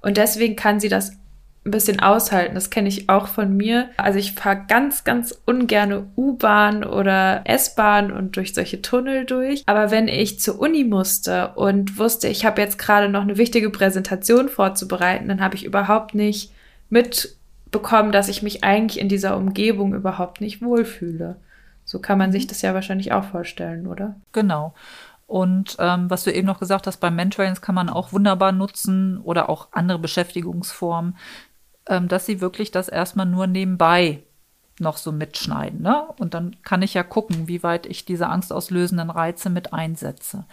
und 0.00 0.16
deswegen 0.16 0.54
kann 0.54 0.80
sie 0.80 0.88
das 0.88 1.12
ein 1.66 1.70
bisschen 1.70 2.00
aushalten. 2.00 2.54
Das 2.54 2.70
kenne 2.70 2.88
ich 2.88 3.08
auch 3.08 3.26
von 3.26 3.56
mir. 3.56 3.90
Also 3.96 4.18
ich 4.18 4.32
fahre 4.32 4.64
ganz, 4.66 5.04
ganz 5.04 5.38
ungerne 5.44 6.06
U-Bahn 6.16 6.84
oder 6.84 7.42
S-Bahn 7.44 8.12
und 8.12 8.36
durch 8.36 8.54
solche 8.54 8.80
Tunnel 8.80 9.26
durch. 9.26 9.62
Aber 9.66 9.90
wenn 9.90 10.08
ich 10.08 10.40
zur 10.40 10.60
Uni 10.60 10.84
musste 10.84 11.52
und 11.56 11.98
wusste, 11.98 12.28
ich 12.28 12.46
habe 12.46 12.62
jetzt 12.62 12.78
gerade 12.78 13.08
noch 13.08 13.22
eine 13.22 13.36
wichtige 13.36 13.70
Präsentation 13.70 14.48
vorzubereiten, 14.48 15.28
dann 15.28 15.40
habe 15.40 15.56
ich 15.56 15.64
überhaupt 15.64 16.14
nicht 16.14 16.52
mitbekommen, 16.88 18.12
dass 18.12 18.28
ich 18.28 18.42
mich 18.42 18.64
eigentlich 18.64 19.00
in 19.00 19.08
dieser 19.08 19.36
Umgebung 19.36 19.94
überhaupt 19.94 20.40
nicht 20.40 20.62
wohlfühle. 20.62 21.36
So 21.84 22.00
kann 22.00 22.18
man 22.18 22.32
sich 22.32 22.46
das 22.46 22.62
ja 22.62 22.74
wahrscheinlich 22.74 23.12
auch 23.12 23.24
vorstellen, 23.24 23.86
oder? 23.86 24.16
Genau. 24.32 24.74
Und 25.26 25.76
ähm, 25.80 26.08
was 26.08 26.22
du 26.22 26.32
eben 26.32 26.46
noch 26.46 26.60
gesagt 26.60 26.86
hast, 26.86 26.98
beim 26.98 27.16
Mentoring 27.16 27.54
kann 27.54 27.74
man 27.74 27.88
auch 27.88 28.12
wunderbar 28.12 28.52
nutzen 28.52 29.18
oder 29.18 29.48
auch 29.48 29.68
andere 29.72 29.98
Beschäftigungsformen 29.98 31.16
ähm, 31.88 32.08
dass 32.08 32.26
sie 32.26 32.40
wirklich 32.40 32.70
das 32.70 32.88
erstmal 32.88 33.26
nur 33.26 33.46
nebenbei 33.46 34.22
noch 34.78 34.96
so 34.96 35.12
mitschneiden. 35.12 35.80
Ne? 35.80 36.04
Und 36.18 36.34
dann 36.34 36.56
kann 36.62 36.82
ich 36.82 36.94
ja 36.94 37.02
gucken, 37.02 37.48
wie 37.48 37.62
weit 37.62 37.86
ich 37.86 38.04
diese 38.04 38.28
angstauslösenden 38.28 39.10
Reize 39.10 39.50
mit 39.50 39.72
einsetze. 39.72 40.44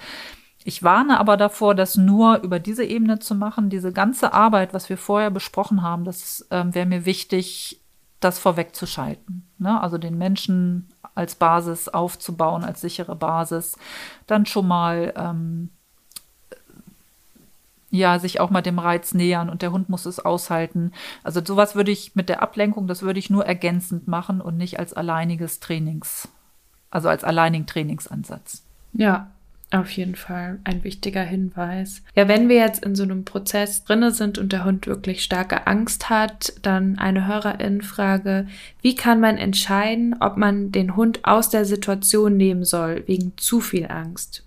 Ich 0.63 0.81
warne 0.81 1.19
aber 1.19 1.35
davor, 1.35 1.75
das 1.75 1.97
nur 1.97 2.37
über 2.41 2.59
diese 2.59 2.85
Ebene 2.85 3.19
zu 3.19 3.35
machen. 3.35 3.69
Diese 3.69 3.91
ganze 3.91 4.33
Arbeit, 4.33 4.73
was 4.73 4.87
wir 4.87 4.97
vorher 4.97 5.29
besprochen 5.29 5.81
haben, 5.81 6.05
das 6.05 6.47
ähm, 6.51 6.73
wäre 6.73 6.85
mir 6.85 7.05
wichtig, 7.05 7.81
das 8.21 8.39
vorwegzuschalten. 8.39 9.51
Ne? 9.57 9.81
Also 9.81 9.97
den 9.97 10.17
Menschen 10.17 10.87
als 11.15 11.35
Basis 11.35 11.89
aufzubauen, 11.89 12.63
als 12.63 12.79
sichere 12.79 13.15
Basis. 13.15 13.77
Dann 14.25 14.45
schon 14.45 14.67
mal 14.67 15.13
ähm, 15.17 15.69
ja, 17.93 18.17
sich 18.17 18.39
auch 18.39 18.49
mal 18.49 18.63
dem 18.63 18.79
Reiz 18.79 19.13
nähern 19.13 19.51
und 19.51 19.61
der 19.61 19.71
Hund 19.71 19.87
muss 19.87 20.07
es 20.07 20.19
aushalten. 20.19 20.91
Also 21.23 21.45
sowas 21.45 21.75
würde 21.75 21.91
ich 21.91 22.15
mit 22.15 22.27
der 22.27 22.41
Ablenkung, 22.41 22.87
das 22.87 23.03
würde 23.03 23.19
ich 23.19 23.29
nur 23.29 23.45
ergänzend 23.45 24.07
machen 24.07 24.41
und 24.41 24.57
nicht 24.57 24.79
als 24.79 24.93
alleiniges 24.93 25.59
Trainings, 25.59 26.27
also 26.89 27.07
als 27.07 27.23
alleinigen 27.23 27.67
Trainingsansatz. 27.67 28.63
Ja, 28.93 29.29
auf 29.71 29.91
jeden 29.91 30.15
Fall 30.15 30.57
ein 30.63 30.83
wichtiger 30.83 31.21
Hinweis. 31.21 32.01
Ja, 32.15 32.27
wenn 32.27 32.49
wir 32.49 32.55
jetzt 32.55 32.83
in 32.83 32.95
so 32.95 33.03
einem 33.03 33.25
Prozess 33.25 33.83
drinne 33.83 34.09
sind 34.09 34.39
und 34.39 34.51
der 34.53 34.65
Hund 34.65 34.87
wirklich 34.87 35.23
starke 35.23 35.67
Angst 35.67 36.09
hat, 36.09 36.53
dann 36.63 36.97
eine 36.97 37.27
Hörerin-Frage, 37.27 38.47
wie 38.81 38.95
kann 38.95 39.19
man 39.19 39.37
entscheiden, 39.37 40.15
ob 40.19 40.35
man 40.35 40.71
den 40.71 40.95
Hund 40.95 41.19
aus 41.25 41.49
der 41.51 41.65
Situation 41.65 42.37
nehmen 42.37 42.65
soll, 42.65 43.03
wegen 43.05 43.33
zu 43.37 43.61
viel 43.61 43.85
Angst? 43.87 44.43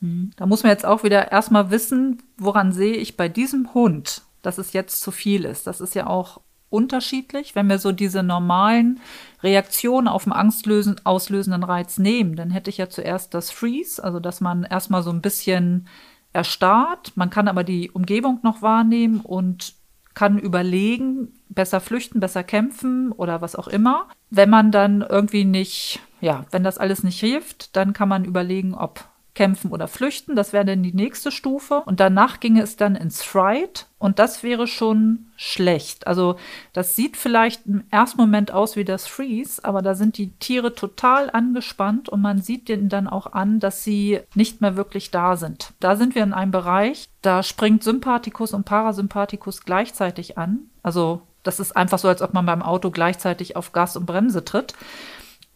Mhm. 0.00 0.30
Da 0.36 0.46
muss 0.46 0.62
man 0.62 0.72
jetzt 0.72 0.86
auch 0.86 1.04
wieder 1.04 1.32
erstmal 1.32 1.70
wissen, 1.70 2.22
woran 2.36 2.72
sehe 2.72 2.94
ich 2.94 3.16
bei 3.16 3.28
diesem 3.28 3.74
Hund, 3.74 4.22
dass 4.42 4.58
es 4.58 4.72
jetzt 4.72 5.00
zu 5.00 5.10
viel 5.10 5.44
ist. 5.44 5.66
Das 5.66 5.80
ist 5.80 5.94
ja 5.94 6.06
auch 6.06 6.40
unterschiedlich. 6.68 7.54
Wenn 7.54 7.68
wir 7.68 7.78
so 7.78 7.92
diese 7.92 8.22
normalen 8.22 9.00
Reaktionen 9.42 10.08
auf 10.08 10.24
den 10.24 10.32
angstauslösenden 10.32 11.62
Reiz 11.62 11.98
nehmen, 11.98 12.36
dann 12.36 12.50
hätte 12.50 12.70
ich 12.70 12.78
ja 12.78 12.88
zuerst 12.88 13.34
das 13.34 13.50
Freeze, 13.50 14.02
also 14.02 14.20
dass 14.20 14.40
man 14.40 14.64
erstmal 14.64 15.02
so 15.02 15.10
ein 15.10 15.22
bisschen 15.22 15.88
erstarrt. 16.32 17.12
Man 17.16 17.30
kann 17.30 17.48
aber 17.48 17.64
die 17.64 17.90
Umgebung 17.90 18.40
noch 18.42 18.62
wahrnehmen 18.62 19.20
und 19.20 19.74
kann 20.14 20.38
überlegen, 20.38 21.34
besser 21.48 21.80
flüchten, 21.80 22.20
besser 22.20 22.42
kämpfen 22.42 23.12
oder 23.12 23.42
was 23.42 23.54
auch 23.54 23.68
immer. 23.68 24.08
Wenn 24.30 24.50
man 24.50 24.72
dann 24.72 25.02
irgendwie 25.02 25.44
nicht, 25.44 26.00
ja, 26.20 26.44
wenn 26.50 26.64
das 26.64 26.78
alles 26.78 27.02
nicht 27.02 27.20
hilft, 27.20 27.76
dann 27.76 27.92
kann 27.92 28.08
man 28.08 28.24
überlegen, 28.24 28.74
ob 28.74 29.04
kämpfen 29.36 29.70
oder 29.70 29.86
flüchten. 29.86 30.34
Das 30.34 30.52
wäre 30.52 30.64
dann 30.64 30.82
die 30.82 30.94
nächste 30.94 31.30
Stufe. 31.30 31.82
Und 31.86 32.00
danach 32.00 32.40
ginge 32.40 32.62
es 32.62 32.76
dann 32.76 32.96
ins 32.96 33.22
Fright. 33.22 33.86
Und 33.98 34.18
das 34.18 34.42
wäre 34.42 34.66
schon 34.66 35.26
schlecht. 35.36 36.06
Also 36.06 36.36
das 36.72 36.96
sieht 36.96 37.16
vielleicht 37.16 37.66
im 37.66 37.84
ersten 37.90 38.20
Moment 38.20 38.50
aus 38.50 38.74
wie 38.74 38.84
das 38.84 39.06
Freeze, 39.06 39.64
aber 39.64 39.80
da 39.82 39.94
sind 39.94 40.18
die 40.18 40.32
Tiere 40.32 40.74
total 40.74 41.30
angespannt 41.30 42.08
und 42.08 42.20
man 42.20 42.42
sieht 42.42 42.68
denen 42.68 42.88
dann 42.88 43.06
auch 43.06 43.32
an, 43.32 43.60
dass 43.60 43.84
sie 43.84 44.20
nicht 44.34 44.60
mehr 44.60 44.76
wirklich 44.76 45.10
da 45.10 45.36
sind. 45.36 45.72
Da 45.80 45.96
sind 45.96 46.14
wir 46.14 46.22
in 46.22 46.34
einem 46.34 46.50
Bereich, 46.50 47.08
da 47.22 47.42
springt 47.42 47.84
Sympathikus 47.84 48.52
und 48.52 48.64
Parasympathikus 48.64 49.62
gleichzeitig 49.62 50.36
an. 50.36 50.70
Also 50.82 51.22
das 51.42 51.60
ist 51.60 51.76
einfach 51.76 51.98
so, 51.98 52.08
als 52.08 52.22
ob 52.22 52.34
man 52.34 52.44
beim 52.44 52.62
Auto 52.62 52.90
gleichzeitig 52.90 53.56
auf 53.56 53.72
Gas 53.72 53.96
und 53.96 54.04
Bremse 54.04 54.44
tritt. 54.44 54.74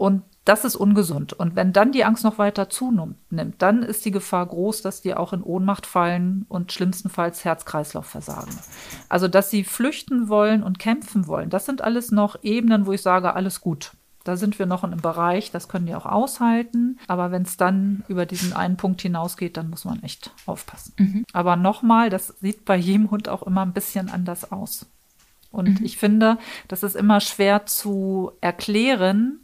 Und 0.00 0.22
das 0.46 0.64
ist 0.64 0.76
ungesund. 0.76 1.34
Und 1.34 1.56
wenn 1.56 1.74
dann 1.74 1.92
die 1.92 2.06
Angst 2.06 2.24
noch 2.24 2.38
weiter 2.38 2.70
zunimmt, 2.70 3.18
dann 3.58 3.82
ist 3.82 4.02
die 4.06 4.10
Gefahr 4.10 4.46
groß, 4.46 4.80
dass 4.80 5.02
die 5.02 5.14
auch 5.14 5.34
in 5.34 5.42
Ohnmacht 5.42 5.84
fallen 5.84 6.46
und 6.48 6.72
schlimmstenfalls 6.72 7.44
Herz-Kreislauf-Versagen. 7.44 8.58
Also, 9.10 9.28
dass 9.28 9.50
sie 9.50 9.62
flüchten 9.62 10.30
wollen 10.30 10.62
und 10.62 10.78
kämpfen 10.78 11.26
wollen, 11.26 11.50
das 11.50 11.66
sind 11.66 11.82
alles 11.82 12.12
noch 12.12 12.42
Ebenen, 12.42 12.86
wo 12.86 12.92
ich 12.92 13.02
sage, 13.02 13.34
alles 13.34 13.60
gut. 13.60 13.92
Da 14.24 14.38
sind 14.38 14.58
wir 14.58 14.64
noch 14.64 14.84
in 14.84 14.92
einem 14.92 15.02
Bereich, 15.02 15.50
das 15.50 15.68
können 15.68 15.84
die 15.84 15.94
auch 15.94 16.06
aushalten. 16.06 16.98
Aber 17.06 17.30
wenn 17.30 17.42
es 17.42 17.58
dann 17.58 18.02
über 18.08 18.24
diesen 18.24 18.54
einen 18.54 18.78
Punkt 18.78 19.02
hinausgeht, 19.02 19.58
dann 19.58 19.68
muss 19.68 19.84
man 19.84 20.02
echt 20.02 20.30
aufpassen. 20.46 20.94
Mhm. 20.96 21.26
Aber 21.34 21.56
nochmal, 21.56 22.08
das 22.08 22.28
sieht 22.40 22.64
bei 22.64 22.76
jedem 22.76 23.10
Hund 23.10 23.28
auch 23.28 23.42
immer 23.42 23.60
ein 23.60 23.74
bisschen 23.74 24.08
anders 24.08 24.50
aus. 24.50 24.86
Und 25.50 25.80
mhm. 25.80 25.84
ich 25.84 25.98
finde, 25.98 26.38
das 26.68 26.82
ist 26.82 26.96
immer 26.96 27.20
schwer 27.20 27.66
zu 27.66 28.32
erklären, 28.40 29.40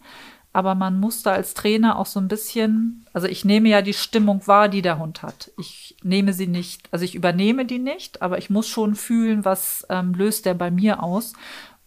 aber 0.57 0.75
man 0.75 0.99
muss 0.99 1.23
da 1.23 1.33
als 1.33 1.53
Trainer 1.53 1.99
auch 1.99 2.07
so 2.07 2.19
ein 2.19 2.29
bisschen, 2.29 3.05
also 3.13 3.27
ich 3.27 3.45
nehme 3.45 3.69
ja 3.69 3.83
die 3.83 3.93
Stimmung 3.93 4.47
wahr, 4.47 4.71
die 4.71 4.81
der 4.81 4.99
Hund 4.99 5.21
hat. 5.21 5.51
Ich 5.59 5.95
nehme 6.03 6.33
sie 6.33 6.47
nicht, 6.47 6.89
also 6.93 7.05
ich 7.05 7.15
übernehme 7.15 7.67
die 7.67 7.79
nicht, 7.79 8.23
aber 8.23 8.39
ich 8.39 8.49
muss 8.49 8.67
schon 8.67 8.95
fühlen, 8.95 9.45
was 9.45 9.87
ähm, 9.91 10.15
löst 10.15 10.47
der 10.47 10.55
bei 10.55 10.71
mir 10.71 11.03
aus. 11.03 11.35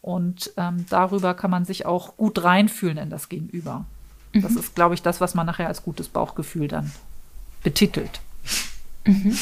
Und 0.01 0.51
ähm, 0.55 0.85
darüber 0.87 1.33
kann 1.33 1.49
man 1.49 1.65
sich 1.65 1.87
auch 1.87 2.15
gut 2.15 2.43
reinfühlen 2.43 2.99
in 2.99 3.09
das 3.09 3.27
Gegenüber. 3.27 3.85
Mhm. 4.33 4.43
Das 4.43 4.55
ist, 4.55 4.75
glaube 4.75 4.93
ich, 4.93 5.01
das, 5.01 5.19
was 5.19 5.33
man 5.33 5.47
nachher 5.47 5.67
als 5.67 5.81
gutes 5.81 6.07
Bauchgefühl 6.07 6.67
dann 6.67 6.91
betitelt. 7.63 8.21
Mhm. 9.03 9.35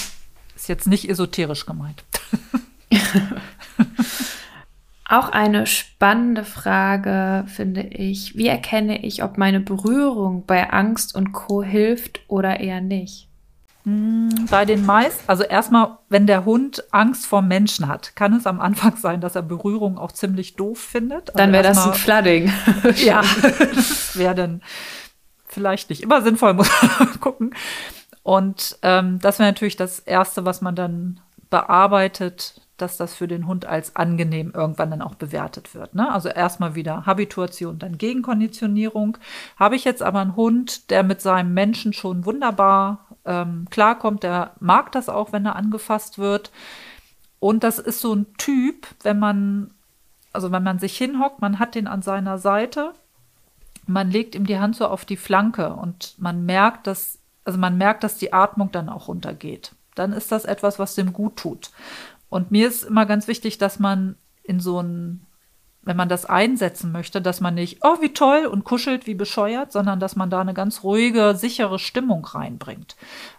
Ist 0.55 0.69
jetzt 0.69 0.88
nicht 0.88 1.09
esoterisch 1.09 1.65
gemeint. 1.65 2.05
Auch 5.10 5.30
eine 5.30 5.66
spannende 5.68 6.43
Frage 6.43 7.45
finde 7.47 7.82
ich. 7.82 8.36
Wie 8.36 8.47
erkenne 8.47 9.05
ich, 9.05 9.24
ob 9.24 9.38
meine 9.38 9.62
Berührung 9.62 10.45
bei 10.45 10.70
Angst 10.70 11.16
und 11.16 11.32
Co. 11.32 11.64
hilft 11.64 12.20
oder 12.28 12.60
eher 12.60 12.82
nicht? 12.82 13.30
Hm, 13.88 14.47
bei 14.51 14.66
den 14.66 14.86
meisten, 14.86 15.24
also 15.28 15.43
erstmal, 15.43 15.97
wenn 16.10 16.28
der 16.28 16.43
Hund 16.43 16.84
Angst 16.91 17.26
vor 17.26 17.41
Menschen 17.41 17.88
hat, 17.88 18.18
kann 18.18 18.34
es 18.34 18.45
am 18.45 18.60
Anfang 18.60 18.97
sein, 19.01 19.22
dass 19.22 19.36
er 19.36 19.43
Berührung 19.43 19.97
auch 19.97 20.12
ziemlich 20.12 20.58
doof 20.58 20.78
findet. 20.78 21.30
Also 21.30 21.38
dann 21.38 21.53
wäre 21.53 21.64
das 21.64 21.88
ein 21.88 21.93
Flooding. 21.93 22.51
ja, 22.97 23.22
das 23.76 24.18
wäre 24.18 24.36
dann 24.36 24.62
vielleicht 25.45 25.89
nicht 25.89 26.03
immer 26.03 26.22
sinnvoll, 26.22 26.53
muss 26.53 26.70
man 26.99 27.20
gucken. 27.22 27.55
Und 28.24 28.78
ähm, 28.82 29.20
das 29.20 29.39
wäre 29.39 29.47
natürlich 29.47 29.78
das 29.78 29.99
Erste, 29.99 30.43
was 30.43 30.60
man 30.60 30.76
dann 30.76 31.22
bearbeitet, 31.49 32.60
dass 32.78 32.97
das 32.97 33.15
für 33.15 33.28
den 33.28 33.47
Hund 33.47 33.65
als 33.65 33.95
angenehm 33.95 34.51
irgendwann 34.53 34.91
dann 34.91 35.01
auch 35.01 35.15
bewertet 35.15 35.73
wird. 35.73 35.95
Ne? 35.95 36.11
Also 36.11 36.30
erstmal 36.30 36.75
wieder 36.75 37.05
Habituation, 37.05 37.80
dann 37.80 37.97
Gegenkonditionierung. 37.97 39.17
Habe 39.57 39.75
ich 39.75 39.84
jetzt 39.84 40.03
aber 40.03 40.19
einen 40.19 40.36
Hund, 40.36 40.89
der 40.91 41.03
mit 41.03 41.21
seinem 41.21 41.53
Menschen 41.53 41.93
schon 41.93 42.25
wunderbar 42.25 43.07
ähm, 43.25 43.67
klarkommt, 43.69 44.23
der 44.23 44.51
mag 44.59 44.91
das 44.91 45.09
auch, 45.09 45.34
wenn 45.34 45.45
er 45.45 45.55
angefasst 45.55 46.17
wird. 46.17 46.51
Und 47.39 47.63
das 47.63 47.80
ist 47.80 47.99
so 47.99 48.13
ein 48.13 48.28
Typ, 48.38 48.88
wenn 49.03 49.19
man, 49.19 49.71
also 50.32 50.51
wenn 50.51 50.63
man 50.63 50.80
sich 50.80 50.97
hinhockt, 50.97 51.41
man 51.41 51.59
hat 51.59 51.75
den 51.75 51.88
an 51.88 52.01
seiner 52.01 52.38
Seite, 52.38 52.93
man 53.88 54.11
legt 54.11 54.36
ihm 54.36 54.45
die 54.45 54.59
Hand 54.59 54.75
so 54.75 54.88
auf 54.88 55.05
die 55.05 55.17
Flanke 55.17 55.73
und 55.73 56.15
man 56.17 56.45
merkt, 56.45 56.88
dass, 56.88 57.19
also 57.43 57.57
man 57.57 57.78
merkt, 57.78 58.03
dass 58.03 58.17
die 58.17 58.34
Atmung 58.34 58.71
dann 58.71 58.89
auch 58.89 59.07
runtergeht. 59.07 59.73
Dann 59.95 60.13
ist 60.13 60.32
das 60.32 60.45
etwas, 60.45 60.78
was 60.78 60.95
dem 60.95 61.13
gut 61.13 61.38
tut. 61.38 61.71
Und 62.30 62.51
mir 62.51 62.67
ist 62.67 62.84
immer 62.84 63.05
ganz 63.05 63.28
wichtig, 63.28 63.57
dass 63.57 63.80
man 63.80 64.15
in 64.43 64.59
so 64.59 64.82
ein, 64.82 65.21
wenn 65.84 65.97
man 65.97 66.09
das 66.09 66.25
einsetzen 66.25 66.91
möchte, 66.91 67.21
dass 67.21 67.39
man 67.39 67.55
nicht, 67.55 67.80
oh, 67.84 68.01
wie 68.01 68.13
toll 68.13 68.45
und 68.45 68.63
kuschelt 68.63 69.07
wie 69.07 69.13
bescheuert, 69.13 69.71
sondern 69.71 69.99
dass 69.99 70.15
man 70.15 70.30
da 70.30 70.41
eine 70.41 70.53
ganz 70.53 70.84
ruhige, 70.84 71.36
sichere 71.36 71.80
Stimmung 71.80 72.25
reinbringt. 72.25 72.95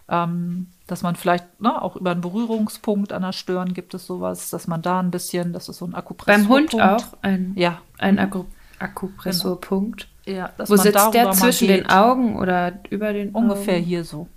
Ähm, 0.07 0.67
dass 0.87 1.03
man 1.03 1.15
vielleicht 1.15 1.61
ne, 1.61 1.79
auch 1.81 1.95
über 1.95 2.11
einen 2.11 2.21
Berührungspunkt 2.21 3.13
an 3.13 3.21
der 3.21 3.33
Stirn 3.33 3.73
gibt 3.73 3.93
es 3.93 4.07
sowas, 4.07 4.49
dass 4.49 4.67
man 4.67 4.81
da 4.81 4.99
ein 4.99 5.11
bisschen, 5.11 5.53
das 5.53 5.69
ist 5.69 5.77
so 5.77 5.85
ein 5.85 5.93
Akupressurpunkt. 5.93 6.71
Beim 6.71 6.81
Hund 6.81 7.01
auch 7.01 7.17
ein, 7.21 7.53
ja. 7.55 7.81
ein 7.99 8.17
Akku 8.17 8.45
Akupressurpunkt. 8.79 10.07
Genau. 10.25 10.37
Ja, 10.37 10.53
Wo 10.57 10.75
sitzt 10.77 11.13
der 11.13 11.31
zwischen 11.31 11.67
den 11.67 11.89
Augen 11.89 12.37
oder 12.37 12.79
über 12.89 13.13
den 13.13 13.31
Ungefähr 13.31 13.77
Augen? 13.77 13.83
hier 13.83 14.03
so. 14.03 14.27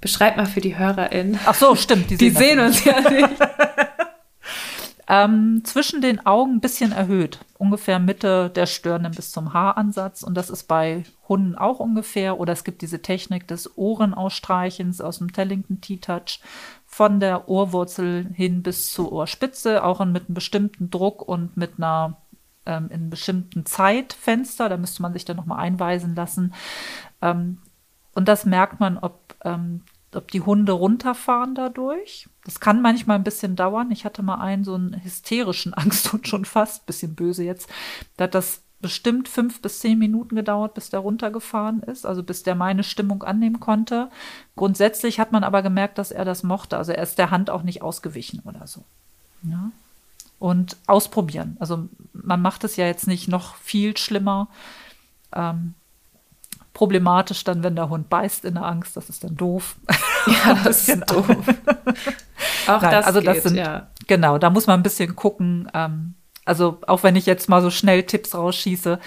Beschreib 0.00 0.36
mal 0.36 0.46
für 0.46 0.60
die 0.60 0.76
HörerInnen. 0.76 1.38
Ach 1.46 1.54
so, 1.54 1.74
stimmt. 1.76 2.10
Die, 2.10 2.16
die 2.18 2.30
sehen, 2.30 2.58
uns 2.58 2.84
ja 2.84 3.00
nicht. 3.00 3.28
ähm, 5.12 5.60
zwischen 5.64 6.00
den 6.00 6.24
Augen 6.24 6.54
ein 6.54 6.60
bisschen 6.60 6.90
erhöht. 6.90 7.38
Ungefähr 7.58 7.98
Mitte 7.98 8.48
der 8.48 8.64
Stirn 8.64 9.06
bis 9.14 9.30
zum 9.30 9.52
Haaransatz. 9.52 10.22
Und 10.22 10.34
das 10.34 10.48
ist 10.48 10.64
bei 10.64 11.04
Hunden 11.28 11.54
auch 11.54 11.80
ungefähr. 11.80 12.40
Oder 12.40 12.54
es 12.54 12.64
gibt 12.64 12.80
diese 12.80 13.02
Technik 13.02 13.46
des 13.46 13.76
Ohrenausstreichens 13.76 15.02
aus 15.02 15.18
dem 15.18 15.30
Tellington 15.30 15.82
T-Touch 15.82 16.40
von 16.86 17.20
der 17.20 17.46
Ohrwurzel 17.50 18.30
hin 18.32 18.62
bis 18.62 18.90
zur 18.90 19.12
Ohrspitze, 19.12 19.84
auch 19.84 20.02
mit 20.06 20.28
einem 20.28 20.34
bestimmten 20.34 20.88
Druck 20.88 21.20
und 21.20 21.58
mit 21.58 21.72
einer 21.76 22.16
ähm, 22.64 22.86
in 22.86 23.00
einem 23.00 23.10
bestimmten 23.10 23.66
Zeitfenster. 23.66 24.70
Da 24.70 24.78
müsste 24.78 25.02
man 25.02 25.12
sich 25.12 25.26
dann 25.26 25.36
nochmal 25.36 25.58
einweisen 25.58 26.14
lassen. 26.14 26.54
Ähm, 27.20 27.58
und 28.14 28.28
das 28.28 28.46
merkt 28.46 28.80
man, 28.80 28.96
ob 28.96 29.34
ähm, 29.44 29.82
ob 30.14 30.30
die 30.30 30.40
Hunde 30.40 30.72
runterfahren 30.72 31.54
dadurch. 31.54 32.28
Das 32.44 32.60
kann 32.60 32.82
manchmal 32.82 33.16
ein 33.16 33.24
bisschen 33.24 33.56
dauern. 33.56 33.90
Ich 33.90 34.04
hatte 34.04 34.22
mal 34.22 34.36
einen 34.36 34.64
so 34.64 34.74
einen 34.74 35.02
hysterischen 35.02 35.74
Angsthund 35.76 36.28
schon 36.28 36.44
fast, 36.44 36.86
bisschen 36.86 37.14
böse 37.14 37.44
jetzt. 37.44 37.68
Da 38.16 38.24
hat 38.24 38.34
das 38.34 38.62
bestimmt 38.80 39.28
fünf 39.28 39.62
bis 39.62 39.78
zehn 39.78 39.98
Minuten 39.98 40.34
gedauert, 40.34 40.74
bis 40.74 40.90
der 40.90 41.00
runtergefahren 41.00 41.80
ist, 41.84 42.04
also 42.04 42.22
bis 42.22 42.42
der 42.42 42.56
meine 42.56 42.82
Stimmung 42.82 43.22
annehmen 43.22 43.60
konnte. 43.60 44.10
Grundsätzlich 44.56 45.20
hat 45.20 45.30
man 45.30 45.44
aber 45.44 45.62
gemerkt, 45.62 45.98
dass 45.98 46.10
er 46.10 46.24
das 46.24 46.42
mochte. 46.42 46.76
Also 46.76 46.92
er 46.92 47.02
ist 47.02 47.16
der 47.16 47.30
Hand 47.30 47.48
auch 47.48 47.62
nicht 47.62 47.80
ausgewichen 47.80 48.42
oder 48.44 48.66
so. 48.66 48.84
Ja. 49.44 49.70
Und 50.40 50.76
ausprobieren. 50.88 51.56
Also 51.60 51.88
man 52.12 52.42
macht 52.42 52.64
es 52.64 52.74
ja 52.74 52.86
jetzt 52.86 53.06
nicht 53.06 53.28
noch 53.28 53.54
viel 53.54 53.96
schlimmer. 53.96 54.48
Ähm, 55.32 55.74
problematisch 56.72 57.44
dann, 57.44 57.62
wenn 57.62 57.76
der 57.76 57.88
Hund 57.88 58.08
beißt 58.08 58.44
in 58.44 58.54
der 58.54 58.64
Angst. 58.64 58.96
Das 58.96 59.08
ist 59.08 59.24
dann 59.24 59.36
doof. 59.36 59.76
Ja, 60.26 60.54
das 60.64 60.88
ist 60.88 61.10
doof. 61.10 61.28
auch 62.66 62.82
Nein, 62.82 62.90
das 62.90 63.06
also 63.06 63.20
das 63.20 63.34
geht, 63.34 63.42
sind, 63.42 63.56
ja. 63.56 63.88
Genau, 64.06 64.38
da 64.38 64.50
muss 64.50 64.66
man 64.66 64.80
ein 64.80 64.82
bisschen 64.82 65.14
gucken. 65.16 65.70
Ähm, 65.74 66.14
also 66.44 66.78
auch 66.86 67.02
wenn 67.02 67.16
ich 67.16 67.26
jetzt 67.26 67.48
mal 67.48 67.62
so 67.62 67.70
schnell 67.70 68.04
Tipps 68.04 68.34
rausschieße, 68.34 68.98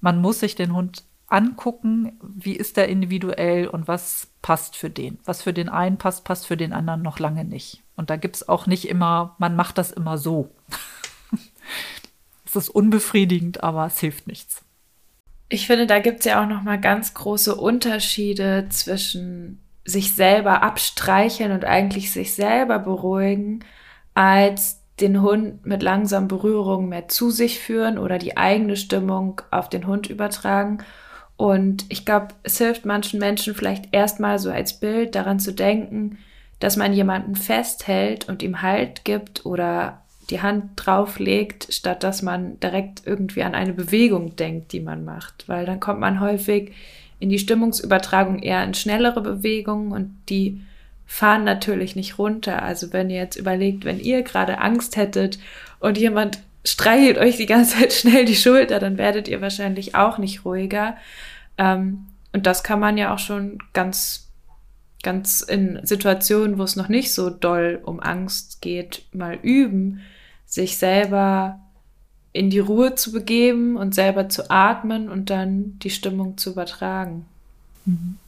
man 0.00 0.20
muss 0.20 0.40
sich 0.40 0.54
den 0.54 0.74
Hund 0.74 1.04
angucken, 1.28 2.18
wie 2.22 2.56
ist 2.56 2.76
der 2.76 2.88
individuell 2.88 3.68
und 3.68 3.86
was 3.86 4.28
passt 4.42 4.76
für 4.76 4.90
den. 4.90 5.18
Was 5.24 5.42
für 5.42 5.52
den 5.52 5.68
einen 5.68 5.98
passt, 5.98 6.24
passt 6.24 6.46
für 6.46 6.56
den 6.56 6.72
anderen 6.72 7.02
noch 7.02 7.18
lange 7.18 7.44
nicht. 7.44 7.82
Und 7.96 8.10
da 8.10 8.16
gibt 8.16 8.36
es 8.36 8.48
auch 8.48 8.66
nicht 8.66 8.88
immer, 8.88 9.36
man 9.38 9.54
macht 9.56 9.78
das 9.78 9.90
immer 9.90 10.18
so. 10.18 10.50
Es 12.46 12.56
ist 12.56 12.68
unbefriedigend, 12.68 13.62
aber 13.62 13.86
es 13.86 14.00
hilft 14.00 14.26
nichts. 14.26 14.64
Ich 15.52 15.66
finde, 15.66 15.86
da 15.86 15.98
gibt 15.98 16.20
es 16.20 16.26
ja 16.26 16.42
auch 16.42 16.48
noch 16.48 16.62
mal 16.62 16.80
ganz 16.80 17.12
große 17.12 17.56
Unterschiede 17.56 18.66
zwischen 18.70 19.60
sich 19.84 20.12
selber 20.12 20.62
abstreicheln 20.62 21.50
und 21.50 21.64
eigentlich 21.64 22.12
sich 22.12 22.34
selber 22.34 22.78
beruhigen, 22.78 23.64
als 24.14 24.80
den 25.00 25.22
Hund 25.22 25.66
mit 25.66 25.82
langsamen 25.82 26.28
Berührungen 26.28 26.88
mehr 26.88 27.08
zu 27.08 27.30
sich 27.30 27.58
führen 27.58 27.98
oder 27.98 28.18
die 28.18 28.36
eigene 28.36 28.76
Stimmung 28.76 29.42
auf 29.50 29.68
den 29.68 29.88
Hund 29.88 30.08
übertragen. 30.08 30.78
Und 31.36 31.84
ich 31.88 32.04
glaube, 32.04 32.28
es 32.44 32.58
hilft 32.58 32.86
manchen 32.86 33.18
Menschen 33.18 33.54
vielleicht 33.56 33.92
erstmal 33.92 34.38
so 34.38 34.52
als 34.52 34.78
Bild 34.78 35.16
daran 35.16 35.40
zu 35.40 35.52
denken, 35.52 36.18
dass 36.60 36.76
man 36.76 36.92
jemanden 36.92 37.34
festhält 37.34 38.28
und 38.28 38.44
ihm 38.44 38.62
Halt 38.62 39.04
gibt 39.04 39.44
oder 39.46 40.02
die 40.30 40.42
Hand 40.42 40.72
drauflegt, 40.76 41.72
statt 41.72 42.02
dass 42.02 42.22
man 42.22 42.58
direkt 42.60 43.02
irgendwie 43.06 43.42
an 43.42 43.54
eine 43.54 43.72
Bewegung 43.72 44.36
denkt, 44.36 44.72
die 44.72 44.80
man 44.80 45.04
macht. 45.04 45.48
Weil 45.48 45.66
dann 45.66 45.80
kommt 45.80 46.00
man 46.00 46.20
häufig 46.20 46.72
in 47.18 47.28
die 47.28 47.38
Stimmungsübertragung 47.38 48.38
eher 48.38 48.64
in 48.64 48.74
schnellere 48.74 49.20
Bewegungen 49.20 49.92
und 49.92 50.16
die 50.28 50.62
fahren 51.06 51.44
natürlich 51.44 51.96
nicht 51.96 52.18
runter. 52.18 52.62
Also 52.62 52.92
wenn 52.92 53.10
ihr 53.10 53.18
jetzt 53.18 53.36
überlegt, 53.36 53.84
wenn 53.84 54.00
ihr 54.00 54.22
gerade 54.22 54.58
Angst 54.58 54.96
hättet 54.96 55.38
und 55.80 55.98
jemand 55.98 56.40
streichelt 56.64 57.18
euch 57.18 57.36
die 57.36 57.46
ganze 57.46 57.78
Zeit 57.78 57.92
schnell 57.92 58.24
die 58.24 58.36
Schulter, 58.36 58.78
dann 58.78 58.98
werdet 58.98 59.28
ihr 59.28 59.40
wahrscheinlich 59.40 59.94
auch 59.94 60.18
nicht 60.18 60.44
ruhiger. 60.44 60.96
Ähm, 61.58 62.06
und 62.32 62.46
das 62.46 62.62
kann 62.62 62.78
man 62.78 62.96
ja 62.96 63.12
auch 63.12 63.18
schon 63.18 63.58
ganz 63.72 64.30
ganz 65.02 65.40
in 65.40 65.80
Situationen, 65.82 66.58
wo 66.58 66.62
es 66.62 66.76
noch 66.76 66.88
nicht 66.88 67.12
so 67.12 67.30
doll 67.30 67.80
um 67.82 68.00
Angst 68.00 68.60
geht, 68.60 69.04
mal 69.12 69.38
üben, 69.42 70.02
sich 70.50 70.76
selber 70.76 71.60
in 72.32 72.50
die 72.50 72.58
Ruhe 72.58 72.94
zu 72.94 73.12
begeben 73.12 73.76
und 73.76 73.94
selber 73.94 74.28
zu 74.28 74.50
atmen 74.50 75.08
und 75.08 75.30
dann 75.30 75.78
die 75.78 75.90
Stimmung 75.90 76.36
zu 76.36 76.50
übertragen. 76.50 77.24
Mhm. 77.86 78.18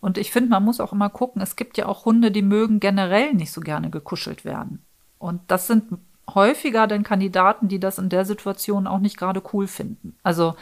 Und 0.00 0.18
ich 0.18 0.30
finde, 0.30 0.50
man 0.50 0.64
muss 0.64 0.80
auch 0.80 0.92
immer 0.92 1.10
gucken, 1.10 1.42
es 1.42 1.56
gibt 1.56 1.78
ja 1.78 1.86
auch 1.86 2.04
Hunde, 2.04 2.30
die 2.30 2.42
mögen 2.42 2.80
generell 2.80 3.34
nicht 3.34 3.52
so 3.52 3.60
gerne 3.60 3.90
gekuschelt 3.90 4.44
werden. 4.44 4.82
Und 5.18 5.40
das 5.48 5.66
sind 5.66 5.84
häufiger 6.34 6.86
denn 6.86 7.02
Kandidaten, 7.02 7.68
die 7.68 7.80
das 7.80 7.98
in 7.98 8.08
der 8.08 8.24
Situation 8.24 8.86
auch 8.86 8.98
nicht 8.98 9.16
gerade 9.16 9.42
cool 9.52 9.66
finden. 9.66 10.16
Also 10.22 10.54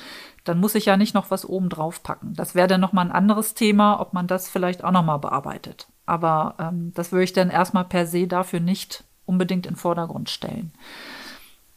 dann 0.44 0.60
muss 0.60 0.74
ich 0.74 0.86
ja 0.86 0.96
nicht 0.96 1.14
noch 1.14 1.30
was 1.30 1.44
oben 1.44 1.68
drauf 1.68 2.02
packen. 2.02 2.34
Das 2.34 2.54
wäre 2.54 2.68
dann 2.68 2.80
nochmal 2.80 3.06
ein 3.06 3.12
anderes 3.12 3.54
Thema, 3.54 4.00
ob 4.00 4.12
man 4.12 4.26
das 4.26 4.48
vielleicht 4.48 4.82
auch 4.82 4.92
nochmal 4.92 5.18
bearbeitet. 5.18 5.88
Aber 6.06 6.54
ähm, 6.58 6.92
das 6.94 7.12
würde 7.12 7.24
ich 7.24 7.32
dann 7.32 7.50
erstmal 7.50 7.84
per 7.84 8.06
se 8.06 8.26
dafür 8.26 8.60
nicht 8.60 9.04
unbedingt 9.28 9.66
in 9.66 9.74
den 9.74 9.78
Vordergrund 9.78 10.30
stellen. 10.30 10.72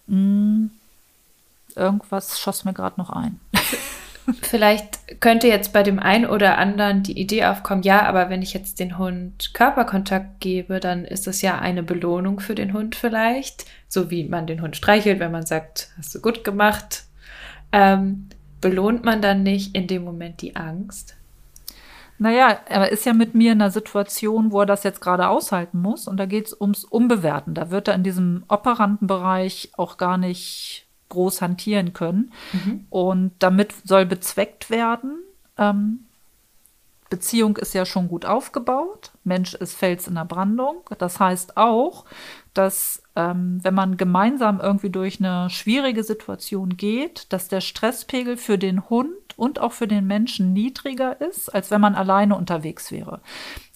Hm, 0.07 0.71
irgendwas 1.75 2.39
schoss 2.39 2.65
mir 2.65 2.73
gerade 2.73 2.99
noch 2.99 3.09
ein. 3.09 3.39
Vielleicht 4.41 5.19
könnte 5.19 5.47
jetzt 5.47 5.73
bei 5.73 5.83
dem 5.83 5.99
einen 5.99 6.25
oder 6.25 6.57
anderen 6.57 7.03
die 7.03 7.19
Idee 7.19 7.45
aufkommen, 7.45 7.81
ja, 7.81 8.03
aber 8.03 8.29
wenn 8.29 8.41
ich 8.41 8.53
jetzt 8.53 8.79
den 8.79 8.97
Hund 8.97 9.53
Körperkontakt 9.53 10.39
gebe, 10.39 10.79
dann 10.79 11.05
ist 11.05 11.27
das 11.27 11.41
ja 11.41 11.59
eine 11.59 11.83
Belohnung 11.83 12.39
für 12.39 12.55
den 12.55 12.73
Hund 12.73 12.95
vielleicht, 12.95 13.65
so 13.87 14.11
wie 14.11 14.23
man 14.25 14.47
den 14.47 14.61
Hund 14.61 14.77
streichelt, 14.77 15.19
wenn 15.19 15.31
man 15.31 15.45
sagt, 15.45 15.89
hast 15.97 16.13
du 16.13 16.21
gut 16.21 16.43
gemacht. 16.43 17.05
Ähm, 17.71 18.29
belohnt 18.61 19.03
man 19.03 19.21
dann 19.21 19.43
nicht 19.43 19.75
in 19.75 19.87
dem 19.87 20.03
Moment 20.03 20.41
die 20.41 20.55
Angst? 20.55 21.15
Naja, 22.21 22.59
er 22.67 22.91
ist 22.91 23.03
ja 23.07 23.13
mit 23.13 23.33
mir 23.33 23.51
in 23.53 23.63
einer 23.63 23.71
Situation, 23.71 24.51
wo 24.51 24.59
er 24.59 24.67
das 24.67 24.83
jetzt 24.83 25.01
gerade 25.01 25.27
aushalten 25.27 25.81
muss. 25.81 26.07
Und 26.07 26.17
da 26.17 26.27
geht 26.27 26.45
es 26.45 26.61
ums 26.61 26.83
Umbewerten. 26.83 27.55
Da 27.55 27.71
wird 27.71 27.87
er 27.87 27.95
in 27.95 28.03
diesem 28.03 28.43
operanten 28.47 29.07
Bereich 29.07 29.71
auch 29.75 29.97
gar 29.97 30.19
nicht 30.19 30.85
groß 31.09 31.41
hantieren 31.41 31.93
können. 31.93 32.31
Mhm. 32.53 32.85
Und 32.91 33.31
damit 33.39 33.73
soll 33.85 34.05
bezweckt 34.05 34.69
werden, 34.69 35.17
ähm, 35.57 36.05
Beziehung 37.11 37.57
ist 37.57 37.75
ja 37.75 37.85
schon 37.85 38.07
gut 38.07 38.25
aufgebaut. 38.25 39.11
Mensch 39.23 39.53
ist 39.53 39.75
Fels 39.75 40.07
in 40.07 40.15
der 40.15 40.25
Brandung. 40.25 40.77
Das 40.97 41.19
heißt 41.19 41.57
auch, 41.57 42.05
dass 42.55 43.03
ähm, 43.15 43.59
wenn 43.61 43.73
man 43.73 43.97
gemeinsam 43.97 44.59
irgendwie 44.61 44.89
durch 44.89 45.19
eine 45.19 45.49
schwierige 45.49 46.03
Situation 46.03 46.77
geht, 46.77 47.31
dass 47.33 47.49
der 47.49 47.61
Stresspegel 47.61 48.37
für 48.37 48.57
den 48.57 48.89
Hund 48.89 49.11
und 49.35 49.59
auch 49.59 49.73
für 49.73 49.87
den 49.87 50.07
Menschen 50.07 50.53
niedriger 50.53 51.19
ist, 51.19 51.49
als 51.49 51.69
wenn 51.69 51.81
man 51.81 51.95
alleine 51.95 52.35
unterwegs 52.35 52.91
wäre. 52.91 53.21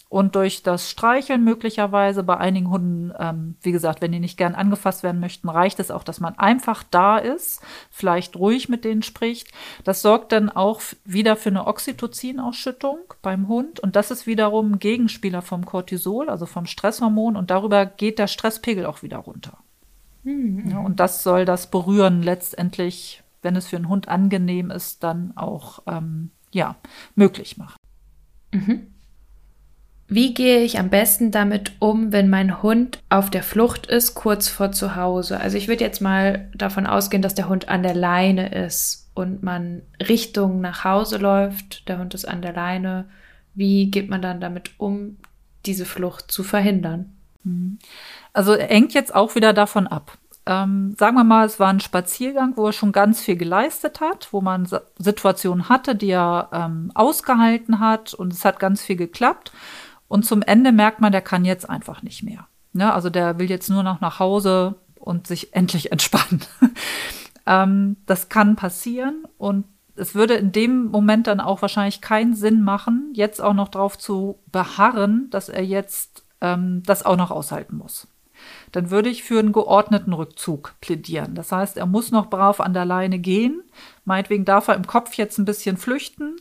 Und 0.07 0.35
durch 0.35 0.61
das 0.61 0.89
Streicheln 0.89 1.43
möglicherweise 1.43 2.23
bei 2.23 2.37
einigen 2.37 2.69
Hunden, 2.69 3.11
ähm, 3.19 3.55
wie 3.61 3.71
gesagt, 3.71 4.01
wenn 4.01 4.11
die 4.11 4.19
nicht 4.19 4.37
gern 4.37 4.55
angefasst 4.55 5.03
werden 5.03 5.19
möchten, 5.19 5.49
reicht 5.49 5.79
es 5.79 5.91
auch, 5.91 6.03
dass 6.03 6.19
man 6.19 6.37
einfach 6.37 6.83
da 6.83 7.17
ist, 7.17 7.61
vielleicht 7.89 8.35
ruhig 8.35 8.69
mit 8.69 8.85
denen 8.85 9.01
spricht. 9.01 9.51
Das 9.83 10.01
sorgt 10.01 10.31
dann 10.31 10.49
auch 10.49 10.81
wieder 11.03 11.35
für 11.35 11.49
eine 11.49 11.65
Oxytocin-Ausschüttung 11.65 12.99
beim 13.21 13.47
Hund. 13.47 13.79
Und 13.79 13.95
das 13.95 14.11
ist 14.11 14.27
wiederum 14.27 14.73
ein 14.73 14.79
Gegenspieler 14.79 15.41
vom 15.41 15.65
Cortisol, 15.65 16.29
also 16.29 16.45
vom 16.45 16.65
Stresshormon. 16.65 17.35
Und 17.35 17.49
darüber 17.49 17.85
geht 17.85 18.19
der 18.19 18.27
Stresspegel 18.27 18.85
auch 18.85 19.01
wieder 19.01 19.17
runter. 19.17 19.57
Mhm. 20.23 20.69
Ja, 20.69 20.79
und 20.79 20.99
das 20.99 21.23
soll 21.23 21.45
das 21.45 21.69
Berühren 21.71 22.21
letztendlich, 22.21 23.23
wenn 23.41 23.55
es 23.55 23.67
für 23.67 23.75
einen 23.75 23.89
Hund 23.89 24.07
angenehm 24.07 24.71
ist, 24.71 25.03
dann 25.03 25.35
auch 25.35 25.79
ähm, 25.87 26.29
ja, 26.51 26.75
möglich 27.15 27.57
machen. 27.57 27.77
Mhm. 28.53 28.94
Wie 30.07 30.35
gehe 30.35 30.61
ich 30.61 30.77
am 30.77 30.89
besten 30.89 31.31
damit 31.31 31.73
um, 31.79 32.11
wenn 32.11 32.29
mein 32.29 32.61
Hund 32.61 32.99
auf 33.09 33.31
der 33.31 33.41
Flucht 33.41 33.87
ist, 33.87 34.13
kurz 34.13 34.47
vor 34.47 34.71
zu 34.71 34.95
Hause? 34.95 35.39
Also 35.39 35.57
ich 35.57 35.67
würde 35.67 35.83
jetzt 35.83 35.99
mal 35.99 36.49
davon 36.53 36.85
ausgehen, 36.85 37.23
dass 37.23 37.33
der 37.33 37.49
Hund 37.49 37.69
an 37.69 37.81
der 37.81 37.95
Leine 37.95 38.53
ist 38.53 39.09
und 39.15 39.41
man 39.41 39.81
Richtung 40.07 40.61
nach 40.61 40.83
Hause 40.83 41.17
läuft, 41.17 41.87
der 41.87 41.97
Hund 41.97 42.13
ist 42.13 42.25
an 42.25 42.43
der 42.43 42.53
Leine. 42.53 43.05
Wie 43.55 43.89
geht 43.89 44.09
man 44.09 44.21
dann 44.21 44.39
damit 44.39 44.71
um, 44.77 45.17
diese 45.65 45.85
Flucht 45.85 46.31
zu 46.31 46.43
verhindern? 46.43 47.15
Mhm. 47.43 47.79
Also 48.31 48.55
hängt 48.55 48.93
jetzt 48.93 49.15
auch 49.15 49.33
wieder 49.33 49.53
davon 49.53 49.87
ab. 49.87 50.19
Ähm, 50.45 50.93
sagen 50.99 51.15
wir 51.15 51.23
mal, 51.23 51.47
es 51.47 51.59
war 51.59 51.69
ein 51.69 51.79
Spaziergang, 51.79 52.55
wo 52.55 52.67
er 52.67 52.73
schon 52.73 52.91
ganz 52.91 53.21
viel 53.21 53.35
geleistet 53.35 53.99
hat, 54.01 54.27
wo 54.31 54.41
man 54.41 54.67
Situationen 54.99 55.69
hatte, 55.69 55.95
die 55.95 56.11
er 56.11 56.49
ähm, 56.53 56.91
ausgehalten 56.93 57.79
hat 57.79 58.13
und 58.13 58.31
es 58.31 58.45
hat 58.45 58.59
ganz 58.59 58.83
viel 58.83 58.95
geklappt. 58.95 59.51
Und 60.07 60.25
zum 60.25 60.41
Ende 60.41 60.71
merkt 60.71 61.01
man, 61.01 61.11
der 61.11 61.21
kann 61.21 61.45
jetzt 61.45 61.69
einfach 61.69 62.03
nicht 62.03 62.23
mehr. 62.23 62.47
Ne? 62.73 62.93
Also 62.93 63.09
der 63.09 63.39
will 63.39 63.49
jetzt 63.49 63.69
nur 63.69 63.83
noch 63.83 64.01
nach 64.01 64.19
Hause 64.19 64.75
und 64.99 65.27
sich 65.27 65.53
endlich 65.55 65.91
entspannen. 65.91 66.41
ähm, 67.45 67.97
das 68.05 68.29
kann 68.29 68.55
passieren 68.55 69.25
und 69.37 69.65
es 69.97 70.13
würde 70.13 70.33
in 70.33 70.51
dem 70.51 70.87
Moment 70.87 71.27
dann 71.27 71.39
auch 71.39 71.61
wahrscheinlich 71.61 72.01
keinen 72.01 72.35
Sinn 72.35 72.61
machen, 72.61 73.11
jetzt 73.13 73.41
auch 73.41 73.53
noch 73.53 73.69
darauf 73.69 73.97
zu 73.97 74.39
beharren, 74.51 75.29
dass 75.29 75.47
er 75.47 75.63
jetzt 75.63 76.23
ähm, 76.41 76.83
das 76.85 77.05
auch 77.05 77.15
noch 77.15 77.31
aushalten 77.31 77.77
muss. 77.77 78.07
Dann 78.73 78.91
würde 78.91 79.09
ich 79.09 79.23
für 79.23 79.39
einen 79.39 79.53
geordneten 79.53 80.11
Rückzug 80.11 80.75
plädieren. 80.81 81.35
Das 81.35 81.53
heißt, 81.53 81.77
er 81.77 81.85
muss 81.85 82.11
noch 82.11 82.29
brav 82.29 82.59
an 82.59 82.73
der 82.73 82.83
Leine 82.83 83.19
gehen. 83.19 83.63
Meinetwegen 84.03 84.43
darf 84.43 84.67
er 84.67 84.75
im 84.75 84.85
Kopf 84.85 85.13
jetzt 85.15 85.37
ein 85.37 85.45
bisschen 85.45 85.77
flüchten, 85.77 86.35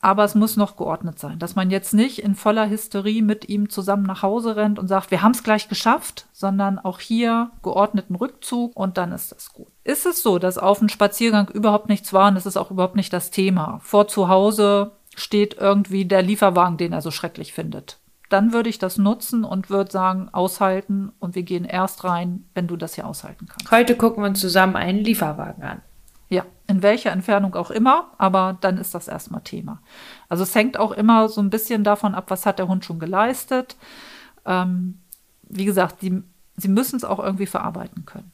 aber 0.00 0.24
es 0.24 0.34
muss 0.34 0.56
noch 0.56 0.76
geordnet 0.76 1.18
sein, 1.18 1.38
dass 1.38 1.56
man 1.56 1.70
jetzt 1.70 1.92
nicht 1.92 2.20
in 2.22 2.34
voller 2.34 2.70
Hysterie 2.70 3.22
mit 3.22 3.48
ihm 3.48 3.68
zusammen 3.68 4.04
nach 4.04 4.22
Hause 4.22 4.54
rennt 4.56 4.78
und 4.78 4.86
sagt, 4.86 5.10
wir 5.10 5.22
haben 5.22 5.32
es 5.32 5.42
gleich 5.42 5.68
geschafft, 5.68 6.26
sondern 6.32 6.78
auch 6.78 7.00
hier 7.00 7.50
geordneten 7.62 8.14
Rückzug 8.14 8.76
und 8.76 8.96
dann 8.96 9.12
ist 9.12 9.32
das 9.32 9.52
gut. 9.52 9.68
Ist 9.82 10.06
es 10.06 10.22
so, 10.22 10.38
dass 10.38 10.58
auf 10.58 10.78
dem 10.78 10.88
Spaziergang 10.88 11.48
überhaupt 11.48 11.88
nichts 11.88 12.12
war 12.12 12.28
und 12.28 12.36
das 12.36 12.46
ist 12.46 12.56
auch 12.56 12.70
überhaupt 12.70 12.96
nicht 12.96 13.12
das 13.12 13.30
Thema? 13.30 13.80
Vor 13.82 14.06
zu 14.06 14.28
Hause 14.28 14.92
steht 15.16 15.54
irgendwie 15.54 16.04
der 16.04 16.22
Lieferwagen, 16.22 16.76
den 16.76 16.92
er 16.92 17.02
so 17.02 17.10
schrecklich 17.10 17.52
findet. 17.52 17.98
Dann 18.28 18.52
würde 18.52 18.68
ich 18.68 18.78
das 18.78 18.98
nutzen 18.98 19.42
und 19.42 19.70
würde 19.70 19.90
sagen, 19.90 20.28
aushalten 20.32 21.12
und 21.18 21.34
wir 21.34 21.42
gehen 21.42 21.64
erst 21.64 22.04
rein, 22.04 22.44
wenn 22.54 22.66
du 22.66 22.76
das 22.76 22.94
hier 22.94 23.06
aushalten 23.06 23.46
kannst. 23.48 23.70
Heute 23.70 23.96
gucken 23.96 24.22
wir 24.22 24.28
uns 24.28 24.40
zusammen 24.40 24.76
einen 24.76 25.02
Lieferwagen 25.02 25.64
an. 25.64 25.82
Ja, 26.30 26.44
in 26.66 26.82
welcher 26.82 27.10
Entfernung 27.10 27.54
auch 27.54 27.70
immer, 27.70 28.12
aber 28.18 28.58
dann 28.60 28.76
ist 28.76 28.94
das 28.94 29.08
erstmal 29.08 29.40
Thema. 29.40 29.80
Also 30.28 30.42
es 30.42 30.54
hängt 30.54 30.78
auch 30.78 30.92
immer 30.92 31.28
so 31.28 31.40
ein 31.40 31.48
bisschen 31.48 31.84
davon 31.84 32.14
ab, 32.14 32.26
was 32.28 32.44
hat 32.44 32.58
der 32.58 32.68
Hund 32.68 32.84
schon 32.84 32.98
geleistet. 32.98 33.76
Ähm, 34.44 35.00
wie 35.48 35.64
gesagt, 35.64 36.02
die, 36.02 36.22
sie 36.56 36.68
müssen 36.68 36.96
es 36.96 37.04
auch 37.04 37.18
irgendwie 37.18 37.46
verarbeiten 37.46 38.04
können. 38.04 38.30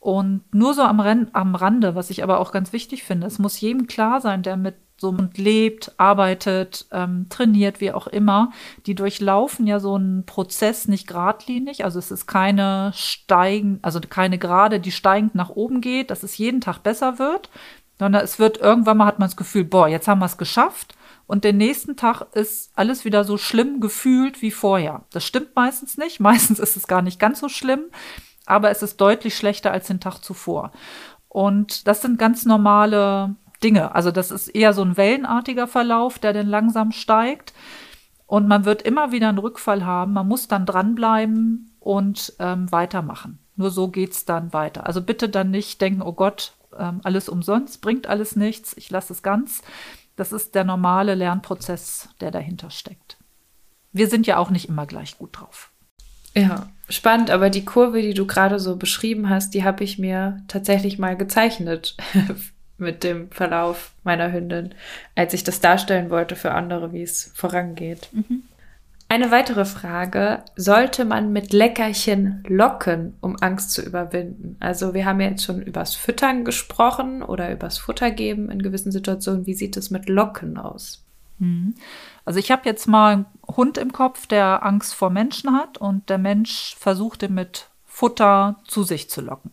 Und 0.00 0.42
nur 0.52 0.74
so 0.74 0.82
am, 0.82 1.00
Ren 1.00 1.30
am 1.32 1.54
Rande, 1.54 1.94
was 1.94 2.10
ich 2.10 2.22
aber 2.22 2.40
auch 2.40 2.52
ganz 2.52 2.72
wichtig 2.72 3.02
finde, 3.04 3.26
es 3.26 3.38
muss 3.38 3.60
jedem 3.60 3.86
klar 3.86 4.20
sein, 4.20 4.42
der 4.42 4.56
mit 4.56 4.76
so 4.98 5.08
und 5.10 5.36
lebt, 5.36 5.92
arbeitet, 5.98 6.86
ähm, 6.90 7.26
trainiert, 7.28 7.80
wie 7.80 7.92
auch 7.92 8.06
immer, 8.06 8.52
die 8.86 8.94
durchlaufen 8.94 9.66
ja 9.66 9.78
so 9.78 9.94
einen 9.94 10.24
Prozess 10.24 10.88
nicht 10.88 11.06
geradlinig. 11.06 11.84
Also 11.84 11.98
es 11.98 12.10
ist 12.10 12.26
keine 12.26 12.92
steigen, 12.94 13.78
also 13.82 14.00
keine 14.00 14.38
Gerade, 14.38 14.80
die 14.80 14.92
steigend 14.92 15.34
nach 15.34 15.50
oben 15.50 15.80
geht, 15.80 16.10
dass 16.10 16.22
es 16.22 16.38
jeden 16.38 16.60
Tag 16.60 16.82
besser 16.82 17.18
wird, 17.18 17.50
sondern 17.98 18.24
es 18.24 18.38
wird 18.38 18.58
irgendwann 18.58 18.96
mal 18.96 19.06
hat 19.06 19.18
man 19.18 19.28
das 19.28 19.36
Gefühl, 19.36 19.64
boah, 19.64 19.88
jetzt 19.88 20.08
haben 20.08 20.20
wir 20.20 20.26
es 20.26 20.38
geschafft. 20.38 20.94
Und 21.26 21.44
den 21.44 21.56
nächsten 21.56 21.96
Tag 21.96 22.22
ist 22.34 22.70
alles 22.76 23.04
wieder 23.04 23.24
so 23.24 23.36
schlimm 23.36 23.80
gefühlt 23.80 24.42
wie 24.42 24.52
vorher. 24.52 25.04
Das 25.10 25.24
stimmt 25.24 25.56
meistens 25.56 25.98
nicht. 25.98 26.20
Meistens 26.20 26.58
ist 26.58 26.76
es 26.76 26.86
gar 26.86 27.02
nicht 27.02 27.18
ganz 27.18 27.40
so 27.40 27.48
schlimm, 27.48 27.84
aber 28.46 28.70
es 28.70 28.82
ist 28.82 29.00
deutlich 29.00 29.36
schlechter 29.36 29.72
als 29.72 29.88
den 29.88 30.00
Tag 30.00 30.20
zuvor. 30.20 30.72
Und 31.28 31.86
das 31.86 32.00
sind 32.00 32.18
ganz 32.18 32.46
normale 32.46 33.34
Dinge. 33.66 33.96
Also 33.96 34.12
das 34.12 34.30
ist 34.30 34.46
eher 34.46 34.72
so 34.72 34.82
ein 34.82 34.96
wellenartiger 34.96 35.66
Verlauf, 35.66 36.20
der 36.20 36.32
dann 36.32 36.46
langsam 36.46 36.92
steigt. 36.92 37.52
Und 38.24 38.46
man 38.46 38.64
wird 38.64 38.82
immer 38.82 39.10
wieder 39.10 39.28
einen 39.28 39.38
Rückfall 39.38 39.84
haben. 39.84 40.12
Man 40.12 40.28
muss 40.28 40.46
dann 40.46 40.66
dranbleiben 40.66 41.72
und 41.80 42.34
ähm, 42.38 42.70
weitermachen. 42.70 43.40
Nur 43.56 43.72
so 43.72 43.88
geht 43.88 44.12
es 44.12 44.24
dann 44.24 44.52
weiter. 44.52 44.86
Also 44.86 45.02
bitte 45.02 45.28
dann 45.28 45.50
nicht 45.50 45.80
denken, 45.80 46.00
oh 46.00 46.12
Gott, 46.12 46.52
ähm, 46.78 47.00
alles 47.02 47.28
umsonst, 47.28 47.80
bringt 47.80 48.06
alles 48.06 48.36
nichts, 48.36 48.76
ich 48.76 48.88
lasse 48.88 49.12
es 49.12 49.24
ganz. 49.24 49.62
Das 50.14 50.30
ist 50.30 50.54
der 50.54 50.62
normale 50.62 51.16
Lernprozess, 51.16 52.08
der 52.20 52.30
dahinter 52.30 52.70
steckt. 52.70 53.16
Wir 53.92 54.08
sind 54.08 54.28
ja 54.28 54.36
auch 54.36 54.50
nicht 54.50 54.68
immer 54.68 54.86
gleich 54.86 55.18
gut 55.18 55.40
drauf. 55.40 55.72
Ja, 56.36 56.68
spannend, 56.88 57.30
aber 57.30 57.50
die 57.50 57.64
Kurve, 57.64 58.00
die 58.00 58.14
du 58.14 58.26
gerade 58.26 58.60
so 58.60 58.76
beschrieben 58.76 59.28
hast, 59.28 59.54
die 59.54 59.64
habe 59.64 59.82
ich 59.82 59.98
mir 59.98 60.42
tatsächlich 60.46 60.98
mal 60.98 61.16
gezeichnet 61.16 61.96
mit 62.78 63.04
dem 63.04 63.30
Verlauf 63.30 63.92
meiner 64.04 64.32
Hündin, 64.32 64.74
als 65.14 65.34
ich 65.34 65.44
das 65.44 65.60
darstellen 65.60 66.10
wollte 66.10 66.36
für 66.36 66.52
andere, 66.52 66.92
wie 66.92 67.02
es 67.02 67.32
vorangeht. 67.34 68.08
Mhm. 68.12 68.42
Eine 69.08 69.30
weitere 69.30 69.64
Frage, 69.64 70.42
sollte 70.56 71.04
man 71.04 71.32
mit 71.32 71.52
Leckerchen 71.52 72.42
locken, 72.48 73.14
um 73.20 73.36
Angst 73.40 73.70
zu 73.70 73.82
überwinden? 73.82 74.56
Also 74.58 74.94
wir 74.94 75.04
haben 75.04 75.20
ja 75.20 75.28
jetzt 75.28 75.44
schon 75.44 75.62
übers 75.62 75.94
Füttern 75.94 76.44
gesprochen 76.44 77.22
oder 77.22 77.52
übers 77.52 77.78
Futter 77.78 78.10
geben 78.10 78.50
in 78.50 78.62
gewissen 78.62 78.90
Situationen. 78.90 79.46
Wie 79.46 79.54
sieht 79.54 79.76
es 79.76 79.92
mit 79.92 80.08
Locken 80.08 80.58
aus? 80.58 81.04
Mhm. 81.38 81.74
Also 82.24 82.40
ich 82.40 82.50
habe 82.50 82.62
jetzt 82.64 82.88
mal 82.88 83.12
einen 83.12 83.26
Hund 83.46 83.78
im 83.78 83.92
Kopf, 83.92 84.26
der 84.26 84.64
Angst 84.64 84.92
vor 84.94 85.10
Menschen 85.10 85.52
hat 85.52 85.78
und 85.78 86.10
der 86.10 86.18
Mensch 86.18 86.74
versuchte 86.76 87.28
mit 87.28 87.68
Futter 87.84 88.56
zu 88.66 88.82
sich 88.82 89.08
zu 89.08 89.20
locken. 89.20 89.52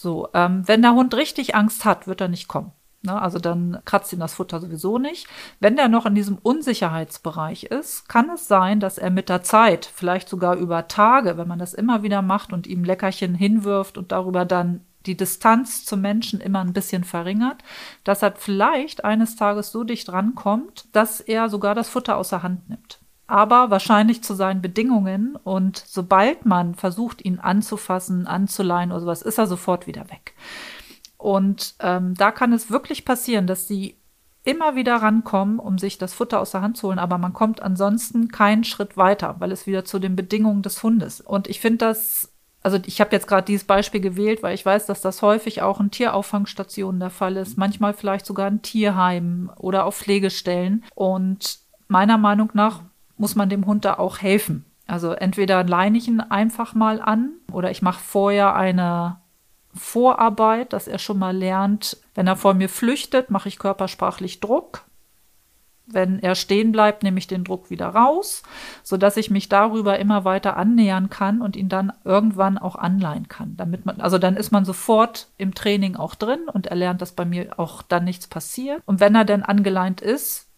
So, 0.00 0.28
ähm, 0.32 0.66
wenn 0.66 0.80
der 0.80 0.94
Hund 0.94 1.12
richtig 1.12 1.54
Angst 1.54 1.84
hat, 1.84 2.06
wird 2.06 2.22
er 2.22 2.28
nicht 2.28 2.48
kommen. 2.48 2.72
Ne? 3.02 3.20
Also 3.20 3.38
dann 3.38 3.82
kratzt 3.84 4.10
ihn 4.14 4.20
das 4.20 4.32
Futter 4.32 4.58
sowieso 4.58 4.96
nicht. 4.96 5.26
Wenn 5.58 5.76
der 5.76 5.88
noch 5.88 6.06
in 6.06 6.14
diesem 6.14 6.38
Unsicherheitsbereich 6.38 7.64
ist, 7.64 8.08
kann 8.08 8.30
es 8.30 8.48
sein, 8.48 8.80
dass 8.80 8.96
er 8.96 9.10
mit 9.10 9.28
der 9.28 9.42
Zeit, 9.42 9.84
vielleicht 9.84 10.30
sogar 10.30 10.56
über 10.56 10.88
Tage, 10.88 11.36
wenn 11.36 11.48
man 11.48 11.58
das 11.58 11.74
immer 11.74 12.02
wieder 12.02 12.22
macht 12.22 12.54
und 12.54 12.66
ihm 12.66 12.82
Leckerchen 12.82 13.34
hinwirft 13.34 13.98
und 13.98 14.10
darüber 14.10 14.46
dann 14.46 14.86
die 15.04 15.18
Distanz 15.18 15.84
zum 15.84 16.00
Menschen 16.00 16.40
immer 16.40 16.60
ein 16.60 16.72
bisschen 16.72 17.04
verringert, 17.04 17.58
dass 18.02 18.22
er 18.22 18.32
vielleicht 18.36 19.04
eines 19.04 19.36
Tages 19.36 19.70
so 19.70 19.84
dicht 19.84 20.10
rankommt, 20.10 20.86
dass 20.92 21.20
er 21.20 21.50
sogar 21.50 21.74
das 21.74 21.90
Futter 21.90 22.16
außer 22.16 22.42
Hand 22.42 22.70
nimmt 22.70 22.99
aber 23.30 23.70
wahrscheinlich 23.70 24.22
zu 24.22 24.34
seinen 24.34 24.62
Bedingungen. 24.62 25.36
Und 25.36 25.82
sobald 25.86 26.46
man 26.46 26.74
versucht, 26.74 27.24
ihn 27.24 27.38
anzufassen, 27.38 28.26
anzuleihen 28.26 28.90
oder 28.90 29.00
sowas, 29.00 29.22
ist 29.22 29.38
er 29.38 29.46
sofort 29.46 29.86
wieder 29.86 30.10
weg. 30.10 30.34
Und 31.16 31.74
ähm, 31.80 32.14
da 32.14 32.30
kann 32.30 32.52
es 32.52 32.70
wirklich 32.70 33.04
passieren, 33.04 33.46
dass 33.46 33.68
sie 33.68 33.96
immer 34.42 34.74
wieder 34.74 34.96
rankommen, 34.96 35.58
um 35.58 35.78
sich 35.78 35.98
das 35.98 36.14
Futter 36.14 36.40
aus 36.40 36.52
der 36.52 36.62
Hand 36.62 36.76
zu 36.76 36.88
holen, 36.88 36.98
aber 36.98 37.18
man 37.18 37.32
kommt 37.32 37.62
ansonsten 37.62 38.28
keinen 38.28 38.64
Schritt 38.64 38.96
weiter, 38.96 39.36
weil 39.38 39.52
es 39.52 39.66
wieder 39.66 39.84
zu 39.84 39.98
den 39.98 40.16
Bedingungen 40.16 40.62
des 40.62 40.82
Hundes. 40.82 41.20
Und 41.20 41.46
ich 41.48 41.60
finde 41.60 41.78
das, 41.78 42.32
also 42.62 42.78
ich 42.86 43.00
habe 43.00 43.12
jetzt 43.12 43.26
gerade 43.26 43.44
dieses 43.44 43.66
Beispiel 43.66 44.00
gewählt, 44.00 44.42
weil 44.42 44.54
ich 44.54 44.64
weiß, 44.64 44.86
dass 44.86 45.02
das 45.02 45.20
häufig 45.20 45.60
auch 45.60 45.78
in 45.80 45.90
Tierauffangstationen 45.90 47.00
der 47.00 47.10
Fall 47.10 47.36
ist, 47.36 47.58
manchmal 47.58 47.92
vielleicht 47.92 48.24
sogar 48.24 48.48
in 48.48 48.62
Tierheimen 48.62 49.50
oder 49.50 49.84
auf 49.84 49.96
Pflegestellen. 49.96 50.84
Und 50.94 51.58
meiner 51.88 52.16
Meinung 52.16 52.50
nach 52.54 52.82
muss 53.20 53.36
man 53.36 53.48
dem 53.50 53.66
Hund 53.66 53.84
da 53.84 53.94
auch 53.98 54.18
helfen. 54.18 54.64
Also 54.86 55.12
entweder 55.12 55.62
leine 55.62 55.98
ich 55.98 56.08
ihn 56.08 56.20
einfach 56.20 56.74
mal 56.74 57.00
an 57.00 57.34
oder 57.52 57.70
ich 57.70 57.82
mache 57.82 58.00
vorher 58.00 58.56
eine 58.56 59.20
Vorarbeit, 59.72 60.72
dass 60.72 60.88
er 60.88 60.98
schon 60.98 61.18
mal 61.18 61.36
lernt, 61.36 61.98
wenn 62.16 62.26
er 62.26 62.34
vor 62.34 62.54
mir 62.54 62.68
flüchtet, 62.68 63.30
mache 63.30 63.48
ich 63.48 63.58
körpersprachlich 63.58 64.40
Druck. 64.40 64.82
Wenn 65.86 66.20
er 66.20 66.34
stehen 66.34 66.72
bleibt, 66.72 67.02
nehme 67.02 67.18
ich 67.18 67.26
den 67.26 67.44
Druck 67.44 67.68
wieder 67.68 67.88
raus, 67.88 68.42
sodass 68.82 69.16
ich 69.16 69.30
mich 69.30 69.48
darüber 69.48 69.98
immer 69.98 70.24
weiter 70.24 70.56
annähern 70.56 71.10
kann 71.10 71.42
und 71.42 71.56
ihn 71.56 71.68
dann 71.68 71.92
irgendwann 72.04 72.58
auch 72.58 72.76
anleihen 72.76 73.28
kann. 73.28 73.56
Damit 73.56 73.86
man, 73.86 74.00
also 74.00 74.18
dann 74.18 74.36
ist 74.36 74.50
man 74.50 74.64
sofort 74.64 75.28
im 75.36 75.54
Training 75.54 75.96
auch 75.96 76.14
drin 76.14 76.48
und 76.52 76.68
er 76.68 76.76
lernt, 76.76 77.02
dass 77.02 77.12
bei 77.12 77.24
mir 77.24 77.58
auch 77.58 77.82
dann 77.82 78.04
nichts 78.04 78.28
passiert. 78.28 78.82
Und 78.86 78.98
wenn 79.00 79.14
er 79.14 79.24
dann 79.24 79.42
angeleint 79.42 80.00
ist, 80.00 80.49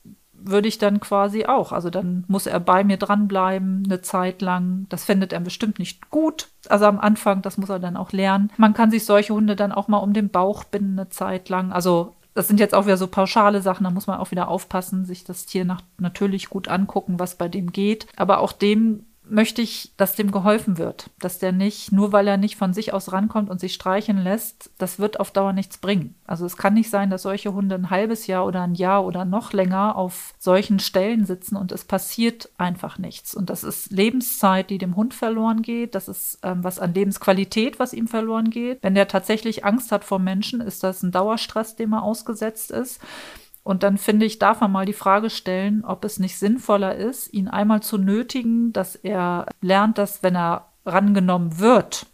würde 0.44 0.69
ich 0.69 0.78
dann 0.78 1.01
quasi 1.01 1.47
auch. 1.47 1.73
Also 1.73 1.90
dann 1.90 2.24
muss 2.28 2.47
er 2.47 2.60
bei 2.60 2.85
mir 2.85 2.97
dranbleiben, 2.97 3.85
eine 3.85 4.02
Zeit 4.02 4.43
lang. 4.43 4.86
Das 4.89 5.05
findet 5.05 5.32
er 5.32 5.40
bestimmt 5.40 5.78
nicht 5.78 6.10
gut. 6.10 6.48
Also 6.69 6.86
am 6.86 6.98
Anfang, 6.98 7.43
das 7.43 7.59
muss 7.59 7.70
er 7.70 7.78
dann 7.78 7.97
auch 7.97 8.12
lernen. 8.12 8.51
Man 8.56 8.74
kann 8.74 8.90
sich 8.90 9.05
solche 9.05 9.35
Hunde 9.35 9.56
dann 9.56 9.73
auch 9.73 9.89
mal 9.89 9.98
um 9.98 10.12
den 10.12 10.28
Bauch 10.28 10.64
binden 10.64 10.98
eine 10.98 11.09
Zeit 11.09 11.48
lang. 11.48 11.73
Also 11.73 12.14
das 12.35 12.48
sind 12.48 12.60
jetzt 12.60 12.74
auch 12.74 12.86
wieder 12.86 12.97
so 12.97 13.09
pauschale 13.09 13.60
Sachen, 13.60 13.85
da 13.85 13.90
muss 13.90 14.06
man 14.06 14.19
auch 14.19 14.31
wieder 14.31 14.48
aufpassen, 14.48 15.05
sich 15.05 15.24
das 15.24 15.44
Tier 15.44 15.64
nach, 15.64 15.82
natürlich 15.98 16.48
gut 16.48 16.69
angucken, 16.69 17.19
was 17.19 17.35
bei 17.35 17.48
dem 17.48 17.73
geht. 17.73 18.06
Aber 18.16 18.40
auch 18.40 18.52
dem 18.52 19.05
möchte 19.32 19.62
ich, 19.62 19.92
dass 19.96 20.14
dem 20.14 20.30
geholfen 20.30 20.78
wird. 20.78 21.10
Dass 21.18 21.38
der 21.38 21.52
nicht, 21.52 21.90
nur 21.90 22.12
weil 22.12 22.28
er 22.28 22.36
nicht 22.36 22.56
von 22.56 22.74
sich 22.74 22.92
aus 22.92 23.12
rankommt 23.12 23.50
und 23.50 23.60
sich 23.60 23.72
streichen 23.74 24.18
lässt, 24.18 24.70
das 24.78 24.98
wird 24.98 25.18
auf 25.18 25.30
Dauer 25.30 25.52
nichts 25.52 25.78
bringen. 25.78 26.14
Also 26.26 26.44
es 26.44 26.56
kann 26.56 26.74
nicht 26.74 26.90
sein, 26.90 27.10
dass 27.10 27.22
solche 27.22 27.52
Hunde 27.54 27.74
ein 27.74 27.90
halbes 27.90 28.26
Jahr 28.26 28.46
oder 28.46 28.62
ein 28.62 28.74
Jahr 28.74 29.04
oder 29.04 29.24
noch 29.24 29.52
länger 29.52 29.96
auf 29.96 30.34
solchen 30.38 30.78
Stellen 30.78 31.24
sitzen 31.24 31.56
und 31.56 31.72
es 31.72 31.84
passiert 31.84 32.50
einfach 32.59 32.98
nichts. 32.98 33.34
Und 33.34 33.48
das 33.48 33.64
ist 33.64 33.90
Lebenszeit, 33.90 34.70
die 34.70 34.78
dem 34.78 34.96
Hund 34.96 35.14
verloren 35.14 35.62
geht. 35.62 35.94
Das 35.94 36.09
ist 36.09 36.38
ähm, 36.42 36.62
was 36.62 36.78
an 36.78 36.94
Lebensqualität, 36.94 37.78
was 37.78 37.94
ihm 37.94 38.09
verloren 38.09 38.50
geht. 38.50 38.82
Wenn 38.82 38.94
der 38.94 39.09
tatsächlich 39.09 39.64
Angst 39.64 39.92
hat 39.92 40.04
vor 40.04 40.18
Menschen, 40.18 40.60
ist 40.60 40.82
das 40.82 41.02
ein 41.02 41.10
Dauerstress, 41.10 41.74
dem 41.74 41.94
er 41.94 42.02
ausgesetzt 42.02 42.70
ist. 42.70 43.00
Und 43.64 43.82
dann 43.82 43.97
finde 43.97 44.26
ich, 44.26 44.39
darf 44.39 44.60
man 44.60 44.72
mal 44.72 44.86
die 44.86 44.93
Frage 44.93 45.30
stellen, 45.30 45.84
ob 45.84 46.05
es 46.05 46.18
nicht 46.18 46.39
sinnvoller 46.39 46.97
ist, 46.97 47.32
ihn 47.32 47.48
einmal 47.48 47.80
zu 47.80 47.97
nötigen, 47.97 48.72
dass 48.72 48.97
er 48.97 49.47
lernt, 49.60 49.98
dass 49.98 50.22
wenn 50.22 50.34
er 50.34 50.66
rangenommen 50.84 51.60
wird, 51.60 52.06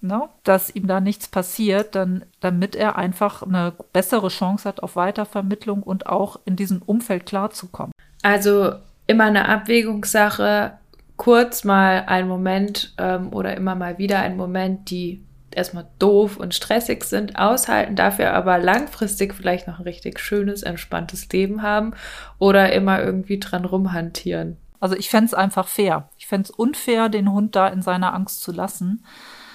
ne, 0.00 0.28
dass 0.42 0.74
ihm 0.74 0.88
da 0.88 1.00
nichts 1.00 1.28
passiert, 1.28 1.94
dann, 1.94 2.24
damit 2.40 2.74
er 2.74 2.96
einfach 2.96 3.42
eine 3.42 3.74
bessere 3.92 4.28
Chance 4.28 4.68
hat 4.68 4.82
auf 4.82 4.96
Weitervermittlung 4.96 5.84
und 5.84 6.06
auch 6.06 6.40
in 6.44 6.56
diesem 6.56 6.82
Umfeld 6.82 7.26
klarzukommen. 7.26 7.92
Also 8.22 8.72
immer 9.06 9.24
eine 9.24 9.48
Abwägungssache, 9.48 10.78
kurz 11.16 11.62
mal 11.62 12.04
einen 12.06 12.28
Moment 12.28 12.94
ähm, 12.98 13.32
oder 13.32 13.56
immer 13.56 13.76
mal 13.76 13.98
wieder 13.98 14.18
einen 14.18 14.36
Moment, 14.36 14.90
die 14.90 15.24
erstmal 15.54 15.88
doof 15.98 16.36
und 16.36 16.54
stressig 16.54 17.04
sind, 17.04 17.38
aushalten, 17.38 17.96
dafür 17.96 18.32
aber 18.34 18.58
langfristig 18.58 19.34
vielleicht 19.34 19.66
noch 19.66 19.78
ein 19.78 19.84
richtig 19.84 20.20
schönes, 20.20 20.62
entspanntes 20.62 21.28
Leben 21.30 21.62
haben 21.62 21.94
oder 22.38 22.72
immer 22.72 23.02
irgendwie 23.02 23.38
dran 23.38 23.64
rumhantieren. 23.64 24.56
Also 24.80 24.96
ich 24.96 25.10
fände 25.10 25.26
es 25.26 25.34
einfach 25.34 25.66
fair. 25.66 26.08
Ich 26.18 26.26
fände 26.26 26.44
es 26.44 26.50
unfair, 26.50 27.08
den 27.08 27.32
Hund 27.32 27.56
da 27.56 27.68
in 27.68 27.82
seiner 27.82 28.14
Angst 28.14 28.42
zu 28.42 28.52
lassen. 28.52 29.04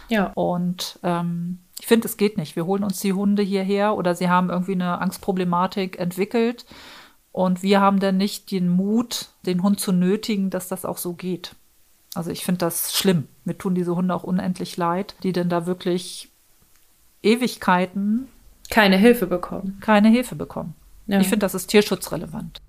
Ja. 0.10 0.32
Und 0.36 1.00
ähm, 1.04 1.60
ich 1.80 1.88
finde, 1.88 2.08
es 2.08 2.18
geht 2.18 2.38
nicht. 2.38 2.56
Wir 2.56 2.66
holen 2.66 2.84
uns 2.84 3.00
die 3.00 3.14
Hunde 3.14 3.42
hierher 3.42 3.96
oder 3.96 4.16
sie 4.16 4.30
haben 4.30 4.50
irgendwie 4.50 4.74
eine 4.74 5.00
Angstproblematik 5.00 6.00
entwickelt. 6.00 6.66
Und 7.32 7.64
wir 7.64 7.82
haben 7.82 8.00
dann 8.00 8.18
nicht 8.18 8.52
den 8.52 8.70
Mut, 8.70 9.30
den 9.46 9.64
Hund 9.64 9.80
zu 9.80 9.92
nötigen, 9.92 10.50
dass 10.50 10.68
das 10.68 10.86
auch 10.86 10.98
so 10.98 11.14
geht. 11.14 11.56
Also 12.16 12.32
ich 12.32 12.46
finde 12.46 12.60
das 12.60 12.96
schlimm. 12.96 13.28
Mir 13.44 13.58
tun 13.58 13.76
diese 13.76 13.96
Hunde 13.96 14.14
auch 14.14 14.24
unendlich 14.24 14.78
leid, 14.78 15.16
die 15.24 15.34
denn 15.34 15.50
da 15.50 15.66
wirklich 15.66 16.30
Ewigkeiten 17.22 18.28
keine 18.70 18.98
Hilfe 18.98 19.28
bekommen. 19.28 19.78
Keine 19.82 20.10
Hilfe 20.10 20.36
bekommen. 20.36 20.76
Ja. 21.08 21.20
Ich 21.20 21.28
finde, 21.28 21.46
das 21.46 21.54
ist 21.54 21.68
tierschutzrelevant. 21.68 22.62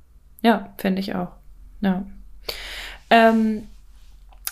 Ja, 0.42 0.74
finde 0.76 1.00
ich 1.00 1.14
auch. 1.14 1.32
Ja. 1.80 2.04
Ähm, 3.10 3.68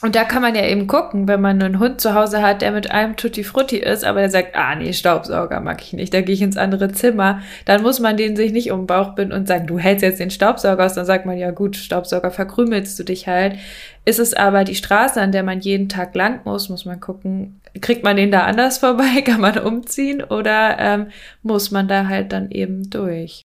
und 0.02 0.16
da 0.16 0.24
kann 0.24 0.42
man 0.42 0.56
ja 0.56 0.66
eben 0.66 0.88
gucken, 0.88 1.28
wenn 1.28 1.40
man 1.40 1.62
einen 1.62 1.78
Hund 1.78 2.00
zu 2.00 2.14
Hause 2.14 2.42
hat, 2.42 2.60
der 2.60 2.72
mit 2.72 2.90
einem 2.90 3.16
Tutti 3.16 3.44
Frutti 3.44 3.76
ist, 3.76 4.04
aber 4.04 4.18
der 4.18 4.30
sagt, 4.30 4.56
ah 4.56 4.74
nee, 4.74 4.92
Staubsauger 4.92 5.60
mag 5.60 5.80
ich 5.80 5.92
nicht, 5.92 6.12
da 6.12 6.20
gehe 6.22 6.34
ich 6.34 6.42
ins 6.42 6.56
andere 6.56 6.90
Zimmer, 6.90 7.40
dann 7.66 7.82
muss 7.82 8.00
man 8.00 8.16
den 8.16 8.34
sich 8.34 8.52
nicht 8.52 8.72
um 8.72 8.80
den 8.80 8.86
Bauch 8.88 9.14
binden 9.14 9.32
und 9.32 9.46
sagen, 9.46 9.68
du 9.68 9.78
hältst 9.78 10.02
jetzt 10.02 10.18
den 10.18 10.32
Staubsauger 10.32 10.84
aus, 10.84 10.94
dann 10.94 11.06
sagt 11.06 11.24
man, 11.24 11.38
ja 11.38 11.52
gut, 11.52 11.76
Staubsauger 11.76 12.32
verkrümelst 12.32 12.98
du 12.98 13.04
dich 13.04 13.28
halt. 13.28 13.56
Ist 14.04 14.18
es 14.18 14.34
aber 14.34 14.64
die 14.64 14.74
Straße, 14.74 15.20
an 15.20 15.30
der 15.30 15.44
man 15.44 15.60
jeden 15.60 15.88
Tag 15.88 16.16
lang 16.16 16.40
muss, 16.44 16.68
muss 16.68 16.84
man 16.84 16.98
gucken, 16.98 17.60
kriegt 17.80 18.02
man 18.02 18.16
den 18.16 18.32
da 18.32 18.40
anders 18.40 18.78
vorbei, 18.78 19.20
kann 19.24 19.40
man 19.40 19.58
umziehen 19.58 20.22
oder 20.24 20.78
ähm, 20.80 21.06
muss 21.42 21.70
man 21.70 21.86
da 21.86 22.08
halt 22.08 22.32
dann 22.32 22.50
eben 22.50 22.90
durch? 22.90 23.41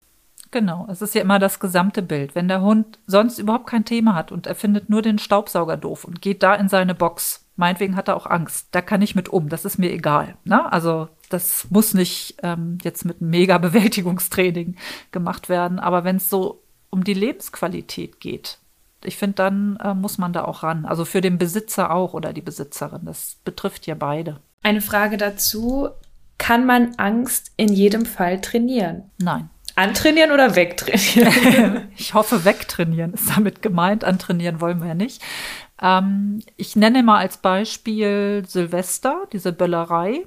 Genau, 0.52 0.88
es 0.90 1.02
ist 1.02 1.16
ja 1.16 1.22
immer 1.22 1.40
das 1.40 1.60
gesamte 1.60 2.02
Bild. 2.02 2.36
Wenn 2.36 2.48
der 2.48 2.62
Hund 2.62 3.00
sonst 3.06 3.40
überhaupt 3.40 3.68
kein 3.68 3.86
Thema 3.86 4.16
hat 4.16 4.32
und 4.32 4.48
er 4.48 4.56
findet 4.56 4.90
nur 4.90 5.02
den 5.02 5.20
Staubsauger 5.20 5.78
doof 5.78 6.06
und 6.06 6.22
geht 6.22 6.44
da 6.44 6.56
in 6.56 6.70
seine 6.70 6.96
Box, 6.96 7.46
meinetwegen 7.56 7.96
hat 7.96 8.08
er 8.08 8.16
auch 8.16 8.26
Angst, 8.26 8.68
da 8.72 8.82
kann 8.82 9.02
ich 9.02 9.16
mit 9.16 9.30
um, 9.30 9.50
das 9.50 9.66
ist 9.66 9.78
mir 9.78 9.92
egal. 9.92 10.38
Ne? 10.46 10.72
Also 10.72 11.10
das 11.30 11.68
muss 11.70 11.94
nicht 11.94 12.38
ähm, 12.44 12.78
jetzt 12.84 13.04
mit 13.04 13.22
einem 13.22 13.32
Mega-Bewältigungstraining 13.32 14.76
gemacht 15.12 15.50
werden, 15.50 15.80
aber 15.80 16.04
wenn 16.04 16.18
es 16.18 16.30
so 16.30 16.64
um 16.90 17.04
die 17.04 17.14
Lebensqualität 17.14 18.20
geht, 18.20 18.60
ich 19.04 19.18
finde, 19.18 19.36
dann 19.36 19.78
äh, 19.84 19.94
muss 19.94 20.18
man 20.18 20.34
da 20.34 20.46
auch 20.46 20.64
ran. 20.64 20.86
Also 20.86 21.06
für 21.06 21.22
den 21.22 21.38
Besitzer 21.38 21.92
auch 21.92 22.14
oder 22.14 22.34
die 22.34 22.42
Besitzerin. 22.42 23.06
Das 23.06 23.38
betrifft 23.46 23.86
ja 23.86 23.96
beide. 23.96 24.40
Eine 24.64 24.82
Frage 24.82 25.18
dazu. 25.18 25.90
Kann 26.40 26.66
man 26.66 26.96
Angst 26.98 27.52
in 27.58 27.74
jedem 27.74 28.06
Fall 28.06 28.42
trainieren? 28.42 29.04
Nein. 29.18 29.50
Antrainieren 29.78 30.32
oder 30.32 30.56
wegtrainieren? 30.56 31.90
ich 31.96 32.16
hoffe, 32.16 32.46
wegtrainieren 32.46 33.14
ist 33.14 33.30
damit 33.30 33.62
gemeint. 33.62 34.04
Antrainieren 34.04 34.60
wollen 34.60 34.80
wir 34.80 34.88
ja 34.88 34.96
nicht. 34.96 35.22
Ähm, 35.80 36.42
ich 36.56 36.76
nenne 36.76 37.04
mal 37.04 37.20
als 37.20 37.38
Beispiel 37.38 38.44
Silvester, 38.48 39.28
diese 39.32 39.54
Böllerei. 39.54 40.26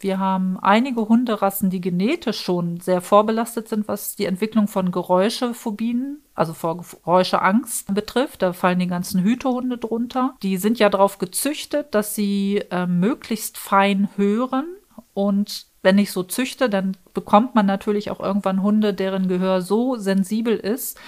Wir 0.00 0.18
haben 0.18 0.58
einige 0.60 1.08
Hunderassen, 1.08 1.70
die 1.70 1.80
genetisch 1.80 2.40
schon 2.40 2.78
sehr 2.80 3.00
vorbelastet 3.00 3.68
sind, 3.68 3.88
was 3.88 4.16
die 4.16 4.26
Entwicklung 4.26 4.68
von 4.68 4.92
Geräuschephobien, 4.92 6.22
also 6.34 6.52
vor 6.52 6.76
Geräuscheangst 6.76 7.94
betrifft. 7.94 8.42
Da 8.42 8.52
fallen 8.52 8.80
die 8.80 8.86
ganzen 8.86 9.22
Hütehunde 9.22 9.78
drunter. 9.78 10.36
Die 10.42 10.58
sind 10.58 10.78
ja 10.78 10.90
darauf 10.90 11.16
gezüchtet, 11.16 11.94
dass 11.94 12.14
sie 12.14 12.64
äh, 12.70 12.86
möglichst 12.86 13.56
fein 13.56 14.10
hören 14.16 14.66
und 15.14 15.69
wenn 15.82 15.98
ich 15.98 16.12
so 16.12 16.22
züchte, 16.22 16.68
dann 16.68 16.96
bekommt 17.14 17.54
man 17.54 17.66
natürlich 17.66 18.10
auch 18.10 18.20
irgendwann 18.20 18.62
Hunde, 18.62 18.92
deren 18.94 19.28
Gehör 19.28 19.62
so 19.62 19.96
sensibel 19.96 20.56
ist, 20.56 20.98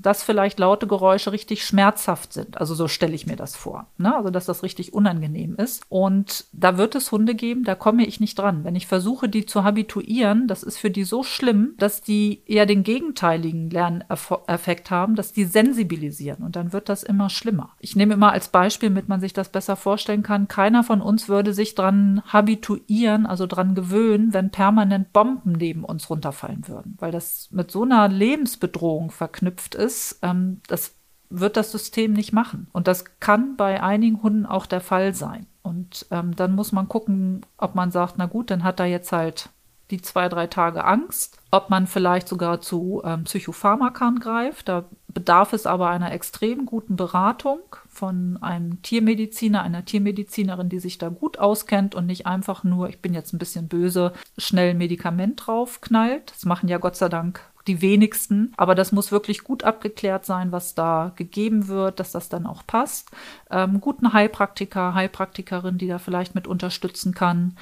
dass 0.00 0.22
vielleicht 0.22 0.58
laute 0.58 0.86
Geräusche 0.86 1.32
richtig 1.32 1.64
schmerzhaft 1.64 2.32
sind. 2.32 2.58
Also 2.58 2.74
so 2.74 2.88
stelle 2.88 3.14
ich 3.14 3.26
mir 3.26 3.36
das 3.36 3.56
vor. 3.56 3.88
Ne? 3.98 4.14
Also 4.16 4.30
dass 4.30 4.46
das 4.46 4.62
richtig 4.62 4.94
unangenehm 4.94 5.56
ist. 5.56 5.82
Und 5.88 6.46
da 6.52 6.78
wird 6.78 6.94
es 6.94 7.12
Hunde 7.12 7.34
geben, 7.34 7.64
da 7.64 7.74
komme 7.74 8.06
ich 8.06 8.20
nicht 8.20 8.38
dran. 8.38 8.64
Wenn 8.64 8.76
ich 8.76 8.86
versuche, 8.86 9.28
die 9.28 9.46
zu 9.46 9.62
habituieren, 9.64 10.46
das 10.46 10.62
ist 10.62 10.78
für 10.78 10.90
die 10.90 11.04
so 11.04 11.22
schlimm, 11.22 11.74
dass 11.78 12.00
die 12.00 12.42
eher 12.46 12.66
den 12.66 12.82
gegenteiligen 12.82 13.70
Lerneffekt 13.70 14.90
haben, 14.90 15.14
dass 15.14 15.32
die 15.32 15.44
sensibilisieren. 15.44 16.42
Und 16.42 16.56
dann 16.56 16.72
wird 16.72 16.88
das 16.88 17.02
immer 17.02 17.28
schlimmer. 17.28 17.70
Ich 17.78 17.96
nehme 17.96 18.14
immer 18.14 18.32
als 18.32 18.48
Beispiel, 18.48 18.88
damit 18.88 19.08
man 19.08 19.20
sich 19.20 19.32
das 19.32 19.50
besser 19.50 19.76
vorstellen 19.76 20.22
kann, 20.22 20.48
keiner 20.48 20.82
von 20.82 21.02
uns 21.02 21.28
würde 21.28 21.52
sich 21.52 21.74
dran 21.74 22.22
habituieren, 22.26 23.26
also 23.26 23.46
dran 23.46 23.74
gewöhnen, 23.74 24.32
wenn 24.32 24.50
permanent 24.50 25.12
Bomben 25.12 25.52
neben 25.52 25.84
uns 25.84 26.08
runterfallen 26.08 26.68
würden. 26.68 26.96
Weil 26.98 27.12
das 27.12 27.48
mit 27.50 27.70
so 27.70 27.82
einer 27.82 28.08
Lebensbedrohung 28.08 29.10
verknüpft 29.10 29.74
ist 29.74 29.89
ist, 29.90 30.18
ähm, 30.22 30.60
das 30.68 30.94
wird 31.30 31.56
das 31.56 31.72
System 31.72 32.12
nicht 32.12 32.32
machen. 32.32 32.68
Und 32.72 32.88
das 32.88 33.04
kann 33.20 33.56
bei 33.56 33.82
einigen 33.82 34.22
Hunden 34.22 34.46
auch 34.46 34.66
der 34.66 34.80
Fall 34.80 35.14
sein. 35.14 35.46
Und 35.62 36.06
ähm, 36.10 36.34
dann 36.34 36.54
muss 36.54 36.72
man 36.72 36.88
gucken, 36.88 37.46
ob 37.56 37.74
man 37.74 37.90
sagt, 37.90 38.14
na 38.16 38.26
gut, 38.26 38.50
dann 38.50 38.64
hat 38.64 38.80
er 38.80 38.86
jetzt 38.86 39.12
halt 39.12 39.50
die 39.90 40.00
zwei, 40.00 40.28
drei 40.28 40.46
Tage 40.46 40.84
Angst, 40.84 41.38
ob 41.50 41.68
man 41.68 41.86
vielleicht 41.86 42.28
sogar 42.28 42.60
zu 42.60 43.02
ähm, 43.04 43.24
Psychopharmakern 43.24 44.20
greift. 44.20 44.68
Da 44.68 44.84
bedarf 45.08 45.52
es 45.52 45.66
aber 45.66 45.90
einer 45.90 46.12
extrem 46.12 46.64
guten 46.64 46.96
Beratung 46.96 47.60
von 47.88 48.38
einem 48.40 48.82
Tiermediziner, 48.82 49.62
einer 49.62 49.84
Tiermedizinerin, 49.84 50.68
die 50.68 50.78
sich 50.78 50.98
da 50.98 51.08
gut 51.08 51.38
auskennt 51.38 51.94
und 51.94 52.06
nicht 52.06 52.26
einfach 52.26 52.62
nur, 52.62 52.88
ich 52.88 53.02
bin 53.02 53.14
jetzt 53.14 53.32
ein 53.32 53.38
bisschen 53.38 53.66
böse, 53.68 54.12
schnell 54.38 54.70
ein 54.70 54.78
Medikament 54.78 55.44
draufknallt. 55.44 56.30
Das 56.30 56.44
machen 56.44 56.68
ja 56.68 56.78
Gott 56.78 56.96
sei 56.96 57.08
Dank 57.08 57.40
die 57.66 57.82
wenigsten. 57.82 58.52
Aber 58.56 58.74
das 58.74 58.92
muss 58.92 59.12
wirklich 59.12 59.44
gut 59.44 59.64
abgeklärt 59.64 60.24
sein, 60.24 60.52
was 60.52 60.74
da 60.74 61.12
gegeben 61.16 61.68
wird, 61.68 62.00
dass 62.00 62.12
das 62.12 62.28
dann 62.28 62.46
auch 62.46 62.66
passt. 62.66 63.10
Ähm, 63.50 63.80
guten 63.80 64.12
Heilpraktiker, 64.12 64.94
Heilpraktikerin, 64.94 65.78
die 65.78 65.88
da 65.88 65.98
vielleicht 65.98 66.34
mit 66.34 66.46
unterstützen 66.46 67.14
kann. 67.14 67.56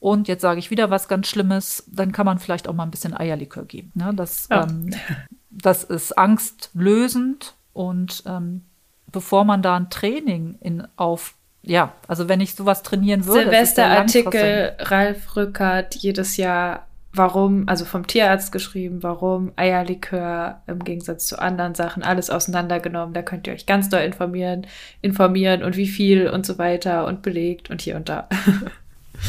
Und 0.00 0.26
jetzt 0.26 0.42
sage 0.42 0.58
ich 0.58 0.70
wieder 0.70 0.90
was 0.90 1.06
ganz 1.06 1.28
Schlimmes, 1.28 1.84
dann 1.86 2.10
kann 2.10 2.26
man 2.26 2.40
vielleicht 2.40 2.66
auch 2.68 2.74
mal 2.74 2.82
ein 2.82 2.90
bisschen 2.90 3.16
Eierlikör 3.16 3.64
geben. 3.64 3.92
Ne? 3.94 4.12
Das, 4.14 4.48
ja. 4.50 4.64
ähm, 4.64 4.90
das 5.50 5.84
ist 5.84 6.18
angstlösend 6.18 7.54
und 7.72 8.24
ähm, 8.26 8.62
bevor 9.12 9.44
man 9.44 9.62
da 9.62 9.76
ein 9.76 9.90
Training 9.90 10.56
in, 10.60 10.88
auf 10.96 11.34
ja, 11.64 11.92
also 12.08 12.28
wenn 12.28 12.40
ich 12.40 12.56
sowas 12.56 12.82
trainieren 12.82 13.24
würde. 13.24 13.44
Silvesterartikel, 13.44 14.74
Ralf 14.80 15.36
Rückert, 15.36 15.94
jedes 15.94 16.36
Jahr 16.36 16.88
warum, 17.14 17.68
also 17.68 17.84
vom 17.84 18.06
Tierarzt 18.06 18.52
geschrieben, 18.52 19.02
warum 19.02 19.52
Eierlikör 19.56 20.62
im 20.66 20.80
Gegensatz 20.80 21.26
zu 21.26 21.40
anderen 21.40 21.74
Sachen 21.74 22.02
alles 22.02 22.30
auseinandergenommen. 22.30 23.14
Da 23.14 23.22
könnt 23.22 23.46
ihr 23.46 23.52
euch 23.52 23.66
ganz 23.66 23.88
doll 23.88 24.00
informieren, 24.00 24.66
informieren 25.00 25.62
und 25.62 25.76
wie 25.76 25.88
viel 25.88 26.28
und 26.28 26.46
so 26.46 26.58
weiter 26.58 27.06
und 27.06 27.22
belegt 27.22 27.70
und 27.70 27.82
hier 27.82 27.96
und 27.96 28.08
da. 28.08 28.28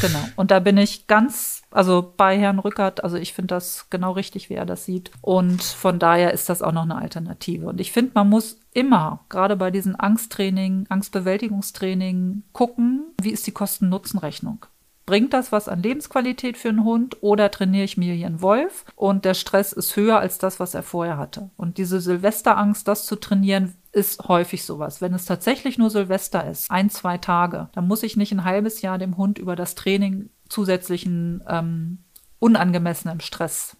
Genau. 0.00 0.18
Und 0.36 0.50
da 0.50 0.60
bin 0.60 0.76
ich 0.76 1.06
ganz, 1.06 1.62
also 1.70 2.14
bei 2.16 2.38
Herrn 2.38 2.58
Rückert, 2.58 3.04
also 3.04 3.16
ich 3.16 3.32
finde 3.32 3.54
das 3.54 3.88
genau 3.90 4.12
richtig, 4.12 4.50
wie 4.50 4.54
er 4.54 4.66
das 4.66 4.84
sieht. 4.84 5.10
Und 5.20 5.62
von 5.62 5.98
daher 5.98 6.32
ist 6.32 6.48
das 6.48 6.62
auch 6.62 6.72
noch 6.72 6.82
eine 6.82 6.96
Alternative. 6.96 7.66
Und 7.66 7.80
ich 7.80 7.92
finde, 7.92 8.12
man 8.14 8.28
muss 8.28 8.60
immer, 8.72 9.24
gerade 9.28 9.56
bei 9.56 9.70
diesen 9.70 9.94
Angsttraining, 9.94 10.86
Angstbewältigungstraining, 10.88 12.42
gucken, 12.52 13.04
wie 13.20 13.30
ist 13.30 13.46
die 13.46 13.52
Kosten-Nutzen-Rechnung. 13.52 14.66
Bringt 15.06 15.34
das 15.34 15.52
was 15.52 15.68
an 15.68 15.82
Lebensqualität 15.82 16.56
für 16.56 16.70
einen 16.70 16.84
Hund 16.84 17.18
oder 17.20 17.50
trainiere 17.50 17.84
ich 17.84 17.96
mir 17.96 18.14
hier 18.14 18.26
einen 18.26 18.40
Wolf 18.40 18.86
und 18.96 19.24
der 19.24 19.34
Stress 19.34 19.72
ist 19.72 19.96
höher 19.96 20.18
als 20.18 20.38
das, 20.38 20.60
was 20.60 20.74
er 20.74 20.82
vorher 20.82 21.18
hatte? 21.18 21.50
Und 21.56 21.76
diese 21.76 22.00
Silvesterangst, 22.00 22.88
das 22.88 23.04
zu 23.04 23.16
trainieren, 23.16 23.74
ist 23.92 24.28
häufig 24.28 24.64
sowas. 24.64 25.02
Wenn 25.02 25.14
es 25.14 25.26
tatsächlich 25.26 25.78
nur 25.78 25.90
Silvester 25.90 26.48
ist, 26.48 26.70
ein, 26.70 26.88
zwei 26.90 27.18
Tage, 27.18 27.68
dann 27.72 27.86
muss 27.86 28.02
ich 28.02 28.16
nicht 28.16 28.32
ein 28.32 28.44
halbes 28.44 28.80
Jahr 28.80 28.98
dem 28.98 29.16
Hund 29.16 29.38
über 29.38 29.56
das 29.56 29.74
Training 29.74 30.30
zusätzlichen 30.48 31.42
ähm, 31.48 31.98
unangemessenen 32.38 33.20
Stress 33.20 33.76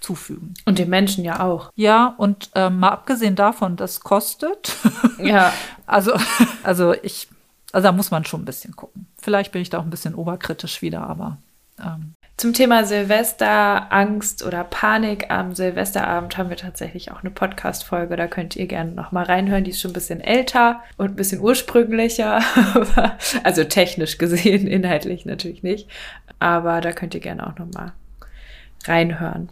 zufügen. 0.00 0.54
Und 0.66 0.78
den 0.78 0.90
Menschen 0.90 1.24
ja 1.24 1.40
auch. 1.40 1.70
Ja, 1.74 2.14
und 2.18 2.50
ähm, 2.54 2.80
mal 2.80 2.90
abgesehen 2.90 3.36
davon, 3.36 3.76
das 3.76 4.00
kostet. 4.00 4.76
Ja. 5.18 5.52
also, 5.86 6.12
also 6.62 6.94
ich, 7.02 7.28
also 7.72 7.88
da 7.88 7.92
muss 7.92 8.10
man 8.10 8.24
schon 8.24 8.42
ein 8.42 8.46
bisschen 8.46 8.76
gucken. 8.76 9.06
Vielleicht 9.20 9.50
bin 9.52 9.62
ich 9.62 9.70
da 9.70 9.78
auch 9.78 9.84
ein 9.84 9.90
bisschen 9.90 10.14
oberkritisch 10.14 10.82
wieder, 10.82 11.02
aber. 11.02 11.38
Ähm. 11.80 12.14
Zum 12.36 12.52
Thema 12.52 12.84
Silvester, 12.84 13.92
Angst 13.92 14.44
oder 14.44 14.64
Panik 14.64 15.30
am 15.30 15.54
Silvesterabend 15.54 16.36
haben 16.36 16.48
wir 16.48 16.56
tatsächlich 16.56 17.10
auch 17.10 17.20
eine 17.20 17.30
Podcast-Folge. 17.30 18.16
Da 18.16 18.26
könnt 18.26 18.56
ihr 18.56 18.66
gerne 18.66 18.92
noch 18.92 19.12
mal 19.12 19.24
reinhören. 19.24 19.64
Die 19.64 19.70
ist 19.70 19.80
schon 19.80 19.90
ein 19.90 19.94
bisschen 19.94 20.20
älter 20.20 20.82
und 20.96 21.10
ein 21.10 21.16
bisschen 21.16 21.40
ursprünglicher. 21.40 22.40
also 23.44 23.64
technisch 23.64 24.18
gesehen, 24.18 24.66
inhaltlich 24.68 25.24
natürlich 25.24 25.62
nicht. 25.62 25.88
Aber 26.38 26.80
da 26.80 26.92
könnt 26.92 27.14
ihr 27.14 27.20
gerne 27.20 27.46
auch 27.46 27.58
noch 27.58 27.72
mal 27.72 27.92
reinhören. 28.84 29.48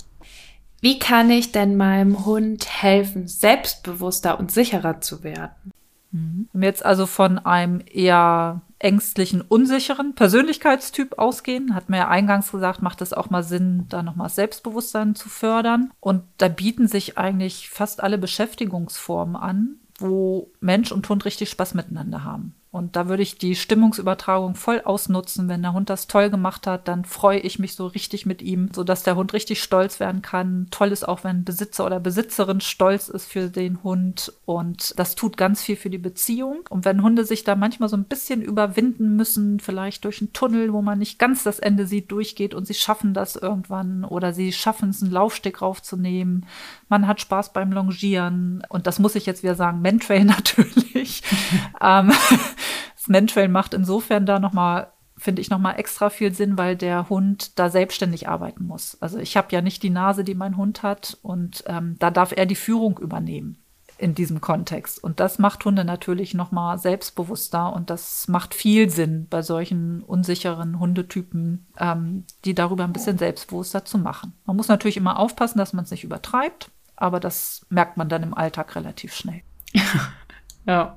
Wie 0.81 0.99
kann 0.99 1.31
ich 1.31 1.53
denn 1.53 1.77
meinem 1.77 2.25
Hund 2.25 2.67
helfen, 2.83 3.29
selbstbewusster 3.29 4.39
und 4.39 4.51
sicherer 4.51 5.01
zu 5.01 5.23
werden? 5.23 5.73
Mhm. 6.13 6.49
Wenn 6.53 6.61
wir 6.63 6.69
jetzt 6.69 6.85
also 6.85 7.07
von 7.07 7.39
einem 7.39 7.83
eher 7.87 8.63
ängstlichen, 8.79 9.43
unsicheren 9.43 10.15
Persönlichkeitstyp 10.15 11.19
ausgehen, 11.19 11.75
hat 11.75 11.89
mir 11.89 11.99
ja 11.99 12.09
eingangs 12.09 12.51
gesagt, 12.51 12.83
macht 12.83 13.03
es 13.03 13.13
auch 13.13 13.31
mal 13.31 13.43
Sinn, 13.43 13.87
da 13.89 14.03
nochmal 14.03 14.31
Selbstbewusstsein 14.31 15.15
zu 15.15 15.29
fördern. 15.29 15.93
Und 16.01 16.23
da 16.39 16.49
bieten 16.49 16.89
sich 16.89 17.19
eigentlich 17.19 17.69
fast 17.69 18.03
alle 18.03 18.19
Beschäftigungsformen 18.19 19.37
an, 19.37 19.77
wo 19.99 20.51
Mensch 20.61 20.93
und 20.93 21.09
Hund 21.09 21.25
richtig 21.25 21.51
Spaß 21.51 21.75
miteinander 21.75 22.25
haben. 22.25 22.55
Und 22.73 22.95
da 22.95 23.09
würde 23.09 23.25
ich 23.25 23.37
die 23.37 23.57
Stimmungsübertragung 23.57 24.55
voll 24.55 24.81
ausnutzen. 24.85 25.49
Wenn 25.49 25.63
der 25.63 25.73
Hund 25.73 25.91
das 25.91 26.07
toll 26.07 26.31
gemacht 26.31 26.69
hat, 26.69 26.87
dann 26.87 27.05
freue 27.05 27.41
ich 27.41 27.59
mich 27.59 27.75
so 27.75 27.87
richtig 27.89 28.27
mit 28.27 28.43
ihm, 28.43 28.69
sodass 28.73 29.03
der 29.03 29.17
Hund 29.17 29.33
richtig 29.33 29.61
stolz 29.61 29.99
werden 29.99 30.23
kann. 30.23 30.69
Toll 30.71 30.93
ist 30.93 31.07
auch, 31.07 31.25
wenn 31.25 31.45
Besitzer 31.45 31.85
oder 31.85 31.99
Besitzerin 31.99 32.61
stolz 32.61 33.09
ist 33.09 33.27
für 33.27 33.49
den 33.49 33.83
Hund. 33.83 34.33
Und 34.45 34.97
das 34.99 35.17
tut 35.17 35.37
ganz 35.37 35.63
viel 35.63 35.75
für 35.75 35.91
die 35.91 35.99
Beziehung. 35.99 36.61
Und 36.71 36.85
wenn 36.85 37.03
Hunde 37.03 37.25
sich 37.25 37.43
da 37.43 37.57
manchmal 37.57 37.89
so 37.89 37.97
ein 37.97 38.05
bisschen 38.05 38.41
überwinden 38.41 39.17
müssen, 39.17 39.59
vielleicht 39.59 40.05
durch 40.05 40.21
einen 40.21 40.33
Tunnel, 40.33 40.73
wo 40.73 40.81
man 40.81 41.01
nicht 41.01 41.19
ganz 41.19 41.43
das 41.43 41.59
Ende 41.59 41.87
sieht, 41.87 42.13
durchgeht 42.13 42.55
und 42.55 42.69
sie 42.69 42.75
schaffen 42.75 43.15
das 43.15 43.35
irgendwann 43.35 44.05
oder 44.05 44.33
sie 44.33 44.53
schaffen 44.53 44.91
es, 44.91 45.03
einen 45.03 45.11
Laufsteg 45.11 45.61
raufzunehmen. 45.61 46.47
Man 46.91 47.07
hat 47.07 47.21
Spaß 47.21 47.55
beim 47.55 47.73
Longieren. 47.73 48.63
Und 48.69 48.87
das 48.87 48.99
muss 48.99 49.15
ich 49.15 49.25
jetzt 49.25 49.43
wieder 49.43 49.55
sagen, 49.55 49.81
Mentrail 49.81 50.25
natürlich. 50.27 51.23
ähm, 51.81 52.13
das 52.95 53.09
Mentrail 53.09 53.49
macht 53.49 53.73
insofern 53.73 54.27
da 54.27 54.39
nochmal 54.39 54.93
finde 55.17 55.43
ich 55.43 55.51
nochmal 55.51 55.79
extra 55.79 56.09
viel 56.09 56.33
Sinn, 56.33 56.57
weil 56.57 56.77
der 56.77 57.11
Hund 57.11 57.59
da 57.59 57.69
selbstständig 57.69 58.27
arbeiten 58.27 58.65
muss. 58.65 58.97
Also 59.03 59.19
ich 59.19 59.37
habe 59.37 59.49
ja 59.51 59.61
nicht 59.61 59.83
die 59.83 59.91
Nase, 59.91 60.25
die 60.25 60.35
mein 60.35 60.57
Hund 60.57 60.83
hat 60.83 61.19
und 61.21 61.63
ähm, 61.67 61.97
da 61.99 62.11
darf 62.11 62.33
er 62.35 62.47
die 62.47 62.55
Führung 62.55 62.99
übernehmen 62.99 63.63
in 64.01 64.15
diesem 64.15 64.41
Kontext. 64.41 65.03
Und 65.03 65.21
das 65.21 65.39
macht 65.39 65.65
Hunde 65.65 65.85
natürlich 65.85 66.33
nochmal 66.33 66.79
selbstbewusster 66.79 67.73
und 67.73 67.91
das 67.91 68.29
macht 68.29 68.55
viel 68.55 68.89
Sinn 68.89 69.27
bei 69.29 69.43
solchen 69.43 70.03
unsicheren 70.03 70.81
Hundetypen, 70.81 71.67
ähm, 71.79 72.25
die 72.47 72.55
darüber 72.55 72.85
ein 72.85 72.95
bisschen 72.95 73.19
selbstbewusster 73.19 73.85
zu 73.85 73.99
machen. 73.99 74.33
Man 74.47 74.57
muss 74.57 74.69
natürlich 74.69 74.97
immer 74.97 75.19
aufpassen, 75.19 75.59
dass 75.59 75.75
man 75.75 75.85
es 75.85 75.91
nicht 75.91 76.05
übertreibt, 76.05 76.71
aber 77.01 77.19
das 77.19 77.67
merkt 77.69 77.97
man 77.97 78.09
dann 78.09 78.23
im 78.23 78.35
Alltag 78.35 78.77
relativ 78.77 79.15
schnell. 79.15 79.43
ja, 80.67 80.95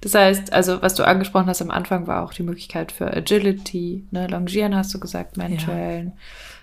das 0.00 0.14
heißt, 0.14 0.52
also 0.52 0.82
was 0.82 0.94
du 0.94 1.06
angesprochen 1.06 1.46
hast 1.46 1.62
am 1.62 1.70
Anfang, 1.70 2.06
war 2.06 2.24
auch 2.24 2.32
die 2.32 2.42
Möglichkeit 2.42 2.92
für 2.92 3.14
Agility, 3.14 4.06
ne? 4.10 4.26
Longieren 4.26 4.74
hast 4.74 4.92
du 4.94 4.98
gesagt, 5.00 5.36
Mentrailen. 5.36 6.08
Ja. 6.08 6.12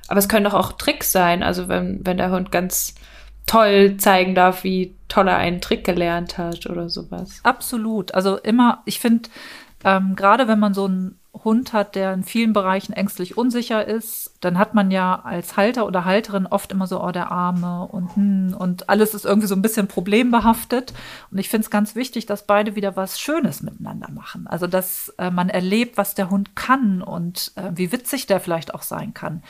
Aber 0.07 0.19
es 0.19 0.29
können 0.29 0.45
doch 0.45 0.53
auch 0.53 0.73
Tricks 0.73 1.11
sein. 1.11 1.43
Also 1.43 1.67
wenn, 1.67 2.05
wenn 2.05 2.17
der 2.17 2.31
Hund 2.31 2.51
ganz 2.51 2.95
toll 3.45 3.97
zeigen 3.97 4.35
darf, 4.35 4.63
wie 4.63 4.95
toll 5.07 5.27
er 5.27 5.37
einen 5.37 5.61
Trick 5.61 5.83
gelernt 5.83 6.37
hat 6.37 6.65
oder 6.65 6.89
sowas. 6.89 7.39
Absolut. 7.43 8.13
Also 8.13 8.37
immer, 8.37 8.81
ich 8.85 8.99
finde, 8.99 9.29
ähm, 9.83 10.15
gerade 10.15 10.47
wenn 10.47 10.59
man 10.59 10.73
so 10.73 10.85
einen 10.85 11.19
Hund 11.33 11.73
hat, 11.73 11.95
der 11.95 12.13
in 12.13 12.23
vielen 12.23 12.53
Bereichen 12.53 12.93
ängstlich 12.93 13.37
unsicher 13.37 13.85
ist, 13.85 14.26
dann 14.39 14.59
hat 14.59 14.73
man 14.73 14.91
ja 14.91 15.19
als 15.23 15.57
Halter 15.57 15.85
oder 15.87 16.05
Halterin 16.05 16.45
oft 16.45 16.71
immer 16.71 16.85
so, 16.85 17.03
oh, 17.03 17.11
der 17.11 17.31
Arme 17.31 17.87
und 17.87 18.15
hm, 18.15 18.55
und 18.57 18.89
alles 18.89 19.13
ist 19.13 19.25
irgendwie 19.25 19.47
so 19.47 19.55
ein 19.55 19.61
bisschen 19.61 19.87
problembehaftet. 19.87 20.93
Und 21.31 21.39
ich 21.39 21.49
finde 21.49 21.65
es 21.65 21.71
ganz 21.71 21.95
wichtig, 21.95 22.25
dass 22.27 22.45
beide 22.45 22.75
wieder 22.75 22.95
was 22.95 23.19
Schönes 23.19 23.63
miteinander 23.63 24.11
machen. 24.11 24.45
Also, 24.47 24.67
dass 24.67 25.09
äh, 25.17 25.31
man 25.31 25.49
erlebt, 25.49 25.97
was 25.97 26.13
der 26.13 26.29
Hund 26.29 26.55
kann 26.55 27.01
und 27.01 27.51
äh, 27.55 27.71
wie 27.73 27.91
witzig 27.91 28.27
der 28.27 28.39
vielleicht 28.39 28.73
auch 28.73 28.83
sein 28.83 29.13
kann. 29.13 29.41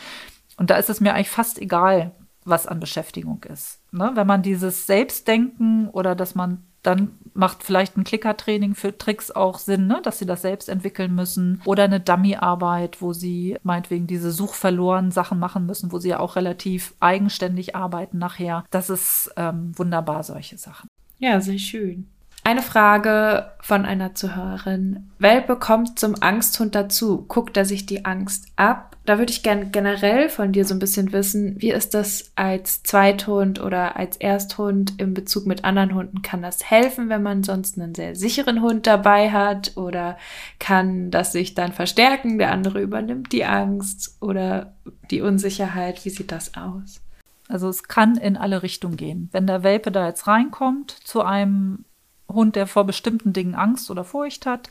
Und 0.58 0.70
da 0.70 0.78
ist 0.78 0.90
es 0.90 1.02
mir 1.02 1.14
eigentlich 1.14 1.30
fast 1.30 1.60
egal, 1.60 2.12
was 2.46 2.66
an 2.66 2.80
Beschäftigung 2.80 3.44
ist. 3.44 3.80
Ne? 3.92 4.12
Wenn 4.16 4.28
man 4.28 4.42
dieses 4.42 4.88
Selbstdenken 4.88 5.90
oder 5.90 6.16
dass 6.16 6.34
man 6.34 6.64
dann 6.88 7.12
macht 7.34 7.64
vielleicht 7.64 7.98
ein 7.98 8.04
Klickertraining 8.04 8.74
für 8.74 8.98
Tricks 8.98 9.30
auch 9.30 9.60
Sinn, 9.60 9.88
ne? 9.88 10.00
dass 10.04 10.20
sie 10.20 10.26
das 10.26 10.42
selbst 10.42 10.70
entwickeln 10.70 11.14
müssen. 11.14 11.62
Oder 11.66 11.84
eine 11.84 12.00
Dummy-Arbeit, 12.00 13.02
wo 13.02 13.14
sie 13.14 13.58
meinetwegen 13.62 14.08
diese 14.08 14.32
suchverloren 14.32 15.12
Sachen 15.12 15.38
machen 15.38 15.66
müssen, 15.66 15.92
wo 15.92 16.00
sie 16.00 16.10
ja 16.10 16.20
auch 16.20 16.36
relativ 16.36 16.96
eigenständig 17.00 17.76
arbeiten 17.76 18.18
nachher. 18.18 18.66
Das 18.72 18.90
ist 18.90 19.32
ähm, 19.36 19.78
wunderbar, 19.78 20.24
solche 20.24 20.58
Sachen. 20.58 20.88
Ja, 21.20 21.42
sehr 21.42 21.60
schön. 21.60 22.08
Eine 22.48 22.62
Frage 22.62 23.52
von 23.60 23.84
einer 23.84 24.16
Zuhörerin. 24.16 25.12
Welpe 25.20 25.58
kommt 25.58 26.00
zum 26.00 26.16
Angsthund 26.22 26.76
dazu. 26.76 27.26
Guckt 27.28 27.58
er 27.58 27.66
sich 27.66 27.86
die 27.86 28.06
Angst 28.06 28.46
ab? 28.56 28.96
Da 29.04 29.18
würde 29.18 29.34
ich 29.34 29.44
gerne 29.44 29.66
generell 29.66 30.30
von 30.30 30.54
dir 30.54 30.64
so 30.64 30.74
ein 30.74 30.80
bisschen 30.80 31.12
wissen, 31.12 31.58
wie 31.60 31.72
ist 31.72 31.94
das 31.94 32.32
als 32.38 32.84
Zweithund 32.84 33.60
oder 33.60 33.98
als 33.98 34.16
Ersthund 34.16 34.94
im 34.98 35.14
Bezug 35.14 35.46
mit 35.46 35.66
anderen 35.66 35.94
Hunden? 35.94 36.22
Kann 36.22 36.42
das 36.42 36.64
helfen, 36.64 37.10
wenn 37.10 37.22
man 37.22 37.44
sonst 37.44 37.78
einen 37.78 37.94
sehr 37.94 38.16
sicheren 38.16 38.62
Hund 38.62 38.88
dabei 38.88 39.30
hat? 39.32 39.76
Oder 39.76 40.18
kann 40.58 41.12
das 41.12 41.34
sich 41.34 41.54
dann 41.54 41.74
verstärken? 41.74 42.38
Der 42.38 42.54
andere 42.54 42.80
übernimmt 42.80 43.34
die 43.34 43.44
Angst 43.44 44.16
oder 44.22 44.74
die 45.12 45.20
Unsicherheit. 45.20 46.06
Wie 46.06 46.12
sieht 46.12 46.32
das 46.32 46.56
aus? 46.56 47.02
Also 47.50 47.68
es 47.68 47.84
kann 47.84 48.16
in 48.16 48.38
alle 48.38 48.64
Richtungen 48.64 48.96
gehen. 48.96 49.28
Wenn 49.34 49.48
der 49.48 49.64
Welpe 49.64 49.92
da 49.92 50.08
jetzt 50.08 50.28
reinkommt 50.28 50.92
zu 50.92 51.24
einem 51.24 51.84
Hund, 52.30 52.56
der 52.56 52.68
vor 52.68 52.86
bestimmten 52.86 53.34
Dingen 53.34 53.56
Angst 53.56 53.90
oder 53.90 54.04
Furcht 54.04 54.46
hat. 54.46 54.68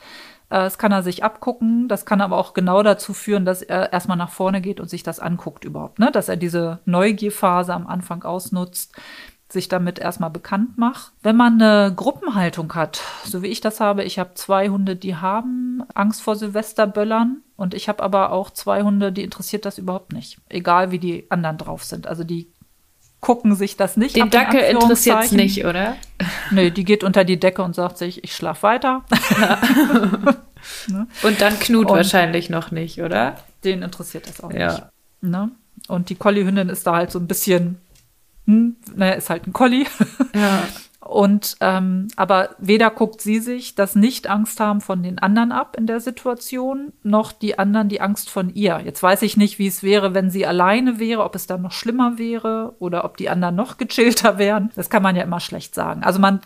Äh, 0.51 0.59
das 0.59 0.79
kann 0.79 0.93
er 0.93 1.03
sich 1.03 1.25
abgucken. 1.25 1.89
Das 1.89 2.07
kann 2.07 2.21
aber 2.21 2.37
auch 2.37 2.55
genau 2.55 2.83
dazu 2.83 3.15
führen, 3.15 3.45
dass 3.45 3.63
er 3.63 3.93
erstmal 3.93 4.17
nach 4.17 4.31
vorne 4.31 4.61
geht 4.61 4.81
und 4.81 4.91
sich 4.91 5.03
das 5.03 5.21
anguckt 5.21 5.65
überhaupt. 5.65 5.99
Ne? 5.99 6.11
Dass 6.11 6.29
er 6.29 6.37
diese 6.37 6.81
Neugierphase 6.85 7.75
am 7.75 7.87
Anfang 7.87 8.23
ausnutzt, 8.25 8.95
sich 9.49 9.69
damit 9.69 9.99
erstmal 9.99 10.31
bekannt 10.31 10.77
macht. 10.77 11.13
Wenn 11.23 11.37
man 11.37 11.61
eine 11.61 11.95
Gruppenhaltung 11.95 12.75
hat, 12.75 13.01
so 13.25 13.43
wie 13.43 13.47
ich 13.47 13.61
das 13.61 13.81
habe, 13.81 14.03
ich 14.03 14.19
habe 14.19 14.35
zwei 14.35 14.69
Hunde, 14.69 14.97
die 14.97 15.17
haben 15.17 15.85
Angst 15.95 16.23
vor 16.23 16.35
Silvesterböllern 16.35 17.43
und 17.55 17.73
ich 17.73 17.89
habe 17.89 18.03
aber 18.03 18.33
auch 18.33 18.51
zwei 18.51 18.83
Hunde, 18.83 19.13
die 19.13 19.23
interessiert 19.23 19.65
das 19.65 19.79
überhaupt 19.79 20.13
nicht. 20.13 20.39
Egal 20.49 20.91
wie 20.91 20.99
die 20.99 21.31
anderen 21.31 21.59
drauf 21.59 21.85
sind. 21.85 22.09
Also 22.09 22.25
die 22.25 22.53
gucken 23.27 23.57
sich 23.57 23.77
das 23.77 23.97
nicht 23.97 24.15
Den 24.15 24.23
ab. 24.23 24.31
Den 24.31 24.41
Dackel 24.41 24.61
interessiert 24.61 25.25
es 25.25 25.33
nicht, 25.33 25.65
oder? 25.65 25.97
Nö, 26.53 26.71
die 26.71 26.85
geht 26.85 27.03
unter 27.03 27.25
die 27.25 27.41
Decke 27.41 27.61
und 27.65 27.75
sagt 27.75 27.99
sich, 27.99 28.23
ich 28.23 28.37
schlaf 28.37 28.63
weiter. 28.63 29.03
Ja. 29.37 29.61
ne? 30.87 31.09
Und 31.25 31.41
dann 31.41 31.59
Knut 31.59 31.91
und 31.91 31.97
wahrscheinlich 31.97 32.51
noch 32.51 32.71
nicht, 32.71 33.03
oder? 33.03 33.35
Den 33.65 33.83
interessiert 33.83 34.29
das 34.29 34.41
auch 34.41 34.53
ja. 34.53 34.69
nicht. 34.69 34.83
Ne? 35.23 35.51
Und 35.89 36.09
die 36.09 36.15
Collie-Hündin 36.15 36.69
ist 36.69 36.87
da 36.87 36.95
halt 36.95 37.11
so 37.11 37.19
ein 37.19 37.27
bisschen, 37.27 37.81
hm, 38.47 38.77
naja, 38.95 39.15
ist 39.15 39.29
halt 39.29 39.49
ein 39.49 39.53
Collie. 39.53 39.87
Ja. 40.33 40.63
Und 41.07 41.57
ähm, 41.61 42.09
aber 42.17 42.51
weder 42.59 42.91
guckt 42.91 43.21
sie 43.21 43.39
sich 43.39 43.75
das 43.75 43.95
Nicht-Angst 43.95 44.59
haben 44.59 44.81
von 44.81 45.03
den 45.03 45.19
anderen 45.19 45.53
ab 45.53 45.77
in 45.79 45.87
der 45.87 46.01
Situation, 46.01 46.93
noch 47.03 47.33
die 47.33 47.59
anderen 47.59 47.89
die 47.89 48.01
Angst 48.01 48.29
von 48.29 48.51
ihr. 48.53 48.81
Jetzt 48.85 49.03
weiß 49.03 49.23
ich 49.23 49.37
nicht, 49.37 49.59
wie 49.59 49.69
es 49.69 49.83
wäre, 49.83 50.15
wenn 50.15 50.31
sie 50.31 50.47
alleine 50.47 50.99
wäre, 50.99 51.23
ob 51.23 51.35
es 51.35 51.47
dann 51.47 51.63
noch 51.63 51.73
schlimmer 51.73 52.19
wäre 52.19 52.75
oder 52.81 53.05
ob 53.05 53.17
die 53.17 53.29
anderen 53.29 53.55
noch 53.55 53.79
gechillter 53.79 54.39
wären. 54.39 54.73
Das 54.75 54.91
kann 54.91 55.03
man 55.03 55.15
ja 55.15 55.23
immer 55.23 55.41
schlecht 55.41 55.75
sagen. 55.75 56.03
Also 56.03 56.19
man 56.19 56.41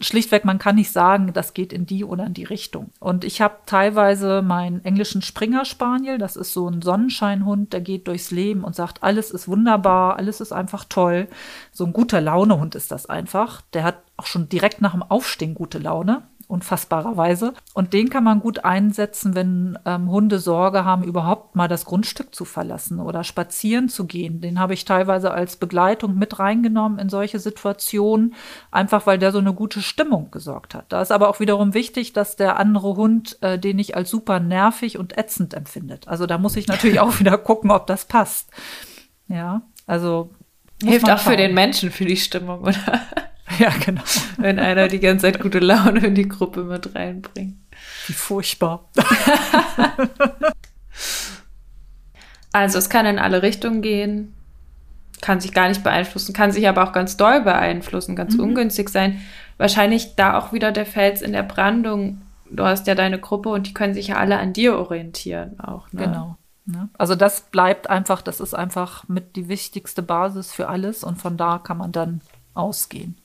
schlichtweg, 0.00 0.44
man 0.44 0.58
kann 0.58 0.76
nicht 0.76 0.90
sagen, 0.90 1.32
das 1.32 1.54
geht 1.54 1.72
in 1.72 1.86
die 1.86 2.04
oder 2.04 2.26
in 2.26 2.34
die 2.34 2.44
Richtung. 2.44 2.90
Und 3.00 3.24
ich 3.24 3.40
habe 3.40 3.58
teilweise 3.66 4.42
meinen 4.42 4.84
englischen 4.84 5.22
Springer 5.22 5.64
Spaniel, 5.64 6.18
das 6.18 6.36
ist 6.36 6.52
so 6.52 6.68
ein 6.68 6.82
Sonnenscheinhund, 6.82 7.72
der 7.72 7.80
geht 7.80 8.08
durchs 8.08 8.30
Leben 8.30 8.64
und 8.64 8.74
sagt, 8.74 9.02
alles 9.02 9.30
ist 9.30 9.48
wunderbar, 9.48 10.16
alles 10.16 10.40
ist 10.40 10.52
einfach 10.52 10.84
toll. 10.84 11.28
So 11.72 11.84
ein 11.84 11.92
guter 11.92 12.20
Launehund 12.20 12.74
ist 12.74 12.90
das 12.90 13.06
einfach. 13.06 13.60
Der 13.72 13.84
hat 13.84 14.02
auch 14.16 14.26
schon 14.26 14.48
direkt 14.48 14.80
nach 14.80 14.92
dem 14.92 15.02
Aufstehen 15.02 15.54
gute 15.54 15.78
Laune 15.78 16.22
unfassbarerweise. 16.50 17.54
Und 17.74 17.92
den 17.92 18.10
kann 18.10 18.24
man 18.24 18.40
gut 18.40 18.64
einsetzen, 18.64 19.34
wenn 19.34 19.78
ähm, 19.86 20.10
Hunde 20.10 20.38
Sorge 20.38 20.84
haben, 20.84 21.04
überhaupt 21.04 21.56
mal 21.56 21.68
das 21.68 21.84
Grundstück 21.84 22.34
zu 22.34 22.44
verlassen 22.44 23.00
oder 23.00 23.24
spazieren 23.24 23.88
zu 23.88 24.06
gehen. 24.06 24.40
Den 24.40 24.58
habe 24.58 24.74
ich 24.74 24.84
teilweise 24.84 25.30
als 25.30 25.56
Begleitung 25.56 26.18
mit 26.18 26.38
reingenommen 26.38 26.98
in 26.98 27.08
solche 27.08 27.38
Situationen, 27.38 28.34
einfach 28.70 29.06
weil 29.06 29.18
der 29.18 29.32
so 29.32 29.38
eine 29.38 29.54
gute 29.54 29.80
Stimmung 29.80 30.30
gesorgt 30.30 30.74
hat. 30.74 30.86
Da 30.92 31.00
ist 31.00 31.12
aber 31.12 31.28
auch 31.28 31.40
wiederum 31.40 31.74
wichtig, 31.74 32.12
dass 32.12 32.36
der 32.36 32.58
andere 32.58 32.96
Hund 32.96 33.38
äh, 33.40 33.58
den 33.58 33.76
nicht 33.76 33.96
als 33.96 34.10
super 34.10 34.40
nervig 34.40 34.98
und 34.98 35.16
ätzend 35.16 35.54
empfindet. 35.54 36.08
Also 36.08 36.26
da 36.26 36.38
muss 36.38 36.56
ich 36.56 36.66
natürlich 36.66 37.00
auch 37.00 37.20
wieder 37.20 37.38
gucken, 37.38 37.70
ob 37.70 37.86
das 37.86 38.04
passt. 38.04 38.50
Ja, 39.28 39.62
also 39.86 40.30
Hilft 40.82 41.10
auch 41.10 41.18
für 41.18 41.36
den 41.36 41.54
Menschen, 41.54 41.90
für 41.90 42.04
die 42.04 42.16
Stimmung, 42.16 42.62
oder? 42.62 43.00
Ja, 43.58 43.70
genau. 43.84 44.02
Wenn 44.38 44.58
einer 44.58 44.88
die 44.88 45.00
ganze 45.00 45.26
Zeit 45.26 45.40
gute 45.40 45.58
Laune 45.58 46.06
in 46.06 46.14
die 46.14 46.28
Gruppe 46.28 46.64
mit 46.64 46.94
reinbringt. 46.94 47.56
Wie 48.06 48.12
furchtbar. 48.12 48.88
also 52.52 52.78
es 52.78 52.88
kann 52.88 53.06
in 53.06 53.18
alle 53.18 53.42
Richtungen 53.42 53.82
gehen, 53.82 54.34
kann 55.20 55.40
sich 55.40 55.52
gar 55.52 55.68
nicht 55.68 55.82
beeinflussen, 55.82 56.32
kann 56.32 56.52
sich 56.52 56.68
aber 56.68 56.84
auch 56.84 56.92
ganz 56.92 57.16
doll 57.16 57.42
beeinflussen, 57.42 58.16
ganz 58.16 58.34
mhm. 58.34 58.40
ungünstig 58.40 58.88
sein. 58.88 59.20
Wahrscheinlich 59.58 60.16
da 60.16 60.38
auch 60.38 60.52
wieder 60.52 60.72
der 60.72 60.86
Fels 60.86 61.22
in 61.22 61.32
der 61.32 61.42
Brandung. 61.42 62.22
Du 62.50 62.64
hast 62.64 62.86
ja 62.86 62.94
deine 62.94 63.18
Gruppe 63.18 63.50
und 63.50 63.66
die 63.66 63.74
können 63.74 63.94
sich 63.94 64.08
ja 64.08 64.16
alle 64.16 64.38
an 64.38 64.52
dir 64.52 64.78
orientieren 64.78 65.60
auch. 65.60 65.92
Ne? 65.92 66.04
Genau. 66.04 66.36
Ne? 66.66 66.88
Also 66.96 67.14
das 67.14 67.42
bleibt 67.42 67.90
einfach, 67.90 68.22
das 68.22 68.40
ist 68.40 68.54
einfach 68.54 69.08
mit 69.08 69.36
die 69.36 69.48
wichtigste 69.48 70.02
Basis 70.02 70.52
für 70.52 70.68
alles 70.68 71.04
und 71.04 71.16
von 71.16 71.36
da 71.36 71.58
kann 71.58 71.76
man 71.76 71.92
dann 71.92 72.22
ausgehen. 72.54 73.19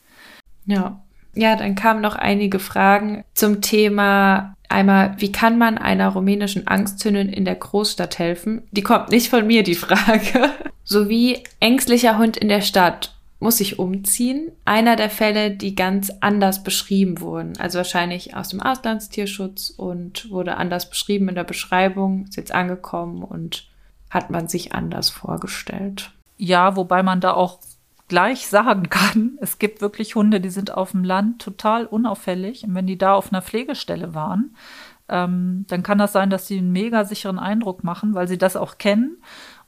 Ja. 0.66 1.02
Ja, 1.34 1.56
dann 1.56 1.76
kamen 1.76 2.02
noch 2.02 2.16
einige 2.16 2.60
Fragen 2.60 3.24
zum 3.34 3.62
Thema 3.62 4.56
einmal, 4.70 5.16
wie 5.18 5.32
kann 5.32 5.58
man 5.58 5.78
einer 5.78 6.10
rumänischen 6.10 6.68
Angsthündin 6.68 7.30
in 7.30 7.46
der 7.46 7.56
Großstadt 7.56 8.20
helfen? 8.20 8.64
Die 8.72 8.84
kommt 8.84 9.10
nicht 9.10 9.30
von 9.30 9.46
mir, 9.46 9.64
die 9.64 9.76
Frage. 9.76 10.52
Sowie 10.84 11.44
ängstlicher 11.60 12.18
Hund 12.18 12.38
in 12.38 12.50
der 12.50 12.62
Stadt 12.62 13.16
muss 13.40 13.60
ich 13.60 13.80
umziehen. 13.80 14.52
Einer 14.64 14.96
der 14.96 15.10
Fälle, 15.10 15.52
die 15.52 15.76
ganz 15.76 16.12
anders 16.22 16.64
beschrieben 16.64 17.20
wurden. 17.20 17.58
Also 17.60 17.78
wahrscheinlich 17.78 18.36
aus 18.36 18.50
dem 18.50 18.62
Auslandstierschutz 18.62 19.70
und 19.70 20.30
wurde 20.32 20.58
anders 20.58 20.90
beschrieben 20.90 21.30
in 21.30 21.36
der 21.36 21.44
Beschreibung, 21.44 22.26
ist 22.26 22.38
jetzt 22.38 22.54
angekommen 22.54 23.24
und 23.24 23.68
hat 24.10 24.30
man 24.30 24.48
sich 24.48 24.74
anders 24.74 25.10
vorgestellt. 25.10 26.12
Ja, 26.38 26.76
wobei 26.76 27.04
man 27.04 27.22
da 27.22 27.34
auch 27.34 27.60
gleich 28.08 28.48
sagen 28.48 28.90
kann, 28.90 29.38
es 29.42 29.60
gibt 29.60 29.82
wirklich 29.82 30.16
Hunde, 30.16 30.42
die 30.42 30.50
sind 30.50 30.72
auf 30.72 30.92
dem 30.92 31.04
Land 31.04 31.42
total 31.42 31.86
unauffällig. 31.86 32.64
Und 32.64 32.76
wenn 32.76 32.88
die 32.88 32.98
da 32.98 33.14
auf 33.14 33.32
einer 33.32 33.42
Pflegestelle 33.42 34.14
waren, 34.14 34.56
ähm, 35.08 35.66
dann 35.68 35.84
kann 35.84 35.98
das 35.98 36.14
sein, 36.14 36.30
dass 36.30 36.48
sie 36.48 36.58
einen 36.58 36.72
mega 36.72 37.06
sicheren 37.06 37.38
Eindruck 37.38 37.84
machen, 37.84 38.16
weil 38.16 38.28
sie 38.28 38.40
das 38.40 38.56
auch 38.56 38.78
kennen 38.80 39.18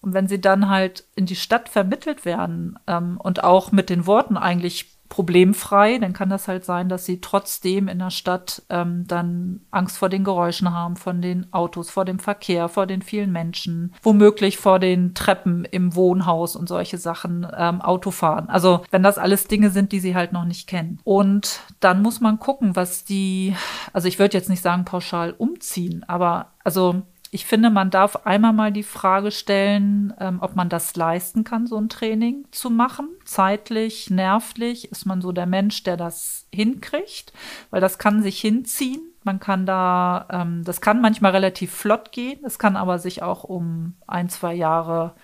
und 0.01 0.13
wenn 0.13 0.27
sie 0.27 0.39
dann 0.39 0.69
halt 0.69 1.05
in 1.15 1.25
die 1.25 1.35
Stadt 1.35 1.69
vermittelt 1.69 2.25
werden 2.25 2.79
ähm, 2.87 3.17
und 3.17 3.43
auch 3.43 3.71
mit 3.71 3.89
den 3.89 4.05
Worten 4.05 4.37
eigentlich 4.37 4.96
problemfrei, 5.09 5.97
dann 5.99 6.13
kann 6.13 6.29
das 6.29 6.47
halt 6.47 6.65
sein, 6.65 6.89
dass 6.89 7.05
sie 7.05 7.21
trotzdem 7.21 7.87
in 7.87 7.99
der 7.99 8.09
Stadt 8.09 8.63
ähm, 8.69 9.05
dann 9.07 9.61
Angst 9.71 9.97
vor 9.97 10.09
den 10.09 10.23
Geräuschen 10.23 10.73
haben, 10.73 10.95
von 10.95 11.21
den 11.21 11.51
Autos, 11.53 11.89
vor 11.89 12.05
dem 12.05 12.19
Verkehr, 12.19 12.69
vor 12.69 12.87
den 12.87 13.01
vielen 13.01 13.31
Menschen, 13.31 13.93
womöglich 14.01 14.57
vor 14.57 14.79
den 14.79 15.13
Treppen 15.13 15.65
im 15.65 15.95
Wohnhaus 15.95 16.55
und 16.55 16.67
solche 16.67 16.97
Sachen, 16.97 17.47
ähm, 17.57 17.81
Autofahren. 17.81 18.49
Also 18.49 18.81
wenn 18.91 19.03
das 19.03 19.17
alles 19.17 19.47
Dinge 19.47 19.69
sind, 19.69 19.91
die 19.91 19.99
sie 19.99 20.15
halt 20.15 20.33
noch 20.33 20.45
nicht 20.45 20.67
kennen. 20.67 20.99
Und 21.03 21.61
dann 21.79 22.01
muss 22.01 22.21
man 22.21 22.39
gucken, 22.39 22.75
was 22.75 23.05
die, 23.05 23.55
also 23.93 24.07
ich 24.07 24.19
würde 24.19 24.37
jetzt 24.37 24.49
nicht 24.49 24.61
sagen 24.61 24.85
pauschal 24.85 25.33
umziehen, 25.37 26.03
aber 26.07 26.51
also 26.63 27.03
ich 27.31 27.45
finde, 27.45 27.69
man 27.69 27.89
darf 27.89 28.25
einmal 28.25 28.53
mal 28.53 28.71
die 28.71 28.83
Frage 28.83 29.31
stellen, 29.31 30.13
ähm, 30.19 30.39
ob 30.41 30.55
man 30.55 30.69
das 30.69 30.95
leisten 30.95 31.43
kann, 31.43 31.67
so 31.67 31.77
ein 31.77 31.89
Training 31.89 32.45
zu 32.51 32.69
machen. 32.69 33.09
Zeitlich, 33.25 34.09
nervlich 34.09 34.91
ist 34.91 35.05
man 35.05 35.21
so 35.21 35.31
der 35.31 35.45
Mensch, 35.45 35.83
der 35.83 35.97
das 35.97 36.47
hinkriegt, 36.53 37.33
weil 37.69 37.81
das 37.81 37.97
kann 37.99 38.23
sich 38.23 38.39
hinziehen. 38.39 39.01
Man 39.23 39.39
kann 39.39 39.65
da, 39.65 40.27
ähm, 40.31 40.63
das 40.63 40.79
kann 40.79 41.01
manchmal 41.01 41.31
relativ 41.31 41.73
flott 41.73 42.11
gehen. 42.11 42.39
Es 42.45 42.59
kann 42.59 42.77
aber 42.77 42.97
sich 42.99 43.23
auch 43.23 43.43
um 43.43 43.95
ein, 44.07 44.29
zwei 44.29 44.53
Jahre 44.53 45.15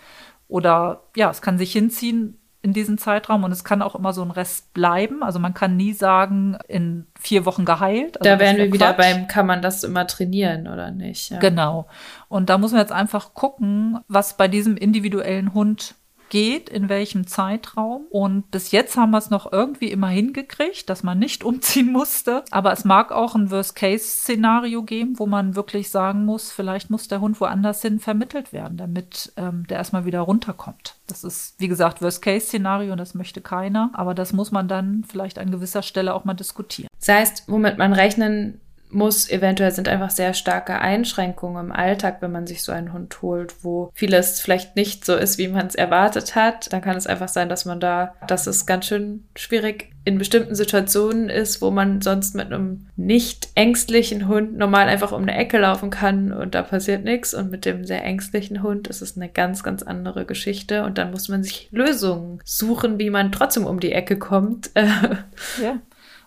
oder 0.47 1.03
ja, 1.15 1.29
es 1.29 1.41
kann 1.41 1.57
sich 1.57 1.71
hinziehen 1.71 2.37
in 2.63 2.71
diesem 2.71 2.97
Zeitraum 2.97 3.43
und 3.43 3.51
es 3.51 3.65
kann 3.65 3.81
auch 3.81 3.93
immer 3.93 4.13
so 4.13 4.23
ein 4.23 4.31
Rest 4.31 4.73
bleiben. 4.73 5.21
Also 5.21 5.37
man 5.37 5.53
kann 5.53 5.75
nie 5.75 5.91
sagen, 5.91 6.57
in 6.69 7.05
vier 7.19 7.45
Wochen 7.45 7.65
geheilt. 7.65 8.17
Also 8.19 8.29
da 8.29 8.39
wären 8.39 8.55
wir 8.55 8.71
wieder 8.71 8.93
beim, 8.93 9.27
kann 9.27 9.45
man 9.45 9.61
das 9.61 9.83
immer 9.83 10.07
trainieren 10.07 10.69
oder 10.69 10.89
nicht? 10.89 11.29
Ja. 11.29 11.39
Genau. 11.39 11.87
Und 12.29 12.49
da 12.49 12.57
muss 12.57 12.71
man 12.71 12.79
jetzt 12.79 12.93
einfach 12.93 13.33
gucken, 13.33 13.99
was 14.07 14.37
bei 14.37 14.47
diesem 14.47 14.77
individuellen 14.77 15.53
Hund 15.53 15.95
geht, 16.29 16.69
in 16.69 16.89
welchem 16.89 17.27
Zeitraum. 17.27 18.05
Und 18.09 18.49
bis 18.51 18.71
jetzt 18.71 18.97
haben 18.97 19.11
wir 19.11 19.17
es 19.17 19.29
noch 19.29 19.51
irgendwie 19.51 19.91
immer 19.91 20.07
hingekriegt, 20.07 20.89
dass 20.89 21.03
man 21.03 21.19
nicht 21.19 21.43
umziehen 21.43 21.91
musste. 21.91 22.43
Aber 22.51 22.71
es 22.71 22.85
mag 22.85 23.11
auch 23.11 23.35
ein 23.35 23.51
Worst-Case-Szenario 23.51 24.83
geben, 24.83 25.19
wo 25.19 25.25
man 25.25 25.55
wirklich 25.55 25.89
sagen 25.89 26.25
muss, 26.25 26.51
vielleicht 26.51 26.89
muss 26.89 27.07
der 27.07 27.21
Hund 27.21 27.39
woanders 27.39 27.81
hin 27.81 27.99
vermittelt 27.99 28.53
werden, 28.53 28.77
damit 28.77 29.33
ähm, 29.37 29.65
der 29.67 29.77
erstmal 29.77 30.05
wieder 30.05 30.21
runterkommt. 30.21 30.95
Das 31.07 31.23
ist, 31.23 31.59
wie 31.59 31.67
gesagt, 31.67 32.01
Worst-Case-Szenario 32.01 32.91
und 32.91 32.97
das 32.97 33.13
möchte 33.13 33.41
keiner. 33.41 33.91
Aber 33.93 34.13
das 34.13 34.33
muss 34.33 34.51
man 34.51 34.67
dann 34.67 35.03
vielleicht 35.07 35.39
an 35.39 35.51
gewisser 35.51 35.81
Stelle 35.81 36.13
auch 36.13 36.25
mal 36.25 36.33
diskutieren. 36.33 36.89
Das 36.99 37.09
heißt, 37.09 37.43
womit 37.47 37.77
man 37.77 37.93
rechnen 37.93 38.61
muss. 38.93 39.29
Eventuell 39.29 39.71
sind 39.71 39.87
einfach 39.87 40.09
sehr 40.09 40.33
starke 40.33 40.79
Einschränkungen 40.79 41.65
im 41.65 41.71
Alltag, 41.71 42.17
wenn 42.21 42.31
man 42.31 42.47
sich 42.47 42.63
so 42.63 42.71
einen 42.71 42.93
Hund 42.93 43.21
holt, 43.21 43.63
wo 43.63 43.91
vieles 43.93 44.41
vielleicht 44.41 44.75
nicht 44.75 45.05
so 45.05 45.15
ist, 45.15 45.37
wie 45.37 45.47
man 45.47 45.67
es 45.67 45.75
erwartet 45.75 46.35
hat. 46.35 46.71
Dann 46.71 46.81
kann 46.81 46.97
es 46.97 47.07
einfach 47.07 47.29
sein, 47.29 47.49
dass 47.49 47.65
man 47.65 47.79
da, 47.79 48.15
dass 48.27 48.47
es 48.47 48.65
ganz 48.65 48.85
schön 48.85 49.25
schwierig 49.35 49.93
in 50.05 50.17
bestimmten 50.17 50.53
Situationen 50.53 51.29
ist, 51.29 51.61
wo 51.61 51.71
man 51.71 52.01
sonst 52.01 52.35
mit 52.35 52.47
einem 52.47 52.87
nicht 52.97 53.49
ängstlichen 53.55 54.27
Hund 54.27 54.57
normal 54.57 54.87
einfach 54.89 55.13
um 55.13 55.21
eine 55.21 55.37
Ecke 55.37 55.57
laufen 55.59 55.91
kann 55.91 56.33
und 56.33 56.55
da 56.55 56.61
passiert 56.61 57.05
nichts. 57.05 57.33
Und 57.33 57.51
mit 57.51 57.65
dem 57.65 57.85
sehr 57.85 58.03
ängstlichen 58.03 58.63
Hund 58.63 58.87
ist 58.87 59.01
es 59.01 59.15
eine 59.15 59.29
ganz, 59.29 59.63
ganz 59.63 59.81
andere 59.81 60.25
Geschichte. 60.25 60.83
Und 60.83 60.97
dann 60.97 61.11
muss 61.11 61.29
man 61.29 61.43
sich 61.43 61.69
Lösungen 61.71 62.39
suchen, 62.43 62.99
wie 62.99 63.09
man 63.09 63.31
trotzdem 63.31 63.65
um 63.65 63.79
die 63.79 63.93
Ecke 63.93 64.17
kommt. 64.17 64.71
Ja. 65.61 65.79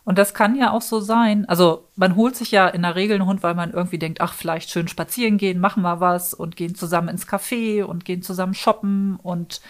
Und 0.07 0.19
das 0.19 0.35
kann 0.35 0.55
ja 0.55 0.71
auch 0.71 0.83
so 0.83 1.01
sein. 1.01 1.49
Also 1.49 1.89
man 1.97 2.15
holt 2.15 2.37
sich 2.37 2.53
ja 2.53 2.69
in 2.69 2.83
der 2.83 2.95
Regel 2.95 3.17
einen 3.17 3.27
Hund, 3.27 3.43
weil 3.43 3.57
man 3.57 3.73
irgendwie 3.73 3.99
denkt, 3.99 4.21
ach, 4.21 4.35
vielleicht 4.35 4.71
schön 4.71 4.87
spazieren 4.87 5.37
gehen, 5.37 5.59
machen 5.59 5.83
wir 5.83 5.99
was 5.99 6.33
und 6.33 6.55
gehen 6.55 6.77
zusammen 6.77 7.09
ins 7.09 7.27
Café 7.27 7.83
und 7.83 8.05
gehen 8.05 8.23
zusammen 8.23 8.55
shoppen 8.55 9.19
und 9.21 9.61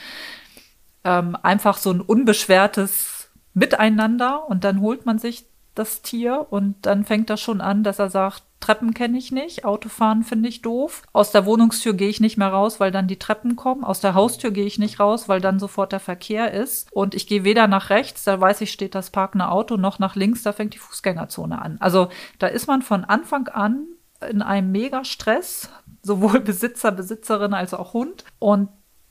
ähm, 1.05 1.39
einfach 1.43 1.79
so 1.79 1.91
ein 1.91 2.03
unbeschwertes 2.03 3.31
Miteinander. 3.55 4.47
Und 4.47 4.65
dann 4.65 4.83
holt 4.83 5.07
man 5.07 5.19
sich 5.19 5.47
das 5.75 6.03
Tier 6.03 6.47
und 6.51 6.85
dann 6.85 7.07
fängt 7.07 7.31
das 7.31 7.41
schon 7.41 7.63
an, 7.63 7.83
dass 7.83 7.99
er 7.99 8.11
sagt, 8.11 8.43
Treppen 8.61 8.95
kenne 8.95 9.19
ich 9.19 9.33
nicht, 9.33 9.65
Autofahren 9.65 10.23
finde 10.23 10.49
ich 10.49 10.63
doof. 10.63 11.03
Aus 11.13 11.31
der 11.31 11.47
Wohnungstür 11.47 11.95
gehe 11.95 12.09
ich 12.09 12.21
nicht 12.21 12.37
mehr 12.37 12.49
raus, 12.49 12.81
weil 12.81 12.91
dann 12.91 13.07
die 13.07 13.19
Treppen 13.19 13.55
kommen. 13.55 13.85
Aus 13.85 14.01
der 14.01 14.15
Haustür 14.15 14.51
gehe 14.51 14.65
ich 14.65 14.79
nicht 14.79 14.99
raus, 14.99 15.29
weil 15.29 15.41
dann 15.41 15.59
sofort 15.59 15.93
der 15.93 16.01
Verkehr 16.01 16.53
ist. 16.53 16.91
Und 16.93 17.15
ich 17.15 17.27
gehe 17.27 17.45
weder 17.45 17.69
nach 17.69 17.91
rechts, 17.91 18.25
da 18.25 18.41
weiß 18.41 18.63
ich, 18.63 18.73
steht 18.73 18.95
das 18.95 19.11
parkende 19.11 19.51
Auto, 19.51 19.77
noch 19.77 19.99
nach 19.99 20.17
links, 20.17 20.43
da 20.43 20.53
fängt 20.53 20.75
die 20.75 20.79
Fußgängerzone 20.79 21.61
an. 21.61 21.77
Also 21.81 22.09
da 22.39 22.47
ist 22.47 22.67
man 22.67 22.83
von 22.83 23.05
Anfang 23.05 23.49
an 23.49 23.87
in 24.29 24.43
einem 24.43 24.73
Mega-Stress, 24.73 25.71
sowohl 26.03 26.41
Besitzer, 26.41 26.93
Besitzerin 26.93 27.55
als 27.55 27.75
auch 27.75 27.93
Hund. 27.93 28.25
Und 28.39 28.69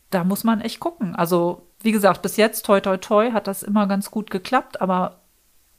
da 0.10 0.24
muss 0.24 0.44
man 0.44 0.62
echt 0.62 0.80
gucken. 0.80 1.16
Also 1.16 1.68
wie 1.82 1.92
gesagt, 1.92 2.22
bis 2.24 2.38
jetzt, 2.38 2.66
toi, 2.66 2.80
toi, 2.80 2.98
toi, 2.98 3.32
hat 3.32 3.48
das 3.48 3.62
immer 3.62 3.86
ganz 3.88 4.10
gut 4.10 4.32
geklappt, 4.32 4.82
aber 4.82 5.22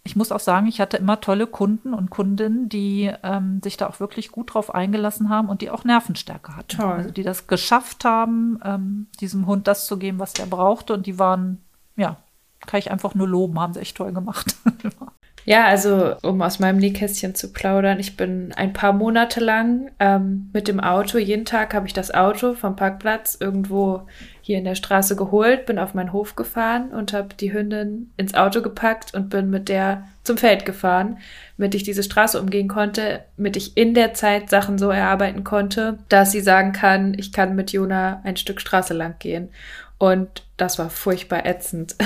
ich 0.07 0.15
muss 0.15 0.31
auch 0.31 0.41
sagen, 0.41 0.69
ich 0.69 0.81
hatte 0.81 0.97
immer 0.97 1.21
tolle 1.21 1.47
Kunden 1.47 1.93
und 1.93 2.11
Kundinnen, 2.11 2.69
die 2.69 3.13
ähm, 3.23 3.61
sich 3.63 3.77
da 3.77 3.89
auch 3.89 3.99
wirklich 3.99 4.31
gut 4.31 4.55
drauf 4.55 4.73
eingelassen 4.73 5.29
haben 5.29 5.49
und 5.49 5.63
die 5.63 5.71
auch 5.71 5.85
Nervenstärke 5.85 6.57
hatten. 6.57 6.77
Toll. 6.77 6.93
Also 6.93 7.11
die 7.11 7.25
das 7.25 7.49
geschafft 7.49 8.05
haben, 8.05 8.61
ähm, 8.65 9.09
diesem 9.21 9.47
Hund 9.47 9.67
das 9.67 9.87
zu 9.87 9.99
geben, 9.99 10.21
was 10.21 10.33
der 10.33 10.47
brauchte. 10.47 10.95
Und 10.95 11.07
die 11.07 11.19
waren, 11.19 11.61
ja, 11.97 12.19
kann 12.61 12.79
ich 12.79 12.91
einfach 12.91 13.15
nur 13.15 13.29
loben, 13.29 13.59
haben 13.59 13.75
sie 13.75 13.81
echt 13.81 13.97
toll 13.97 14.13
gemacht. 14.13 14.57
Ja, 15.49 15.67
also 15.67 16.17
um 16.23 16.43
aus 16.43 16.59
meinem 16.59 16.79
Nähkästchen 16.79 17.37
zu 17.37 17.53
plaudern, 17.53 18.01
ich 18.01 18.17
bin 18.17 18.53
ein 18.57 18.73
paar 18.73 18.93
Monate 18.93 19.39
lang 19.39 19.93
ähm, 20.01 20.51
mit 20.53 20.67
dem 20.67 20.81
Auto, 20.81 21.19
jeden 21.19 21.45
Tag 21.45 21.73
habe 21.73 21.87
ich 21.87 21.93
das 21.93 22.13
Auto 22.13 22.55
vom 22.55 22.75
Parkplatz 22.75 23.39
irgendwo 23.41 24.09
hier 24.41 24.59
in 24.59 24.65
der 24.65 24.75
Straße 24.75 25.15
geholt, 25.15 25.65
bin 25.65 25.79
auf 25.79 25.95
meinen 25.95 26.13
Hof 26.13 26.35
gefahren 26.35 26.91
und 26.91 27.13
habe 27.13 27.29
die 27.39 27.53
Hündin 27.53 28.11
ins 28.17 28.35
Auto 28.35 28.61
gepackt 28.61 29.15
und 29.15 29.31
bin 29.31 29.49
mit 29.49 29.69
der 29.69 30.09
zum 30.25 30.37
Feld 30.37 30.67
gefahren, 30.67 31.19
damit 31.57 31.77
ich 31.77 31.85
diese 31.85 32.03
Straße 32.03 32.41
umgehen 32.41 32.67
konnte, 32.67 33.21
damit 33.37 33.57
ich 33.57 33.77
in 33.77 33.95
der 33.95 34.15
Zeit 34.15 34.51
Sachen 34.51 34.79
so 34.79 34.91
erarbeiten 34.91 35.45
konnte, 35.45 35.99
dass 36.09 36.33
sie 36.33 36.41
sagen 36.41 36.73
kann, 36.73 37.15
ich 37.17 37.33
kann 37.33 37.55
mit 37.55 37.71
Jona 37.71 38.21
ein 38.25 38.37
Stück 38.37 38.61
Straße 38.61 38.95
lang 38.95 39.15
gehen. 39.21 39.51
Und 39.99 40.43
das 40.57 40.79
war 40.79 40.89
furchtbar 40.91 41.45
ätzend. 41.47 41.97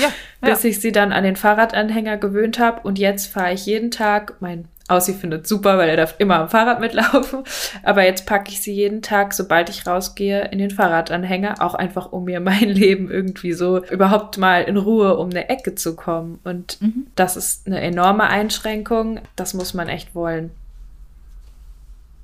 Ja, 0.00 0.08
Bis 0.48 0.62
ja. 0.62 0.70
ich 0.70 0.80
sie 0.80 0.92
dann 0.92 1.12
an 1.12 1.24
den 1.24 1.36
Fahrradanhänger 1.36 2.16
gewöhnt 2.16 2.58
habe. 2.58 2.80
Und 2.82 2.98
jetzt 2.98 3.26
fahre 3.26 3.52
ich 3.52 3.66
jeden 3.66 3.90
Tag, 3.90 4.34
mein 4.40 4.66
Aussie 4.88 5.14
findet 5.14 5.46
super, 5.46 5.78
weil 5.78 5.88
er 5.88 5.96
darf 5.96 6.14
immer 6.18 6.36
am 6.40 6.48
Fahrrad 6.48 6.80
mitlaufen. 6.80 7.44
Aber 7.84 8.02
jetzt 8.04 8.26
packe 8.26 8.50
ich 8.50 8.60
sie 8.60 8.72
jeden 8.72 9.02
Tag, 9.02 9.32
sobald 9.34 9.68
ich 9.70 9.86
rausgehe, 9.86 10.48
in 10.50 10.58
den 10.58 10.70
Fahrradanhänger. 10.70 11.56
Auch 11.60 11.74
einfach, 11.74 12.10
um 12.12 12.24
mir 12.24 12.40
mein 12.40 12.68
Leben 12.68 13.10
irgendwie 13.10 13.52
so 13.52 13.84
überhaupt 13.84 14.38
mal 14.38 14.62
in 14.62 14.76
Ruhe 14.76 15.16
um 15.16 15.30
eine 15.30 15.48
Ecke 15.48 15.74
zu 15.74 15.94
kommen. 15.96 16.38
Und 16.44 16.80
Mhm. 16.80 17.06
das 17.16 17.36
ist 17.36 17.66
eine 17.66 17.80
enorme 17.80 18.24
Einschränkung. 18.24 19.20
Das 19.36 19.54
muss 19.54 19.74
man 19.74 19.88
echt 19.88 20.14
wollen. 20.14 20.50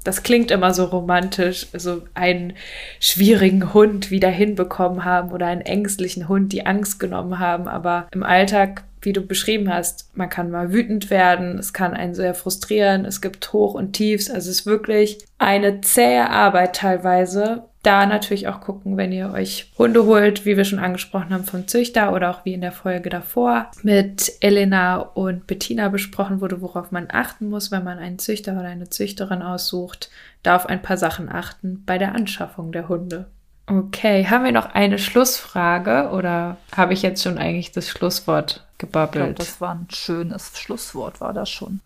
Das 0.07 0.23
klingt 0.23 0.53
immer 0.53 0.73
so 0.73 0.85
romantisch, 0.85 1.67
so 1.73 2.03
einen 2.15 2.53
schwierigen 3.01 3.75
Hund 3.75 4.13
wieder 4.13 4.29
hinbekommen 4.29 5.05
haben 5.05 5.33
oder 5.33 5.47
einen 5.47 5.63
ängstlichen 5.63 6.29
Hund, 6.29 6.53
die 6.53 6.65
Angst 6.65 7.01
genommen 7.01 7.41
haben. 7.41 7.67
Aber 7.67 8.07
im 8.13 8.23
Alltag, 8.23 8.85
wie 9.03 9.13
du 9.13 9.21
beschrieben 9.21 9.73
hast, 9.73 10.17
man 10.17 10.29
kann 10.29 10.53
mal 10.53 10.73
wütend 10.73 11.11
werden, 11.11 11.59
es 11.59 11.73
kann 11.73 11.93
einen 11.93 12.15
sehr 12.15 12.35
frustrieren, 12.35 13.05
es 13.05 13.21
gibt 13.21 13.53
Hoch 13.53 13.75
und 13.75 13.95
Tiefs. 13.95 14.31
Also 14.31 14.49
es 14.51 14.61
ist 14.61 14.67
wirklich 14.67 15.19
eine 15.39 15.81
zähe 15.81 16.31
Arbeit 16.31 16.77
teilweise. 16.77 17.65
Da 17.87 18.05
natürlich 18.05 18.49
auch 18.49 18.61
gucken, 18.61 18.97
wenn 18.97 19.13
ihr 19.13 19.31
euch 19.33 19.71
Hunde 19.79 20.07
holt, 20.07 20.45
wie 20.45 20.57
wir 20.57 20.65
schon 20.65 20.81
angesprochen 20.81 21.31
haben, 21.31 21.45
vom 21.45 21.69
Züchter 21.69 22.13
oder 22.13 22.31
auch 22.31 22.45
wie 22.45 22.53
in 22.53 22.61
der 22.61 22.73
Folge 22.73 23.11
davor 23.11 23.71
mit 23.85 24.33
Elena 24.41 24.97
und 24.97 25.47
Bettina 25.47 25.89
besprochen 25.89 26.41
wurde, 26.41 26.61
worauf 26.61 26.91
man 26.91 27.07
achten 27.13 27.49
muss, 27.49 27.71
wenn 27.71 27.85
man 27.85 27.99
einen 27.99 28.19
Züchter 28.19 28.55
oder 28.55 28.65
eine 28.69 28.91
Züchterin 28.91 29.41
aussucht. 29.41 30.11
Da 30.43 30.57
auf 30.57 30.67
ein 30.67 30.83
paar 30.83 30.97
Sachen 30.97 31.29
achten 31.29 31.85
bei 31.87 31.97
der 31.97 32.17
Anschaffung 32.17 32.73
der 32.73 32.89
Hunde. 32.89 33.27
Okay, 33.69 34.27
haben 34.27 34.45
wir 34.45 34.51
noch 34.53 34.75
eine 34.75 34.99
Schlussfrage 34.99 36.11
oder 36.13 36.57
habe 36.77 36.93
ich 36.93 37.03
jetzt 37.03 37.23
schon 37.23 37.39
eigentlich 37.39 37.71
das 37.71 37.89
Schlusswort 37.89 38.67
Ich 38.73 38.79
glaube, 38.91 39.13
gebabbelt? 39.13 39.39
das 39.39 39.61
war 39.61 39.77
ein 39.77 39.87
schönes 39.91 40.59
Schlusswort, 40.59 41.21
war 41.21 41.33
das 41.33 41.51
schon. 41.51 41.79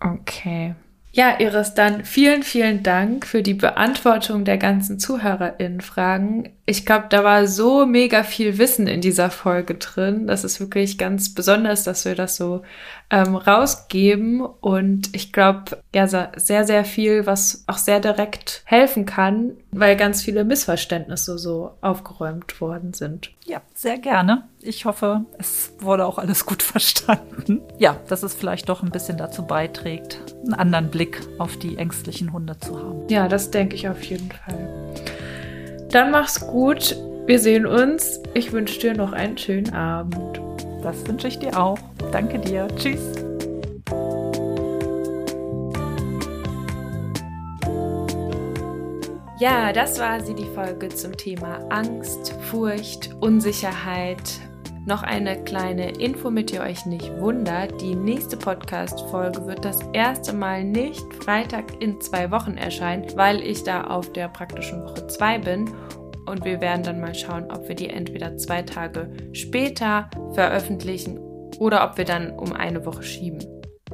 Okay. 0.00 0.74
Ja, 1.16 1.38
Iris, 1.38 1.74
dann 1.74 2.04
vielen, 2.04 2.42
vielen 2.42 2.82
Dank 2.82 3.24
für 3.24 3.40
die 3.40 3.54
Beantwortung 3.54 4.44
der 4.44 4.58
ganzen 4.58 4.98
ZuhörerInnen-Fragen. 4.98 6.48
Ich 6.66 6.84
glaube, 6.84 7.06
da 7.08 7.22
war 7.22 7.46
so 7.46 7.86
mega 7.86 8.24
viel 8.24 8.58
Wissen 8.58 8.88
in 8.88 9.00
dieser 9.00 9.30
Folge 9.30 9.76
drin. 9.76 10.26
Das 10.26 10.42
ist 10.42 10.58
wirklich 10.58 10.98
ganz 10.98 11.32
besonders, 11.32 11.84
dass 11.84 12.04
wir 12.04 12.16
das 12.16 12.34
so 12.34 12.62
ähm, 13.10 13.36
rausgeben. 13.36 14.40
Und 14.40 15.14
ich 15.14 15.32
glaube, 15.32 15.78
ja, 15.94 16.06
sehr, 16.06 16.64
sehr 16.64 16.84
viel, 16.84 17.26
was 17.26 17.64
auch 17.66 17.78
sehr 17.78 18.00
direkt 18.00 18.62
helfen 18.64 19.06
kann, 19.06 19.52
weil 19.70 19.96
ganz 19.96 20.22
viele 20.22 20.44
Missverständnisse 20.44 21.38
so 21.38 21.72
aufgeräumt 21.80 22.60
worden 22.60 22.94
sind. 22.94 23.30
Ja, 23.44 23.60
sehr 23.74 23.98
gerne. 23.98 24.48
Ich 24.60 24.84
hoffe, 24.84 25.24
es 25.38 25.72
wurde 25.78 26.06
auch 26.06 26.18
alles 26.18 26.46
gut 26.46 26.62
verstanden. 26.64 27.60
Ja, 27.78 27.96
dass 28.08 28.22
es 28.22 28.34
vielleicht 28.34 28.68
doch 28.68 28.82
ein 28.82 28.90
bisschen 28.90 29.18
dazu 29.18 29.46
beiträgt, 29.46 30.20
einen 30.44 30.54
anderen 30.54 30.90
Blick 30.90 31.20
auf 31.38 31.56
die 31.56 31.76
ängstlichen 31.76 32.32
Hunde 32.32 32.58
zu 32.58 32.78
haben. 32.78 33.08
Ja, 33.08 33.28
das 33.28 33.50
denke 33.50 33.76
ich 33.76 33.88
auf 33.88 34.02
jeden 34.04 34.30
Fall. 34.30 34.68
Dann 35.90 36.10
mach's 36.10 36.40
gut. 36.40 36.96
Wir 37.26 37.38
sehen 37.38 37.64
uns. 37.64 38.20
Ich 38.34 38.52
wünsche 38.52 38.78
dir 38.80 38.94
noch 38.94 39.12
einen 39.12 39.38
schönen 39.38 39.72
Abend. 39.72 40.42
Das 40.82 41.06
wünsche 41.08 41.28
ich 41.28 41.38
dir 41.38 41.58
auch. 41.58 41.78
Danke 42.12 42.38
dir. 42.38 42.68
Tschüss. 42.76 43.00
Ja, 49.40 49.72
das 49.72 49.98
war 49.98 50.20
sie, 50.20 50.34
die 50.34 50.44
Folge 50.54 50.90
zum 50.90 51.16
Thema 51.16 51.60
Angst, 51.70 52.34
Furcht, 52.50 53.16
Unsicherheit. 53.20 54.20
Noch 54.84 55.02
eine 55.02 55.42
kleine 55.44 55.92
Info, 55.92 56.30
mit 56.30 56.52
ihr 56.52 56.60
euch 56.60 56.84
nicht 56.84 57.10
wundert. 57.20 57.80
Die 57.80 57.94
nächste 57.94 58.36
Podcast-Folge 58.36 59.46
wird 59.46 59.64
das 59.64 59.78
erste 59.94 60.34
Mal 60.34 60.62
nicht 60.62 61.02
Freitag 61.24 61.80
in 61.82 61.98
zwei 62.02 62.30
Wochen 62.30 62.58
erscheinen, 62.58 63.06
weil 63.16 63.40
ich 63.40 63.64
da 63.64 63.84
auf 63.84 64.12
der 64.12 64.28
praktischen 64.28 64.84
Woche 64.84 65.06
2 65.06 65.38
bin. 65.38 65.70
Und 66.26 66.44
wir 66.44 66.60
werden 66.60 66.82
dann 66.82 67.00
mal 67.00 67.14
schauen, 67.14 67.50
ob 67.50 67.68
wir 67.68 67.74
die 67.74 67.90
entweder 67.90 68.36
zwei 68.36 68.62
Tage 68.62 69.10
später 69.32 70.10
veröffentlichen 70.32 71.18
oder 71.58 71.88
ob 71.88 71.98
wir 71.98 72.04
dann 72.04 72.30
um 72.30 72.52
eine 72.52 72.84
Woche 72.84 73.02
schieben. 73.02 73.44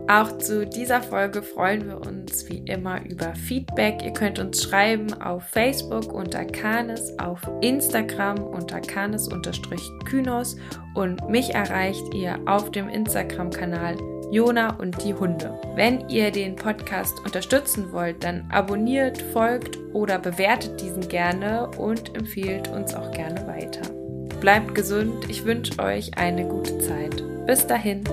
Auch 0.08 0.38
zu 0.38 0.66
dieser 0.66 1.02
Folge 1.02 1.42
freuen 1.42 1.86
wir 1.86 2.00
uns 2.00 2.48
wie 2.48 2.58
immer 2.66 3.00
über 3.04 3.34
Feedback. 3.34 4.02
Ihr 4.02 4.12
könnt 4.12 4.38
uns 4.40 4.62
schreiben 4.62 5.12
auf 5.22 5.44
Facebook 5.44 6.12
unter 6.12 6.44
Kanes, 6.44 7.16
auf 7.20 7.40
Instagram 7.60 8.42
unter 8.42 8.80
Kanes-Kynos 8.80 10.56
und 10.94 11.28
mich 11.28 11.54
erreicht 11.54 12.12
ihr 12.14 12.40
auf 12.46 12.72
dem 12.72 12.88
Instagram-Kanal 12.88 13.96
Jona 14.30 14.76
und 14.78 15.02
die 15.04 15.14
Hunde. 15.14 15.58
Wenn 15.74 16.08
ihr 16.08 16.30
den 16.30 16.56
Podcast 16.56 17.18
unterstützen 17.24 17.92
wollt, 17.92 18.22
dann 18.22 18.48
abonniert, 18.50 19.20
folgt 19.32 19.78
oder 19.92 20.18
bewertet 20.18 20.80
diesen 20.80 21.08
gerne 21.08 21.68
und 21.78 22.16
empfiehlt 22.16 22.68
uns 22.68 22.94
auch 22.94 23.10
gerne 23.12 23.46
weiter. 23.46 23.82
Bleibt 24.40 24.74
gesund, 24.74 25.28
ich 25.28 25.44
wünsche 25.44 25.78
euch 25.80 26.16
eine 26.16 26.46
gute 26.46 26.78
Zeit. 26.78 27.22
Bis 27.46 27.66
dahin! 27.66 28.04